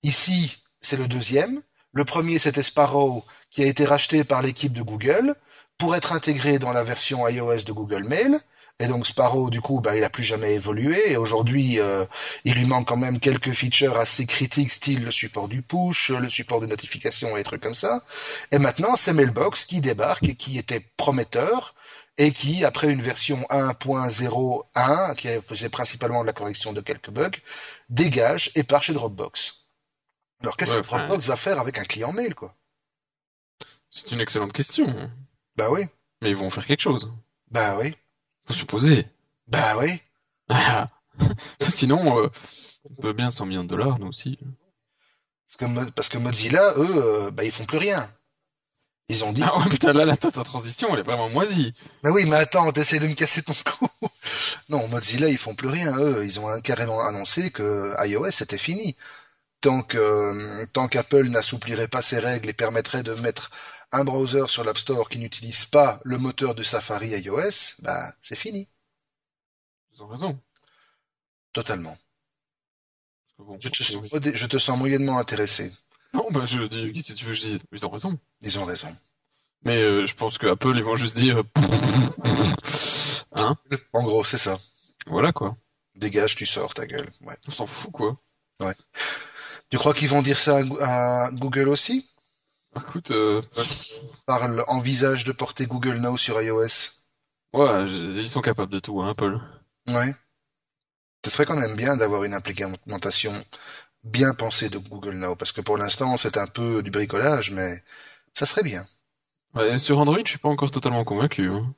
Ici, 0.03 0.63
c'est 0.81 0.97
le 0.97 1.07
deuxième. 1.07 1.61
Le 1.91 2.05
premier, 2.05 2.39
c'était 2.39 2.63
Sparrow, 2.63 3.25
qui 3.51 3.63
a 3.63 3.65
été 3.65 3.85
racheté 3.85 4.23
par 4.23 4.41
l'équipe 4.41 4.73
de 4.73 4.81
Google 4.81 5.35
pour 5.77 5.95
être 5.95 6.13
intégré 6.13 6.59
dans 6.59 6.73
la 6.73 6.83
version 6.83 7.27
iOS 7.27 7.63
de 7.63 7.71
Google 7.71 8.03
Mail. 8.03 8.39
Et 8.81 8.87
donc 8.87 9.05
Sparrow, 9.05 9.49
du 9.49 9.59
coup, 9.59 9.81
bah, 9.81 9.97
il 9.97 10.03
a 10.05 10.09
plus 10.09 10.23
jamais 10.23 10.53
évolué. 10.53 11.11
Et 11.11 11.17
aujourd'hui, 11.17 11.79
euh, 11.79 12.05
il 12.45 12.55
lui 12.55 12.65
manque 12.65 12.87
quand 12.87 12.97
même 12.97 13.19
quelques 13.19 13.51
features 13.51 13.97
assez 13.97 14.25
critiques, 14.25 14.71
style 14.71 15.03
le 15.03 15.11
support 15.11 15.49
du 15.49 15.61
push, 15.61 16.11
le 16.11 16.29
support 16.29 16.61
de 16.61 16.65
notification 16.65 17.35
et 17.35 17.41
des 17.41 17.43
trucs 17.43 17.61
comme 17.61 17.73
ça. 17.73 18.01
Et 18.51 18.57
maintenant, 18.57 18.95
c'est 18.95 19.11
Mailbox 19.11 19.65
qui 19.65 19.81
débarque 19.81 20.29
et 20.29 20.35
qui 20.35 20.57
était 20.57 20.79
prometteur 20.95 21.75
et 22.17 22.31
qui, 22.31 22.63
après 22.63 22.89
une 22.89 23.01
version 23.01 23.41
1.01, 23.49 25.15
qui 25.15 25.27
faisait 25.41 25.69
principalement 25.69 26.21
de 26.21 26.27
la 26.27 26.33
correction 26.33 26.71
de 26.71 26.79
quelques 26.81 27.09
bugs, 27.09 27.31
dégage 27.89 28.51
et 28.55 28.63
part 28.63 28.83
chez 28.83 28.93
Dropbox. 28.93 29.65
Alors 30.41 30.55
qu'est-ce 30.55 30.73
que 30.73 30.79
Dropbox 30.79 31.25
va 31.25 31.35
faire 31.35 31.59
avec 31.59 31.77
un 31.79 31.83
client 31.83 32.13
mail, 32.13 32.33
quoi? 32.33 32.55
C'est 33.89 34.11
une 34.11 34.21
excellente 34.21 34.53
question. 34.53 34.87
Bah 35.57 35.69
oui. 35.69 35.81
Mais 36.21 36.29
ils 36.29 36.35
vont 36.35 36.49
faire 36.49 36.65
quelque 36.65 36.81
chose. 36.81 37.11
Bah 37.51 37.77
oui. 37.79 37.95
Faut 38.49 38.55
supposer. 38.55 39.05
Bah 39.47 39.77
oui. 39.77 40.01
Sinon, 41.67 42.23
euh, 42.23 42.29
on 42.89 42.99
peut 42.99 43.13
bien 43.13 43.29
100 43.29 43.45
millions 43.45 43.63
de 43.63 43.69
dollars, 43.69 43.99
nous 43.99 44.07
aussi. 44.07 44.39
Parce 45.45 45.71
que, 45.71 45.89
parce 45.91 46.09
que 46.09 46.17
Mozilla, 46.17 46.73
eux, 46.77 46.95
euh, 46.95 47.31
bah 47.31 47.43
ils 47.43 47.51
font 47.51 47.65
plus 47.65 47.77
rien. 47.77 48.09
Ils 49.07 49.23
ont 49.23 49.33
dit. 49.33 49.43
Ah 49.45 49.55
ouais, 49.59 49.69
putain, 49.69 49.93
là, 49.93 50.03
la, 50.03 50.17
ta 50.17 50.31
transition, 50.31 50.89
elle 50.91 51.01
est 51.01 51.03
vraiment 51.03 51.29
moisie. 51.29 51.75
Bah 52.01 52.09
oui, 52.09 52.25
mais 52.25 52.37
attends, 52.37 52.71
t'essayes 52.71 52.99
de 52.99 53.05
me 53.05 53.13
casser 53.13 53.43
ton 53.43 53.53
cou. 53.53 53.87
non, 54.69 54.87
Mozilla, 54.87 55.29
ils 55.29 55.37
font 55.37 55.53
plus 55.53 55.69
rien, 55.69 55.95
eux. 55.99 56.25
Ils 56.25 56.39
ont 56.39 56.59
carrément 56.61 57.01
annoncé 57.01 57.51
que 57.51 57.93
iOS, 58.03 58.31
c'était 58.31 58.57
fini. 58.57 58.97
Tant 59.61 59.83
que, 59.83 60.65
tant 60.73 60.87
qu'Apple 60.87 61.27
n'assouplirait 61.27 61.87
pas 61.87 62.01
ses 62.01 62.17
règles 62.17 62.49
et 62.49 62.53
permettrait 62.53 63.03
de 63.03 63.13
mettre 63.13 63.51
un 63.91 64.03
browser 64.03 64.47
sur 64.47 64.63
l'App 64.63 64.77
Store 64.77 65.09
qui 65.09 65.19
n'utilise 65.19 65.65
pas 65.65 65.99
le 66.03 66.17
moteur 66.17 66.55
de 66.55 66.63
Safari 66.63 67.09
iOS, 67.09 67.81
bah 67.81 68.13
c'est 68.21 68.35
fini. 68.35 68.67
Ils 69.93 70.03
ont 70.03 70.07
raison. 70.07 70.39
Totalement. 71.53 71.97
je, 73.59 73.69
te, 74.47 74.57
sens 74.57 74.77
moyennement 74.77 75.17
intéressé. 75.17 75.71
Non, 76.13 76.27
bah 76.31 76.45
je 76.45 76.63
dis, 76.63 77.01
si 77.01 77.15
tu 77.15 77.25
veux, 77.25 77.33
je 77.33 77.41
dis, 77.41 77.61
ils 77.71 77.85
ont 77.85 77.89
raison. 77.89 78.19
Ils 78.41 78.59
ont 78.59 78.65
raison. 78.65 78.95
Mais 79.63 79.77
euh, 79.81 80.05
je 80.05 80.15
pense 80.15 80.37
que 80.37 80.47
Apple, 80.47 80.75
ils 80.75 80.83
vont 80.83 80.95
juste 80.95 81.15
dire, 81.15 81.43
hein? 83.33 83.57
En 83.93 84.03
gros, 84.03 84.23
c'est 84.23 84.37
ça. 84.37 84.57
Voilà 85.07 85.33
quoi. 85.33 85.57
Dégage, 85.95 86.35
tu 86.35 86.45
sors 86.45 86.73
ta 86.73 86.85
gueule. 86.85 87.09
Ouais. 87.21 87.35
On 87.47 87.51
s'en 87.51 87.65
fout 87.65 87.91
quoi. 87.91 88.17
Ouais. 88.61 88.75
Tu 89.69 89.77
crois 89.77 89.93
qu'ils 89.93 90.09
vont 90.09 90.21
dire 90.21 90.37
ça 90.37 90.61
à 90.79 91.29
Google 91.31 91.69
aussi? 91.69 92.09
Écoute, 92.75 93.11
euh... 93.11 93.41
Parle, 94.25 94.63
envisage 94.67 95.23
de 95.25 95.31
porter 95.31 95.65
Google 95.65 95.97
Now 95.97 96.17
sur 96.17 96.41
iOS. 96.41 96.99
Ouais, 97.53 97.89
ils 97.89 98.29
sont 98.29 98.41
capables 98.41 98.71
de 98.71 98.79
tout, 98.79 99.01
hein, 99.01 99.13
Paul. 99.15 99.41
Ouais. 99.87 100.13
Ce 101.25 101.31
serait 101.31 101.45
quand 101.45 101.57
même 101.57 101.75
bien 101.75 101.97
d'avoir 101.97 102.23
une 102.23 102.33
implémentation 102.33 103.33
bien 104.03 104.33
pensée 104.33 104.69
de 104.69 104.77
Google 104.77 105.15
Now, 105.15 105.35
parce 105.35 105.51
que 105.51 105.61
pour 105.61 105.77
l'instant, 105.77 106.15
c'est 106.17 106.37
un 106.37 106.47
peu 106.47 106.81
du 106.83 106.91
bricolage, 106.91 107.51
mais 107.51 107.83
ça 108.33 108.45
serait 108.45 108.63
bien. 108.63 108.85
Ouais, 109.55 109.77
sur 109.79 109.97
Android, 109.97 110.19
je 110.23 110.29
suis 110.29 110.39
pas 110.39 110.49
encore 110.49 110.71
totalement 110.71 111.03
convaincu. 111.03 111.49
Hein. 111.49 111.73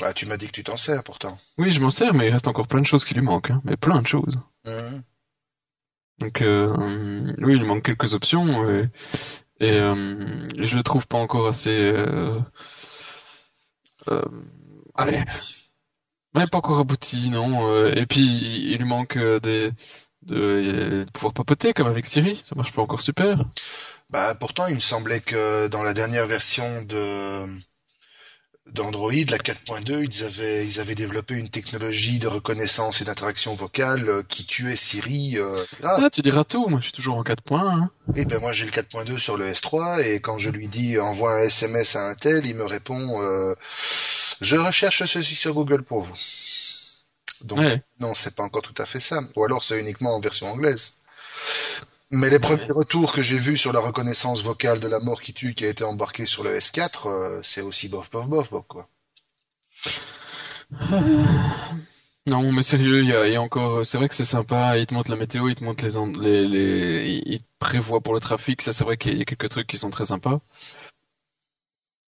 Bah, 0.00 0.12
tu 0.12 0.26
m'as 0.26 0.36
dit 0.36 0.46
que 0.46 0.52
tu 0.52 0.64
t'en 0.64 0.76
sers 0.76 1.04
pourtant. 1.04 1.38
Oui, 1.58 1.70
je 1.70 1.80
m'en 1.80 1.90
sers, 1.90 2.12
mais 2.14 2.26
il 2.26 2.32
reste 2.32 2.48
encore 2.48 2.66
plein 2.66 2.80
de 2.80 2.86
choses 2.86 3.04
qui 3.04 3.14
lui 3.14 3.22
manquent, 3.22 3.50
hein. 3.50 3.62
mais 3.64 3.76
plein 3.76 4.02
de 4.02 4.06
choses. 4.06 4.38
Mmh. 4.64 5.00
Donc, 6.18 6.42
euh, 6.42 7.24
oui, 7.38 7.54
il 7.56 7.64
manque 7.64 7.84
quelques 7.84 8.14
options. 8.14 8.68
Et 8.68 8.90
et 9.62 9.78
euh, 9.78 9.94
je 10.58 10.76
le 10.76 10.82
trouve 10.82 11.06
pas 11.06 11.18
encore 11.18 11.46
assez. 11.46 11.70
Euh, 11.70 12.38
euh, 14.08 14.22
allez. 14.96 15.24
Ouais, 16.34 16.46
pas 16.48 16.58
encore 16.58 16.80
abouti, 16.80 17.30
non. 17.30 17.86
Et 17.86 18.06
puis 18.06 18.72
il 18.72 18.78
lui 18.78 18.84
manque 18.84 19.16
des 19.16 19.70
de, 20.22 21.04
de, 21.04 21.06
pouvoir 21.12 21.32
papoter 21.32 21.72
comme 21.72 21.86
avec 21.86 22.06
Siri. 22.06 22.42
Ça 22.44 22.56
marche 22.56 22.72
pas 22.72 22.82
encore 22.82 23.00
super. 23.00 23.44
Bah 24.10 24.34
pourtant, 24.34 24.66
il 24.66 24.74
me 24.74 24.80
semblait 24.80 25.20
que 25.20 25.68
dans 25.68 25.84
la 25.84 25.94
dernière 25.94 26.26
version 26.26 26.82
de 26.82 27.44
d'Android, 28.70 29.12
la 29.28 29.38
4.2, 29.38 30.04
ils 30.04 30.24
avaient, 30.24 30.64
ils 30.66 30.80
avaient 30.80 30.94
développé 30.94 31.34
une 31.34 31.48
technologie 31.50 32.18
de 32.18 32.28
reconnaissance 32.28 33.00
et 33.00 33.04
d'interaction 33.04 33.54
vocale 33.54 34.08
euh, 34.08 34.22
qui 34.26 34.46
tuait 34.46 34.76
Siri. 34.76 35.36
Euh, 35.36 35.62
là. 35.80 35.98
Ah, 36.00 36.10
tu 36.10 36.22
diras 36.22 36.44
tout, 36.44 36.68
moi 36.68 36.78
je 36.80 36.84
suis 36.84 36.92
toujours 36.92 37.16
en 37.16 37.22
4 37.22 37.42
points. 37.42 37.68
Hein. 37.68 37.90
Et 38.14 38.24
ben 38.24 38.40
moi 38.40 38.52
j'ai 38.52 38.64
le 38.64 38.70
4.2 38.70 39.18
sur 39.18 39.36
le 39.36 39.50
S3 39.50 40.02
et 40.02 40.20
quand 40.20 40.38
je 40.38 40.48
lui 40.50 40.68
dis 40.68 40.98
envoie 40.98 41.34
un 41.34 41.42
SMS 41.44 41.96
à 41.96 42.08
un 42.08 42.14
tel, 42.14 42.46
il 42.46 42.54
me 42.54 42.64
répond 42.64 43.20
euh, 43.22 43.54
je 44.40 44.56
recherche 44.56 45.04
ceci 45.04 45.34
sur 45.34 45.54
Google 45.54 45.82
pour 45.82 46.00
vous. 46.00 46.14
Donc 47.42 47.58
Ouais. 47.58 47.82
non, 48.00 48.14
c'est 48.14 48.36
pas 48.36 48.44
encore 48.44 48.62
tout 48.62 48.74
à 48.80 48.86
fait 48.86 49.00
ça. 49.00 49.20
Ou 49.36 49.44
alors 49.44 49.62
c'est 49.64 49.78
uniquement 49.80 50.14
en 50.14 50.20
version 50.20 50.46
anglaise. 50.46 50.92
Mais 52.12 52.30
les 52.30 52.38
premiers 52.38 52.70
retours 52.70 53.12
que 53.12 53.22
j'ai 53.22 53.38
vus 53.38 53.56
sur 53.56 53.72
la 53.72 53.80
reconnaissance 53.80 54.40
vocale 54.40 54.78
de 54.78 54.86
la 54.86 55.00
mort 55.00 55.20
qui 55.20 55.34
tue 55.34 55.52
qui 55.52 55.64
a 55.64 55.68
été 55.68 55.82
embarquée 55.82 56.26
sur 56.26 56.44
le 56.44 56.54
S4, 56.54 57.08
euh, 57.08 57.40
c'est 57.42 57.60
aussi 57.60 57.88
bof 57.88 58.08
bof 58.08 58.28
bof 58.28 58.50
bof 58.50 58.64
quoi. 58.68 58.88
Non, 62.28 62.52
mais 62.52 62.62
sérieux, 62.62 63.02
il 63.02 63.08
y 63.08 63.12
a, 63.16 63.26
il 63.26 63.32
y 63.32 63.36
a 63.36 63.42
encore. 63.42 63.84
C'est 63.84 63.98
vrai 63.98 64.08
que 64.08 64.14
c'est 64.14 64.24
sympa. 64.24 64.78
Il 64.78 64.86
te 64.86 64.94
montre 64.94 65.10
la 65.10 65.16
météo, 65.16 65.48
il 65.48 65.54
te 65.56 65.64
montre 65.64 65.84
les, 65.84 65.96
en- 65.96 66.06
les, 66.06 66.46
les, 66.46 67.22
il 67.26 67.40
te 67.40 67.46
prévoit 67.58 68.00
pour 68.00 68.14
le 68.14 68.20
trafic. 68.20 68.62
Ça, 68.62 68.72
c'est 68.72 68.84
vrai 68.84 68.96
qu'il 68.96 69.18
y 69.18 69.22
a 69.22 69.24
quelques 69.24 69.48
trucs 69.48 69.66
qui 69.66 69.78
sont 69.78 69.90
très 69.90 70.06
sympas. 70.06 70.40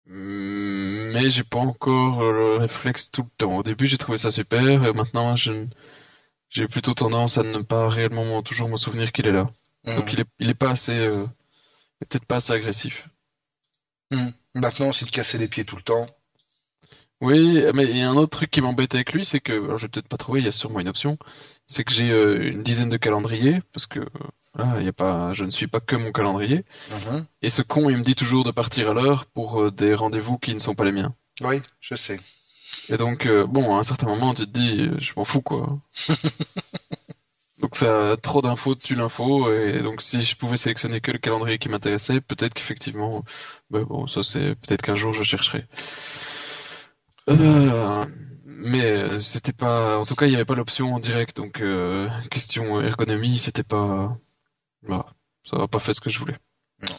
Hum, 0.09 1.11
Mais 1.13 1.29
j'ai 1.31 1.45
pas 1.45 1.59
encore 1.59 2.23
le 2.23 2.57
réflexe 2.57 3.11
tout 3.11 3.23
le 3.23 3.29
temps. 3.37 3.59
Au 3.59 3.63
début, 3.63 3.87
j'ai 3.87 3.99
trouvé 3.99 4.17
ça 4.19 4.31
super. 4.31 4.83
Et 4.85 4.93
maintenant, 4.95 5.35
j'ai 5.37 6.69
plutôt 6.69 6.95
tendance 6.95 7.37
à 7.37 7.43
ne 7.43 7.61
pas 7.61 7.87
réellement 7.91 8.43
toujours 8.43 8.71
me 8.71 8.79
souvenir 8.79 9.13
qu'il 9.13 9.27
est 9.27 9.33
là. 9.33 9.51
Donc, 9.87 10.07
Mhm. 10.07 10.09
il 10.13 10.21
est, 10.21 10.27
il 10.41 10.51
est 10.51 10.55
pas 10.55 10.71
assez, 10.71 10.97
euh, 10.97 11.27
peut-être 12.01 12.27
pas 12.27 12.37
assez 12.37 12.53
agressif. 12.53 13.09
Mhm. 14.11 14.33
Maintenant, 14.55 14.93
si 14.93 15.05
te 15.05 15.11
casser 15.11 15.37
les 15.37 15.47
pieds 15.49 15.67
tout 15.67 15.77
le 15.77 15.83
temps, 15.83 16.07
Oui, 17.21 17.63
mais 17.75 17.85
il 17.85 17.97
y 17.97 18.03
a 18.03 18.11
un 18.11 18.17
autre 18.17 18.37
truc 18.37 18.51
qui 18.51 18.61
m'embête 18.61 18.95
avec 18.95 19.13
lui, 19.13 19.25
c'est 19.25 19.41
que, 19.41 19.53
alors 19.53 19.77
je 19.79 19.83
vais 19.85 19.89
peut-être 19.89 20.09
pas 20.09 20.17
trouver, 20.17 20.41
il 20.41 20.45
y 20.45 20.49
a 20.49 20.53
sûrement 20.53 20.81
une 20.81 20.89
option, 20.89 21.17
c'est 21.67 21.85
que 21.85 21.93
j'ai 21.93 22.11
euh, 22.11 22.51
une 22.51 22.63
dizaine 22.63 22.89
de 22.91 22.97
calendriers, 22.99 23.63
parce 23.73 23.87
que 23.87 24.01
euh, 24.01 24.05
voilà, 24.55 24.81
il 24.81 24.85
y 24.85 24.89
a 24.89 24.93
pas, 24.93 25.33
je 25.33 25.45
ne 25.45 25.51
suis 25.51 25.67
pas 25.67 25.81
que 25.81 25.97
mon 25.97 26.13
calendrier, 26.13 26.65
Mhm. 26.91 27.27
et 27.43 27.51
ce 27.51 27.63
con, 27.63 27.89
il 27.91 27.99
me 27.99 28.03
dit 28.03 28.15
toujours 28.17 28.45
de 28.45 28.51
partir 28.51 28.91
à 28.91 28.95
l'heure 28.95 29.27
pour 29.27 29.63
euh, 29.63 29.71
des 29.71 29.95
rendez-vous 29.95 30.39
qui 30.39 30.55
ne 30.55 30.59
sont 30.61 30.75
pas 30.75 30.85
les 30.85 30.93
miens. 30.93 31.15
oui, 31.43 31.63
je 31.81 31.95
sais. 31.95 32.19
Et 32.89 32.97
donc, 32.97 33.27
euh, 33.27 33.47
bon, 33.47 33.75
à 33.75 33.79
un 33.79 33.83
certain 33.83 34.07
moment, 34.07 34.35
tu 34.35 34.47
te 34.47 34.51
dis, 34.59 34.81
euh, 34.83 34.97
je 34.99 35.13
m'en 35.17 35.25
fous, 35.25 35.43
quoi. 35.43 35.81
Donc 37.65 37.77
ça, 37.77 38.15
trop 38.23 38.43
d'infos 38.43 38.75
tue 38.75 38.95
l'info, 38.95 39.51
et 39.51 39.81
donc 39.83 40.03
si 40.03 40.21
je 40.21 40.37
pouvais 40.37 40.59
sélectionner 40.59 41.01
que 41.01 41.11
le 41.11 41.17
calendrier 41.19 41.59
qui 41.59 41.71
m'intéressait, 41.71 42.21
peut-être 42.21 42.53
qu'effectivement, 42.53 43.25
ben 43.71 43.85
bon, 43.85 44.07
ça 44.07 44.23
c'est, 44.23 44.55
peut-être 44.57 44.83
qu'un 44.83 44.95
jour 44.95 45.15
je 45.15 45.23
chercherai. 45.23 45.67
Euh, 47.31 48.05
mais 48.45 48.85
euh, 48.85 49.19
c'était 49.19 49.55
pas, 49.55 49.99
en 49.99 50.05
tout 50.05 50.15
cas, 50.15 50.27
il 50.27 50.29
n'y 50.29 50.35
avait 50.35 50.45
pas 50.45 50.55
l'option 50.55 50.93
en 50.95 51.01
direct, 51.01 51.39
donc 51.39 51.63
euh, 51.63 52.07
question 52.31 52.83
ergonomie, 52.83 53.39
c'était 53.39 53.63
pas, 53.63 54.15
voilà, 54.83 55.07
ça 55.43 55.57
n'a 55.57 55.67
pas 55.67 55.79
fait 55.79 55.95
ce 55.95 56.03
que 56.03 56.11
je 56.11 56.19
voulais. 56.19 56.37
Non. 56.83 56.99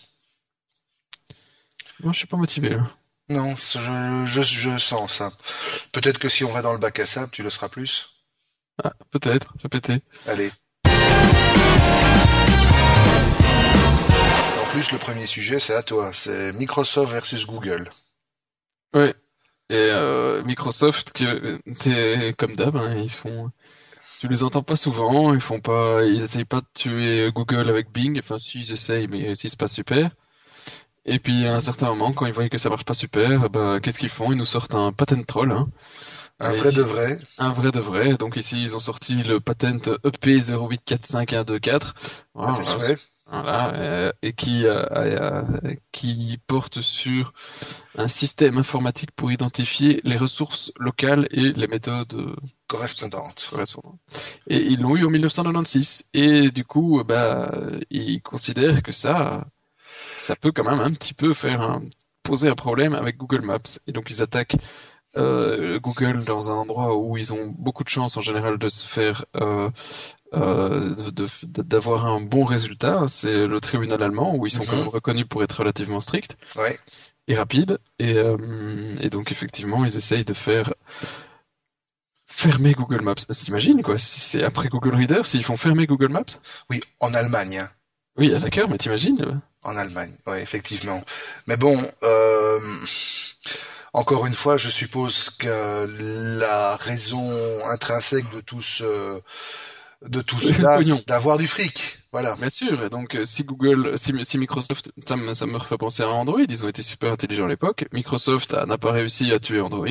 Moi, 2.00 2.12
je 2.12 2.18
suis 2.18 2.28
pas 2.28 2.38
motivé. 2.38 2.70
là. 2.70 2.90
Non, 3.30 3.56
je, 3.56 4.26
je, 4.26 4.42
je 4.42 4.78
sens 4.80 5.12
ça. 5.14 5.32
Peut-être 5.92 6.18
que 6.18 6.28
si 6.28 6.44
on 6.44 6.52
va 6.52 6.64
dans 6.64 6.74
le 6.74 6.80
bac 6.80 6.98
à 6.98 7.06
sable, 7.06 7.30
tu 7.30 7.44
le 7.44 7.52
seras 7.52 7.70
plus. 7.70 8.15
Ah, 8.84 8.94
peut-être, 9.12 9.54
fais 9.60 9.70
péter. 9.70 10.02
Allez. 10.28 10.52
En 14.62 14.68
plus, 14.70 14.92
le 14.92 14.98
premier 14.98 15.26
sujet, 15.26 15.60
c'est 15.60 15.76
à 15.76 15.84
toi. 15.84 16.12
C'est 16.12 16.52
Microsoft 16.54 17.12
versus 17.12 17.46
Google. 17.46 17.90
Ouais. 18.94 19.14
Et 19.70 19.76
euh, 19.76 20.44
Microsoft, 20.44 21.14
que 21.14 21.60
c'est 21.76 22.36
comme 22.38 22.56
d'hab, 22.56 22.76
hein, 22.76 22.94
ils 22.98 23.10
font, 23.10 23.50
tu 24.20 24.28
les 24.28 24.44
entends 24.44 24.62
pas 24.62 24.76
souvent, 24.76 25.34
ils 25.34 25.40
font 25.40 25.60
pas, 25.60 26.04
ils 26.06 26.22
essayent 26.22 26.46
pas 26.46 26.62
de 26.62 26.68
tuer 26.76 27.32
Google 27.34 27.68
avec 27.70 27.92
Bing, 27.92 28.20
enfin 28.20 28.38
si 28.38 28.60
ils 28.60 28.72
essayent, 28.74 29.08
mais 29.08 29.34
si 29.34 29.50
c'est 29.50 29.58
pas 29.60 29.68
super. 29.68 30.12
Et 31.06 31.18
puis 31.18 31.48
à 31.48 31.56
un 31.56 31.60
certain 31.62 31.88
moment, 31.90 32.14
quand 32.14 32.28
ils 32.28 32.34
voient 32.34 32.48
que 32.50 32.60
ça 32.60 32.70
marche 32.70 32.86
pas 32.86 32.94
super, 32.94 33.50
bah 33.50 33.80
qu'est-ce 33.82 33.98
qu'ils 33.98 34.10
font? 34.10 34.32
Ils 34.32 34.38
nous 34.38 34.46
sortent 34.46 34.76
un 34.76 34.92
patent 34.92 35.26
troll, 35.26 35.52
hein. 35.52 35.68
Un 36.40 36.52
vrai 36.52 36.72
de 36.72 36.82
vrai. 36.82 37.18
Un 37.38 37.54
vrai 37.54 37.72
de 37.72 37.80
vrai. 37.80 38.16
Donc 38.18 38.36
ici, 38.36 38.62
ils 38.62 38.76
ont 38.76 38.80
sorti 38.80 39.24
le 39.24 39.40
patent 39.40 39.88
E 39.88 39.98
EP084524. 40.04 41.94
Voilà, 42.34 42.56
souhaits. 42.64 43.00
voilà, 43.28 43.74
euh, 43.76 44.12
et 44.22 44.34
qui, 44.34 44.66
euh, 44.66 44.84
euh, 44.92 45.44
qui 45.92 46.38
porte 46.46 46.82
sur 46.82 47.34
un 47.98 48.08
système 48.10 48.58
informatique 48.58 49.12
pour 49.12 49.32
identifier 49.32 50.02
les 50.04 50.18
ressources 50.18 50.72
locales 50.78 51.28
et 51.32 51.54
les 51.54 51.68
méthodes 51.68 52.14
euh, 52.14 52.36
Correspondante. 52.68 53.48
correspondantes. 53.50 54.00
Et 54.48 54.58
ils 54.62 54.80
l'ont 54.82 54.96
eu 54.98 55.06
en 55.06 55.10
1996. 55.10 56.06
Et 56.14 56.52
du 56.52 56.66
coup, 56.66 57.02
bah, 57.06 57.52
ils 57.90 58.22
considèrent 58.22 58.84
que 58.84 58.92
ça, 58.92 59.46
ça 60.18 60.36
peut 60.36 60.52
quand 60.52 60.64
même 60.64 60.80
un 60.82 60.94
petit 60.94 61.14
peu 61.14 61.34
faire 61.34 61.62
un, 61.62 61.84
poser 62.24 62.50
un 62.50 62.56
problème 62.56 62.94
avec 62.94 63.18
Google 63.18 63.42
Maps. 63.42 63.80
Et 63.88 63.92
donc 63.92 64.10
ils 64.10 64.22
attaquent 64.22 64.58
euh, 65.18 65.80
Google 65.80 66.24
dans 66.24 66.50
un 66.52 66.56
endroit 66.56 66.98
où 66.98 67.18
ils 67.18 67.34
ont 67.34 67.54
beaucoup 67.58 67.84
de 67.84 67.90
chance 67.90 68.18
en 68.18 68.22
général 68.22 68.58
de 68.58 68.70
se 68.70 68.86
faire 68.86 69.26
euh, 69.36 69.70
euh, 70.34 70.96
d'avoir 71.44 72.06
un 72.06 72.22
bon 72.22 72.44
résultat. 72.46 73.06
C'est 73.08 73.48
le 73.48 73.60
tribunal 73.62 74.02
allemand 74.04 74.36
où 74.36 74.46
ils 74.48 74.52
sont 74.52 74.62
Mhm. 74.62 74.68
quand 74.68 74.78
même 74.78 74.88
reconnus 74.88 75.26
pour 75.30 75.44
être 75.44 75.60
relativement 75.60 76.00
stricts 76.00 76.38
Ouais. 76.58 76.78
et 77.28 77.36
rapides. 77.36 77.78
Et, 78.00 78.18
et 79.02 79.10
donc 79.10 79.32
effectivement, 79.32 79.86
ils 79.86 79.96
essayent 79.98 80.26
de 80.26 80.34
faire 80.34 80.74
fermer 82.28 82.74
Google 82.74 83.02
Maps. 83.02 83.16
T'imagines 83.16 83.82
quoi? 83.82 83.98
Si 83.98 84.20
c'est 84.20 84.44
après 84.44 84.68
Google 84.68 84.96
Reader, 84.96 85.26
s'ils 85.26 85.44
font 85.44 85.58
fermer 85.58 85.88
Google 85.88 86.10
Maps? 86.10 86.40
Oui, 86.70 86.82
en 87.00 87.14
Allemagne. 87.14 87.60
hein. 87.60 87.70
Oui, 88.18 88.32
ah, 88.36 88.40
d'accord, 88.40 88.70
mais 88.70 88.78
t'imagines? 88.78 89.42
En 89.64 89.76
Allemagne, 89.78 90.12
oui, 90.28 90.38
effectivement. 90.38 91.02
Mais 91.48 91.58
bon, 91.58 91.78
euh, 92.04 92.60
encore 93.96 94.26
une 94.26 94.34
fois, 94.34 94.58
je 94.58 94.70
suppose 94.70 95.30
que 95.30 96.38
la 96.40 96.76
raison 96.76 97.32
intrinsèque 97.70 98.30
de 98.32 98.42
tout 98.42 98.62
ce, 98.62 99.22
de 100.02 100.22
tout 100.22 100.40
cela, 100.40 100.78
pognon. 100.78 100.98
c'est 100.98 101.08
d'avoir 101.08 101.38
du 101.38 101.48
fric. 101.48 102.00
Voilà. 102.12 102.36
Bien 102.36 102.50
sûr, 102.50 102.84
et 102.84 102.90
donc 102.90 103.16
euh, 103.16 103.26
si 103.26 103.44
Google, 103.44 103.98
si, 103.98 104.14
si 104.24 104.38
Microsoft, 104.38 104.92
ça 105.06 105.16
me, 105.16 105.34
ça 105.34 105.46
me 105.46 105.58
refait 105.58 105.78
penser 105.78 106.04
à 106.04 106.10
Android, 106.10 106.42
ils 106.48 106.66
ont 106.66 106.68
été 106.68 106.82
super 106.82 107.12
intelligents 107.12 107.46
à 107.46 107.50
l'époque. 107.50 107.86
Microsoft 107.94 108.54
n'a 108.54 108.78
pas 108.78 108.92
réussi 108.92 109.32
à 109.32 109.40
tuer 109.40 109.62
Android. 109.62 109.88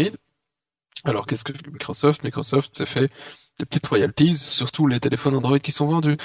Alors 1.05 1.27
qu'est-ce 1.27 1.45
que 1.45 1.53
Microsoft? 1.71 2.25
Microsoft 2.25 2.75
s'est 2.75 2.87
fait 2.87 3.11
des 3.59 3.67
petites 3.67 3.87
royalties 3.87 4.35
sur 4.35 4.71
tous 4.73 4.87
les 4.87 5.01
téléphones 5.01 5.37
Android 5.37 5.59
qui 5.59 5.73
sont 5.73 5.87
vendus. 5.87 6.17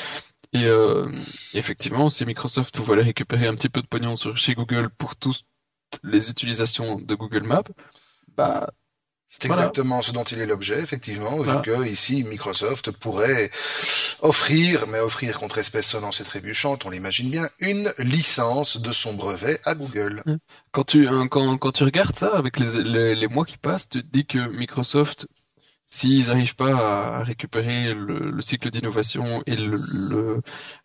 Et 0.53 0.65
euh, 0.65 1.07
effectivement, 1.53 2.09
si 2.09 2.25
Microsoft 2.25 2.75
pouvait 2.75 2.93
aller 2.93 3.03
récupérer 3.03 3.47
un 3.47 3.55
petit 3.55 3.69
peu 3.69 3.81
de 3.81 3.87
pognon 3.87 4.15
sur, 4.15 4.35
chez 4.35 4.55
Google 4.55 4.89
pour 4.89 5.15
toutes 5.15 5.43
les 6.03 6.29
utilisations 6.29 6.99
de 6.99 7.15
Google 7.15 7.43
Maps, 7.43 7.63
bah 8.37 8.69
C'est 9.29 9.45
Voilà. 9.47 9.63
exactement 9.63 10.01
ce 10.03 10.11
dont 10.13 10.23
il 10.25 10.39
est 10.39 10.47
l'objet, 10.47 10.79
effectivement, 10.81 11.37
Voilà. 11.37 11.59
vu 11.59 11.61
que 11.63 11.85
ici, 11.87 12.23
Microsoft 12.23 12.91
pourrait 12.91 13.51
offrir, 14.21 14.87
mais 14.87 14.99
offrir 14.99 15.39
contre 15.39 15.57
espèce 15.59 15.87
sonnante 15.87 16.21
et 16.21 16.25
trébuchante, 16.25 16.85
on 16.85 16.91
l'imagine 16.91 17.31
bien, 17.31 17.49
une 17.59 17.93
licence 17.99 18.77
de 18.81 18.91
son 18.91 19.13
brevet 19.15 19.59
à 19.65 19.75
Google. 19.75 20.23
Quand 20.71 20.83
tu, 20.83 21.07
hein, 21.07 21.27
quand, 21.27 21.57
quand 21.57 21.71
tu 21.71 21.83
regardes 21.83 22.15
ça 22.15 22.35
avec 22.37 22.59
les, 22.59 22.83
les, 22.83 23.15
les 23.15 23.27
mois 23.27 23.45
qui 23.45 23.57
passent, 23.57 23.89
tu 23.89 24.01
te 24.01 24.07
dis 24.07 24.25
que 24.25 24.39
Microsoft, 24.39 25.27
s'ils 25.87 26.27
n'arrivent 26.27 26.55
pas 26.55 27.19
à 27.19 27.23
récupérer 27.23 27.93
le, 27.93 28.31
le 28.31 28.41
cycle 28.41 28.71
d'innovation 28.71 29.43
et 29.47 29.55
le, 29.57 29.77
le, 29.77 30.41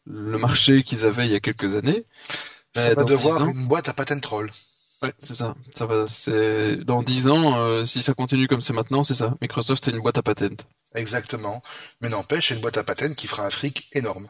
le 0.07 0.38
marché 0.38 0.82
qu'ils 0.84 1.05
avaient 1.07 1.26
il 1.26 1.32
y 1.32 1.36
a 1.36 1.40
quelques 1.40 1.74
années, 1.76 2.07
Ça 2.74 2.90
ben, 2.90 2.92
va 2.92 3.05
devoir 3.05 3.38
10 3.38 3.40
ans, 3.40 3.55
une 3.55 3.66
boîte 3.66 3.88
à 3.88 3.94
patent 3.94 4.20
troll. 4.20 4.50
Ouais, 5.03 5.12
c'est 5.22 5.34
ça, 5.34 5.55
ça 5.72 5.86
va, 5.86 6.07
c'est, 6.07 6.76
dans 6.76 7.03
10 7.03 7.28
ans, 7.28 7.59
euh, 7.59 7.84
si 7.84 8.03
ça 8.03 8.14
continue 8.14 8.49
comme 8.49 8.61
c'est 8.61 8.72
maintenant, 8.72 9.05
c'est 9.05 9.14
ça. 9.14 9.34
Microsoft, 9.40 9.84
c'est 9.84 9.90
une 9.90 10.01
boîte 10.01 10.18
à 10.18 10.22
patent. 10.22 10.64
Exactement. 10.95 11.62
Mais 12.01 12.09
n'empêche, 12.09 12.49
c'est 12.49 12.55
une 12.55 12.61
boîte 12.61 12.78
à 12.78 12.84
patent 12.84 13.14
qui 13.14 13.26
fera 13.26 13.45
un 13.45 13.51
fric 13.51 13.88
énorme. 13.92 14.28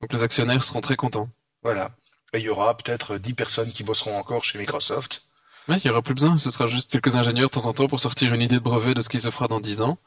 Donc 0.00 0.12
les 0.12 0.22
actionnaires 0.22 0.62
seront 0.62 0.80
très 0.80 0.96
contents. 0.96 1.28
Voilà. 1.62 1.90
Et 2.32 2.38
il 2.38 2.44
y 2.44 2.48
aura 2.48 2.76
peut-être 2.76 3.18
10 3.18 3.34
personnes 3.34 3.70
qui 3.70 3.82
bosseront 3.82 4.16
encore 4.16 4.44
chez 4.44 4.58
Microsoft. 4.58 5.24
Ouais, 5.68 5.76
il 5.78 5.86
y 5.86 5.90
aura 5.90 6.02
plus 6.02 6.14
besoin, 6.14 6.38
ce 6.38 6.50
sera 6.50 6.66
juste 6.66 6.90
quelques 6.92 7.16
ingénieurs 7.16 7.48
de 7.48 7.54
temps 7.54 7.66
en 7.66 7.72
temps 7.72 7.88
pour 7.88 7.98
sortir 7.98 8.32
une 8.32 8.42
idée 8.42 8.56
de 8.56 8.60
brevet 8.60 8.94
de 8.94 9.00
ce 9.00 9.08
qui 9.08 9.18
se 9.18 9.30
fera 9.30 9.48
dans 9.48 9.60
10 9.60 9.80
ans. 9.80 9.98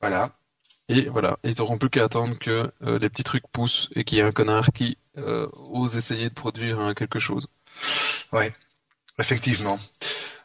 Voilà. 0.00 0.36
Et 0.88 1.08
voilà, 1.08 1.38
ils 1.42 1.60
auront 1.62 1.78
plus 1.78 1.90
qu'à 1.90 2.04
attendre 2.04 2.38
que 2.38 2.70
euh, 2.82 2.98
les 2.98 3.08
petits 3.08 3.24
trucs 3.24 3.46
poussent 3.48 3.88
et 3.94 4.04
qu'il 4.04 4.18
y 4.18 4.20
ait 4.20 4.24
un 4.24 4.32
connard 4.32 4.72
qui 4.72 4.98
euh, 5.16 5.48
ose 5.70 5.96
essayer 5.96 6.28
de 6.28 6.34
produire 6.34 6.78
hein, 6.80 6.94
quelque 6.94 7.18
chose. 7.18 7.48
Ouais. 8.32 8.52
Effectivement. 9.18 9.78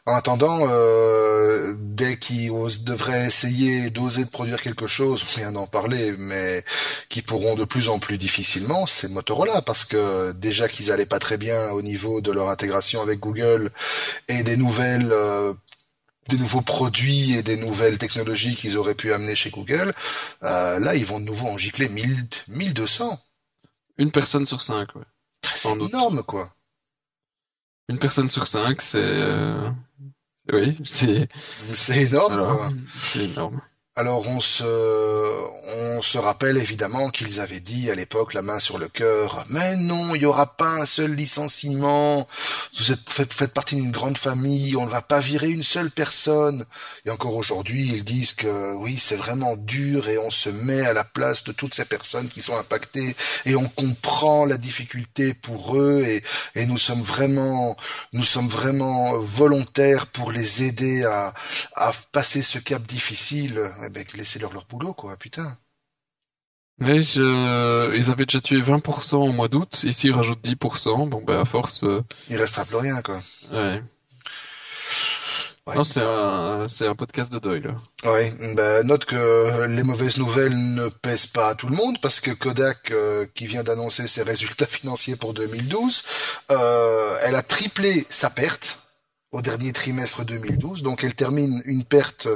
En 0.04 0.14
attendant, 0.14 0.66
euh, 0.68 1.74
dès 1.78 2.18
qu'ils 2.18 2.50
devraient 2.84 3.26
essayer 3.26 3.90
d'oser 3.90 4.24
de 4.24 4.30
produire 4.30 4.60
quelque 4.60 4.88
chose, 4.88 5.22
rien 5.36 5.52
d'en 5.52 5.68
parler, 5.68 6.12
mais 6.18 6.64
qui 7.08 7.22
pourront 7.22 7.54
de 7.54 7.64
plus 7.64 7.88
en 7.88 8.00
plus 8.00 8.18
difficilement, 8.18 8.86
c'est 8.86 9.08
Motorola, 9.08 9.62
parce 9.62 9.84
que 9.84 10.32
déjà 10.32 10.66
qu'ils 10.66 10.90
allaient 10.90 11.06
pas 11.06 11.20
très 11.20 11.36
bien 11.36 11.70
au 11.70 11.82
niveau 11.82 12.20
de 12.20 12.32
leur 12.32 12.48
intégration 12.48 13.00
avec 13.00 13.20
Google 13.20 13.70
et 14.26 14.42
des 14.42 14.56
nouvelles 14.56 15.12
euh, 15.12 15.54
des 16.28 16.36
nouveaux 16.36 16.62
produits 16.62 17.34
et 17.34 17.42
des 17.42 17.56
nouvelles 17.56 17.98
technologies 17.98 18.56
qu'ils 18.56 18.78
auraient 18.78 18.94
pu 18.94 19.12
amener 19.12 19.34
chez 19.34 19.50
Google, 19.50 19.92
euh, 20.42 20.78
là, 20.78 20.94
ils 20.94 21.04
vont 21.04 21.20
de 21.20 21.24
nouveau 21.24 21.48
en 21.48 21.58
gicler 21.58 21.88
1000, 21.88 22.26
1200. 22.48 23.20
Une 23.98 24.10
personne 24.10 24.46
sur 24.46 24.62
cinq, 24.62 24.94
ouais. 24.96 25.02
C'est 25.54 25.70
énorme, 25.70 26.22
quoi. 26.22 26.54
Une 27.88 27.98
personne 27.98 28.28
sur 28.28 28.46
cinq, 28.46 28.80
c'est... 28.80 28.98
Euh, 28.98 29.70
oui, 30.52 30.78
c'est... 30.84 31.28
C'est 31.72 32.04
énorme, 32.04 32.36
quoi. 32.36 32.68
C'est 33.00 33.24
énorme. 33.24 33.60
Alors 33.94 34.26
on 34.26 34.40
se, 34.40 36.16
rappelle 36.16 36.56
évidemment 36.56 37.10
qu'ils 37.10 37.40
avaient 37.40 37.60
dit 37.60 37.90
à 37.90 37.94
l'époque 37.94 38.32
la 38.32 38.40
main 38.40 38.58
sur 38.58 38.78
le 38.78 38.88
cœur, 38.88 39.44
mais 39.50 39.76
non, 39.76 40.14
il 40.14 40.20
n'y 40.20 40.24
aura 40.24 40.56
pas 40.56 40.70
un 40.80 40.86
seul 40.86 41.14
licenciement, 41.14 42.26
vous 42.78 42.90
êtes, 42.90 43.10
faites, 43.10 43.52
partie 43.52 43.74
d'une 43.74 43.90
grande 43.90 44.16
famille, 44.16 44.76
on 44.76 44.86
ne 44.86 44.90
va 44.90 45.02
pas 45.02 45.20
virer 45.20 45.50
une 45.50 45.62
seule 45.62 45.90
personne. 45.90 46.64
Et 47.04 47.10
encore 47.10 47.36
aujourd'hui, 47.36 47.86
ils 47.92 48.02
disent 48.02 48.32
que 48.32 48.72
oui, 48.72 48.96
c'est 48.98 49.16
vraiment 49.16 49.56
dur 49.56 50.08
et 50.08 50.16
on 50.16 50.30
se 50.30 50.48
met 50.48 50.86
à 50.86 50.94
la 50.94 51.04
place 51.04 51.44
de 51.44 51.52
toutes 51.52 51.74
ces 51.74 51.84
personnes 51.84 52.30
qui 52.30 52.40
sont 52.40 52.56
impactées 52.56 53.14
et 53.44 53.56
on 53.56 53.68
comprend 53.68 54.46
la 54.46 54.56
difficulté 54.56 55.34
pour 55.34 55.76
eux 55.76 56.02
et, 56.54 56.64
nous 56.64 56.78
sommes 56.78 57.02
vraiment, 57.02 57.76
nous 58.14 58.24
sommes 58.24 58.48
vraiment 58.48 59.18
volontaires 59.18 60.06
pour 60.06 60.32
les 60.32 60.62
aider 60.62 61.04
à 61.04 61.34
passer 62.12 62.40
ce 62.40 62.58
cap 62.58 62.80
difficile 62.84 63.70
eh 63.84 63.88
ben, 63.88 64.04
laissez-leur 64.14 64.52
leur 64.52 64.66
boulot, 64.66 64.94
quoi, 64.94 65.16
putain. 65.16 65.56
Mais 66.78 67.02
je... 67.02 67.94
ils 67.94 68.10
avaient 68.10 68.26
déjà 68.26 68.40
tué 68.40 68.60
20% 68.60 69.16
au 69.16 69.32
mois 69.32 69.48
d'août, 69.48 69.84
ici 69.84 70.08
ils 70.08 70.14
rajoutent 70.14 70.42
10%, 70.42 71.08
bon 71.08 71.22
ben 71.22 71.40
à 71.40 71.44
force... 71.44 71.84
Euh, 71.84 72.02
il 72.28 72.36
restera 72.36 72.64
plus 72.64 72.76
rien, 72.76 73.02
quoi. 73.02 73.20
Ouais. 73.52 73.82
Non, 75.76 75.84
c'est 75.84 76.02
un, 76.02 76.66
c'est 76.66 76.88
un 76.88 76.96
podcast 76.96 77.30
de 77.30 77.38
deuil, 77.38 77.62
là. 77.62 77.76
Ouais, 78.10 78.32
ben, 78.56 78.84
note 78.84 79.04
que 79.04 79.66
les 79.66 79.84
mauvaises 79.84 80.18
nouvelles 80.18 80.74
ne 80.74 80.88
pèsent 80.88 81.28
pas 81.28 81.50
à 81.50 81.54
tout 81.54 81.68
le 81.68 81.76
monde, 81.76 82.00
parce 82.00 82.18
que 82.18 82.32
Kodak, 82.32 82.90
euh, 82.90 83.26
qui 83.32 83.46
vient 83.46 83.62
d'annoncer 83.62 84.08
ses 84.08 84.24
résultats 84.24 84.66
financiers 84.66 85.14
pour 85.14 85.34
2012, 85.34 86.02
euh, 86.50 87.16
elle 87.22 87.36
a 87.36 87.42
triplé 87.42 88.04
sa 88.10 88.28
perte, 88.28 88.81
au 89.32 89.42
dernier 89.42 89.72
trimestre 89.72 90.24
2012. 90.24 90.82
Donc 90.82 91.04
elle 91.04 91.14
termine 91.14 91.62
une 91.64 91.84
perte 91.84 92.28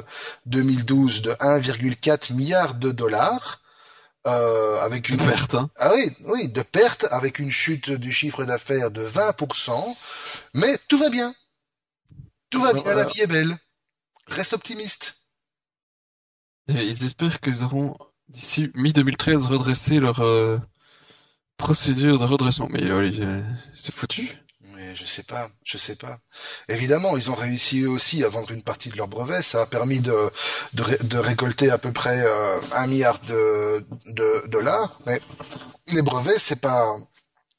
2012 0.46 1.22
de 1.22 1.32
1,4 1.32 2.34
milliard 2.34 2.74
de 2.74 2.90
dollars. 2.90 3.62
Euh, 4.26 4.80
avec 4.80 5.08
une 5.08 5.18
perte, 5.18 5.54
hein. 5.54 5.70
ah 5.76 5.92
oui, 5.94 6.10
oui, 6.24 6.48
de 6.48 6.60
perte 6.62 7.06
avec 7.12 7.38
une 7.38 7.52
chute 7.52 7.92
du 7.92 8.10
chiffre 8.10 8.44
d'affaires 8.44 8.90
de 8.90 9.06
20%, 9.06 9.96
mais 10.52 10.76
tout 10.88 10.98
va 10.98 11.10
bien, 11.10 11.32
tout 12.50 12.60
va 12.60 12.72
bien, 12.72 12.92
la 12.92 13.04
vie 13.04 13.20
est 13.20 13.28
belle. 13.28 13.56
Reste 14.26 14.52
optimiste. 14.52 15.18
ils 16.66 17.04
espèrent 17.04 17.38
qu'ils 17.40 17.62
auront 17.62 17.96
d'ici 18.28 18.72
mi-2013 18.74 19.46
redressé 19.46 20.00
leur 20.00 20.18
euh, 20.20 20.58
procédure 21.56 22.18
de 22.18 22.24
redressement. 22.24 22.68
Mais 22.70 22.82
euh, 22.82 23.42
c'est 23.76 23.94
foutu 23.94 24.36
je 24.94 25.04
sais 25.04 25.22
pas, 25.22 25.48
je 25.64 25.78
sais 25.78 25.96
pas. 25.96 26.18
Évidemment, 26.68 27.16
ils 27.16 27.30
ont 27.30 27.34
réussi 27.34 27.86
aussi 27.86 28.24
à 28.24 28.28
vendre 28.28 28.50
une 28.52 28.62
partie 28.62 28.88
de 28.90 28.96
leurs 28.96 29.08
brevets. 29.08 29.42
Ça 29.42 29.62
a 29.62 29.66
permis 29.66 30.00
de, 30.00 30.30
de, 30.74 31.18
récolter 31.18 31.70
à 31.70 31.78
peu 31.78 31.92
près 31.92 32.20
euh, 32.20 32.58
un 32.72 32.86
milliard 32.86 33.18
de, 33.20 33.84
de 34.06 34.46
dollars. 34.48 34.98
Mais 35.06 35.20
les 35.88 36.02
brevets, 36.02 36.38
c'est 36.38 36.60
pas, 36.60 36.96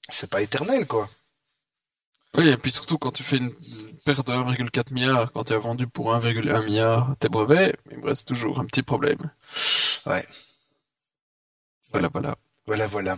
c'est 0.09 0.29
pas 0.29 0.41
éternel, 0.41 0.87
quoi. 0.87 1.09
Oui, 2.35 2.49
et 2.49 2.57
puis 2.57 2.71
surtout 2.71 2.97
quand 2.97 3.11
tu 3.11 3.23
fais 3.23 3.37
une 3.37 3.51
perte 4.05 4.27
de 4.27 4.33
1,4 4.33 4.93
milliard, 4.93 5.31
quand 5.33 5.45
tu 5.45 5.53
as 5.53 5.57
vendu 5.57 5.87
pour 5.87 6.13
1,1 6.13 6.65
milliard 6.65 7.15
tes 7.19 7.29
brevets, 7.29 7.75
il 7.91 7.97
me 7.97 8.05
reste 8.05 8.27
toujours 8.27 8.59
un 8.59 8.65
petit 8.65 8.83
problème. 8.83 9.31
Ouais. 10.05 10.23
Voilà, 11.91 12.09
voilà. 12.09 12.37
Voilà, 12.67 12.85
voilà. 12.85 13.17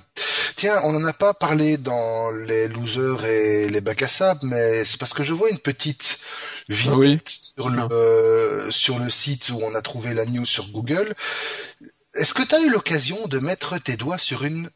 Tiens, 0.59 0.81
on 0.83 0.91
n'en 0.91 1.05
a 1.05 1.13
pas 1.13 1.33
parlé 1.33 1.77
dans 1.77 2.31
les 2.31 2.67
losers 2.67 3.23
et 3.23 3.69
les 3.69 3.79
bacs 3.79 4.01
à 4.01 4.09
sable, 4.09 4.41
mais 4.43 4.83
c'est 4.83 4.99
parce 4.99 5.13
que 5.13 5.23
je 5.23 5.33
vois 5.33 5.49
une 5.49 5.59
petite 5.59 6.19
vidéo 6.67 7.17
sur, 7.25 7.69
le, 7.69 8.67
sur 8.69 8.99
le 8.99 9.09
site 9.09 9.51
où 9.51 9.61
on 9.63 9.73
a 9.73 9.81
trouvé 9.81 10.13
la 10.13 10.25
news 10.25 10.43
sur 10.43 10.67
Google. 10.67 11.13
Est-ce 12.15 12.33
que 12.33 12.43
tu 12.43 12.55
as 12.55 12.59
eu 12.59 12.69
l'occasion 12.69 13.25
de 13.27 13.39
mettre 13.39 13.77
tes 13.77 13.95
doigts 13.95 14.17
sur 14.17 14.43
une 14.43 14.69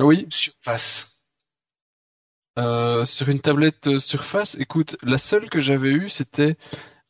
oui. 0.00 0.26
surface? 0.30 1.22
Euh, 2.58 3.04
Sur 3.04 3.28
une 3.28 3.40
tablette 3.40 3.86
euh, 3.86 3.98
surface, 4.00 4.56
écoute, 4.56 4.96
la 5.00 5.16
seule 5.16 5.48
que 5.48 5.60
j'avais 5.60 5.92
eue, 5.92 6.08
c'était 6.08 6.56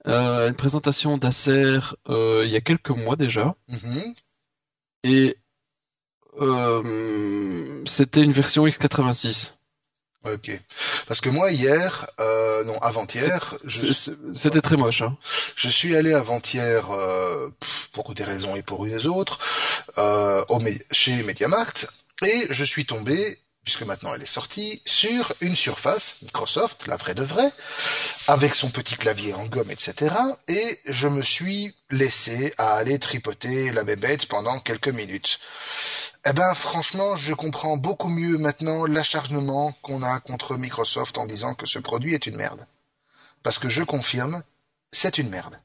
euh, 0.07 0.47
une 0.47 0.57
présentation 0.57 1.16
d'Acer 1.16 1.79
il 2.07 2.49
y 2.51 2.57
a 2.57 2.61
quelques 2.61 2.91
mois 2.91 3.16
déjà. 3.16 3.57
Mm-hmm. 3.71 4.14
Et 5.05 5.39
euh, 6.41 7.83
c'était 7.87 8.22
une 8.22 8.33
version 8.33 8.66
x86. 8.66 9.53
Ok. 10.24 10.51
Parce 11.07 11.22
que 11.22 11.31
moi 11.31 11.51
hier, 11.51 12.07
euh, 12.20 12.62
non 12.64 12.78
avant-hier, 12.81 13.57
c'était 14.35 14.61
très 14.61 14.76
moche. 14.76 15.03
Hein. 15.03 15.16
Je 15.57 15.68
suis 15.68 15.97
allé 15.97 16.12
avant-hier 16.12 16.91
euh, 16.91 17.49
pour 17.93 18.12
des 18.12 18.24
raisons 18.24 18.55
et 18.55 18.62
pour 18.62 18.85
une 18.87 19.07
autres 19.07 19.39
au, 19.97 20.59
chez 20.93 21.22
MediaMarkt 21.22 21.89
et 22.22 22.47
je 22.51 22.64
suis 22.64 22.85
tombé 22.85 23.39
puisque 23.64 23.82
maintenant 23.82 24.14
elle 24.14 24.22
est 24.22 24.26
sortie, 24.26 24.82
sur 24.86 25.32
une 25.40 25.54
surface 25.54 26.22
Microsoft, 26.22 26.86
la 26.86 26.96
vraie 26.96 27.14
de 27.14 27.22
vraie, 27.22 27.50
avec 28.26 28.54
son 28.54 28.70
petit 28.70 28.96
clavier 28.96 29.34
en 29.34 29.46
gomme, 29.46 29.70
etc. 29.70 30.14
Et 30.48 30.80
je 30.86 31.08
me 31.08 31.22
suis 31.22 31.74
laissé 31.90 32.54
à 32.58 32.74
aller 32.74 32.98
tripoter 32.98 33.70
la 33.70 33.84
bébête 33.84 34.26
pendant 34.26 34.58
quelques 34.61 34.88
minutes. 34.88 35.40
Eh 36.26 36.32
ben, 36.32 36.54
franchement, 36.54 37.16
je 37.16 37.34
comprends 37.34 37.76
beaucoup 37.76 38.08
mieux 38.08 38.38
maintenant 38.38 38.86
l'acharnement 38.86 39.72
qu'on 39.82 40.02
a 40.02 40.20
contre 40.20 40.56
Microsoft 40.56 41.18
en 41.18 41.26
disant 41.26 41.54
que 41.54 41.66
ce 41.66 41.78
produit 41.78 42.14
est 42.14 42.26
une 42.26 42.36
merde. 42.36 42.66
Parce 43.42 43.58
que 43.58 43.68
je 43.68 43.82
confirme, 43.82 44.42
c'est 44.92 45.18
une 45.18 45.30
merde. 45.30 45.58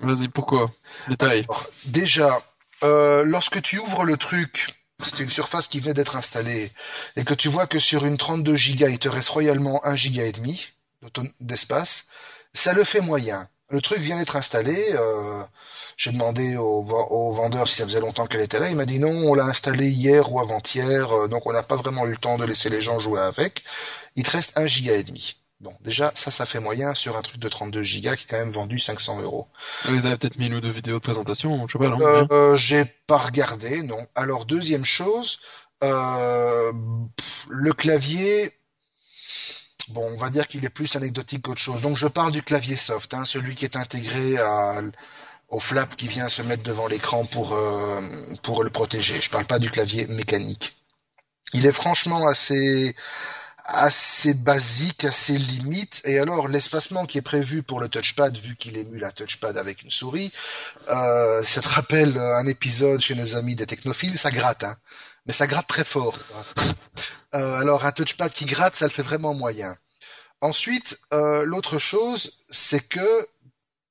Vas-y, 0.00 0.28
pourquoi? 0.28 0.70
Détail. 1.08 1.46
déjà, 1.86 2.42
euh, 2.82 3.24
lorsque 3.24 3.60
tu 3.62 3.78
ouvres 3.78 4.04
le 4.04 4.16
truc 4.16 4.77
c'est 5.02 5.20
une 5.20 5.30
surface 5.30 5.68
qui 5.68 5.80
venait 5.80 5.94
d'être 5.94 6.16
installée, 6.16 6.72
et 7.16 7.24
que 7.24 7.34
tu 7.34 7.48
vois 7.48 7.66
que 7.66 7.78
sur 7.78 8.04
une 8.04 8.18
32 8.18 8.52
Go, 8.52 8.86
il 8.88 8.98
te 8.98 9.08
reste 9.08 9.28
royalement 9.28 9.84
1 9.84 9.94
giga 9.96 10.24
et 10.24 10.32
demi 10.32 10.72
d'espace, 11.40 12.08
ça 12.52 12.72
le 12.72 12.84
fait 12.84 13.00
moyen. 13.00 13.48
Le 13.70 13.80
truc 13.80 14.00
vient 14.00 14.18
d'être 14.18 14.36
installé. 14.36 14.74
Euh, 14.94 15.42
J'ai 15.96 16.10
demandé 16.12 16.56
au, 16.56 16.82
vendeur 17.32 17.68
si 17.68 17.76
ça 17.76 17.84
faisait 17.84 18.00
longtemps 18.00 18.26
qu'elle 18.26 18.40
était 18.40 18.58
là. 18.58 18.70
Il 18.70 18.76
m'a 18.76 18.86
dit 18.86 18.98
non, 18.98 19.10
on 19.10 19.34
l'a 19.34 19.44
installé 19.44 19.88
hier 19.88 20.32
ou 20.32 20.40
avant-hier, 20.40 21.12
euh, 21.12 21.28
donc 21.28 21.46
on 21.46 21.52
n'a 21.52 21.62
pas 21.62 21.76
vraiment 21.76 22.06
eu 22.06 22.12
le 22.12 22.16
temps 22.16 22.38
de 22.38 22.44
laisser 22.44 22.70
les 22.70 22.80
gens 22.80 22.98
jouer 22.98 23.20
avec. 23.20 23.64
Il 24.16 24.24
te 24.24 24.30
reste 24.30 24.56
1 24.56 24.66
giga 24.66 24.96
et 24.96 25.02
demi. 25.04 25.36
Bon, 25.60 25.74
déjà, 25.80 26.12
ça, 26.14 26.30
ça 26.30 26.46
fait 26.46 26.60
moyen 26.60 26.94
sur 26.94 27.16
un 27.16 27.22
truc 27.22 27.40
de 27.40 27.48
32 27.48 27.82
gigas 27.82 28.14
qui 28.14 28.24
est 28.24 28.26
quand 28.28 28.38
même 28.38 28.52
vendu 28.52 28.78
500 28.78 29.22
euros. 29.22 29.48
Vous 29.86 30.06
avez 30.06 30.16
peut-être 30.16 30.38
mis 30.38 30.46
une 30.46 30.54
ou 30.54 30.60
deux 30.60 30.70
vidéos 30.70 30.98
de 30.98 31.02
présentation, 31.02 31.66
je 31.66 31.72
sais 31.72 31.78
pas, 31.78 31.96
euh, 32.00 32.26
euh, 32.30 32.54
J'ai 32.54 32.84
pas 32.84 33.18
regardé, 33.18 33.82
non. 33.82 34.06
Alors, 34.14 34.46
deuxième 34.46 34.84
chose, 34.84 35.40
euh, 35.82 36.72
le 37.48 37.72
clavier, 37.72 38.52
bon, 39.88 40.12
on 40.12 40.16
va 40.16 40.30
dire 40.30 40.46
qu'il 40.46 40.64
est 40.64 40.70
plus 40.70 40.94
anecdotique 40.94 41.42
qu'autre 41.42 41.60
chose. 41.60 41.82
Donc, 41.82 41.96
je 41.96 42.06
parle 42.06 42.30
du 42.30 42.42
clavier 42.42 42.76
soft, 42.76 43.12
hein, 43.14 43.24
celui 43.24 43.56
qui 43.56 43.64
est 43.64 43.76
intégré 43.76 44.38
à, 44.38 44.80
au 45.48 45.58
flap 45.58 45.96
qui 45.96 46.08
vient 46.08 46.28
se 46.28 46.42
mettre 46.42 46.62
devant 46.62 46.86
l'écran 46.86 47.24
pour, 47.24 47.54
euh, 47.54 48.00
pour 48.42 48.62
le 48.62 48.70
protéger. 48.70 49.20
Je 49.20 49.30
parle 49.30 49.46
pas 49.46 49.58
du 49.58 49.70
clavier 49.70 50.06
mécanique. 50.06 50.76
Il 51.54 51.64
est 51.66 51.72
franchement 51.72 52.28
assez 52.28 52.94
assez 53.68 54.32
basique, 54.34 55.04
assez 55.04 55.36
limite. 55.36 56.00
Et 56.04 56.18
alors 56.18 56.48
l'espacement 56.48 57.04
qui 57.04 57.18
est 57.18 57.22
prévu 57.22 57.62
pour 57.62 57.80
le 57.80 57.88
touchpad, 57.88 58.36
vu 58.36 58.56
qu'il 58.56 58.76
émule 58.76 59.04
un 59.04 59.10
touchpad 59.10 59.56
avec 59.56 59.82
une 59.82 59.90
souris, 59.90 60.32
euh, 60.88 61.42
ça 61.44 61.60
te 61.60 61.68
rappelle 61.68 62.18
un 62.18 62.46
épisode 62.46 63.00
chez 63.00 63.14
nos 63.14 63.36
amis 63.36 63.54
des 63.54 63.66
technophiles, 63.66 64.18
ça 64.18 64.30
gratte, 64.30 64.64
hein. 64.64 64.76
Mais 65.26 65.34
ça 65.34 65.46
gratte 65.46 65.66
très 65.66 65.84
fort. 65.84 66.18
Euh, 67.34 67.60
alors 67.60 67.84
un 67.84 67.92
touchpad 67.92 68.32
qui 68.32 68.46
gratte, 68.46 68.74
ça 68.74 68.86
le 68.86 68.90
fait 68.90 69.02
vraiment 69.02 69.34
moyen. 69.34 69.76
Ensuite, 70.40 70.98
euh, 71.12 71.44
l'autre 71.44 71.78
chose, 71.78 72.38
c'est 72.48 72.88
que 72.88 73.28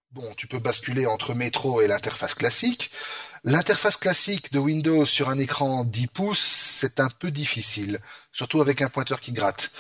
bon, 0.10 0.34
tu 0.36 0.48
peux 0.48 0.58
basculer 0.58 1.06
entre 1.06 1.36
métro 1.36 1.82
et 1.82 1.88
l'interface 1.88 2.34
classique. 2.34 2.90
L'interface 3.44 3.98
classique 3.98 4.52
de 4.52 4.60
Windows 4.60 5.06
sur 5.06 5.30
un 5.30 5.38
écran 5.38 5.86
10 5.86 6.08
pouces, 6.08 6.40
c'est 6.40 7.00
un 7.00 7.10
peu 7.10 7.32
difficile, 7.32 8.00
surtout 8.32 8.62
avec 8.62 8.82
un 8.82 8.90
pointeur 8.90 9.20
qui 9.20 9.32
gratte. 9.32 9.72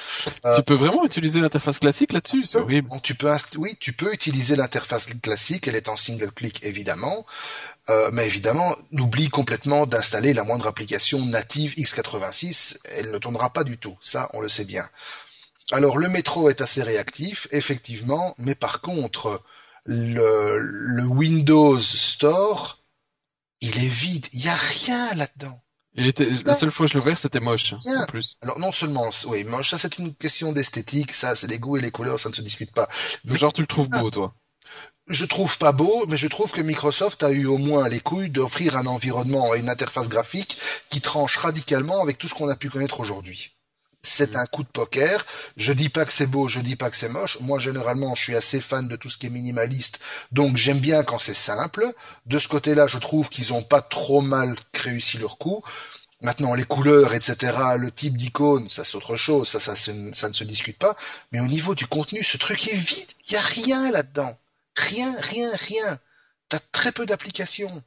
Euh, 0.45 0.55
tu 0.55 0.63
peux 0.63 0.73
vraiment 0.75 1.03
utiliser 1.05 1.39
l'interface 1.39 1.79
classique 1.79 2.13
là-dessus? 2.13 2.43
C'est 2.43 2.59
horrible. 2.59 2.89
tu 3.03 3.15
peux, 3.15 3.31
oui, 3.57 3.75
tu 3.79 3.93
peux 3.93 4.13
utiliser 4.13 4.55
l'interface 4.55 5.07
classique, 5.21 5.67
elle 5.67 5.75
est 5.75 5.89
en 5.89 5.97
single 5.97 6.31
click 6.31 6.63
évidemment, 6.63 7.25
euh, 7.89 8.09
mais 8.13 8.25
évidemment, 8.25 8.75
n'oublie 8.91 9.29
complètement 9.29 9.85
d'installer 9.85 10.33
la 10.33 10.43
moindre 10.43 10.67
application 10.67 11.25
native 11.25 11.73
x86, 11.75 12.79
elle 12.95 13.11
ne 13.11 13.17
tournera 13.17 13.51
pas 13.51 13.63
du 13.63 13.77
tout, 13.77 13.97
ça 14.01 14.29
on 14.33 14.41
le 14.41 14.49
sait 14.49 14.65
bien. 14.65 14.87
Alors 15.71 15.97
le 15.97 16.07
métro 16.07 16.49
est 16.49 16.61
assez 16.61 16.83
réactif, 16.83 17.47
effectivement, 17.51 18.33
mais 18.37 18.55
par 18.55 18.81
contre, 18.81 19.43
le, 19.85 20.59
le 20.59 21.03
Windows 21.03 21.79
Store, 21.79 22.76
il 23.61 23.83
est 23.83 23.87
vide, 23.87 24.27
il 24.33 24.41
n'y 24.41 24.49
a 24.49 24.55
rien 24.55 25.13
là-dedans. 25.15 25.61
Il 25.93 26.05
était, 26.05 26.29
la 26.45 26.53
seule 26.53 26.69
fois 26.69 26.85
que 26.85 26.91
je 26.91 26.97
l'ai 26.97 27.03
ouvert, 27.03 27.17
c'était 27.17 27.39
moche, 27.39 27.73
en 27.73 28.05
plus. 28.05 28.37
Alors, 28.41 28.59
non 28.59 28.71
seulement, 28.71 29.09
oui, 29.27 29.43
moche, 29.43 29.71
ça 29.71 29.79
c'est 29.79 29.97
une 29.97 30.13
question 30.13 30.53
d'esthétique, 30.53 31.11
ça, 31.11 31.35
c'est 31.35 31.47
les 31.47 31.57
goûts 31.57 31.77
et 31.77 31.81
les 31.81 31.89
couleurs, 31.89 32.19
ça 32.19 32.29
ne 32.29 32.35
se 32.35 32.41
discute 32.41 32.71
pas. 32.71 32.87
Mais 33.25 33.35
genre, 33.35 33.51
tu 33.51 33.61
le 33.61 33.67
trouves 33.67 33.89
beau, 33.89 34.11
toi? 34.11 34.35
Je 35.07 35.25
trouve 35.25 35.57
pas 35.57 35.71
beau, 35.71 36.05
mais 36.07 36.17
je 36.17 36.27
trouve 36.27 36.51
que 36.51 36.61
Microsoft 36.61 37.23
a 37.23 37.31
eu 37.31 37.45
au 37.45 37.57
moins 37.57 37.87
les 37.89 38.01
couilles 38.01 38.29
d'offrir 38.29 38.77
un 38.77 38.85
environnement 38.85 39.55
et 39.55 39.59
une 39.59 39.69
interface 39.69 40.09
graphique 40.09 40.57
qui 40.89 41.01
tranche 41.01 41.37
radicalement 41.37 42.01
avec 42.01 42.17
tout 42.17 42.27
ce 42.27 42.35
qu'on 42.35 42.49
a 42.49 42.55
pu 42.55 42.69
connaître 42.69 42.99
aujourd'hui 42.99 43.56
c'est 44.07 44.35
un 44.35 44.45
coup 44.45 44.63
de 44.63 44.69
poker. 44.69 45.25
Je 45.57 45.73
dis 45.73 45.89
pas 45.89 46.05
que 46.05 46.11
c'est 46.11 46.27
beau, 46.27 46.47
je 46.47 46.59
dis 46.59 46.75
pas 46.75 46.89
que 46.89 46.97
c'est 46.97 47.09
moche. 47.09 47.37
Moi, 47.41 47.59
généralement, 47.59 48.15
je 48.15 48.23
suis 48.23 48.35
assez 48.35 48.61
fan 48.61 48.87
de 48.87 48.95
tout 48.95 49.09
ce 49.09 49.17
qui 49.17 49.27
est 49.27 49.29
minimaliste, 49.29 49.99
donc 50.31 50.57
j'aime 50.57 50.79
bien 50.79 51.03
quand 51.03 51.19
c'est 51.19 51.33
simple. 51.33 51.91
De 52.25 52.39
ce 52.39 52.47
côté-là, 52.47 52.87
je 52.87 52.97
trouve 52.97 53.29
qu'ils 53.29 53.53
ont 53.53 53.61
pas 53.61 53.81
trop 53.81 54.21
mal 54.21 54.55
réussi 54.73 55.17
leur 55.17 55.37
coup. 55.37 55.63
Maintenant, 56.21 56.55
les 56.55 56.63
couleurs, 56.63 57.13
etc., 57.13 57.53
le 57.77 57.91
type 57.91 58.17
d'icône, 58.17 58.69
ça 58.69 58.83
c'est 58.83 58.95
autre 58.97 59.15
chose, 59.15 59.47
ça, 59.47 59.59
ça, 59.59 59.75
ça 59.75 59.91
ne 59.93 60.33
se 60.33 60.43
discute 60.43 60.77
pas. 60.79 60.95
Mais 61.31 61.39
au 61.39 61.47
niveau 61.47 61.75
du 61.75 61.85
contenu, 61.85 62.23
ce 62.23 62.37
truc 62.37 62.67
est 62.67 62.75
vide. 62.75 63.11
Il 63.27 63.33
y 63.33 63.37
a 63.37 63.41
rien 63.41 63.91
là-dedans. 63.91 64.37
Rien, 64.75 65.15
rien, 65.19 65.49
rien. 65.55 65.99
T'as 66.49 66.59
très 66.71 66.91
peu 66.91 67.05
d'applications 67.05 67.83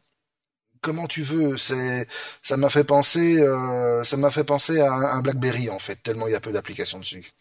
comment 0.81 1.07
tu 1.07 1.23
veux. 1.23 1.57
C'est, 1.57 2.07
ça 2.43 2.57
m'a 2.57 2.71
fait 2.71 2.85
penser, 2.85 3.41
euh, 3.41 4.05
ça 4.05 4.17
m'a 4.17 4.31
fait 4.31 4.45
penser 4.45 4.81
à 4.81 4.93
un, 4.93 5.21
BlackBerry 5.23 5.71
en 5.71 5.79
fait, 5.79 5.97
tellement 6.03 6.27
il 6.27 6.33
y 6.33 6.37
a 6.37 6.41
peu 6.41 6.53
d'applications 6.53 6.99
dessus. 6.99 7.33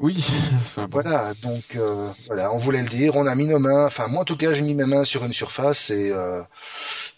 Oui. 0.00 0.24
Enfin, 0.54 0.86
Voilà, 0.90 1.32
donc 1.42 1.76
euh, 1.76 2.08
voilà, 2.26 2.52
on 2.52 2.58
voulait 2.58 2.82
le 2.82 2.88
dire, 2.88 3.16
on 3.16 3.26
a 3.26 3.34
mis 3.34 3.48
nos 3.48 3.58
mains. 3.58 3.86
Enfin, 3.86 4.06
moi 4.06 4.22
en 4.22 4.24
tout 4.24 4.36
cas, 4.36 4.52
j'ai 4.52 4.62
mis 4.62 4.74
mes 4.74 4.86
mains 4.86 5.04
sur 5.04 5.24
une 5.24 5.32
surface 5.32 5.90
et, 5.90 6.10
euh, 6.12 6.42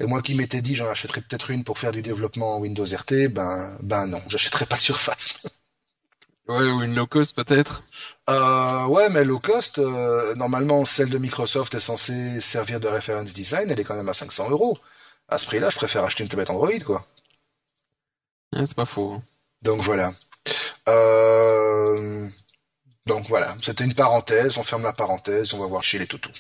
et 0.00 0.06
moi 0.06 0.22
qui 0.22 0.34
m'étais 0.34 0.62
dit, 0.62 0.74
j'en 0.74 0.88
achèterais 0.88 1.20
peut-être 1.20 1.50
une 1.50 1.64
pour 1.64 1.78
faire 1.78 1.92
du 1.92 2.02
développement 2.02 2.58
Windows 2.58 2.84
RT. 2.84 3.28
Ben, 3.28 3.76
ben 3.82 4.06
non, 4.06 4.22
j'achèterai 4.28 4.66
pas 4.66 4.76
de 4.76 4.82
surface. 4.82 5.42
Ouais, 6.48 6.70
ou 6.70 6.82
une 6.82 6.94
low 6.94 7.06
cost 7.06 7.36
peut-être. 7.36 7.82
Euh, 8.28 8.86
ouais, 8.86 9.08
mais 9.10 9.24
low 9.24 9.38
cost, 9.38 9.78
euh, 9.78 10.34
normalement, 10.34 10.84
celle 10.84 11.08
de 11.08 11.18
Microsoft 11.18 11.74
est 11.74 11.80
censée 11.80 12.40
servir 12.40 12.80
de 12.80 12.88
reference 12.88 13.32
design, 13.32 13.70
elle 13.70 13.78
est 13.78 13.84
quand 13.84 13.94
même 13.94 14.08
à 14.08 14.12
500 14.12 14.50
euros. 14.50 14.76
À 15.28 15.38
ce 15.38 15.46
prix-là, 15.46 15.70
je 15.70 15.76
préfère 15.76 16.04
acheter 16.04 16.24
une 16.24 16.28
tablette 16.28 16.50
Android, 16.50 16.70
quoi. 16.84 17.06
Ouais, 18.52 18.66
c'est 18.66 18.76
pas 18.76 18.84
faux. 18.84 19.22
Donc 19.62 19.80
voilà. 19.82 20.12
Euh... 20.88 22.28
Donc 23.06 23.28
voilà, 23.28 23.54
c'était 23.62 23.84
une 23.84 23.94
parenthèse, 23.94 24.58
on 24.58 24.62
ferme 24.62 24.82
la 24.84 24.92
parenthèse, 24.92 25.54
on 25.54 25.58
va 25.58 25.66
voir 25.66 25.82
chez 25.82 25.98
les 25.98 26.06
toutous. 26.06 26.30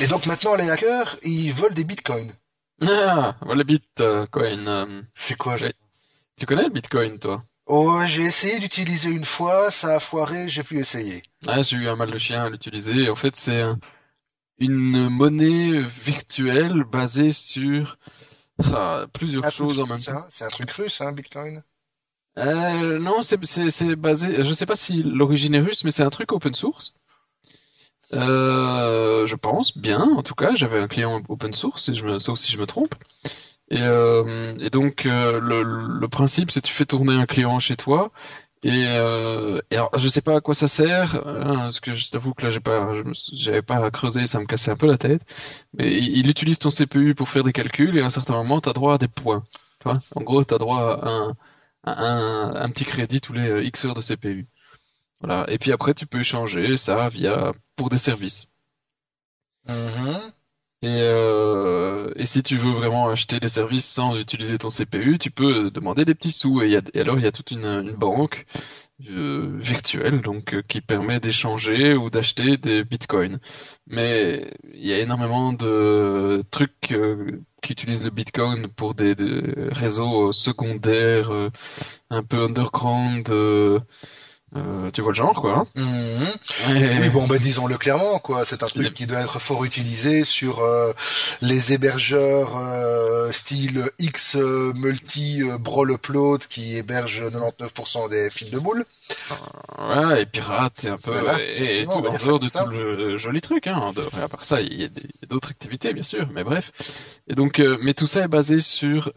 Et 0.00 0.06
donc 0.06 0.26
maintenant, 0.26 0.54
les 0.54 0.70
hackers, 0.70 1.18
ils 1.22 1.52
volent 1.52 1.74
des 1.74 1.84
bitcoins. 1.84 2.32
Ah, 2.82 3.36
le 3.46 3.62
Bitcoin. 3.62 4.68
Euh, 4.68 5.02
c'est 5.14 5.36
quoi 5.36 5.58
ça 5.58 5.68
Tu 6.36 6.46
connais 6.46 6.64
le 6.64 6.70
Bitcoin, 6.70 7.18
toi? 7.18 7.44
Oh, 7.66 8.00
j'ai 8.04 8.22
essayé 8.22 8.58
d'utiliser 8.58 9.10
une 9.10 9.24
fois, 9.24 9.70
ça 9.70 9.96
a 9.96 10.00
foiré, 10.00 10.48
j'ai 10.48 10.64
pu 10.64 10.78
essayer. 10.78 11.22
Ah, 11.46 11.62
j'ai 11.62 11.76
eu 11.76 11.88
un 11.88 11.96
mal 11.96 12.10
de 12.10 12.18
chien 12.18 12.44
à 12.44 12.48
l'utiliser. 12.48 13.08
En 13.10 13.14
fait, 13.14 13.36
c'est 13.36 13.64
une 14.58 15.08
monnaie 15.08 15.78
virtuelle 15.82 16.84
basée 16.84 17.32
sur 17.32 17.96
ah, 18.72 19.06
plusieurs 19.12 19.50
choses 19.50 19.78
en 19.80 19.86
même 19.86 20.00
temps. 20.00 20.24
C'est 20.30 20.44
un 20.44 20.48
truc 20.48 20.70
russe, 20.72 21.00
hein, 21.00 21.12
Bitcoin 21.12 21.62
euh, 22.38 22.98
Non, 22.98 23.22
c'est 23.22 23.38
basé. 23.96 24.42
Je 24.42 24.52
sais 24.52 24.66
pas 24.66 24.76
si 24.76 25.02
l'origine 25.02 25.54
est 25.54 25.60
russe, 25.60 25.84
mais 25.84 25.90
c'est 25.90 26.02
un 26.02 26.10
truc 26.10 26.32
open 26.32 26.54
source. 26.54 26.94
Euh, 28.14 29.26
je 29.26 29.36
pense 29.36 29.76
bien. 29.76 30.00
En 30.00 30.22
tout 30.22 30.34
cas, 30.34 30.54
j'avais 30.54 30.80
un 30.80 30.88
client 30.88 31.22
open 31.28 31.52
source, 31.52 31.88
et 31.88 31.94
je 31.94 32.04
me, 32.04 32.18
sauf 32.18 32.38
si 32.38 32.52
je 32.52 32.58
me 32.58 32.66
trompe. 32.66 32.94
Et, 33.70 33.80
euh, 33.80 34.68
donc 34.70 35.06
euh, 35.06 35.40
le, 35.40 35.62
le, 35.62 36.08
principe, 36.08 36.50
c'est 36.50 36.60
tu 36.60 36.72
fais 36.72 36.84
tourner 36.86 37.14
un 37.14 37.26
client 37.26 37.58
chez 37.60 37.76
toi. 37.76 38.10
Et, 38.62 38.84
euh, 38.88 39.60
et 39.70 39.76
alors, 39.76 39.96
je 39.96 40.08
sais 40.08 40.20
pas 40.20 40.36
à 40.36 40.40
quoi 40.40 40.54
ça 40.54 40.68
sert, 40.68 41.16
hein, 41.26 41.54
parce 41.56 41.80
que 41.80 41.92
je 41.92 42.10
t'avoue 42.10 42.34
que 42.34 42.44
là 42.44 42.50
j'ai 42.50 42.60
pas, 42.60 42.92
j'avais 43.32 43.62
pas 43.62 43.90
creusé, 43.90 44.26
ça 44.26 44.38
me 44.40 44.44
cassait 44.46 44.70
un 44.70 44.76
peu 44.76 44.86
la 44.86 44.98
tête. 44.98 45.22
Mais 45.74 45.96
il, 45.96 46.28
utilise 46.28 46.58
ton 46.58 46.70
CPU 46.70 47.14
pour 47.14 47.28
faire 47.28 47.44
des 47.44 47.52
calculs 47.52 47.96
et 47.96 48.02
à 48.02 48.06
un 48.06 48.10
certain 48.10 48.34
moment, 48.34 48.60
tu 48.60 48.68
as 48.68 48.72
droit 48.74 48.94
à 48.94 48.98
des 48.98 49.08
points. 49.08 49.44
Tu 49.80 49.84
vois 49.88 49.94
en 50.14 50.22
gros, 50.22 50.44
tu 50.44 50.54
as 50.54 50.58
droit 50.58 51.00
à 51.02 51.08
un, 51.84 52.54
un, 52.56 52.70
petit 52.70 52.84
crédit 52.84 53.20
tous 53.20 53.32
les 53.32 53.64
X 53.66 53.84
heures 53.86 53.94
de 53.94 54.02
CPU. 54.02 54.46
Voilà. 55.20 55.46
Et 55.50 55.58
puis 55.58 55.72
après, 55.72 55.94
tu 55.94 56.06
peux 56.06 56.20
échanger 56.20 56.76
ça 56.76 57.08
via 57.08 57.52
pour 57.76 57.90
des 57.90 57.98
services. 57.98 58.48
Mm-hmm. 59.68 60.32
Et, 60.82 61.02
euh, 61.02 62.10
et 62.16 62.24
si 62.24 62.42
tu 62.42 62.56
veux 62.56 62.72
vraiment 62.72 63.10
acheter 63.10 63.38
des 63.38 63.48
services 63.48 63.84
sans 63.84 64.16
utiliser 64.16 64.56
ton 64.56 64.68
CPU, 64.68 65.18
tu 65.18 65.30
peux 65.30 65.70
demander 65.70 66.04
des 66.06 66.14
petits 66.14 66.32
sous. 66.32 66.62
Et, 66.62 66.70
y 66.70 66.76
a, 66.76 66.80
et 66.94 67.00
alors, 67.00 67.18
il 67.18 67.24
y 67.24 67.26
a 67.26 67.32
toute 67.32 67.50
une, 67.50 67.66
une 67.66 67.94
banque 67.94 68.46
euh, 69.08 69.58
virtuelle 69.60 70.20
donc 70.20 70.52
euh, 70.54 70.62
qui 70.68 70.82
permet 70.82 71.20
d'échanger 71.20 71.94
ou 71.94 72.10
d'acheter 72.10 72.56
des 72.58 72.84
bitcoins. 72.84 73.38
Mais 73.86 74.52
il 74.74 74.86
y 74.86 74.92
a 74.92 74.98
énormément 75.00 75.52
de 75.54 76.42
trucs 76.50 76.92
euh, 76.92 77.40
qui 77.62 77.72
utilisent 77.72 78.04
le 78.04 78.10
bitcoin 78.10 78.68
pour 78.68 78.94
des, 78.94 79.14
des 79.14 79.42
réseaux 79.70 80.32
secondaires, 80.32 81.30
un 82.10 82.22
peu 82.22 82.42
underground 82.44 83.28
euh, 84.56 84.90
tu 84.90 85.00
vois 85.00 85.12
le 85.12 85.16
genre, 85.16 85.40
quoi. 85.40 85.66
Mhm. 85.76 86.26
Oui, 86.70 87.08
bon, 87.10 87.26
ben 87.28 87.38
disons-le 87.38 87.76
clairement, 87.76 88.18
quoi. 88.18 88.44
C'est 88.44 88.64
un 88.64 88.66
truc 88.66 88.92
qui 88.92 89.06
doit 89.06 89.20
être 89.20 89.38
fort 89.38 89.64
utilisé 89.64 90.24
sur 90.24 90.60
euh, 90.60 90.92
les 91.40 91.72
hébergeurs 91.72 92.56
euh, 92.56 93.30
style 93.30 93.88
X 94.00 94.36
multi 94.74 95.42
brawl 95.60 95.92
upload 95.92 96.40
qui 96.46 96.76
hébergent 96.76 97.26
99% 97.26 98.10
des 98.10 98.28
fils 98.30 98.50
de 98.50 98.58
boules. 98.58 98.84
Ouais, 99.78 100.22
et 100.22 100.26
pirate, 100.26 100.84
et 100.84 100.88
un 100.88 100.98
peu, 100.98 101.12
et, 101.38 101.84
tout, 101.84 101.90
en 101.90 102.00
dehors 102.00 102.40
de 102.40 102.48
tout 102.48 102.70
le 102.70 103.18
joli 103.18 103.40
truc, 103.40 103.68
hein. 103.68 103.92
à 104.20 104.28
part 104.28 104.44
ça, 104.44 104.60
il 104.60 104.82
y 104.82 104.84
a 104.84 104.88
d'autres 105.28 105.50
activités, 105.50 105.92
bien 105.92 106.02
sûr, 106.02 106.28
mais 106.32 106.42
bref. 106.42 106.72
Et 107.28 107.34
donc, 107.34 107.62
mais 107.82 107.94
tout 107.94 108.06
ça 108.08 108.22
est 108.22 108.28
basé 108.28 108.58
sur 108.58 109.12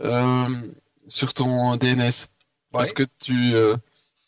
sur 1.08 1.34
ton 1.34 1.76
DNS, 1.76 2.28
parce 2.72 2.94
que 2.94 3.04
tu 3.20 3.56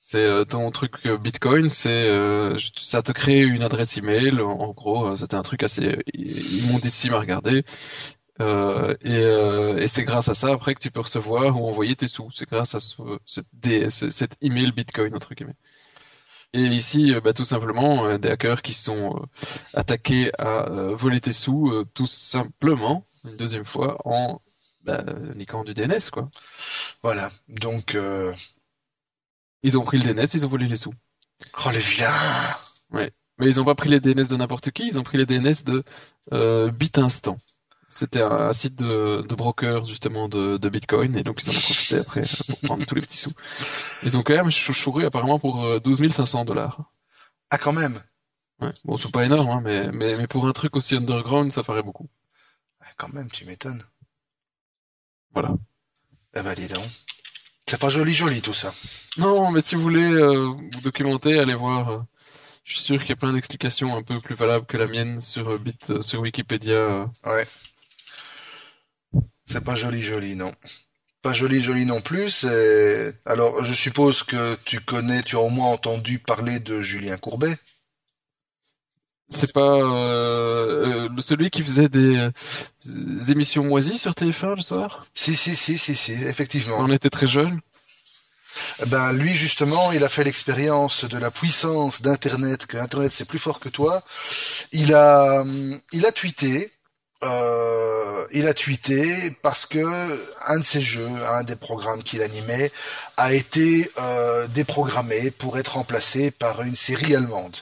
c'est 0.08 0.24
euh, 0.24 0.46
ton 0.46 0.70
truc 0.70 0.94
euh, 1.08 1.18
Bitcoin, 1.18 1.72
c'est 1.72 1.90
euh, 2.10 2.56
ça 2.76 3.02
te 3.02 3.12
crée 3.12 3.42
une 3.42 3.64
adresse 3.64 3.98
email. 3.98 4.40
En 4.40 4.70
gros, 4.72 5.16
c'était 5.18 5.36
un 5.36 5.42
truc 5.42 5.64
assez 5.64 5.98
immondissime 6.14 7.16
à 7.16 7.20
regarder. 7.20 7.66
et, 8.40 9.88
c'est 9.88 10.04
grâce 10.04 10.30
à 10.30 10.36
ça 10.36 10.50
après 10.54 10.76
que 10.76 10.80
tu 10.80 10.92
peux 10.92 11.00
recevoir 11.02 11.60
ou 11.60 11.68
envoyer 11.68 11.96
tes 11.96 12.08
sous. 12.08 12.30
C'est 12.32 12.48
grâce 12.48 12.76
à 12.76 12.80
ce, 12.80 13.02
cette, 13.26 14.38
email 14.42 14.72
Bitcoin 14.74 15.16
entre 15.16 15.34
guillemets. 15.34 15.56
Et 16.54 16.62
ici, 16.62 17.14
bah, 17.24 17.34
tout 17.34 17.44
simplement, 17.44 18.18
des 18.20 18.30
hackers 18.30 18.62
qui 18.62 18.74
sont 18.76 19.28
attaqués 19.74 20.32
à 20.38 20.66
voler 20.94 21.20
tes 21.20 21.32
sous, 21.32 21.84
tout 21.96 22.08
simplement, 22.08 23.08
une 23.26 23.38
deuxième 23.38 23.66
fois, 23.66 23.98
en 24.06 24.40
bah, 24.84 25.04
niquant 25.36 25.64
du 25.64 25.74
DNS, 25.74 26.12
quoi. 26.12 26.30
Voilà. 27.02 27.32
Donc, 27.50 27.98
ils 29.66 29.78
ont 29.80 29.84
pris 29.84 29.98
le 29.98 30.14
DNS, 30.14 30.28
ils 30.36 30.46
ont 30.46 30.50
volé 30.50 30.68
les 30.68 30.78
sous. 30.78 30.94
Oh 31.66 31.70
les 31.72 31.80
vilains 31.80 32.56
Ouais. 32.92 33.12
Mais 33.40 33.48
ils 33.48 33.60
ont 33.60 33.66
pas 33.66 33.74
pris 33.74 33.90
les 33.90 34.00
DNS 34.00 34.28
de 34.28 34.36
n'importe 34.36 34.70
qui, 34.70 34.88
ils 34.88 35.00
ont 35.00 35.04
pris 35.04 35.18
les 35.18 35.26
DNS 35.26 35.64
de 35.66 35.84
euh, 36.34 36.70
BitInstant. 36.70 37.38
C'était 37.90 38.22
un, 38.22 38.54
site 38.54 38.78
de, 38.78 39.26
de, 39.28 39.36
broker 39.36 39.86
justement 39.86 40.30
de, 40.30 40.58
de, 40.58 40.70
Bitcoin 40.70 41.16
et 41.18 41.24
donc 41.24 41.42
ils 41.42 41.50
en 41.50 41.54
ont 41.54 41.60
profité 41.60 41.98
après 41.98 42.22
pour 42.48 42.60
prendre 42.62 42.86
tous 42.86 42.94
les 42.96 43.02
petits 43.02 43.18
sous. 43.18 43.34
Ils 44.04 44.18
ont 44.18 44.22
quand 44.22 44.36
même 44.36 44.52
chouchouré 44.52 45.06
apparemment 45.06 45.40
pour 45.40 45.80
12 45.80 46.02
euh, 46.02 46.12
500 46.12 46.46
dollars. 46.46 46.92
Ah 47.50 47.58
quand 47.58 47.74
même 47.74 48.00
Ouais. 48.62 48.74
Bon 48.84 48.98
c'est 48.98 49.12
pas 49.12 49.26
énorme 49.26 49.50
hein, 49.50 49.62
mais, 49.64 49.92
mais, 49.92 50.18
mais 50.18 50.28
pour 50.28 50.48
un 50.48 50.54
truc 50.54 50.76
aussi 50.76 50.96
underground 50.96 51.52
ça 51.52 51.64
ferait 51.64 51.84
beaucoup. 51.84 52.08
quand 52.98 53.12
même 53.14 53.32
tu 53.32 53.46
m'étonnes. 53.46 53.84
Voilà. 55.34 55.56
Eh 56.36 56.42
ben 56.42 56.54
dis 56.54 56.68
donc. 56.68 56.84
C'est 57.68 57.80
pas 57.80 57.90
joli 57.90 58.14
joli 58.14 58.42
tout 58.42 58.54
ça. 58.54 58.74
Non, 59.18 59.50
mais 59.52 59.62
si 59.62 59.76
vous 59.76 59.82
voulez 59.82 60.04
euh, 60.12 60.48
vous 60.74 60.82
documenter, 60.82 61.40
allez 61.40 61.56
voir. 61.56 61.90
Euh, 61.90 62.00
Je 62.64 62.74
suis 62.76 62.84
sûr 62.84 63.00
qu'il 63.00 63.10
y 63.10 63.14
a 63.14 63.16
plein 63.16 63.34
d'explications 63.34 63.96
un 63.96 64.04
peu 64.04 64.20
plus 64.20 64.36
valables 64.36 64.66
que 64.68 64.78
la 64.78 64.88
mienne 64.88 65.20
sur 65.22 65.50
euh, 65.50 65.58
Bit, 65.58 66.02
sur 66.02 66.22
Wikipédia. 66.22 67.10
Ouais. 67.26 67.46
C'est 69.46 69.64
pas 69.64 69.76
joli, 69.76 70.02
joli, 70.02 70.36
non. 70.36 70.52
Pas 71.22 71.34
joli, 71.34 71.64
joli 71.64 71.86
non 71.86 72.02
plus. 72.02 72.30
c'est- 72.30 73.16
Alors, 73.26 73.64
je 73.64 73.74
suppose 73.74 74.22
que 74.24 74.56
tu 74.66 74.80
connais, 74.82 75.24
tu 75.24 75.36
as 75.36 75.40
au 75.40 75.50
moins 75.50 75.70
entendu 75.70 76.20
parler 76.20 76.60
de 76.60 76.82
Julien 76.82 77.18
Courbet. 77.18 77.56
C'est 79.30 79.54
pas 79.54 79.74
euh, 79.80 81.10
euh, 81.10 81.22
celui 81.22 81.50
qui 81.50 81.64
faisait 81.64 81.90
des, 81.90 82.18
euh, 82.18 82.32
des 82.86 83.32
émissions 83.32 83.64
moisies 83.64 83.98
sur 83.98 84.12
TF1 84.12 84.56
le 84.56 84.62
soir? 84.62 85.08
Si, 85.14 85.36
si, 85.36 85.56
si, 85.56 85.78
si, 85.78 85.96
si, 85.96 86.14
effectivement. 86.14 86.78
On 86.80 86.92
était 86.92 87.10
très 87.10 87.28
jeunes. 87.28 87.60
Ben 88.88 89.12
lui 89.12 89.36
justement, 89.36 89.92
il 89.92 90.04
a 90.04 90.10
fait 90.10 90.24
l'expérience 90.24 91.04
de 91.06 91.18
la 91.18 91.30
puissance 91.32 92.02
d'Internet, 92.02 92.66
que 92.68 92.78
Internet 92.78 93.12
c'est 93.12 93.28
plus 93.28 93.40
fort 93.40 93.60
que 93.60 93.68
toi. 93.70 94.02
Il 94.72 94.94
a, 94.94 95.44
il 95.92 96.06
a 96.06 96.12
tweeté, 96.12 96.72
euh, 97.24 98.26
il 98.32 98.48
a 98.48 98.54
tweeté 98.54 99.32
parce 99.42 99.66
que 99.66 99.80
un 100.48 100.60
de 100.60 100.64
ses 100.64 100.82
jeux, 100.82 101.10
un 101.30 101.44
des 101.44 101.56
programmes 101.56 102.04
qu'il 102.04 102.22
animait, 102.22 102.72
a 103.18 103.34
été 103.34 103.92
euh, 104.00 104.48
déprogrammé 104.48 105.32
pour 105.32 105.58
être 105.58 105.74
remplacé 105.74 106.32
par 106.32 106.62
une 106.62 106.76
série 106.76 107.16
allemande. 107.16 107.58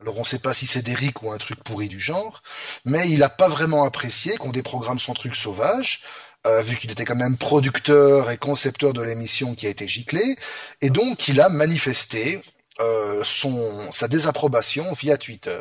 Alors 0.00 0.16
on 0.16 0.20
ne 0.20 0.24
sait 0.26 0.38
pas 0.38 0.54
si 0.54 0.66
c'est 0.66 0.82
d'Eric 0.82 1.22
ou 1.22 1.30
un 1.30 1.36
truc 1.38 1.62
pourri 1.62 1.88
du 1.88 2.00
genre, 2.00 2.42
mais 2.84 3.08
il 3.10 3.18
n'a 3.18 3.28
pas 3.28 3.48
vraiment 3.48 3.84
apprécié 3.84 4.36
qu'on 4.36 4.50
déprogramme 4.50 4.98
son 4.98 5.12
truc 5.14 5.34
sauvage 5.34 6.02
euh, 6.46 6.62
vu 6.62 6.76
qu'il 6.76 6.90
était 6.90 7.04
quand 7.04 7.16
même 7.16 7.36
producteur 7.36 8.30
et 8.30 8.38
concepteur 8.38 8.94
de 8.94 9.02
l'émission 9.02 9.54
qui 9.54 9.66
a 9.66 9.70
été 9.70 9.86
giclée, 9.86 10.36
et 10.80 10.88
donc 10.90 11.28
il 11.28 11.38
a 11.40 11.50
manifesté 11.50 12.40
euh, 12.80 13.22
son 13.24 13.92
sa 13.92 14.08
désapprobation 14.08 14.90
via 14.94 15.18
Twitter. 15.18 15.60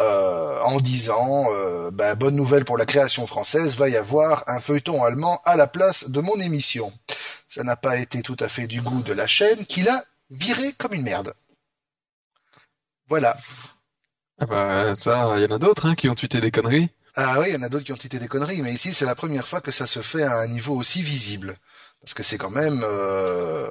euh, 0.00 0.60
en 0.62 0.80
disant 0.80 1.46
bah, 1.92 2.14
bonne 2.14 2.36
nouvelle 2.36 2.64
pour 2.66 2.76
la 2.78 2.86
création 2.86 3.26
française, 3.26 3.76
va 3.76 3.88
y 3.88 3.96
avoir 3.96 4.44
un 4.48 4.60
feuilleton 4.60 5.02
allemand 5.04 5.40
à 5.44 5.56
la 5.56 5.66
place 5.66 6.10
de 6.10 6.20
mon 6.20 6.38
émission. 6.40 6.92
Ça 7.48 7.64
n'a 7.64 7.76
pas 7.76 7.96
été 7.96 8.22
tout 8.22 8.36
à 8.40 8.48
fait 8.48 8.66
du 8.66 8.82
goût 8.82 9.02
de 9.02 9.12
la 9.14 9.26
chaîne 9.26 9.64
qui 9.66 9.82
l'a 9.82 10.04
viré 10.30 10.72
comme 10.78 10.92
une 10.94 11.02
merde. 11.02 11.32
Voilà. 13.08 13.36
Ah 14.38 14.46
bah 14.46 14.94
ça, 14.94 15.34
il 15.36 15.42
y 15.42 15.46
en 15.46 15.54
a 15.54 15.58
d'autres 15.58 15.84
hein, 15.84 15.94
qui 15.94 16.08
ont 16.08 16.14
tweeté 16.14 16.40
des 16.40 16.50
conneries. 16.50 16.88
Ah 17.14 17.40
oui, 17.40 17.46
il 17.48 17.54
y 17.54 17.56
en 17.56 17.62
a 17.62 17.68
d'autres 17.68 17.84
qui 17.84 17.92
ont 17.92 17.96
tweeté 17.96 18.18
des 18.18 18.28
conneries, 18.28 18.60
mais 18.62 18.72
ici 18.72 18.92
c'est 18.92 19.06
la 19.06 19.14
première 19.14 19.48
fois 19.48 19.60
que 19.60 19.70
ça 19.70 19.86
se 19.86 20.00
fait 20.00 20.22
à 20.22 20.34
un 20.38 20.46
niveau 20.48 20.74
aussi 20.76 21.02
visible. 21.02 21.54
Parce 22.02 22.14
que 22.14 22.22
c'est 22.22 22.36
quand 22.38 22.50
même... 22.50 22.82
euh, 22.84 23.70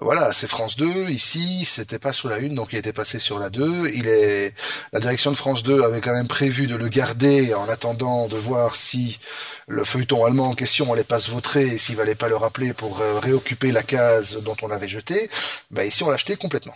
Voilà, 0.00 0.32
c'est 0.32 0.48
France 0.48 0.76
2, 0.76 1.10
ici, 1.10 1.64
c'était 1.66 1.98
pas 2.00 2.12
sur 2.12 2.28
la 2.30 2.36
1, 2.38 2.54
donc 2.54 2.70
il 2.72 2.78
était 2.78 2.92
passé 2.94 3.18
sur 3.20 3.38
la 3.40 3.50
2. 3.50 3.88
Il 3.94 4.08
est... 4.08 4.54
La 4.92 5.00
direction 5.00 5.30
de 5.32 5.36
France 5.36 5.62
2 5.64 5.82
avait 5.82 6.00
quand 6.02 6.14
même 6.14 6.28
prévu 6.28 6.66
de 6.68 6.76
le 6.76 6.88
garder 6.88 7.54
en 7.54 7.68
attendant 7.68 8.28
de 8.28 8.36
voir 8.36 8.76
si 8.76 9.20
le 9.68 9.84
feuilleton 9.84 10.24
allemand 10.26 10.50
en 10.50 10.54
question 10.54 10.92
allait 10.92 11.04
pas 11.04 11.20
se 11.20 11.30
vautrer 11.32 11.66
et 11.68 11.78
s'il 11.78 11.96
valait 11.96 12.14
pas 12.16 12.28
le 12.28 12.36
rappeler 12.36 12.72
pour 12.74 13.00
euh, 13.02 13.20
réoccuper 13.20 13.72
la 13.72 13.82
case 13.84 14.38
dont 14.44 14.56
on 14.62 14.68
l'avait 14.68 14.88
jeté. 14.88 15.30
Bah 15.72 15.84
ici 15.86 16.02
on 16.04 16.08
l'a 16.10 16.14
acheté 16.16 16.36
complètement. 16.36 16.74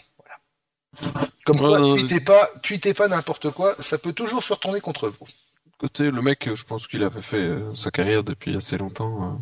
Comme 1.45 1.59
quoi, 1.59 1.81
Ouais, 1.81 1.99
tweetez 1.99 2.21
pas, 2.21 2.49
tweetez 2.63 2.95
pas 2.95 3.09
n'importe 3.09 3.51
quoi, 3.51 3.75
ça 3.79 3.99
peut 3.99 4.13
toujours 4.13 4.43
se 4.43 4.53
retourner 4.53 4.81
contre 4.81 5.09
vous. 5.09 5.27
Côté, 5.79 6.11
le 6.11 6.21
mec, 6.21 6.49
je 6.55 6.65
pense 6.65 6.87
qu'il 6.87 7.03
avait 7.03 7.23
fait 7.23 7.37
euh, 7.39 7.75
sa 7.75 7.91
carrière 7.91 8.23
depuis 8.23 8.55
assez 8.57 8.77
longtemps. 8.77 9.31
euh, 9.33 9.35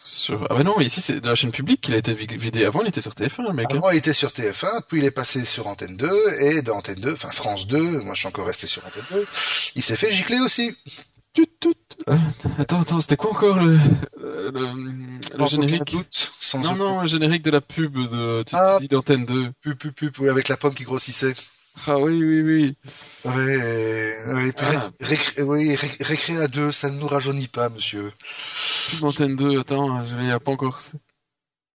sur... 0.00 0.46
Ah 0.50 0.54
bah 0.54 0.62
non, 0.62 0.78
ici 0.78 1.00
c'est 1.00 1.20
de 1.20 1.26
la 1.26 1.34
chaîne 1.34 1.50
publique 1.50 1.80
qu'il 1.80 1.94
a 1.94 1.98
été 1.98 2.14
vi- 2.14 2.36
vidé. 2.38 2.64
Avant, 2.64 2.82
il 2.82 2.88
était 2.88 3.00
sur 3.00 3.10
TF1, 3.12 3.42
le 3.48 3.52
mec. 3.52 3.66
hein. 3.68 3.74
Avant, 3.78 3.90
il 3.90 3.96
était 3.96 4.12
sur 4.12 4.30
TF1, 4.30 4.82
puis 4.86 4.98
il 5.00 5.04
est 5.04 5.10
passé 5.10 5.44
sur 5.44 5.66
Antenne 5.66 5.96
2, 5.96 6.08
et 6.40 6.62
de 6.62 6.70
Antenne 6.70 7.00
2, 7.00 7.12
enfin 7.14 7.30
France 7.30 7.66
2, 7.66 7.80
moi 8.02 8.14
je 8.14 8.20
suis 8.20 8.28
encore 8.28 8.46
resté 8.46 8.68
sur 8.68 8.86
Antenne 8.86 9.02
2, 9.10 9.26
il 9.74 9.82
s'est 9.82 9.96
fait 9.96 10.12
gicler 10.12 10.38
aussi. 10.38 10.76
Tut, 11.38 11.46
tut. 11.60 11.74
Euh, 12.08 12.16
Attends, 12.58 12.80
attends, 12.80 13.00
c'était 13.00 13.16
quoi 13.16 13.30
encore 13.30 13.58
le, 13.62 13.78
le, 14.16 14.50
le 14.50 15.18
aucun 15.36 15.46
générique? 15.46 15.92
doute, 15.92 16.30
sans 16.40 16.58
Non, 16.60 16.74
non, 16.74 17.00
le 17.02 17.06
générique 17.06 17.42
de 17.44 17.52
la 17.52 17.60
pub 17.60 17.94
de, 17.94 18.44
Ah. 18.52 18.78
d'Antenne 18.90 19.24
2. 19.24 19.52
pu, 19.60 19.76
pu, 19.76 19.92
pu, 19.92 20.10
pu, 20.10 20.28
avec 20.28 20.48
la 20.48 20.56
pomme 20.56 20.74
qui 20.74 20.82
grossissait. 20.82 21.34
Ah 21.86 21.96
oui, 21.98 22.20
oui, 22.24 22.42
oui. 22.42 22.76
Oui, 23.24 23.52
et, 23.54 24.14
oui, 24.26 24.52
puis 24.52 24.66
Ah. 24.68 24.80
ré- 24.80 24.86
récré, 25.00 25.42
oui, 25.42 25.76
ré- 25.76 25.96
récré 26.00 26.36
à 26.38 26.48
deux, 26.48 26.72
ça 26.72 26.90
ne 26.90 26.98
nous 26.98 27.06
rajeunit 27.06 27.46
pas, 27.46 27.68
monsieur. 27.68 28.10
Pub 28.90 29.00
d'Antenne 29.00 29.36
2, 29.36 29.60
attends, 29.60 30.04
je 30.04 30.16
l'ai 30.16 30.36
pas 30.40 30.50
encore. 30.50 30.80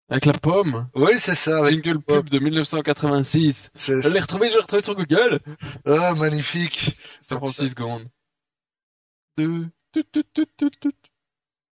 Avec 0.10 0.26
la 0.26 0.34
pomme? 0.34 0.88
Oui, 0.96 1.12
c'est 1.18 1.36
ça, 1.36 1.58
avec, 1.60 1.84
Jingle 1.84 2.00
pub 2.02 2.30
de 2.30 2.40
1986. 2.40 3.72
c'est, 3.76 4.02
Je 4.02 4.08
l'ai 4.08 4.22
retrouvé, 4.22 4.48
je 4.50 4.56
l'ai 4.56 4.62
retrouvé 4.62 4.82
sur 4.84 4.96
Google. 4.96 5.42
ah, 5.86 6.14
magnifique. 6.16 6.98
Ça 7.20 7.36
prend 7.36 7.48
6 7.48 7.70
secondes. 7.72 8.08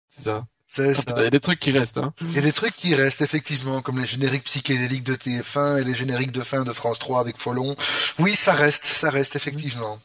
C'est 0.09 0.24
ça. 0.24 0.45
Ah, 0.78 1.13
il 1.18 1.24
y 1.24 1.28
a 1.28 1.30
des 1.30 1.39
trucs 1.39 1.59
qui 1.59 1.72
restent, 1.72 1.99
hein. 1.99 2.13
Il 2.22 2.34
y 2.34 2.38
a 2.38 2.41
des 2.41 2.51
trucs 2.51 2.76
qui 2.76 2.95
restent, 2.95 3.22
effectivement, 3.22 3.82
comme 3.82 3.99
les 3.99 4.05
génériques 4.05 4.43
psychédéliques 4.43 5.03
de 5.03 5.16
TF1 5.16 5.78
et 5.80 5.84
les 5.86 5.95
génériques 5.95 6.32
de 6.34 6.41
fin 6.41 6.63
de 6.63 6.74
France 6.74 6.99
3 6.99 7.20
avec 7.22 7.38
Follon. 7.38 7.76
Oui, 8.20 8.36
ça 8.36 8.53
reste, 8.53 8.84
ça 8.86 9.09
reste, 9.09 9.36
effectivement. 9.38 9.99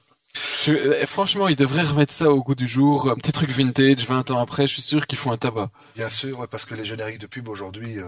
Je- 0.64 0.72
euh, 0.72 1.06
franchement, 1.06 1.48
ils 1.48 1.56
devraient 1.56 1.82
remettre 1.82 2.12
ça 2.12 2.30
au 2.30 2.42
goût 2.42 2.54
du 2.54 2.68
jour. 2.68 3.10
Un 3.10 3.16
petit 3.16 3.32
truc 3.32 3.50
vintage, 3.50 4.06
20 4.06 4.30
ans 4.30 4.38
après, 4.38 4.68
je 4.68 4.74
suis 4.74 4.82
sûr 4.82 5.06
qu'ils 5.08 5.18
font 5.18 5.32
un 5.32 5.38
tabac. 5.38 5.70
Bien 5.96 6.08
sûr, 6.08 6.46
parce 6.48 6.64
que 6.64 6.74
les 6.74 6.84
génériques 6.84 7.18
de 7.18 7.26
pub 7.26 7.48
aujourd'hui, 7.48 7.98
euh, 7.98 8.04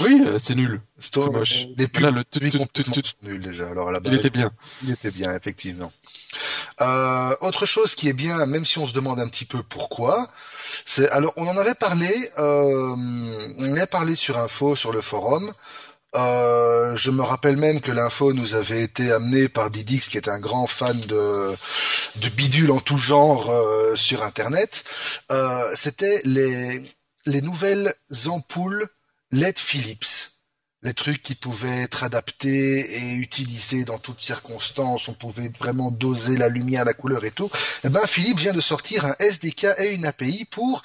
Oui, 0.00 0.22
euh, 0.26 0.38
c'est 0.40 0.56
nul. 0.56 0.80
C'est 0.98 1.16
moche. 1.30 1.66
les 1.76 1.86
pubs 1.86 2.02
Là, 2.02 2.10
le 2.10 2.24
tut, 2.24 2.50
tut, 2.50 2.82
tut, 2.84 3.02
nuls 3.22 3.40
déjà. 3.42 3.68
Alors 3.68 3.88
à 3.88 3.92
la 3.92 3.98
il 3.98 4.02
base, 4.10 4.14
était 4.14 4.30
bien. 4.30 4.50
il 4.82 4.90
était 4.90 5.10
bien, 5.12 5.34
effectivement. 5.36 5.92
Euh, 6.80 7.34
autre 7.40 7.66
chose 7.66 7.94
qui 7.94 8.08
est 8.08 8.12
bien, 8.12 8.44
même 8.46 8.64
si 8.64 8.78
on 8.78 8.86
se 8.86 8.92
demande 8.94 9.20
un 9.20 9.28
petit 9.28 9.44
peu 9.44 9.62
pourquoi, 9.62 10.26
c'est 10.84 11.08
alors 11.10 11.32
on 11.36 11.46
en 11.48 11.56
avait 11.56 11.74
parlé, 11.74 12.10
euh, 12.38 12.94
on 13.58 13.64
en 13.68 13.72
avait 13.76 13.86
parlé 13.86 14.14
sur 14.14 14.38
Info, 14.38 14.76
sur 14.76 14.92
le 14.92 15.00
forum. 15.00 15.50
Euh, 16.16 16.96
je 16.96 17.10
me 17.12 17.22
rappelle 17.22 17.56
même 17.56 17.80
que 17.80 17.92
l'info 17.92 18.32
nous 18.32 18.54
avait 18.56 18.82
été 18.82 19.12
amenée 19.12 19.48
par 19.48 19.70
Didix, 19.70 20.08
qui 20.08 20.16
est 20.16 20.28
un 20.28 20.40
grand 20.40 20.66
fan 20.66 20.98
de, 21.00 21.54
de 22.16 22.28
bidule 22.30 22.72
en 22.72 22.80
tout 22.80 22.96
genre 22.96 23.48
euh, 23.50 23.94
sur 23.96 24.22
Internet. 24.24 24.84
Euh, 25.30 25.70
C'était 25.74 26.20
les, 26.24 26.82
les 27.26 27.40
nouvelles 27.42 27.94
ampoules 28.26 28.88
LED 29.32 29.58
Philips. 29.58 30.39
Les 30.82 30.94
trucs 30.94 31.20
qui 31.20 31.34
pouvaient 31.34 31.82
être 31.82 32.04
adaptés 32.04 32.80
et 32.96 33.12
utilisés 33.12 33.84
dans 33.84 33.98
toutes 33.98 34.22
circonstances, 34.22 35.08
on 35.08 35.12
pouvait 35.12 35.50
vraiment 35.58 35.90
doser 35.90 36.38
la 36.38 36.48
lumière, 36.48 36.86
la 36.86 36.94
couleur 36.94 37.24
et 37.24 37.30
tout. 37.30 37.50
Eh 37.84 37.90
ben, 37.90 38.06
Philips 38.06 38.38
vient 38.38 38.54
de 38.54 38.62
sortir 38.62 39.04
un 39.04 39.14
SDK 39.18 39.66
et 39.78 39.92
une 39.92 40.06
API 40.06 40.46
pour 40.46 40.82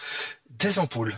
des 0.50 0.80
ampoules. 0.80 1.18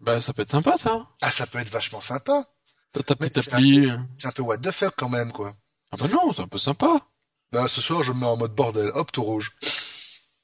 Bah, 0.00 0.22
ça 0.22 0.32
peut 0.32 0.42
être 0.42 0.50
sympa, 0.50 0.76
ça. 0.78 1.06
Ah, 1.20 1.30
ça 1.30 1.46
peut 1.46 1.58
être 1.58 1.70
vachement 1.70 2.00
sympa. 2.00 2.46
T'as 2.92 3.02
ta 3.02 3.14
petite 3.14 3.42
c'est 3.42 3.52
appli. 3.52 3.88
C'est 4.14 4.28
un 4.28 4.32
peu 4.32 4.42
what 4.42 4.58
the 4.58 4.70
fuck 4.70 4.94
quand 4.96 5.10
même, 5.10 5.32
quoi. 5.32 5.52
Ah 5.90 5.96
bah 5.98 6.08
non, 6.08 6.32
c'est 6.32 6.42
un 6.42 6.48
peu 6.48 6.58
sympa. 6.58 7.06
Ben, 7.52 7.66
ce 7.66 7.80
soir, 7.82 8.02
je 8.02 8.12
me 8.12 8.20
mets 8.20 8.26
en 8.26 8.36
mode 8.38 8.54
bordel. 8.54 8.90
Hop, 8.94 9.12
tout 9.12 9.22
rouge. 9.22 9.52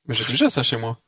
Mais 0.06 0.14
j'ai 0.14 0.24
déjà 0.24 0.50
ça 0.50 0.62
chez 0.62 0.76
moi. 0.76 0.98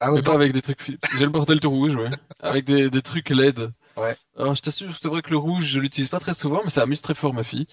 Ah, 0.00 0.10
Mais 0.12 0.22
pas 0.22 0.34
avec 0.34 0.52
des 0.52 0.62
trucs. 0.62 0.98
J'ai 1.16 1.24
le 1.24 1.30
bordel 1.30 1.60
tout 1.60 1.70
rouge, 1.70 1.94
ouais. 1.94 2.10
Avec 2.40 2.64
des, 2.64 2.90
des 2.90 3.02
trucs 3.02 3.30
LED. 3.30 3.72
Ouais. 3.96 4.16
Alors, 4.36 4.54
je 4.54 4.62
t'assure, 4.62 4.90
c'est 5.00 5.08
vrai 5.08 5.22
que 5.22 5.30
le 5.30 5.36
rouge, 5.36 5.64
je 5.66 5.80
l'utilise 5.80 6.08
pas 6.08 6.20
très 6.20 6.34
souvent, 6.34 6.60
mais 6.64 6.70
ça 6.70 6.82
amuse 6.82 7.02
très 7.02 7.14
fort 7.14 7.34
ma 7.34 7.42
fille. 7.42 7.66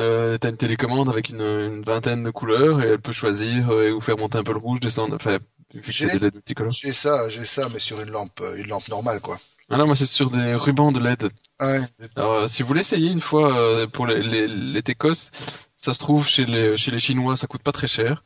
Euh, 0.00 0.36
t'as 0.38 0.50
une 0.50 0.56
télécommande 0.56 1.08
avec 1.08 1.28
une, 1.28 1.40
une 1.40 1.82
vingtaine 1.82 2.24
de 2.24 2.30
couleurs 2.30 2.82
et 2.82 2.88
elle 2.88 3.00
peut 3.00 3.12
choisir 3.12 3.70
euh, 3.70 3.92
ou 3.92 4.00
faire 4.00 4.16
monter 4.18 4.38
un 4.38 4.42
peu 4.44 4.52
le 4.52 4.58
rouge, 4.58 4.80
descendre, 4.80 5.14
enfin, 5.14 5.38
J'ai- 5.72 6.08
c'est 6.08 6.18
des 6.18 6.18
LED 6.18 6.34
multicolores. 6.34 6.72
J'ai 6.72 6.92
ça, 6.92 7.28
j'ai 7.28 7.44
ça, 7.44 7.68
mais 7.72 7.78
sur 7.78 8.00
une 8.00 8.10
lampe, 8.10 8.40
euh, 8.40 8.56
une 8.56 8.66
lampe 8.68 8.88
normale, 8.88 9.20
quoi. 9.20 9.38
Ah 9.70 9.76
non, 9.76 9.86
moi 9.86 9.96
c'est 9.96 10.06
sur 10.06 10.30
des 10.30 10.54
rubans 10.56 10.92
de 10.92 10.98
LED. 11.00 11.30
Ouais. 11.60 11.80
Alors, 12.16 12.32
euh, 12.32 12.46
si 12.48 12.62
vous 12.64 12.74
l'essayez 12.74 13.10
une 13.10 13.20
fois 13.20 13.56
euh, 13.56 13.86
pour 13.86 14.06
les, 14.06 14.20
les, 14.22 14.48
les 14.48 14.82
Técos, 14.82 15.30
ça 15.76 15.94
se 15.94 15.98
trouve 15.98 16.26
chez 16.28 16.44
les, 16.44 16.76
chez 16.76 16.90
les 16.90 16.98
Chinois, 16.98 17.36
ça 17.36 17.46
coûte 17.46 17.62
pas 17.62 17.72
très 17.72 17.86
cher. 17.86 18.24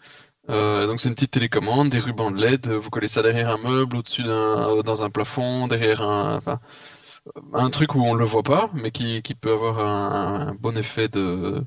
Euh, 0.50 0.86
donc 0.86 1.00
c'est 1.00 1.08
une 1.10 1.14
petite 1.14 1.32
télécommande, 1.32 1.90
des 1.90 1.98
rubans 1.98 2.30
de 2.30 2.42
LED, 2.42 2.68
vous 2.68 2.88
collez 2.90 3.08
ça 3.08 3.22
derrière 3.22 3.50
un 3.50 3.58
meuble, 3.58 3.96
au-dessus 3.98 4.22
d'un, 4.22 4.80
dans 4.82 5.02
un 5.02 5.10
plafond, 5.10 5.68
derrière 5.68 6.00
un, 6.00 6.38
enfin, 6.38 6.58
un 7.54 7.70
truc 7.70 7.94
où 7.94 8.02
on 8.04 8.14
le 8.14 8.24
voit 8.24 8.42
pas, 8.42 8.70
mais 8.74 8.90
qui, 8.90 9.22
qui 9.22 9.34
peut 9.34 9.52
avoir 9.52 9.78
un, 9.80 10.48
un 10.50 10.54
bon 10.54 10.76
effet 10.76 11.08
de, 11.08 11.64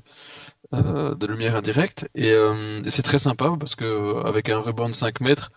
euh, 0.74 1.14
de 1.14 1.26
lumière 1.26 1.56
indirecte. 1.56 2.08
Et 2.14 2.30
euh, 2.32 2.82
c'est 2.88 3.02
très 3.02 3.18
sympa 3.18 3.54
parce 3.58 3.74
que 3.76 4.24
avec 4.26 4.48
un 4.50 4.60
ruban 4.60 4.88
de 4.88 4.94
5 4.94 5.20
mètres, 5.20 5.52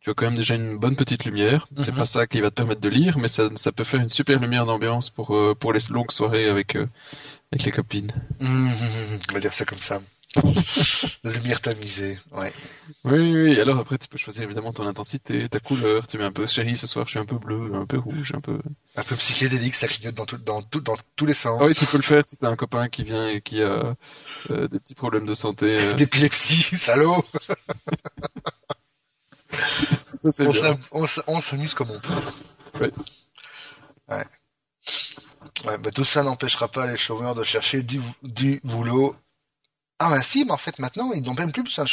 tu 0.00 0.10
as 0.10 0.14
quand 0.14 0.26
même 0.26 0.36
déjà 0.36 0.54
une 0.56 0.78
bonne 0.78 0.96
petite 0.96 1.24
lumière. 1.26 1.68
C'est 1.78 1.92
Mhm. 1.92 1.98
pas 1.98 2.06
ça 2.06 2.26
qui 2.26 2.40
va 2.40 2.50
te 2.50 2.56
permettre 2.56 2.80
de 2.82 2.88
lire, 2.90 3.18
mais 3.18 3.28
ça, 3.28 3.50
ça 3.56 3.72
peut 3.72 3.84
faire 3.84 4.00
une 4.00 4.08
super 4.10 4.40
lumière 4.40 4.66
d'ambiance 4.66 5.10
pour, 5.10 5.34
euh, 5.36 5.54
pour 5.54 5.72
les 5.72 5.80
longues 5.90 6.12
soirées 6.12 6.48
avec, 6.48 6.76
euh, 6.76 6.86
avec 7.52 7.64
les 7.66 7.72
copines. 7.72 8.10
Mmh, 8.40 8.46
mmh, 8.46 8.68
mmh, 8.70 9.18
on 9.30 9.32
va 9.34 9.40
dire 9.40 9.54
ça 9.54 9.64
comme 9.64 9.80
ça. 9.80 10.00
La 11.24 11.32
lumière 11.32 11.60
tamisée, 11.60 12.18
ouais. 12.32 12.52
Oui, 13.04 13.34
oui, 13.34 13.60
alors 13.60 13.78
après 13.78 13.98
tu 13.98 14.08
peux 14.08 14.18
choisir 14.18 14.44
évidemment 14.44 14.72
ton 14.72 14.86
intensité, 14.86 15.48
ta 15.48 15.60
couleur, 15.60 16.06
tu 16.06 16.18
mets 16.18 16.24
un 16.24 16.32
peu 16.32 16.46
chéri 16.46 16.76
ce 16.76 16.86
soir 16.86 17.06
je 17.06 17.12
suis 17.12 17.18
un 17.18 17.24
peu 17.24 17.36
bleu, 17.38 17.70
un 17.74 17.86
peu 17.86 17.98
rouge, 17.98 18.32
un 18.34 18.40
peu... 18.40 18.58
Un 18.96 19.02
peu 19.02 19.16
psychédélique, 19.16 19.74
ça 19.74 19.88
clignote 19.88 20.14
dans, 20.14 20.26
tout, 20.26 20.38
dans, 20.38 20.62
tout, 20.62 20.80
dans 20.80 20.96
tous 21.16 21.26
les 21.26 21.34
sens. 21.34 21.60
Ah 21.62 21.66
oui, 21.66 21.74
tu 21.74 21.86
peux 21.86 21.96
le 21.98 22.02
faire 22.02 22.24
si 22.24 22.36
t'as 22.36 22.48
un 22.48 22.56
copain 22.56 22.88
qui 22.88 23.04
vient 23.04 23.28
et 23.28 23.40
qui 23.40 23.62
a 23.62 23.94
euh, 24.50 24.68
des 24.68 24.80
petits 24.80 24.94
problèmes 24.94 25.26
de 25.26 25.34
santé. 25.34 25.66
euh. 25.78 25.92
D'épilepsie, 25.94 26.76
salaud 26.76 27.22
On 31.26 31.40
s'amuse 31.40 31.74
comme 31.74 31.90
on 31.90 32.00
peut. 32.00 32.80
Ouais. 32.80 32.90
Ouais. 34.08 34.24
Ouais, 35.66 35.78
bah, 35.78 35.90
tout 35.90 36.04
ça 36.04 36.22
n'empêchera 36.22 36.68
pas 36.68 36.86
les 36.86 36.96
chômeurs 36.96 37.34
de 37.34 37.42
chercher 37.42 37.82
du, 37.82 38.00
du 38.22 38.60
boulot. 38.64 39.14
Ah 40.00 40.10
ben 40.10 40.22
si, 40.22 40.44
mais 40.44 40.52
en 40.52 40.56
fait 40.58 40.78
maintenant 40.78 41.12
ils 41.12 41.22
n'ont 41.22 41.34
même 41.34 41.52
plus 41.52 41.62
besoin 41.62 41.84
de. 41.84 41.90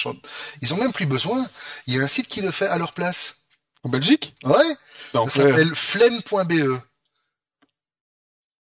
Ils 0.62 0.74
ont 0.74 0.78
même 0.78 0.94
plus 0.94 1.06
besoin. 1.06 1.46
Il 1.88 1.96
y 1.96 2.00
a 2.00 2.04
un 2.04 2.08
site 2.08 2.28
qui 2.28 2.42
le 2.42 2.52
fait 2.52 2.68
à 2.68 2.78
leur 2.78 2.94
place. 2.94 3.46
En 3.84 3.90
Belgique? 3.90 4.36
Ouais, 4.44 4.76
ça 5.22 5.30
s'appelle 5.30 5.74
flemme.be. 5.76 6.80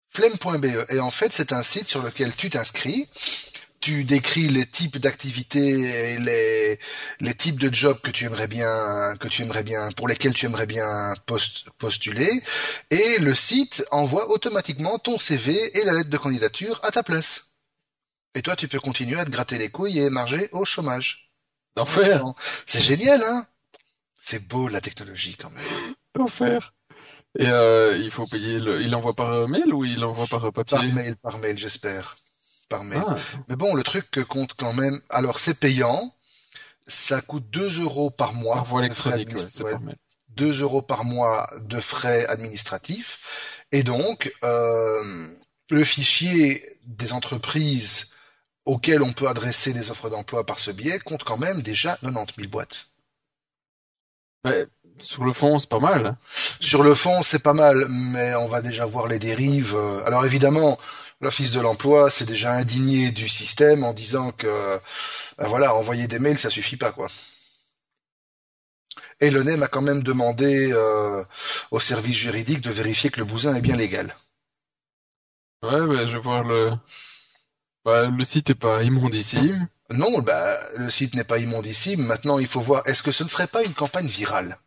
Flemme.be. 0.09 0.87
Et 0.91 0.99
en 1.01 1.11
fait, 1.11 1.32
c'est 1.32 1.53
un 1.53 1.62
site 1.62 1.87
sur 1.89 2.03
lequel 2.03 2.34
tu 2.34 2.51
t'inscris, 2.51 3.09
tu 3.80 4.05
décris 4.05 4.49
les 4.49 4.66
types 4.66 4.99
d'activités 4.99 6.14
et 6.14 6.18
les, 6.18 6.78
les 7.20 7.34
types 7.34 7.61
de 7.61 7.72
jobs 7.74 8.01
que 8.01 8.11
tu 8.11 8.24
aimerais 8.26 8.49
bien, 8.49 9.14
que 9.20 9.28
tu 9.28 9.43
aimerais 9.43 9.62
bien, 9.62 9.91
pour 9.93 10.09
lesquels 10.09 10.34
tu 10.34 10.47
aimerais 10.47 10.66
bien 10.66 11.14
post- 11.26 11.70
postuler, 11.78 12.43
et 12.91 13.18
le 13.18 13.34
site 13.34 13.84
envoie 13.93 14.30
automatiquement 14.30 14.99
ton 14.99 15.18
CV 15.18 15.78
et 15.78 15.84
la 15.84 15.93
lettre 15.93 16.11
de 16.11 16.18
candidature 16.18 16.80
à 16.84 16.91
ta 16.91 17.03
place. 17.03 17.45
Et 18.37 18.43
toi, 18.43 18.55
tu 18.55 18.68
peux 18.68 18.78
continuer 18.78 19.18
à 19.18 19.24
te 19.24 19.30
gratter 19.30 19.57
les 19.57 19.70
couilles 19.70 19.99
et 19.99 20.05
émarger 20.05 20.51
au 20.53 20.66
chômage. 20.66 21.32
D'enfer. 21.74 22.22
C'est 22.66 22.82
génial, 22.82 23.22
hein? 23.22 23.47
C'est 24.20 24.47
beau, 24.47 24.68
la 24.68 24.82
technologie, 24.82 25.37
quand 25.41 25.49
même. 25.51 25.64
D'enfer. 26.14 26.74
Et 27.39 27.47
euh, 27.47 27.97
il 27.97 28.11
faut 28.11 28.26
payer 28.26 28.59
le... 28.59 28.82
Il 28.82 28.95
envoie 28.95 29.14
par 29.14 29.32
euh, 29.32 29.47
mail 29.47 29.72
ou 29.72 29.87
il 29.87 30.05
envoie 30.05 30.26
par 30.26 30.45
euh, 30.45 30.53
papier? 30.53 30.76
Par 30.76 30.84
mail, 30.84 31.16
par 31.16 31.39
mail, 31.39 31.57
j'espère. 31.57 32.16
Par 32.68 32.84
mail. 32.84 33.03
Ah, 33.09 33.16
Mais 33.49 33.57
bon, 33.57 33.74
le 33.74 33.82
truc 33.82 34.11
que 34.11 34.20
compte 34.20 34.53
quand 34.55 34.74
même, 34.74 35.01
alors 35.09 35.39
c'est 35.39 35.59
payant, 35.59 36.14
ça 36.87 37.22
coûte 37.22 37.49
2 37.49 37.80
euros 37.80 38.11
par 38.11 38.34
mois. 38.34 38.64
frais 38.66 38.80
électronique, 38.80 39.28
administ- 39.30 39.51
c'est 39.51 39.64
ouais, 39.64 39.70
par 39.72 39.80
mail. 39.80 39.97
2 40.28 40.61
euros 40.61 40.82
par 40.82 41.05
mois 41.05 41.51
de 41.62 41.80
frais 41.80 42.26
administratifs. 42.26 43.64
Et 43.72 43.82
donc, 43.82 44.30
euh, 44.45 45.28
le 45.70 45.84
fichier 45.84 46.62
des 46.84 47.14
entreprises 47.14 48.12
auxquelles 48.67 49.03
on 49.03 49.12
peut 49.12 49.29
adresser 49.29 49.73
des 49.73 49.91
offres 49.91 50.11
d'emploi 50.11 50.45
par 50.45 50.59
ce 50.59 50.71
biais 50.71 50.99
compte 50.99 51.25
quand 51.25 51.39
même 51.39 51.62
déjà 51.62 51.97
90 52.03 52.35
000 52.37 52.49
boîtes. 52.51 52.89
Ouais, 54.45 54.67
sur 54.99 55.25
le 55.25 55.33
fond, 55.33 55.59
c'est 55.59 55.69
pas 55.69 55.81
mal. 55.81 56.17
Sur 56.61 56.83
le 56.83 56.95
fond, 56.95 57.23
c'est 57.23 57.43
pas 57.43 57.53
mal, 57.53 57.87
mais 57.91 58.35
on 58.37 58.47
va 58.49 58.62
déjà 58.62 58.87
voir 58.87 59.07
les 59.09 59.19
dérives. 59.19 59.75
Euh, 59.75 60.05
Alors 60.07 60.25
évidemment, 60.25 60.79
l'Office 61.21 61.51
de 61.53 61.61
l'emploi 61.61 62.11
s'est 62.11 62.25
déjà 62.27 62.53
indigné 62.53 63.11
du 63.11 63.29
système 63.29 63.85
en 63.85 63.93
disant 63.93 64.31
que, 64.33 64.79
ben 65.39 65.47
voilà, 65.49 65.75
envoyer 65.75 66.07
des 66.07 66.19
mails, 66.19 66.39
ça 66.39 66.51
suffit 66.51 66.77
pas, 66.77 66.93
quoi. 66.93 67.09
Et 69.21 69.31
l'ONEM 69.31 69.62
a 69.62 69.69
quand 69.69 69.83
même 69.83 70.03
demandé 70.03 70.73
euh, 70.73 71.23
au 71.71 71.81
service 71.81 72.17
juridique 72.17 72.62
de 72.62 72.71
vérifier 72.71 73.11
que 73.11 73.19
le 73.21 73.27
bousin 73.27 73.55
est 73.55 73.61
bien 73.61 73.77
légal. 73.77 74.17
Ouais, 75.62 75.81
ouais, 75.81 76.07
je 76.07 76.12
vais 76.17 76.23
voir 76.23 76.45
le... 76.45 76.73
Bah, 77.87 78.09
le 78.11 78.24
site 78.24 78.51
est 78.51 78.55
pas 78.55 78.82
immondissime. 78.82 79.66
Non, 79.91 80.18
bah, 80.18 80.59
le 80.76 80.91
site 80.91 81.14
n'est 81.14 81.24
pas 81.24 81.39
immondissime. 81.39 82.05
Maintenant, 82.05 82.39
il 82.39 82.47
faut 82.47 82.61
voir, 82.61 82.87
est-ce 82.87 83.03
que 83.03 83.11
ce 83.12 83.24
ne 83.24 83.28
serait 83.30 83.47
pas 83.47 83.64
une 83.64 83.72
campagne 83.72 84.09
virale? 84.09 84.59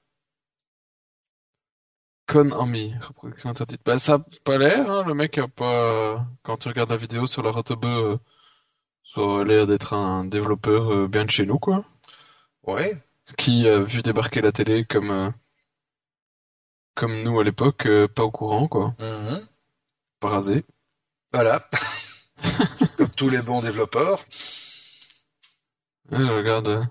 Con 2.27 2.51
Army, 2.51 2.95
reproduction 3.01 3.49
interdite. 3.49 3.81
Bah, 3.85 3.99
ça 3.99 4.13
a 4.15 4.19
pas 4.45 4.57
l'air, 4.57 4.89
hein, 4.89 5.03
le 5.05 5.13
mec 5.13 5.37
a 5.37 5.47
pas... 5.47 6.25
Quand 6.43 6.57
tu 6.57 6.69
regardes 6.69 6.91
la 6.91 6.97
vidéo 6.97 7.25
sur 7.25 7.43
la 7.43 7.51
Rotebe, 7.51 7.85
euh, 7.85 8.17
ça 9.03 9.21
a 9.21 9.43
l'air 9.43 9.67
d'être 9.67 9.93
un 9.93 10.25
développeur 10.25 10.93
euh, 10.93 11.07
bien 11.07 11.25
de 11.25 11.31
chez 11.31 11.45
nous, 11.45 11.59
quoi. 11.59 11.83
Ouais. 12.63 13.03
Qui 13.37 13.67
a 13.67 13.81
vu 13.81 14.01
débarquer 14.01 14.41
la 14.41 14.51
télé 14.53 14.85
comme... 14.85 15.11
euh, 15.11 15.29
Comme 16.95 17.23
nous 17.23 17.39
à 17.39 17.43
l'époque, 17.43 17.85
euh, 17.87 18.07
pas 18.07 18.23
au 18.23 18.31
courant, 18.31 18.67
quoi. 18.69 18.95
Mhm. 18.99 19.47
Pas 20.21 20.29
rasé. 20.29 20.63
Voilà. 21.33 21.67
Comme 22.97 23.09
tous 23.11 23.29
les 23.29 23.41
bons 23.41 23.61
développeurs. 23.61 24.25
Ouais, 26.11 26.17
je 26.19 26.31
regarde. 26.31 26.67
euh, 26.67 26.83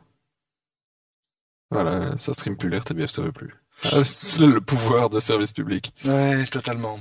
Voilà, 1.70 2.16
ça 2.18 2.32
stream 2.34 2.56
plus, 2.56 2.68
l'RTBF 2.68 3.10
ça 3.10 3.22
veut 3.22 3.32
plus. 3.32 3.54
Ah, 3.84 4.04
c'est 4.04 4.40
le 4.40 4.60
pouvoir 4.60 5.08
de 5.10 5.20
service 5.20 5.52
public. 5.52 5.92
Ouais, 6.04 6.44
totalement. 6.46 6.98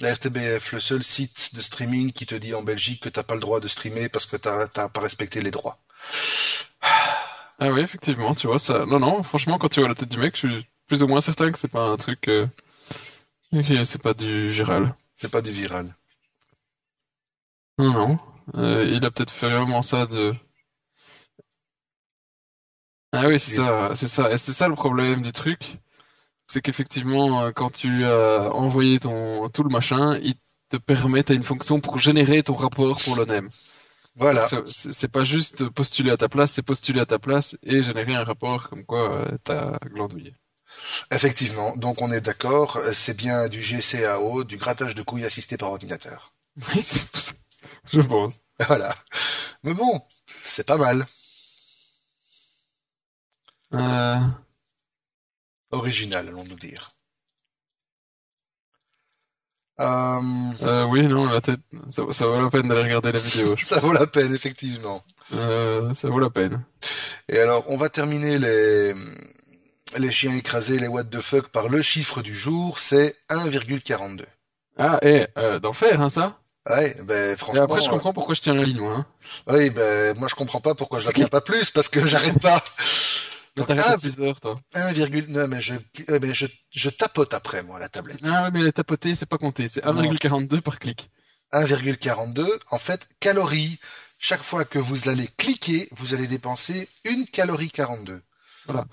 La 0.00 0.12
RTBF, 0.14 0.72
le 0.72 0.80
seul 0.80 1.02
site 1.02 1.54
de 1.56 1.60
streaming 1.60 2.12
qui 2.12 2.24
te 2.26 2.34
dit 2.36 2.54
en 2.54 2.62
Belgique 2.62 3.02
que 3.02 3.08
t'as 3.08 3.24
pas 3.24 3.34
le 3.34 3.40
droit 3.40 3.60
de 3.60 3.68
streamer 3.68 4.08
parce 4.08 4.26
que 4.26 4.36
t'as 4.36 4.88
pas 4.88 5.00
respecté 5.00 5.40
les 5.40 5.50
droits. 5.50 5.78
Ah 7.60 7.70
oui, 7.70 7.80
effectivement, 7.82 8.34
tu 8.34 8.46
vois, 8.46 8.58
ça... 8.58 8.84
Non, 8.86 8.98
non, 9.00 9.22
franchement, 9.22 9.58
quand 9.58 9.68
tu 9.68 9.80
vois 9.80 9.88
la 9.88 9.94
tête 9.94 10.08
du 10.08 10.18
mec, 10.18 10.34
je 10.36 10.46
suis 10.46 10.66
plus 10.86 11.02
ou 11.02 11.08
moins 11.08 11.20
certain 11.20 11.50
que 11.50 11.58
c'est 11.58 11.68
pas 11.68 11.88
un 11.88 11.96
truc... 11.96 12.28
euh, 12.28 12.46
c'est 13.84 14.02
pas 14.02 14.14
du 14.14 14.50
viral. 14.50 14.94
C'est 15.14 15.30
pas 15.30 15.42
du 15.42 15.50
viral. 15.50 15.94
Non, 17.78 17.92
non. 17.94 18.18
Euh, 18.56 18.84
il 18.92 19.06
a 19.06 19.10
peut-être 19.10 19.32
fait 19.32 19.48
vraiment 19.48 19.82
ça 19.82 20.04
de... 20.06 20.34
Ah 23.12 23.26
oui, 23.26 23.38
c'est 23.38 23.50
ça, 23.56 23.92
c'est 23.94 24.08
ça. 24.08 24.30
Et 24.32 24.36
c'est 24.36 24.52
ça 24.52 24.68
le 24.68 24.74
problème 24.74 25.22
du 25.22 25.32
truc. 25.32 25.78
C'est 26.46 26.62
qu'effectivement, 26.62 27.44
euh, 27.44 27.52
quand 27.52 27.70
tu 27.70 28.04
as 28.04 28.52
envoyé 28.54 29.00
ton 29.00 29.48
tout 29.50 29.64
le 29.64 29.70
machin, 29.70 30.18
il 30.22 30.34
te 30.70 30.78
permet, 30.78 31.22
t'as 31.24 31.34
une 31.34 31.44
fonction 31.44 31.80
pour 31.80 31.98
générer 31.98 32.42
ton 32.44 32.54
rapport 32.56 33.00
pour 33.02 33.16
l'ONEM. 33.16 33.48
Voilà. 34.16 34.48
Ça- 34.48 34.62
C'est 34.66 34.92
c'est 34.94 35.08
pas 35.08 35.24
juste 35.24 35.68
postuler 35.70 36.10
à 36.12 36.18
ta 36.18 36.28
place, 36.28 36.52
c'est 36.52 36.62
postuler 36.62 37.00
à 37.02 37.06
ta 37.06 37.18
place 37.20 37.56
et 37.64 37.82
générer 37.82 38.14
un 38.16 38.24
rapport 38.24 38.68
comme 38.70 38.84
quoi 38.86 39.22
euh, 39.26 39.38
t'as 39.44 39.78
glandouillé. 39.86 40.34
Effectivement. 41.12 41.76
Donc 41.76 42.02
on 42.02 42.12
est 42.12 42.20
d'accord, 42.22 42.80
c'est 42.94 43.16
bien 43.16 43.48
du 43.48 43.62
GCAO, 43.62 44.44
du 44.44 44.56
grattage 44.58 44.94
de 44.96 45.02
couilles 45.02 45.24
assisté 45.26 45.56
par 45.58 45.70
ordinateur. 45.72 46.34
Oui, 46.74 46.82
c'est 46.82 47.04
pour 47.06 47.20
ça. 47.20 47.32
Je 47.92 48.00
pense. 48.00 48.40
Voilà. 48.66 48.94
Mais 49.62 49.74
bon, 49.74 50.02
c'est 50.26 50.66
pas 50.66 50.78
mal. 50.78 51.06
Euh, 53.74 54.18
Original, 55.70 56.28
allons-nous 56.28 56.56
dire. 56.56 56.90
Euh, 59.80 60.20
euh, 60.62 60.84
oui, 60.86 61.06
non, 61.06 61.26
la 61.26 61.40
tête, 61.40 61.60
ça, 61.90 62.02
ça 62.10 62.26
vaut 62.26 62.40
la 62.40 62.50
peine 62.50 62.66
d'aller 62.66 62.82
regarder 62.82 63.12
la 63.12 63.18
vidéo. 63.20 63.54
ça 63.60 63.78
vaut 63.78 63.92
la 63.92 64.06
peine, 64.06 64.34
effectivement. 64.34 65.02
Euh, 65.32 65.94
ça 65.94 66.08
vaut 66.08 66.18
la 66.18 66.30
peine. 66.30 66.64
Et 67.28 67.38
alors, 67.38 67.64
on 67.68 67.76
va 67.76 67.88
terminer 67.88 68.38
les, 68.38 68.94
les 69.98 70.10
chiens 70.10 70.34
écrasés, 70.34 70.78
les 70.78 70.88
what 70.88 71.04
the 71.04 71.20
fuck, 71.20 71.48
par 71.48 71.68
le 71.68 71.80
chiffre 71.82 72.22
du 72.22 72.34
jour, 72.34 72.78
c'est 72.78 73.16
1,42. 73.30 74.24
Ah, 74.78 74.98
et 75.02 75.26
euh, 75.36 75.60
d'enfer, 75.60 76.00
hein, 76.00 76.08
ça? 76.08 76.40
Ouais, 76.68 76.94
ben 77.04 77.32
Et 77.32 77.36
franchement. 77.36 77.64
après, 77.64 77.80
je 77.80 77.88
comprends 77.88 78.12
pourquoi 78.12 78.34
je 78.34 78.40
tiens 78.42 78.54
la 78.54 78.62
ligne, 78.64 78.80
moi. 78.80 78.94
Hein. 78.96 79.06
euh, 79.48 79.58
oui, 79.58 79.70
ben 79.70 80.16
moi 80.18 80.28
je 80.28 80.34
comprends 80.34 80.60
pas 80.60 80.74
pourquoi 80.74 81.00
je 81.00 81.06
la 81.06 81.12
tiens 81.12 81.28
pas 81.28 81.40
plus, 81.40 81.70
parce 81.70 81.88
que 81.88 82.06
j'arrête 82.06 82.40
pas. 82.40 82.62
Donc, 83.56 83.68
t'arrêtes 83.68 83.86
un- 83.86 83.94
à 83.94 83.98
6 83.98 84.20
heures, 84.20 84.38
toi. 84.40 84.60
1,9, 84.74 85.46
mais 85.48 85.60
je, 85.60 85.74
euh, 86.10 86.18
mais 86.22 86.34
je, 86.34 86.46
je 86.70 86.90
tapote 86.90 87.32
après, 87.34 87.62
moi, 87.62 87.78
la 87.78 87.88
tablette. 87.88 88.20
Ah 88.24 88.44
ouais, 88.44 88.50
mais 88.52 88.62
les 88.62 88.72
tapoter, 88.72 89.14
c'est 89.14 89.26
pas 89.26 89.38
compté. 89.38 89.66
C'est 89.66 89.82
1,42 89.84 90.60
par 90.60 90.78
clic. 90.78 91.10
1,42, 91.52 92.46
en 92.70 92.78
fait, 92.78 93.08
calories. 93.20 93.78
Chaque 94.20 94.42
fois 94.42 94.64
que 94.64 94.78
vous 94.78 95.08
allez 95.08 95.28
cliquer, 95.38 95.88
vous 95.92 96.12
allez 96.12 96.26
dépenser 96.26 96.88
une 97.04 97.24
calorie 97.24 97.70
42. 97.70 98.20
Bon, 98.66 98.84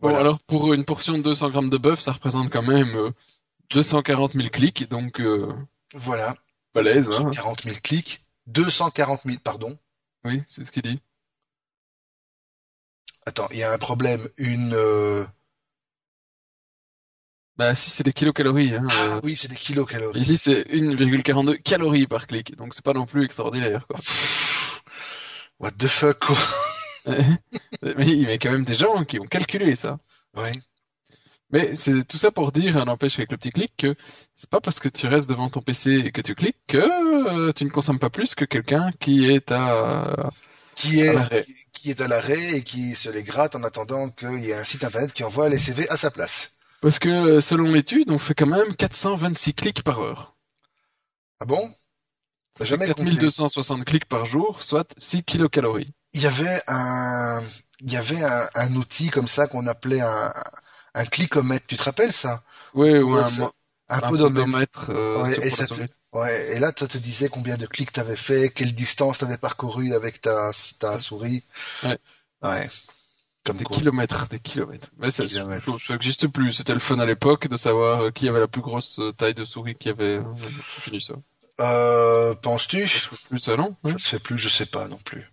Voilà. 0.00 0.18
alors, 0.18 0.38
pour 0.40 0.72
une 0.72 0.84
portion 0.86 1.12
de 1.18 1.22
200 1.22 1.50
grammes 1.50 1.68
de 1.70 1.76
bœuf, 1.76 2.00
ça 2.00 2.12
représente 2.12 2.50
quand 2.50 2.62
même 2.62 2.94
euh, 2.96 3.10
240 3.70 4.32
000 4.32 4.48
clics, 4.48 4.88
donc 4.88 5.20
euh, 5.20 5.52
Voilà. 5.94 6.34
Balèze, 6.74 7.06
hein. 7.08 7.22
240 7.22 7.62
000 7.62 7.76
clics. 7.82 8.24
240 8.46 9.22
000, 9.24 9.38
pardon. 9.42 9.78
Oui, 10.24 10.42
c'est 10.46 10.64
ce 10.64 10.72
qu'il 10.72 10.82
dit. 10.82 11.00
Attends, 13.26 13.48
il 13.50 13.58
y 13.58 13.62
a 13.62 13.72
un 13.72 13.78
problème. 13.78 14.28
Une, 14.38 14.72
euh, 14.74 15.24
Bah 17.56 17.74
si, 17.74 17.90
c'est 17.90 18.04
des 18.04 18.12
kilocalories. 18.12 18.74
Hein. 18.74 18.88
ah 18.90 19.02
euh. 19.02 19.20
oui, 19.22 19.36
c'est 19.36 19.48
des 19.48 19.56
kilocalories. 19.56 20.18
Ici, 20.18 20.38
c'est 20.38 20.62
1,42 20.70 21.60
calories 21.62 22.06
par 22.06 22.26
clic, 22.26 22.56
donc 22.56 22.74
c'est 22.74 22.84
pas 22.84 22.94
non 22.94 23.06
plus 23.06 23.24
extraordinaire, 23.24 23.86
quoi. 23.86 24.00
What 25.58 25.72
the 25.72 25.86
fuck, 25.86 26.18
quoi. 26.20 26.36
mais 27.82 28.06
il 28.06 28.28
y 28.28 28.32
a 28.32 28.38
quand 28.38 28.50
même 28.50 28.64
des 28.64 28.74
gens 28.74 29.04
qui 29.04 29.20
ont 29.20 29.26
calculé 29.26 29.76
ça. 29.76 29.98
Ouais. 30.34 30.52
Mais 31.52 31.74
c'est 31.74 32.04
tout 32.04 32.16
ça 32.16 32.30
pour 32.30 32.52
dire, 32.52 32.84
n'empêche 32.84 33.18
avec 33.18 33.32
le 33.32 33.36
petit 33.36 33.50
clic, 33.50 33.72
que 33.76 33.94
c'est 34.34 34.48
pas 34.48 34.60
parce 34.60 34.78
que 34.78 34.88
tu 34.88 35.06
restes 35.06 35.28
devant 35.28 35.50
ton 35.50 35.60
PC 35.60 35.90
et 36.04 36.12
que 36.12 36.20
tu 36.20 36.34
cliques 36.34 36.60
que 36.68 36.78
euh, 36.78 37.52
tu 37.52 37.64
ne 37.64 37.70
consommes 37.70 37.98
pas 37.98 38.10
plus 38.10 38.34
que 38.34 38.44
quelqu'un 38.44 38.92
qui 39.00 39.28
est 39.28 39.50
à 39.50 40.30
qui 40.76 41.00
est 41.00 41.44
qui, 41.44 41.54
qui 41.72 41.90
est 41.90 42.00
à 42.00 42.08
l'arrêt 42.08 42.56
et 42.56 42.62
qui 42.62 42.94
se 42.94 43.10
les 43.10 43.24
gratte 43.24 43.56
en 43.56 43.64
attendant 43.64 44.08
qu'il 44.10 44.42
y 44.42 44.50
ait 44.50 44.54
un 44.54 44.64
site 44.64 44.84
internet 44.84 45.12
qui 45.12 45.24
envoie 45.24 45.48
les 45.48 45.58
CV 45.58 45.88
à 45.88 45.96
sa 45.96 46.10
place. 46.10 46.58
Parce 46.80 46.98
que 46.98 47.08
euh, 47.08 47.40
selon 47.40 47.72
l'étude, 47.72 48.10
on 48.10 48.18
fait 48.18 48.34
quand 48.34 48.46
même 48.46 48.74
426 48.74 49.54
clics 49.54 49.82
par 49.82 50.00
heure. 50.00 50.36
Ah 51.40 51.46
bon? 51.46 51.70
Ça 52.56 52.64
jamais 52.64 52.86
compté. 52.88 53.04
4260 53.04 53.84
clics 53.84 54.06
par 54.06 54.24
jour, 54.24 54.62
soit 54.62 54.92
6 54.98 55.24
kilocalories. 55.24 55.92
Il 56.12 56.22
y 56.22 56.26
avait 56.26 56.60
un, 56.66 57.42
il 57.80 57.92
y 57.92 57.96
avait 57.96 58.22
un, 58.22 58.48
un 58.54 58.74
outil 58.76 59.08
comme 59.10 59.28
ça 59.28 59.46
qu'on 59.46 59.66
appelait 59.66 60.00
un, 60.00 60.32
un 60.94 61.04
clicomètre. 61.06 61.66
Tu 61.66 61.76
te 61.76 61.82
rappelles 61.82 62.12
ça? 62.12 62.42
Oui, 62.74 62.96
ou 62.98 63.16
Ouais, 63.16 63.22
un, 63.22 63.50
un 63.88 64.00
podomètre. 64.00 64.90
euh, 64.90 65.22
Ouais, 65.22 65.38
et 65.46 65.50
ça 65.50 65.66
te-. 65.66 65.80
Ouais, 66.12 66.56
et 66.56 66.58
là, 66.58 66.72
ça 66.76 66.88
te 66.88 66.98
disait 66.98 67.28
combien 67.28 67.56
de 67.56 67.66
clics 67.66 67.92
t'avais 67.92 68.16
fait, 68.16 68.50
quelle 68.50 68.74
distance 68.74 69.18
t'avais 69.18 69.38
parcouru 69.38 69.94
avec 69.94 70.20
ta, 70.20 70.50
ta 70.80 70.98
souris. 70.98 71.44
Ouais. 72.42 72.68
Comme 73.44 73.58
Des 73.58 73.64
quoi. 73.64 73.76
kilomètres, 73.78 74.28
des 74.28 74.40
kilomètres. 74.40 74.90
Mais 74.98 75.10
ça, 75.10 75.24
Kilomètres. 75.24 75.66
ça, 75.66 75.78
ça 75.78 75.94
existe 75.94 76.28
plus. 76.28 76.52
C'était 76.52 76.72
le 76.74 76.78
fun 76.80 76.98
à 76.98 77.06
l'époque 77.06 77.48
de 77.48 77.56
savoir 77.56 78.02
euh, 78.02 78.10
qui 78.10 78.28
avait 78.28 78.40
la 78.40 78.48
plus 78.48 78.62
grosse 78.62 78.98
euh, 78.98 79.12
taille 79.12 79.34
de 79.34 79.44
souris 79.44 79.76
qui 79.76 79.88
avait 79.88 80.18
euh, 80.18 80.34
fini 80.78 81.00
ça. 81.00 81.14
Euh, 81.60 82.34
penses-tu? 82.34 82.88
Ça 82.88 82.98
se 82.98 83.08
fait 83.08 83.28
plus 83.28 83.38
ça, 83.40 83.56
non? 83.56 83.76
Ça 83.84 83.98
se 83.98 84.08
fait 84.08 84.18
plus, 84.18 84.36
je 84.38 84.48
sais 84.48 84.66
pas 84.66 84.88
non 84.88 84.98
plus. 84.98 85.20
De 85.20 85.24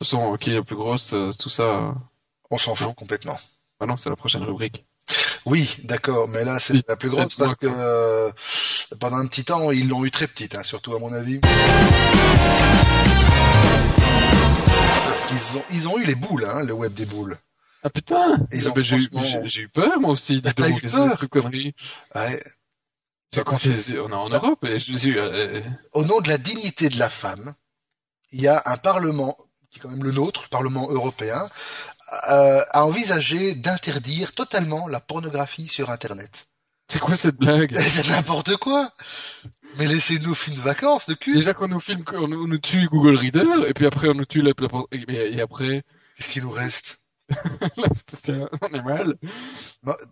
toute 0.00 0.08
façon, 0.08 0.36
qui 0.38 0.50
est 0.50 0.54
la 0.54 0.64
plus 0.64 0.76
grosse, 0.76 1.14
tout 1.38 1.48
ça. 1.48 1.94
On 2.50 2.58
s'en 2.58 2.74
fout 2.74 2.94
complètement. 2.96 3.38
Bah 3.80 3.86
non, 3.86 3.96
c'est 3.96 4.10
la 4.10 4.16
prochaine 4.16 4.42
rubrique. 4.42 4.84
Oui, 5.46 5.76
d'accord, 5.84 6.28
mais 6.28 6.44
là, 6.44 6.58
c'est 6.58 6.86
la 6.88 6.96
plus 6.96 7.08
grosse 7.10 7.34
parce 7.36 7.54
que 7.54 7.66
euh, 7.68 8.30
pendant 9.00 9.16
un 9.18 9.26
petit 9.26 9.44
temps, 9.44 9.70
ils 9.70 9.88
l'ont 9.88 10.04
eu 10.04 10.10
très 10.10 10.26
petite, 10.26 10.54
hein, 10.56 10.62
surtout 10.62 10.94
à 10.94 10.98
mon 10.98 11.12
avis. 11.12 11.38
Parce 15.06 15.24
qu'ils 15.24 15.56
ont, 15.58 15.64
ils 15.70 15.88
ont 15.88 15.98
eu 15.98 16.04
les 16.04 16.14
boules, 16.14 16.44
hein, 16.44 16.64
le 16.64 16.72
web 16.72 16.92
des 16.94 17.06
boules. 17.06 17.36
Ah 17.82 17.90
putain 17.90 18.38
Ils 18.52 18.66
Ah 18.66 18.70
ont 18.70 18.74
bah, 18.74 18.80
j'ai 18.82 18.96
eu, 18.96 19.08
j'ai- 19.44 19.68
peur 19.68 20.00
moi 20.00 20.10
aussi. 20.10 20.42
T'as 20.42 20.52
donc, 20.52 20.82
eu 20.82 20.86
peur? 20.86 21.10
que 21.10 21.16
cette 21.16 21.30
connerie 21.30 21.74
Ouais. 22.14 22.42
C'est 23.32 23.44
quand 23.44 23.56
c'est- 23.56 23.98
on 23.98 24.08
est 24.10 24.14
en 24.14 24.28
Europe 24.30 24.64
et 24.64 24.78
je 24.78 24.96
suis. 24.96 25.16
euh, 25.18 25.60
Au 25.92 26.04
nom 26.04 26.20
de 26.20 26.28
la 26.28 26.38
dignité 26.38 26.88
de 26.88 26.98
la 26.98 27.08
femme, 27.08 27.54
il 28.32 28.40
y 28.40 28.48
a 28.48 28.62
un 28.66 28.76
parlement, 28.76 29.36
qui 29.70 29.78
est 29.78 29.82
quand 29.82 29.90
même 29.90 30.02
le 30.02 30.12
nôtre, 30.12 30.42
le 30.44 30.48
Parlement 30.48 30.88
européen, 30.90 31.46
euh, 32.30 32.64
a 32.70 32.84
envisagé 32.84 33.54
d'interdire 33.54 34.32
totalement 34.32 34.88
la 34.88 35.00
pornographie 35.00 35.68
sur 35.68 35.90
Internet. 35.90 36.48
C'est 36.88 37.00
quoi 37.00 37.14
cette 37.14 37.36
blague? 37.36 37.76
C'est 37.78 38.08
n'importe 38.08 38.56
quoi. 38.56 38.92
Mais 39.76 39.86
laissez-nous 39.86 40.34
une 40.48 40.54
vacances 40.54 41.06
de 41.06 41.14
cul. 41.14 41.34
Déjà 41.34 41.52
qu'on 41.52 41.68
nous 41.68 41.80
filme, 41.80 42.04
on 42.14 42.28
nous 42.28 42.58
tue 42.58 42.88
Google 42.88 43.16
Reader 43.16 43.66
et 43.68 43.74
puis 43.74 43.86
après 43.86 44.08
on 44.08 44.14
nous 44.14 44.24
tue 44.24 44.42
la, 44.42 44.52
et, 44.90 45.40
après 45.40 45.84
Qu'est-ce 46.18 46.30
qu'il 46.30 46.42
nous 46.42 46.50
reste? 46.50 47.02
On 48.62 48.74
est 48.74 48.82
mal. 48.82 49.14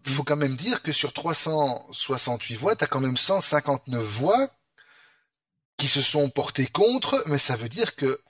Il 0.05 0.13
faut 0.13 0.23
quand 0.23 0.37
même 0.37 0.55
dire 0.55 0.83
que 0.83 0.93
sur 0.93 1.13
368 1.13 2.55
voix, 2.55 2.77
t'as 2.77 2.87
quand 2.87 3.01
même 3.01 3.17
159 3.17 4.01
voix 4.05 4.49
qui 5.79 5.89
se 5.89 6.01
sont 6.01 6.31
portées 6.31 6.67
contre, 6.67 7.25
mais 7.27 7.39
ça 7.39 7.57
veut 7.57 7.69
dire 7.69 7.97
que 7.97 8.21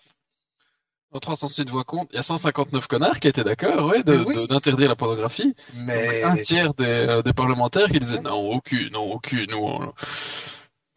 En 1.17 1.19
308 1.19 1.71
voix 1.71 1.83
contre, 1.85 2.11
il 2.13 2.17
y 2.17 2.19
a 2.19 2.23
159 2.23 2.87
connards 2.89 3.21
qui 3.21 3.29
étaient 3.29 3.43
d'accord, 3.43 3.87
ouais, 3.87 4.03
oui. 4.07 4.47
d'interdire 4.49 4.91
la 4.91 4.97
pornographie. 4.97 5.55
mais 5.73 6.21
Donc, 6.21 6.31
un 6.31 6.43
tiers 6.43 6.75
des, 6.75 6.85
euh, 6.85 7.23
des 7.23 7.33
parlementaires 7.33 7.89
qui 7.89 7.99
disaient 7.99 8.21
non, 8.21 8.35
aucune, 8.51 8.91
non, 8.93 9.13
aucune, 9.13 9.47
nous, 9.51 9.57
on... 9.57 9.95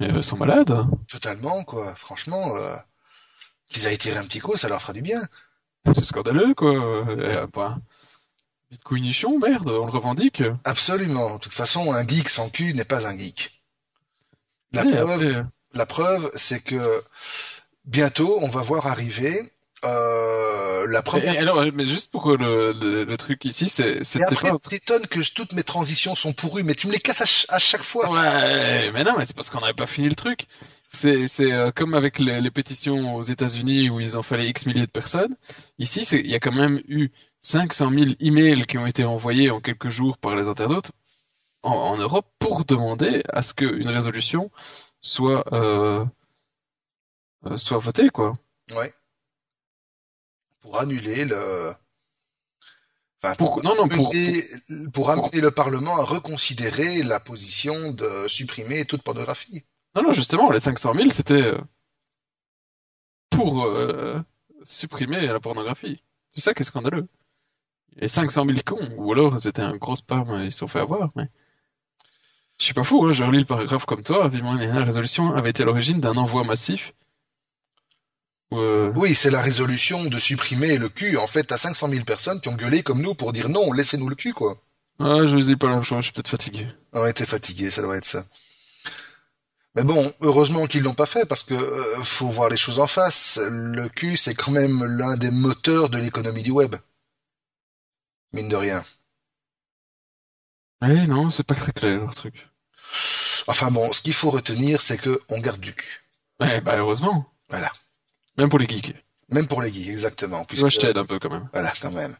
Mais 0.02 0.10
ils 0.14 0.22
sont 0.22 0.36
malades. 0.36 0.76
totalement 1.08 1.64
quoi. 1.64 1.96
Franchement, 1.96 2.54
euh, 2.58 2.76
qu'ils 3.70 3.88
aillent 3.88 3.98
tirer 3.98 4.18
un 4.18 4.26
petit 4.26 4.40
coup, 4.40 4.58
ça 4.58 4.68
leur 4.68 4.82
fera 4.82 4.92
du 4.92 5.02
bien. 5.02 5.22
C'est 5.96 6.04
scandaleux, 6.04 6.54
quoi. 6.54 6.74
Euh, 6.74 7.48
bah, 7.54 7.78
Bitcoinichon, 8.72 9.40
merde, 9.40 9.70
on 9.70 9.86
le 9.86 9.92
revendique. 9.92 10.44
Absolument. 10.66 11.36
De 11.36 11.40
toute 11.40 11.54
façon, 11.54 11.94
un 11.94 12.06
geek 12.06 12.28
sans 12.28 12.50
cul 12.50 12.74
n'est 12.74 12.84
pas 12.84 13.08
un 13.08 13.18
geek. 13.18 13.64
La 14.74 14.84
Ouais, 14.84 14.92
preuve, 14.92 15.12
après, 15.14 15.44
la 15.76 15.86
preuve, 15.86 16.32
c'est 16.36 16.62
que 16.62 17.02
bientôt, 17.86 18.38
on 18.42 18.50
va 18.50 18.62
voir 18.62 18.86
arriver 18.88 19.54
euh, 19.86 20.86
la 20.88 21.02
première. 21.02 21.34
et 21.34 21.38
alors, 21.38 21.64
mais 21.74 21.86
juste 21.86 22.12
pour 22.12 22.38
le, 22.38 22.74
le, 22.74 23.04
le 23.06 23.18
truc 23.18 23.46
ici, 23.46 23.70
c'est, 23.70 24.04
c'était 24.04 24.36
pas. 24.36 24.58
t'étonnes 24.60 25.08
que 25.08 25.22
je- 25.22 25.34
toutes 25.34 25.54
mes 25.54 25.64
transitions 25.64 26.16
sont 26.16 26.34
pourries, 26.34 26.64
mais 26.64 26.74
tu 26.76 26.88
me 26.88 26.92
les 26.94 27.00
casses 27.00 27.22
à, 27.22 27.26
ch- 27.26 27.46
à 27.50 27.60
chaque 27.60 27.84
fois. 27.84 28.10
Ouais, 28.10 28.92
mais 28.92 29.04
non, 29.04 29.16
mais 29.18 29.26
c'est 29.26 29.36
parce 29.36 29.50
qu'on 29.50 29.62
n'avait 29.62 29.74
pas 29.74 29.86
fini 29.86 30.10
le 30.10 30.16
truc. 30.16 30.48
C'est, 30.92 31.28
c'est 31.28 31.52
euh, 31.54 31.72
comme 31.72 31.94
avec 31.94 32.18
les, 32.20 32.42
les 32.42 32.52
pétitions 32.52 33.16
aux 33.16 33.22
États-Unis 33.22 33.90
où 33.90 34.00
ils 34.00 34.18
en 34.18 34.24
fallait 34.24 34.50
X 34.50 34.66
milliers 34.66 34.88
de 34.88 34.92
personnes. 34.92 35.36
Ici, 35.78 36.02
il 36.14 36.28
y 36.28 36.36
a 36.36 36.40
quand 36.40 36.52
même 36.52 36.82
eu 36.88 37.10
500 37.42 37.92
000 37.92 38.12
emails 38.20 38.66
qui 38.66 38.78
ont 38.78 38.88
été 38.88 39.06
envoyés 39.06 39.52
en 39.52 39.60
quelques 39.62 39.90
jours 39.90 40.18
par 40.18 40.36
les 40.36 40.48
internautes 40.50 40.92
en, 41.64 41.72
en 41.74 41.98
Europe 41.98 42.26
pour 42.40 42.66
demander 42.66 43.22
à 43.30 43.42
ce 43.44 43.54
qu'une 43.54 43.88
résolution 43.88 44.50
soit 45.02 45.46
euh, 45.54 46.04
euh, 47.46 47.58
soit 47.58 47.78
votée, 47.78 48.10
quoi. 48.10 48.34
Ouais. 48.76 48.92
Pour 50.62 50.80
annuler 50.80 51.26
le. 51.26 51.74
Enfin, 53.22 53.36
Pour, 53.36 53.62
non, 53.64 53.76
non, 53.76 53.88
pour, 53.90 54.10
amener- 54.14 54.44
pour 54.94 55.10
amener 55.10 55.42
le 55.42 55.52
Parlement 55.52 55.98
à 55.98 56.04
reconsidérer 56.06 57.04
la 57.04 57.20
position 57.20 57.92
de 57.92 58.28
supprimer 58.30 58.86
toute 58.86 59.04
pornographie. 59.04 59.64
Non, 59.96 60.04
non, 60.04 60.12
justement, 60.14 60.50
les 60.52 60.60
500 60.60 60.94
000, 60.94 61.10
c'était 61.10 61.42
euh, 61.44 61.58
pour 63.30 63.64
euh, 63.66 64.20
supprimer 64.64 65.26
la 65.28 65.40
pornographie. 65.40 66.04
C'est 66.30 66.42
ça 66.42 66.54
qui 66.54 66.62
est 66.62 66.66
scandaleux. 66.66 67.08
Et 67.98 68.08
500 68.08 68.46
000 68.46 68.62
cons, 68.66 68.90
ou 68.98 69.14
alors 69.14 69.40
c'était 69.42 69.64
un 69.64 69.78
gros 69.78 69.96
spam, 69.96 70.44
ils 70.46 70.54
se 70.54 70.60
sont 70.60 70.68
fait 70.68 70.80
avoir, 70.82 71.12
mais... 71.16 71.30
Je 72.60 72.66
suis 72.66 72.76
pas 72.76 72.84
fou, 72.84 73.04
hein, 73.08 73.12
je 73.12 73.24
relis 73.24 73.40
le 73.40 73.46
paragraphe 73.46 73.86
comme 73.88 74.04
toi, 74.04 74.28
vivement, 74.30 74.54
la 74.54 74.84
résolution 74.84 75.34
avait 75.34 75.50
été 75.50 75.64
à 75.64 75.66
l'origine 75.66 76.00
d'un 76.00 76.16
envoi 76.16 76.44
massif. 76.44 76.94
Euh, 78.54 78.92
Oui, 78.96 79.16
c'est 79.16 79.30
la 79.30 79.42
résolution 79.42 80.06
de 80.06 80.18
supprimer 80.18 80.78
le 80.78 80.90
cul. 80.90 81.18
En 81.18 81.28
fait, 81.28 81.44
t'as 81.44 81.58
500 81.58 81.90
000 81.90 82.04
personnes 82.06 82.42
qui 82.42 82.50
ont 82.50 82.56
gueulé 82.56 82.84
comme 82.84 83.02
nous 83.02 83.16
pour 83.16 83.32
dire 83.32 83.50
non, 83.50 83.72
laissez-nous 83.72 84.10
le 84.10 84.16
cul, 84.16 84.34
quoi. 84.34 84.62
Ah, 85.00 85.26
je 85.26 85.38
dis 85.38 85.56
pas 85.56 85.70
la 85.70 85.82
chose, 85.82 86.00
je 86.00 86.04
suis 86.04 86.12
peut-être 86.12 86.30
fatigué. 86.30 86.68
On 86.94 87.06
était 87.06 87.26
fatigué, 87.26 87.70
ça 87.70 87.82
doit 87.82 87.98
être 87.98 88.06
ça. 88.06 88.26
Mais 89.76 89.84
bon, 89.84 90.12
heureusement 90.22 90.66
qu'ils 90.66 90.84
l'ont 90.84 90.94
pas 90.94 91.06
fait 91.06 91.26
parce 91.26 91.44
que 91.44 91.54
euh, 91.54 92.02
faut 92.04 92.28
voir 92.28 92.50
les 92.50 92.58
choses 92.58 92.80
en 92.80 92.88
face. 92.88 93.40
Le 93.42 93.88
cul, 93.88 94.18
c'est 94.18 94.34
quand 94.36 94.52
même 94.52 94.84
l'un 94.84 95.16
des 95.16 95.32
moteurs 95.32 95.90
de 95.90 95.98
l'économie 95.98 96.44
du 96.44 96.52
web. 96.52 96.76
Mine 98.34 98.50
de 98.50 98.56
rien. 98.56 98.84
Eh 100.82 101.08
non, 101.08 101.30
c'est 101.30 101.44
pas 101.44 101.56
très 101.56 101.72
clair, 101.72 102.00
leur 102.00 102.16
truc. 102.16 102.48
Enfin 103.48 103.72
bon, 103.72 103.92
ce 103.94 104.02
qu'il 104.02 104.14
faut 104.14 104.32
retenir, 104.32 104.82
c'est 104.82 104.98
que 104.98 105.22
on 105.30 105.40
garde 105.40 105.60
du 105.60 105.74
cul. 105.74 106.02
Eh, 106.42 106.62
bah, 106.62 106.78
heureusement. 106.78 107.26
Voilà. 107.50 107.72
Même 108.40 108.50
pour 108.50 108.60
les 108.60 108.68
geeks. 108.68 108.96
Même 109.32 109.48
pour 109.48 109.62
les 109.62 109.72
geeks, 109.72 109.90
exactement. 109.90 110.44
Puisque, 110.46 110.70
je 110.70 110.80
t'aide 110.80 110.98
un 110.98 111.06
peu 111.06 111.20
quand 111.20 111.30
même. 111.30 111.48
voilà, 111.54 111.72
quand 111.82 111.92
même. 111.92 112.16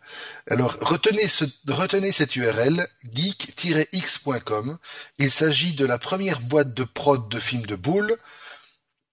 Alors, 0.48 0.78
retenez, 0.82 1.28
ce, 1.28 1.46
retenez 1.68 2.12
cette 2.12 2.36
URL, 2.36 2.88
geek-x.com. 3.12 4.78
Il 5.18 5.32
s'agit 5.32 5.74
de 5.74 5.86
la 5.86 5.98
première 5.98 6.40
boîte 6.42 6.74
de 6.74 6.84
prod 6.84 7.28
de 7.30 7.40
films 7.40 7.66
de 7.66 7.76
boules 7.76 8.16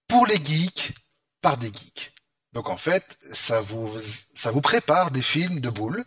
pour 0.07 0.27
les 0.27 0.35
geeks, 0.43 0.93
par 1.41 1.57
des 1.57 1.67
geeks. 1.67 2.13
Donc 2.53 2.69
en 2.69 2.77
fait, 2.77 3.17
ça 3.33 3.61
vous, 3.61 3.91
ça 4.33 4.51
vous 4.51 4.61
prépare 4.61 5.11
des 5.11 5.21
films 5.21 5.59
de 5.59 5.69
boules 5.69 6.03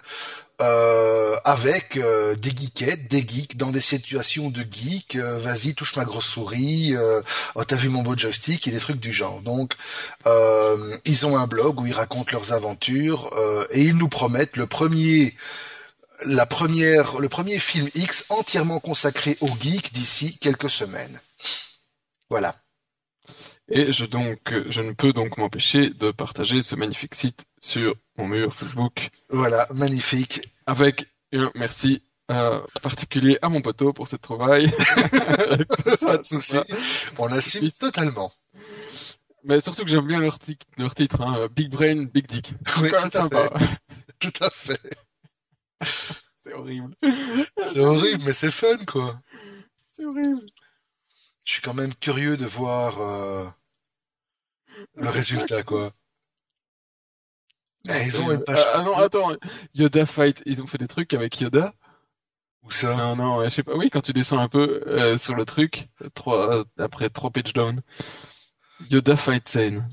euh, 0.60 1.36
avec 1.44 1.96
euh, 1.96 2.34
des 2.36 2.50
geekettes, 2.50 3.08
des 3.10 3.26
geeks 3.26 3.56
dans 3.56 3.70
des 3.70 3.80
situations 3.80 4.50
de 4.50 4.62
geek. 4.70 5.16
euh, 5.16 5.38
Vas-y, 5.38 5.74
touche 5.74 5.96
ma 5.96 6.04
grosse 6.04 6.26
souris. 6.26 6.94
euh, 6.96 7.20
oh, 7.54 7.64
t'as 7.64 7.76
vu 7.76 7.88
mon 7.88 8.02
beau 8.02 8.16
joystick 8.16 8.66
et 8.68 8.70
des 8.70 8.78
trucs 8.78 9.00
du 9.00 9.12
genre. 9.12 9.40
Donc, 9.42 9.74
euh, 10.26 10.96
ils 11.04 11.26
ont 11.26 11.36
un 11.38 11.46
blog 11.46 11.80
où 11.80 11.86
ils 11.86 11.92
racontent 11.92 12.32
leurs 12.32 12.52
aventures 12.52 13.32
euh, 13.38 13.66
et 13.70 13.84
ils 13.84 13.96
nous 13.96 14.08
promettent 14.08 14.56
le 14.56 14.66
premier, 14.66 15.34
la 16.26 16.46
première, 16.46 17.18
le 17.20 17.28
premier 17.28 17.58
film 17.58 17.88
X 17.94 18.26
entièrement 18.30 18.80
consacré 18.80 19.36
aux 19.40 19.50
geeks 19.60 19.92
d'ici 19.92 20.38
quelques 20.38 20.70
semaines. 20.70 21.20
Voilà. 22.30 22.54
Et 23.70 23.92
je 23.92 24.04
donc, 24.04 24.52
je 24.68 24.80
ne 24.80 24.92
peux 24.92 25.12
donc 25.12 25.38
m'empêcher 25.38 25.90
de 25.90 26.10
partager 26.10 26.60
ce 26.60 26.74
magnifique 26.74 27.14
site 27.14 27.44
sur 27.60 27.94
mon 28.16 28.26
mur 28.26 28.52
Facebook 28.54 29.10
Voilà, 29.28 29.68
magnifique. 29.72 30.40
avec 30.66 31.06
un 31.32 31.50
merci 31.54 32.02
euh, 32.32 32.60
particulier 32.82 33.38
à 33.42 33.48
mon 33.48 33.60
poteau 33.60 33.92
pour 33.92 34.08
cette 34.08 34.22
trouvaille. 34.22 34.68
Ça, 35.94 36.16
tout 36.18 36.22
Souci. 36.24 36.56
On 37.18 37.26
assume 37.32 37.70
totalement. 37.70 38.32
Mais 39.44 39.60
surtout 39.60 39.84
que 39.84 39.88
j'aime 39.90 40.06
bien 40.06 40.20
leur, 40.20 40.38
leur 40.76 40.94
titre, 40.94 41.20
hein, 41.22 41.48
Big 41.54 41.70
Brain, 41.70 42.04
Big 42.12 42.26
Dick. 42.26 42.52
Oui, 42.82 42.90
Quand 42.90 42.96
tout 42.98 43.02
même 43.02 43.04
à 43.04 43.08
sympa. 43.08 43.50
fait. 43.58 43.78
Tout 44.18 44.44
à 44.44 44.50
fait. 44.50 44.96
C'est 46.34 46.52
horrible. 46.54 46.94
C'est 47.58 47.80
horrible, 47.80 48.22
mais 48.24 48.32
c'est 48.32 48.50
fun, 48.50 48.76
quoi. 48.86 49.20
C'est 49.86 50.04
horrible. 50.06 50.40
Je 51.44 51.52
suis 51.52 51.62
quand 51.62 51.74
même 51.74 51.94
curieux 51.94 52.36
de 52.38 52.46
voir 52.46 52.98
euh, 53.00 53.46
résultat, 54.96 55.62
quoi. 55.62 55.92
Ah, 57.88 58.02
ils 58.02 58.20
ont 58.20 58.30
une 58.30 58.42
page 58.44 58.58
Ah, 58.60 58.72
ah 58.80 58.84
non, 58.84 58.94
attends, 58.96 59.32
Yoda 59.74 60.04
Fight, 60.06 60.42
ils 60.46 60.62
ont 60.62 60.66
fait 60.66 60.78
des 60.78 60.88
trucs 60.88 61.14
avec 61.14 61.40
Yoda 61.40 61.74
Où 62.62 62.70
ça? 62.70 62.94
Non, 62.94 63.16
non, 63.16 63.44
je 63.44 63.50
sais 63.50 63.62
pas. 63.62 63.74
Oui, 63.74 63.88
quand 63.90 64.02
tu 64.02 64.12
descends 64.12 64.38
un 64.38 64.48
peu 64.48 64.82
euh, 64.86 65.16
sur 65.16 65.34
le 65.34 65.44
truc, 65.46 65.88
trois, 66.14 66.56
euh, 66.58 66.64
après 66.78 67.08
trois 67.08 67.30
pages 67.30 67.54
down. 67.54 67.80
Yoda 68.90 69.16
Fight 69.16 69.48
Scene. 69.48 69.88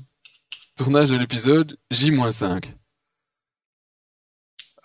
Tournage 0.76 1.10
de 1.10 1.16
l'épisode 1.16 1.78
J-5. 1.90 2.64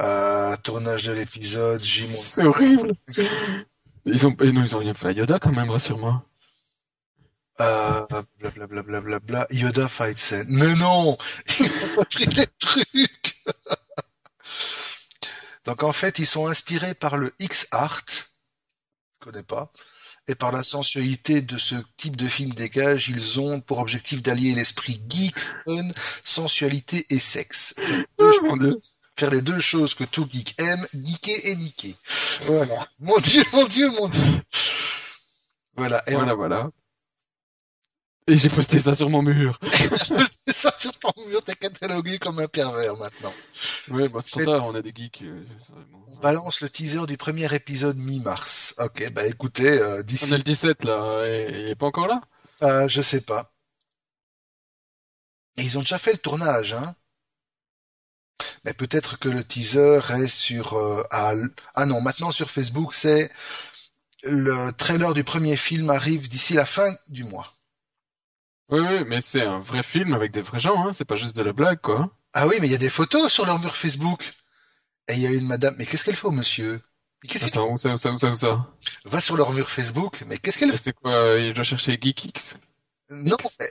euh, 0.01 0.55
Tournage 0.63 1.03
de 1.05 1.11
l'épisode, 1.11 1.83
J. 1.83 2.07
C'est 2.11 2.45
horrible. 2.45 2.93
Ils 4.05 4.25
ont, 4.27 4.35
eh 4.41 4.51
non, 4.51 4.61
ils 4.63 4.75
ont 4.75 4.79
rien 4.79 4.93
fait 4.93 5.07
à 5.07 5.11
Yoda 5.11 5.39
quand 5.39 5.51
même, 5.51 5.69
rassure-moi. 5.69 6.25
Euh, 7.61 8.05
blablabla, 8.39 9.01
bla, 9.01 9.19
bla, 9.19 9.47
Yoda 9.51 9.87
fight 9.87 10.17
scene. 10.17 10.45
Mais 10.49 10.73
non! 10.75 11.17
Ils 11.59 11.99
ont 11.99 12.03
pris 12.03 12.25
les 12.25 12.47
trucs! 12.59 13.43
Donc 15.65 15.83
en 15.83 15.93
fait, 15.93 16.19
ils 16.19 16.27
sont 16.27 16.47
inspirés 16.47 16.93
par 16.93 17.17
le 17.17 17.33
X-Art, 17.39 18.01
je 18.09 19.19
connais 19.19 19.43
pas, 19.43 19.71
et 20.27 20.35
par 20.35 20.51
la 20.51 20.63
sensualité 20.63 21.41
de 21.41 21.57
ce 21.57 21.75
type 21.97 22.17
de 22.17 22.27
film 22.27 22.53
dégage, 22.53 23.07
ils 23.09 23.39
ont 23.39 23.61
pour 23.61 23.79
objectif 23.79 24.21
d'allier 24.21 24.53
l'esprit 24.55 25.01
geek, 25.09 25.35
fun, 25.65 25.87
sensualité 26.23 27.05
et 27.09 27.19
sexe. 27.19 27.73
Faire 27.77 27.97
les 27.99 28.05
deux 28.19 28.31
Oh, 28.31 28.45
mon 28.47 28.57
Dieu. 28.57 28.73
faire 29.17 29.31
les 29.31 29.41
deux 29.41 29.59
choses 29.59 29.93
que 29.93 30.03
tout 30.03 30.27
geek 30.29 30.59
aime, 30.59 30.85
geeker 30.93 31.39
et 31.45 31.55
niquer. 31.55 31.95
Voilà. 32.41 32.87
Mon 32.99 33.19
dieu, 33.19 33.43
mon 33.53 33.65
dieu, 33.67 33.89
mon 33.91 34.07
dieu. 34.09 34.41
Voilà. 35.75 36.03
Et 36.07 36.13
Voilà, 36.15 36.33
voilà. 36.35 36.69
Et 38.27 38.37
j'ai 38.37 38.49
posté 38.49 38.79
ça 38.79 38.93
sur 38.95 39.09
mon 39.09 39.21
mur. 39.21 39.59
C'est 40.47 40.53
ça 40.53 40.73
sur 40.77 40.97
ton 40.97 41.11
mur, 41.27 41.43
t'es 41.43 41.55
catalogué 41.55 42.19
comme 42.19 42.39
un 42.39 42.47
pervers 42.47 42.95
maintenant. 42.95 43.33
Ouais, 43.91 44.07
bah, 44.09 44.19
c'est 44.21 44.43
tard, 44.43 44.65
on 44.67 44.75
a 44.75 44.81
des 44.81 44.93
geeks. 44.95 45.23
euh. 45.23 45.43
On 46.07 46.15
balance 46.17 46.61
le 46.61 46.69
teaser 46.69 47.05
du 47.07 47.17
premier 47.17 47.53
épisode 47.53 47.97
mi-mars. 47.97 48.75
Ok, 48.79 49.11
bah 49.11 49.25
écoutez, 49.25 49.79
euh, 49.79 49.99
On 49.99 50.03
d'ici, 50.03 50.33
a 50.33 50.37
le 50.37 50.43
17 50.43 50.83
là, 50.85 51.23
il 51.27 51.67
est 51.69 51.75
pas 51.75 51.85
encore 51.87 52.07
là? 52.07 52.21
euh, 52.63 52.87
je 52.87 53.01
sais 53.01 53.21
pas. 53.21 53.51
Et 55.57 55.63
ils 55.63 55.77
ont 55.77 55.81
déjà 55.81 55.97
fait 55.97 56.11
le 56.13 56.17
tournage, 56.19 56.73
hein. 56.73 56.95
Mais 58.65 58.73
peut-être 58.73 59.19
que 59.19 59.29
le 59.29 59.43
teaser 59.43 59.99
est 60.17 60.27
sur 60.27 60.73
euh, 60.73 61.03
l- 61.11 61.49
ah 61.75 61.85
non, 61.85 62.01
maintenant 62.01 62.31
sur 62.31 62.49
Facebook, 62.49 62.93
c'est 62.93 63.29
le 64.23 64.71
trailer 64.73 65.13
du 65.13 65.23
premier 65.23 65.57
film 65.57 65.89
arrive 65.89 66.29
d'ici 66.29 66.53
la 66.53 66.65
fin 66.65 66.93
du 67.09 67.23
mois. 67.23 67.53
Oui, 68.73 68.79
oui, 68.81 69.03
mais 69.05 69.21
c'est 69.21 69.43
un 69.43 69.59
vrai 69.59 69.83
film 69.83 70.15
avec 70.15 70.31
des 70.31 70.41
vrais 70.41 70.57
gens, 70.57 70.87
hein. 70.87 70.93
C'est 70.93 71.05
pas 71.05 71.15
juste 71.15 71.35
de 71.35 71.43
la 71.43 71.53
blague, 71.53 71.79
quoi. 71.79 72.09
Ah 72.33 72.47
oui, 72.47 72.55
mais 72.59 72.67
il 72.67 72.71
y 72.71 72.75
a 72.75 72.79
des 72.79 72.89
photos 72.89 73.31
sur 73.31 73.45
leur 73.45 73.59
mur 73.59 73.77
Facebook. 73.77 74.31
Et 75.07 75.13
il 75.13 75.19
y 75.19 75.27
a 75.27 75.29
une 75.29 75.45
madame, 75.45 75.75
mais 75.77 75.85
qu'est-ce 75.85 76.03
qu'elle 76.03 76.15
fait 76.15 76.25
au 76.25 76.31
monsieur? 76.31 76.81
Qu'est-ce 77.27 77.45
Attends, 77.45 77.71
où 77.71 77.77
ça, 77.77 77.91
où 77.91 77.97
ça, 77.97 78.11
où 78.11 78.17
ça, 78.17 78.29
où 78.31 78.33
ça? 78.33 78.67
va 79.05 79.21
sur 79.21 79.37
leur 79.37 79.51
mur 79.51 79.69
Facebook, 79.69 80.23
mais 80.25 80.39
qu'est-ce 80.39 80.57
qu'elle 80.57 80.71
fait? 80.71 80.77
C'est 80.79 80.93
quoi? 80.93 81.37
Il 81.37 81.53
doit 81.53 81.63
chercher 81.63 81.99
GeekX. 82.01 82.57
Non, 83.11 83.37
mais... 83.59 83.69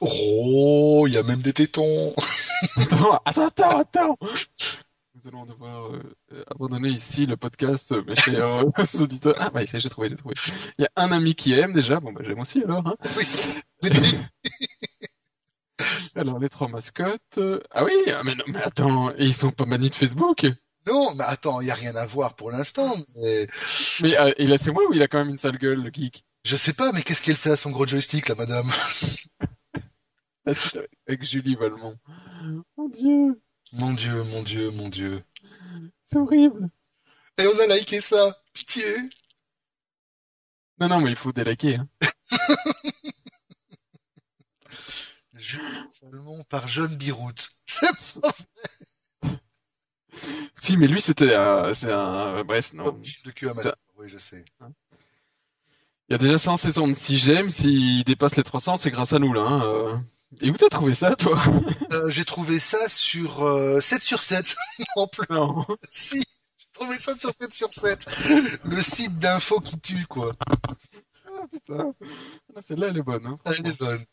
Oh, 0.00 1.04
il 1.06 1.14
y 1.14 1.18
a 1.18 1.22
même 1.22 1.40
des 1.42 1.52
tétons. 1.52 2.12
Attends, 2.76 3.20
attends, 3.24 3.78
attends! 3.78 4.18
Nous 5.14 5.26
allons 5.26 5.44
devoir 5.44 5.92
euh, 5.92 6.16
euh, 6.32 6.44
abandonner 6.46 6.90
ici 6.90 7.26
le 7.26 7.36
podcast, 7.36 7.90
euh, 7.90 8.04
euh, 8.34 8.64
auditeurs. 9.00 9.34
Ah, 9.38 9.50
bah, 9.50 9.64
j'ai 9.64 9.90
trouvé, 9.90 10.08
j'ai 10.08 10.14
trouvé. 10.14 10.36
Il 10.78 10.82
y 10.82 10.84
a 10.84 10.90
un 10.94 11.10
ami 11.10 11.34
qui 11.34 11.52
aime 11.52 11.72
déjà, 11.72 11.98
bon, 11.98 12.12
bah, 12.12 12.20
j'aime 12.24 12.38
aussi 12.38 12.62
alors, 12.62 12.86
hein. 12.86 12.96
Oui, 13.16 13.24
Alors, 16.14 16.38
les 16.38 16.48
trois 16.48 16.68
mascottes. 16.68 17.40
Ah 17.72 17.84
oui, 17.84 17.92
ah, 18.14 18.22
mais 18.24 18.36
non, 18.36 18.44
mais 18.46 18.62
attends, 18.62 19.10
et 19.16 19.24
ils 19.26 19.34
sont 19.34 19.50
pas 19.50 19.64
bannis 19.64 19.90
de 19.90 19.94
Facebook? 19.96 20.46
Non, 20.86 21.14
mais 21.16 21.24
attends, 21.24 21.60
il 21.60 21.66
y 21.66 21.70
a 21.72 21.74
rien 21.74 21.96
à 21.96 22.06
voir 22.06 22.36
pour 22.36 22.52
l'instant. 22.52 22.94
Mais... 23.16 23.48
Mais 24.02 24.16
euh, 24.18 24.30
il 24.38 24.52
a, 24.52 24.58
c'est 24.58 24.70
moi 24.70 24.84
ou 24.88 24.94
il 24.94 25.02
a 25.02 25.08
quand 25.08 25.18
même 25.18 25.30
une 25.30 25.38
sale 25.38 25.58
gueule, 25.58 25.82
le 25.82 25.90
geek? 25.92 26.24
Je 26.44 26.54
sais 26.54 26.72
pas, 26.72 26.92
mais 26.92 27.02
qu'est-ce 27.02 27.22
qu'elle 27.22 27.36
fait 27.36 27.50
à 27.50 27.56
son 27.56 27.70
gros 27.70 27.86
joystick, 27.86 28.28
la 28.28 28.36
madame 28.36 28.70
avec 31.06 31.22
Julie 31.22 31.54
Valmont. 31.54 31.96
Mon 32.76 32.88
Dieu, 32.88 33.40
Mon 33.72 33.92
Dieu, 33.92 34.22
mon 34.24 34.42
Dieu, 34.42 34.70
mon 34.70 34.88
Dieu. 34.88 35.22
c'est 36.02 36.18
horrible. 36.18 36.70
Et 37.38 37.46
on 37.46 37.58
a 37.58 37.66
liké 37.76 38.00
ça. 38.00 38.36
Pitié. 38.52 38.84
Non, 40.80 40.88
non, 40.88 41.00
mais 41.00 41.10
il 41.10 41.16
faut 41.16 41.32
délaquer, 41.32 41.76
hein. 41.76 41.88
Salmon 45.92 46.44
par 46.44 46.68
John 46.68 46.94
Birout. 46.96 47.34
C'est 47.66 48.20
pas 48.22 48.32
Si, 50.56 50.76
mais 50.76 50.86
lui, 50.86 51.00
c'était 51.00 51.34
un, 51.34 51.72
c'est 51.74 51.92
un, 51.92 52.44
bref, 52.44 52.72
non. 52.72 52.88
un 52.98 53.02
film 53.02 53.22
de 53.24 53.30
cul 53.30 53.48
à. 53.48 53.52
Oui, 53.96 54.08
je 54.08 54.18
sais. 54.18 54.44
Il 56.10 56.14
y 56.14 56.16
a 56.16 56.18
déjà 56.18 56.38
100 56.38 56.56
saisons 56.56 56.88
de 56.88 56.92
6 56.92 57.18
j'aime, 57.18 57.50
s'il 57.50 58.02
dépasse 58.02 58.34
les 58.34 58.42
300, 58.42 58.76
c'est 58.78 58.90
grâce 58.90 59.12
à 59.12 59.20
nous, 59.20 59.32
là, 59.32 59.42
hein. 59.42 59.62
euh. 59.62 59.96
Et 60.40 60.50
où 60.50 60.54
t'as 60.54 60.68
trouvé 60.68 60.92
ça, 60.92 61.14
toi? 61.14 61.38
Euh, 61.92 62.10
j'ai 62.10 62.24
trouvé 62.24 62.58
ça 62.58 62.88
sur 62.88 63.44
euh, 63.44 63.78
7 63.78 64.02
sur 64.02 64.20
7. 64.20 64.56
en 64.96 65.06
plus. 65.06 65.26
Non. 65.30 65.64
Si, 65.90 66.18
j'ai 66.58 66.66
trouvé 66.72 66.98
ça 66.98 67.16
sur 67.16 67.32
7 67.32 67.54
sur 67.54 67.72
7. 67.72 68.08
Le 68.64 68.82
site 68.82 69.20
d'info 69.20 69.60
qui 69.60 69.78
tue, 69.78 70.06
quoi. 70.06 70.32
Ah, 70.48 71.46
putain. 71.52 71.92
Ah, 72.56 72.62
Celle-là, 72.62 72.88
elle 72.88 72.98
est 72.98 73.02
bonne, 73.02 73.26
hein. 73.26 73.38
Elle 73.44 73.68
est 73.68 73.78
bonne. 73.78 74.04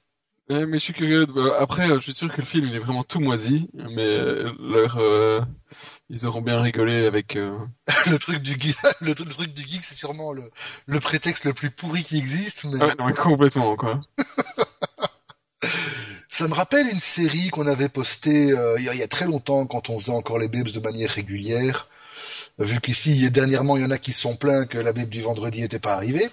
Ouais, 0.50 0.66
mais 0.66 0.78
je 0.80 0.84
suis 0.84 0.94
curieux. 0.94 1.26
de- 1.26 1.52
Après, 1.60 1.90
euh, 1.90 1.96
je 1.96 2.00
suis 2.04 2.14
sûr 2.14 2.32
que 2.32 2.40
le 2.40 2.46
film, 2.48 2.68
il 2.68 2.76
est 2.76 2.80
vraiment 2.80 3.04
tout 3.04 3.20
moisi, 3.20 3.70
mais 3.96 4.02
euh, 4.02 4.54
leur, 4.60 4.98
euh, 4.98 5.42
ils 6.10 6.26
auront 6.26 6.42
bien 6.42 6.62
rigolé 6.62 7.06
avec, 7.06 7.36
euh, 7.36 7.58
Le 8.10 8.18
truc 8.18 8.40
du 8.42 8.58
geek, 8.58 8.78
le, 9.02 9.14
tru- 9.14 9.26
le 9.26 9.34
truc 9.34 9.54
du 9.54 9.68
geek, 9.68 9.84
c'est 9.84 9.96
sûrement 9.96 10.32
le, 10.32 10.50
le 10.86 11.00
prétexte 11.02 11.46
le 11.46 11.54
plus 11.54 11.70
pourri 11.70 12.02
qui 12.04 12.18
existe, 12.18 12.64
mais 12.66 12.78
Ouais, 12.78 12.96
non, 12.98 13.08
mais 13.08 13.14
complètement, 13.14 13.76
quoi. 13.76 14.00
ça 16.30 16.48
me 16.48 16.54
rappelle 16.54 16.88
une 16.88 17.00
série 17.00 17.50
qu'on 17.50 17.68
avait 17.68 17.90
postée 17.90 18.52
euh, 18.52 18.78
il 18.80 18.86
y, 18.86 19.04
a, 19.04 19.08
très 19.08 19.26
longtemps 19.26 19.66
quand 19.66 19.90
on 19.90 20.00
faisait 20.00 20.12
encore 20.14 20.38
les 20.40 20.48
bibs 20.48 20.72
de 20.72 20.80
manière 20.80 21.10
régulière. 21.10 21.90
Vu 22.60 22.80
qu'ici, 22.80 23.30
dernièrement, 23.32 23.76
il 23.78 23.84
y 23.84 23.86
en 23.86 23.92
a 23.92 23.98
qui 23.98 24.12
se 24.14 24.22
sont 24.22 24.36
plaints 24.36 24.66
que 24.66 24.78
la 24.78 24.94
bib 24.94 25.10
du 25.10 25.22
vendredi 25.22 25.62
n'était 25.62 25.80
pas 25.80 25.94
arrivée. 25.94 26.28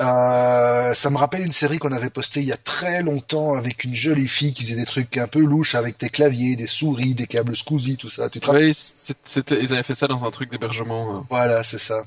Euh, 0.00 0.94
ça 0.94 1.10
me 1.10 1.16
rappelle 1.18 1.42
une 1.44 1.52
série 1.52 1.78
qu'on 1.78 1.92
avait 1.92 2.08
postée 2.08 2.40
il 2.40 2.46
y 2.46 2.52
a 2.52 2.56
très 2.56 3.02
longtemps 3.02 3.54
avec 3.54 3.84
une 3.84 3.94
jolie 3.94 4.28
fille 4.28 4.52
qui 4.54 4.62
faisait 4.64 4.76
des 4.76 4.86
trucs 4.86 5.16
un 5.18 5.28
peu 5.28 5.40
louches 5.40 5.74
avec 5.74 5.98
des 5.98 6.08
claviers, 6.08 6.56
des 6.56 6.66
souris, 6.66 7.14
des 7.14 7.26
câbles 7.26 7.54
SCSI, 7.54 7.96
tout 7.98 8.08
ça. 8.08 8.30
Tu 8.30 8.40
te 8.40 8.50
Ouais, 8.50 8.72
c'était, 8.72 9.60
ils 9.60 9.72
avaient 9.74 9.82
fait 9.82 9.94
ça 9.94 10.06
dans 10.06 10.24
un 10.24 10.30
truc 10.30 10.50
d'hébergement. 10.50 11.18
euh, 11.18 11.20
Voilà, 11.28 11.62
c'est 11.64 11.78
ça. 11.78 12.02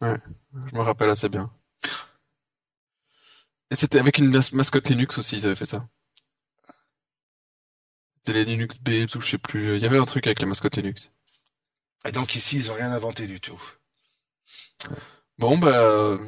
je 0.00 0.06
me 0.76 0.80
rappelle 0.82 1.10
assez 1.10 1.28
bien. 1.28 1.50
Et 3.72 3.74
c'était 3.74 3.98
avec 3.98 4.18
une 4.18 4.30
mas- 4.30 4.52
mascotte 4.52 4.88
Linux 4.88 5.18
aussi, 5.18 5.36
ils 5.36 5.46
avaient 5.46 5.56
fait 5.56 5.66
ça. 5.66 5.88
C'était 8.18 8.38
les 8.38 8.44
Linux 8.44 8.78
ou 9.16 9.20
je 9.20 9.30
sais 9.30 9.38
plus. 9.38 9.76
Il 9.76 9.82
y 9.82 9.86
avait 9.86 9.98
un 9.98 10.04
truc 10.04 10.26
avec 10.26 10.38
les 10.40 10.46
mascottes 10.46 10.76
Linux. 10.76 11.10
Et 12.04 12.12
donc 12.12 12.34
ici, 12.36 12.56
ils 12.56 12.70
ont 12.70 12.74
rien 12.74 12.92
inventé 12.92 13.26
du 13.26 13.40
tout. 13.40 13.60
Bon, 15.40 15.58
bah, 15.58 16.18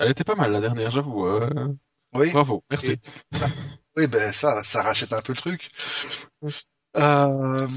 elle 0.00 0.10
était 0.10 0.24
pas 0.24 0.34
mal 0.34 0.50
la 0.52 0.60
dernière, 0.60 0.90
j'avoue. 0.90 1.26
euh, 1.26 1.68
Oui. 2.14 2.30
Bravo, 2.32 2.64
merci. 2.70 2.96
Oui, 3.96 4.06
ben 4.06 4.32
ça, 4.32 4.62
ça 4.64 4.82
rachète 4.82 5.12
un 5.12 5.20
peu 5.20 5.32
le 5.32 5.38
truc. 5.38 5.70
Euh, 6.96 7.68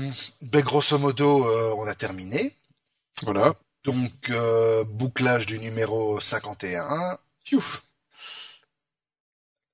ben 0.41 0.61
grosso 0.63 0.97
modo, 0.97 1.45
euh, 1.45 1.73
on 1.77 1.87
a 1.87 1.95
terminé. 1.95 2.55
Voilà. 3.23 3.55
Donc, 3.83 4.29
euh, 4.29 4.83
bouclage 4.85 5.45
du 5.45 5.59
numéro 5.59 6.19
51. 6.19 7.17
Piouf. 7.43 7.83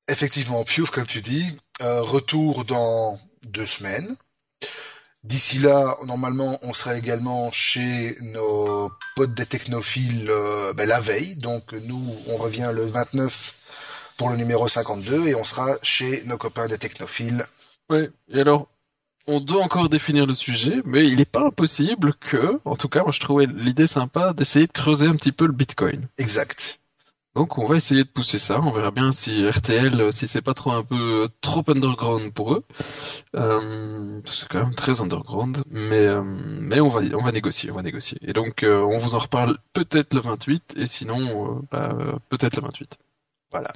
Effectivement, 0.07 0.63
piouf, 0.63 0.89
comme 0.89 1.05
tu 1.05 1.21
dis. 1.21 1.45
Retour 1.79 2.65
dans 2.65 3.17
deux 3.43 3.65
semaines. 3.67 4.15
D'ici 5.23 5.59
là, 5.59 5.97
normalement, 6.05 6.57
on 6.63 6.73
sera 6.73 6.97
également 6.97 7.51
chez 7.51 8.17
nos 8.21 8.91
potes 9.15 9.35
des 9.35 9.45
technophiles 9.45 10.27
euh, 10.29 10.73
ben, 10.73 10.89
la 10.89 10.99
veille. 10.99 11.35
Donc, 11.35 11.73
nous, 11.73 12.15
on 12.27 12.37
revient 12.37 12.71
le 12.73 12.85
29 12.85 13.55
pour 14.17 14.29
le 14.29 14.37
numéro 14.37 14.67
52 14.67 15.27
et 15.27 15.35
on 15.35 15.43
sera 15.43 15.77
chez 15.83 16.23
nos 16.25 16.37
copains 16.37 16.67
des 16.67 16.79
technophiles. 16.79 17.45
Ouais. 17.89 18.09
Et 18.29 18.39
alors, 18.39 18.67
on 19.27 19.39
doit 19.39 19.63
encore 19.63 19.89
définir 19.89 20.25
le 20.25 20.33
sujet, 20.33 20.81
mais 20.85 21.07
il 21.07 21.17
n'est 21.17 21.25
pas 21.25 21.45
impossible 21.45 22.15
que, 22.15 22.59
en 22.65 22.75
tout 22.75 22.89
cas, 22.89 23.03
moi 23.03 23.11
je 23.11 23.19
trouvais 23.19 23.45
l'idée 23.45 23.87
sympa 23.87 24.33
d'essayer 24.33 24.65
de 24.65 24.71
creuser 24.71 25.07
un 25.07 25.15
petit 25.15 25.31
peu 25.31 25.45
le 25.45 25.53
Bitcoin. 25.53 26.07
Exact. 26.17 26.79
Donc 27.35 27.57
on 27.57 27.65
va 27.65 27.77
essayer 27.77 28.03
de 28.03 28.09
pousser 28.09 28.37
ça, 28.37 28.59
on 28.59 28.71
verra 28.71 28.91
bien 28.91 29.13
si 29.13 29.47
RTL, 29.47 30.01
euh, 30.01 30.11
si 30.11 30.27
c'est 30.27 30.41
pas 30.41 30.53
trop 30.53 30.71
un 30.71 30.83
peu 30.83 31.23
euh, 31.23 31.27
trop 31.39 31.63
underground 31.67 32.33
pour 32.33 32.53
eux. 32.53 32.65
Euh, 33.35 34.19
c'est 34.25 34.49
quand 34.49 34.65
même 34.65 34.75
très 34.75 34.99
underground, 34.99 35.63
mais 35.69 36.07
euh, 36.07 36.23
mais 36.23 36.81
on 36.81 36.89
va 36.89 36.99
on 37.17 37.23
va 37.23 37.31
négocier, 37.31 37.71
on 37.71 37.75
va 37.75 37.83
négocier. 37.83 38.17
Et 38.21 38.33
donc 38.33 38.65
on 38.65 38.97
vous 38.97 39.15
en 39.15 39.19
reparle 39.19 39.57
peut-être 39.71 40.13
le 40.13 40.19
28, 40.19 40.73
et 40.75 40.85
sinon 40.85 41.61
bah, 41.71 41.95
peut-être 42.29 42.57
le 42.57 42.63
28. 42.63 42.97
Voilà. 43.51 43.71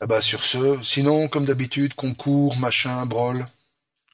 Ah 0.00 0.06
bah 0.06 0.20
sur 0.20 0.42
ce, 0.42 0.82
sinon, 0.82 1.28
comme 1.28 1.44
d'habitude, 1.44 1.94
concours, 1.94 2.58
machin, 2.58 3.04
brol. 3.06 3.44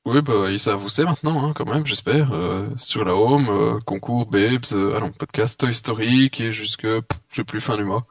Oui, 0.04 0.20
bah, 0.20 0.50
ils 0.50 0.58
savent 0.58 0.84
où 0.84 0.88
c'est 0.88 1.04
maintenant, 1.04 1.46
hein, 1.46 1.52
quand 1.54 1.64
même, 1.64 1.86
j'espère. 1.86 2.32
Euh, 2.32 2.68
sur 2.76 3.04
la 3.04 3.14
home, 3.14 3.48
euh, 3.48 3.78
concours, 3.86 4.26
Babes, 4.26 4.64
euh, 4.72 4.94
ah 4.96 5.00
non, 5.00 5.12
podcast 5.12 5.60
Toy 5.60 5.72
Story, 5.72 6.28
qui 6.30 6.44
est 6.44 6.52
jusque, 6.52 6.82
pff, 6.82 7.20
je 7.30 7.36
sais 7.36 7.44
plus, 7.44 7.60
fin 7.60 7.76
du 7.76 7.84
mois. 7.84 8.04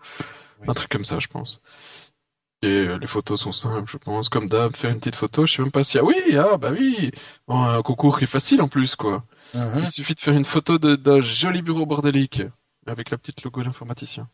Oui. 0.59 0.65
Un 0.69 0.73
truc 0.73 0.89
comme 0.89 1.03
ça, 1.03 1.19
je 1.19 1.27
pense. 1.27 1.61
Et 2.61 2.67
euh, 2.67 2.97
les 2.97 3.07
photos 3.07 3.41
sont 3.41 3.51
simples, 3.51 3.91
je 3.91 3.97
pense. 3.97 4.29
Comme 4.29 4.47
d'hab, 4.47 4.75
faire 4.75 4.91
une 4.91 4.99
petite 4.99 5.15
photo, 5.17 5.45
je 5.45 5.53
sais 5.55 5.61
même 5.63 5.71
pas 5.71 5.83
si... 5.83 5.97
Ah 5.99 6.03
oui, 6.03 6.15
ah 6.37 6.57
bah 6.57 6.71
oui 6.71 7.11
Bon, 7.47 7.61
Un 7.61 7.81
concours 7.81 8.17
qui 8.17 8.23
est 8.23 8.27
facile 8.27 8.61
en 8.61 8.67
plus, 8.69 8.95
quoi. 8.95 9.25
Mhm. 9.53 9.71
Il 9.77 9.89
suffit 9.89 10.15
de 10.15 10.19
faire 10.19 10.35
une 10.35 10.45
photo 10.45 10.77
d'un 10.77 11.21
joli 11.21 11.61
bureau 11.61 11.85
bordélique, 11.85 12.43
avec 12.87 13.09
la 13.09 13.17
petite 13.17 13.43
logo 13.43 13.63
d'informaticien. 13.63 14.29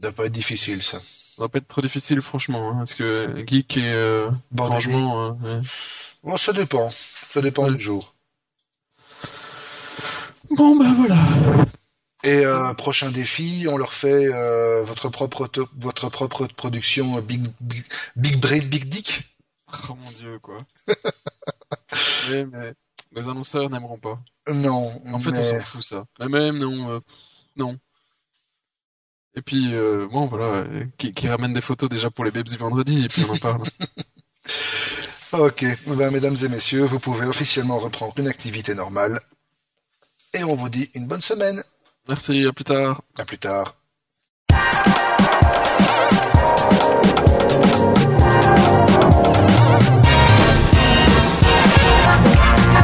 Ça 0.00 0.08
doit 0.08 0.12
pas 0.12 0.24
être 0.26 0.32
difficile, 0.32 0.82
ça. 0.82 0.98
Ça 1.00 1.42
va 1.42 1.48
pas 1.48 1.58
être 1.58 1.68
trop 1.68 1.82
difficile, 1.82 2.22
franchement, 2.22 2.70
hein, 2.70 2.76
parce 2.78 2.94
que 2.94 3.44
geek 3.46 3.76
et 3.76 3.84
euh, 3.92 4.30
Bordélique. 4.50 4.86
rangement, 4.92 5.24
euh, 5.26 5.30
ouais. 5.58 5.60
Bon, 6.24 6.36
ça 6.36 6.52
dépend. 6.52 6.90
Ça 6.90 7.40
dépend 7.42 7.64
Ouais. 7.64 7.70
du 7.72 7.78
jour. 7.78 8.14
Bon, 10.50 10.76
bah 10.76 10.92
voilà. 10.96 11.16
Et 12.24 12.44
euh, 12.44 12.74
prochain 12.74 13.10
défi, 13.10 13.66
on 13.68 13.76
leur 13.78 13.92
fait 13.94 14.28
euh, 14.32 14.82
votre 14.82 15.08
propre 15.08 15.48
votre 15.78 16.08
propre 16.10 16.46
production 16.48 17.20
Big 17.20 17.42
Big, 17.60 17.84
Big 18.16 18.36
Brain 18.40 18.58
Big 18.66 18.86
Dick? 18.88 19.22
Oh 19.88 19.94
mon 19.94 20.10
dieu, 20.10 20.38
quoi. 20.40 20.58
mais, 22.30 22.46
mais 22.46 22.74
les 23.12 23.28
annonceurs 23.28 23.70
n'aimeront 23.70 23.98
pas. 23.98 24.18
Non, 24.52 24.90
En 25.12 25.20
fait, 25.20 25.30
mais- 25.30 25.38
on 25.38 25.50
s'en 25.50 25.60
fout, 25.60 25.82
ça. 25.82 26.04
Mais 26.18 26.28
même, 26.28 26.58
non, 26.58 26.90
euh, 26.90 27.00
non. 27.56 27.78
Et 29.36 29.42
puis, 29.42 29.74
euh, 29.74 30.08
bon, 30.10 30.26
voilà, 30.26 30.66
qui, 30.98 31.12
qui 31.14 31.28
ramène 31.28 31.52
des 31.52 31.60
photos 31.60 31.88
déjà 31.88 32.10
pour 32.10 32.24
les 32.24 32.30
babes 32.30 32.46
du 32.48 32.56
vendredi, 32.56 33.04
et 33.04 33.08
puis 33.08 33.24
on 33.28 33.32
en 33.34 33.36
parle. 33.40 33.62
Ok, 35.32 35.62
Eh 35.62 35.76
ben, 35.94 36.10
mesdames 36.10 36.36
et 36.44 36.48
messieurs, 36.48 36.84
vous 36.84 36.98
pouvez 36.98 37.26
officiellement 37.26 37.78
reprendre 37.78 38.14
une 38.18 38.26
activité 38.28 38.74
normale. 38.74 39.20
Et 40.34 40.42
on 40.42 40.56
vous 40.56 40.68
dit 40.68 40.90
une 40.94 41.06
bonne 41.06 41.20
semaine. 41.20 41.62
Merci, 42.08 42.44
à 42.46 42.52
plus 42.52 42.64
tard. 42.64 43.02
À 43.18 43.24
plus 43.24 43.38
tard. 43.38 43.76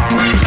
Thank 0.09 0.46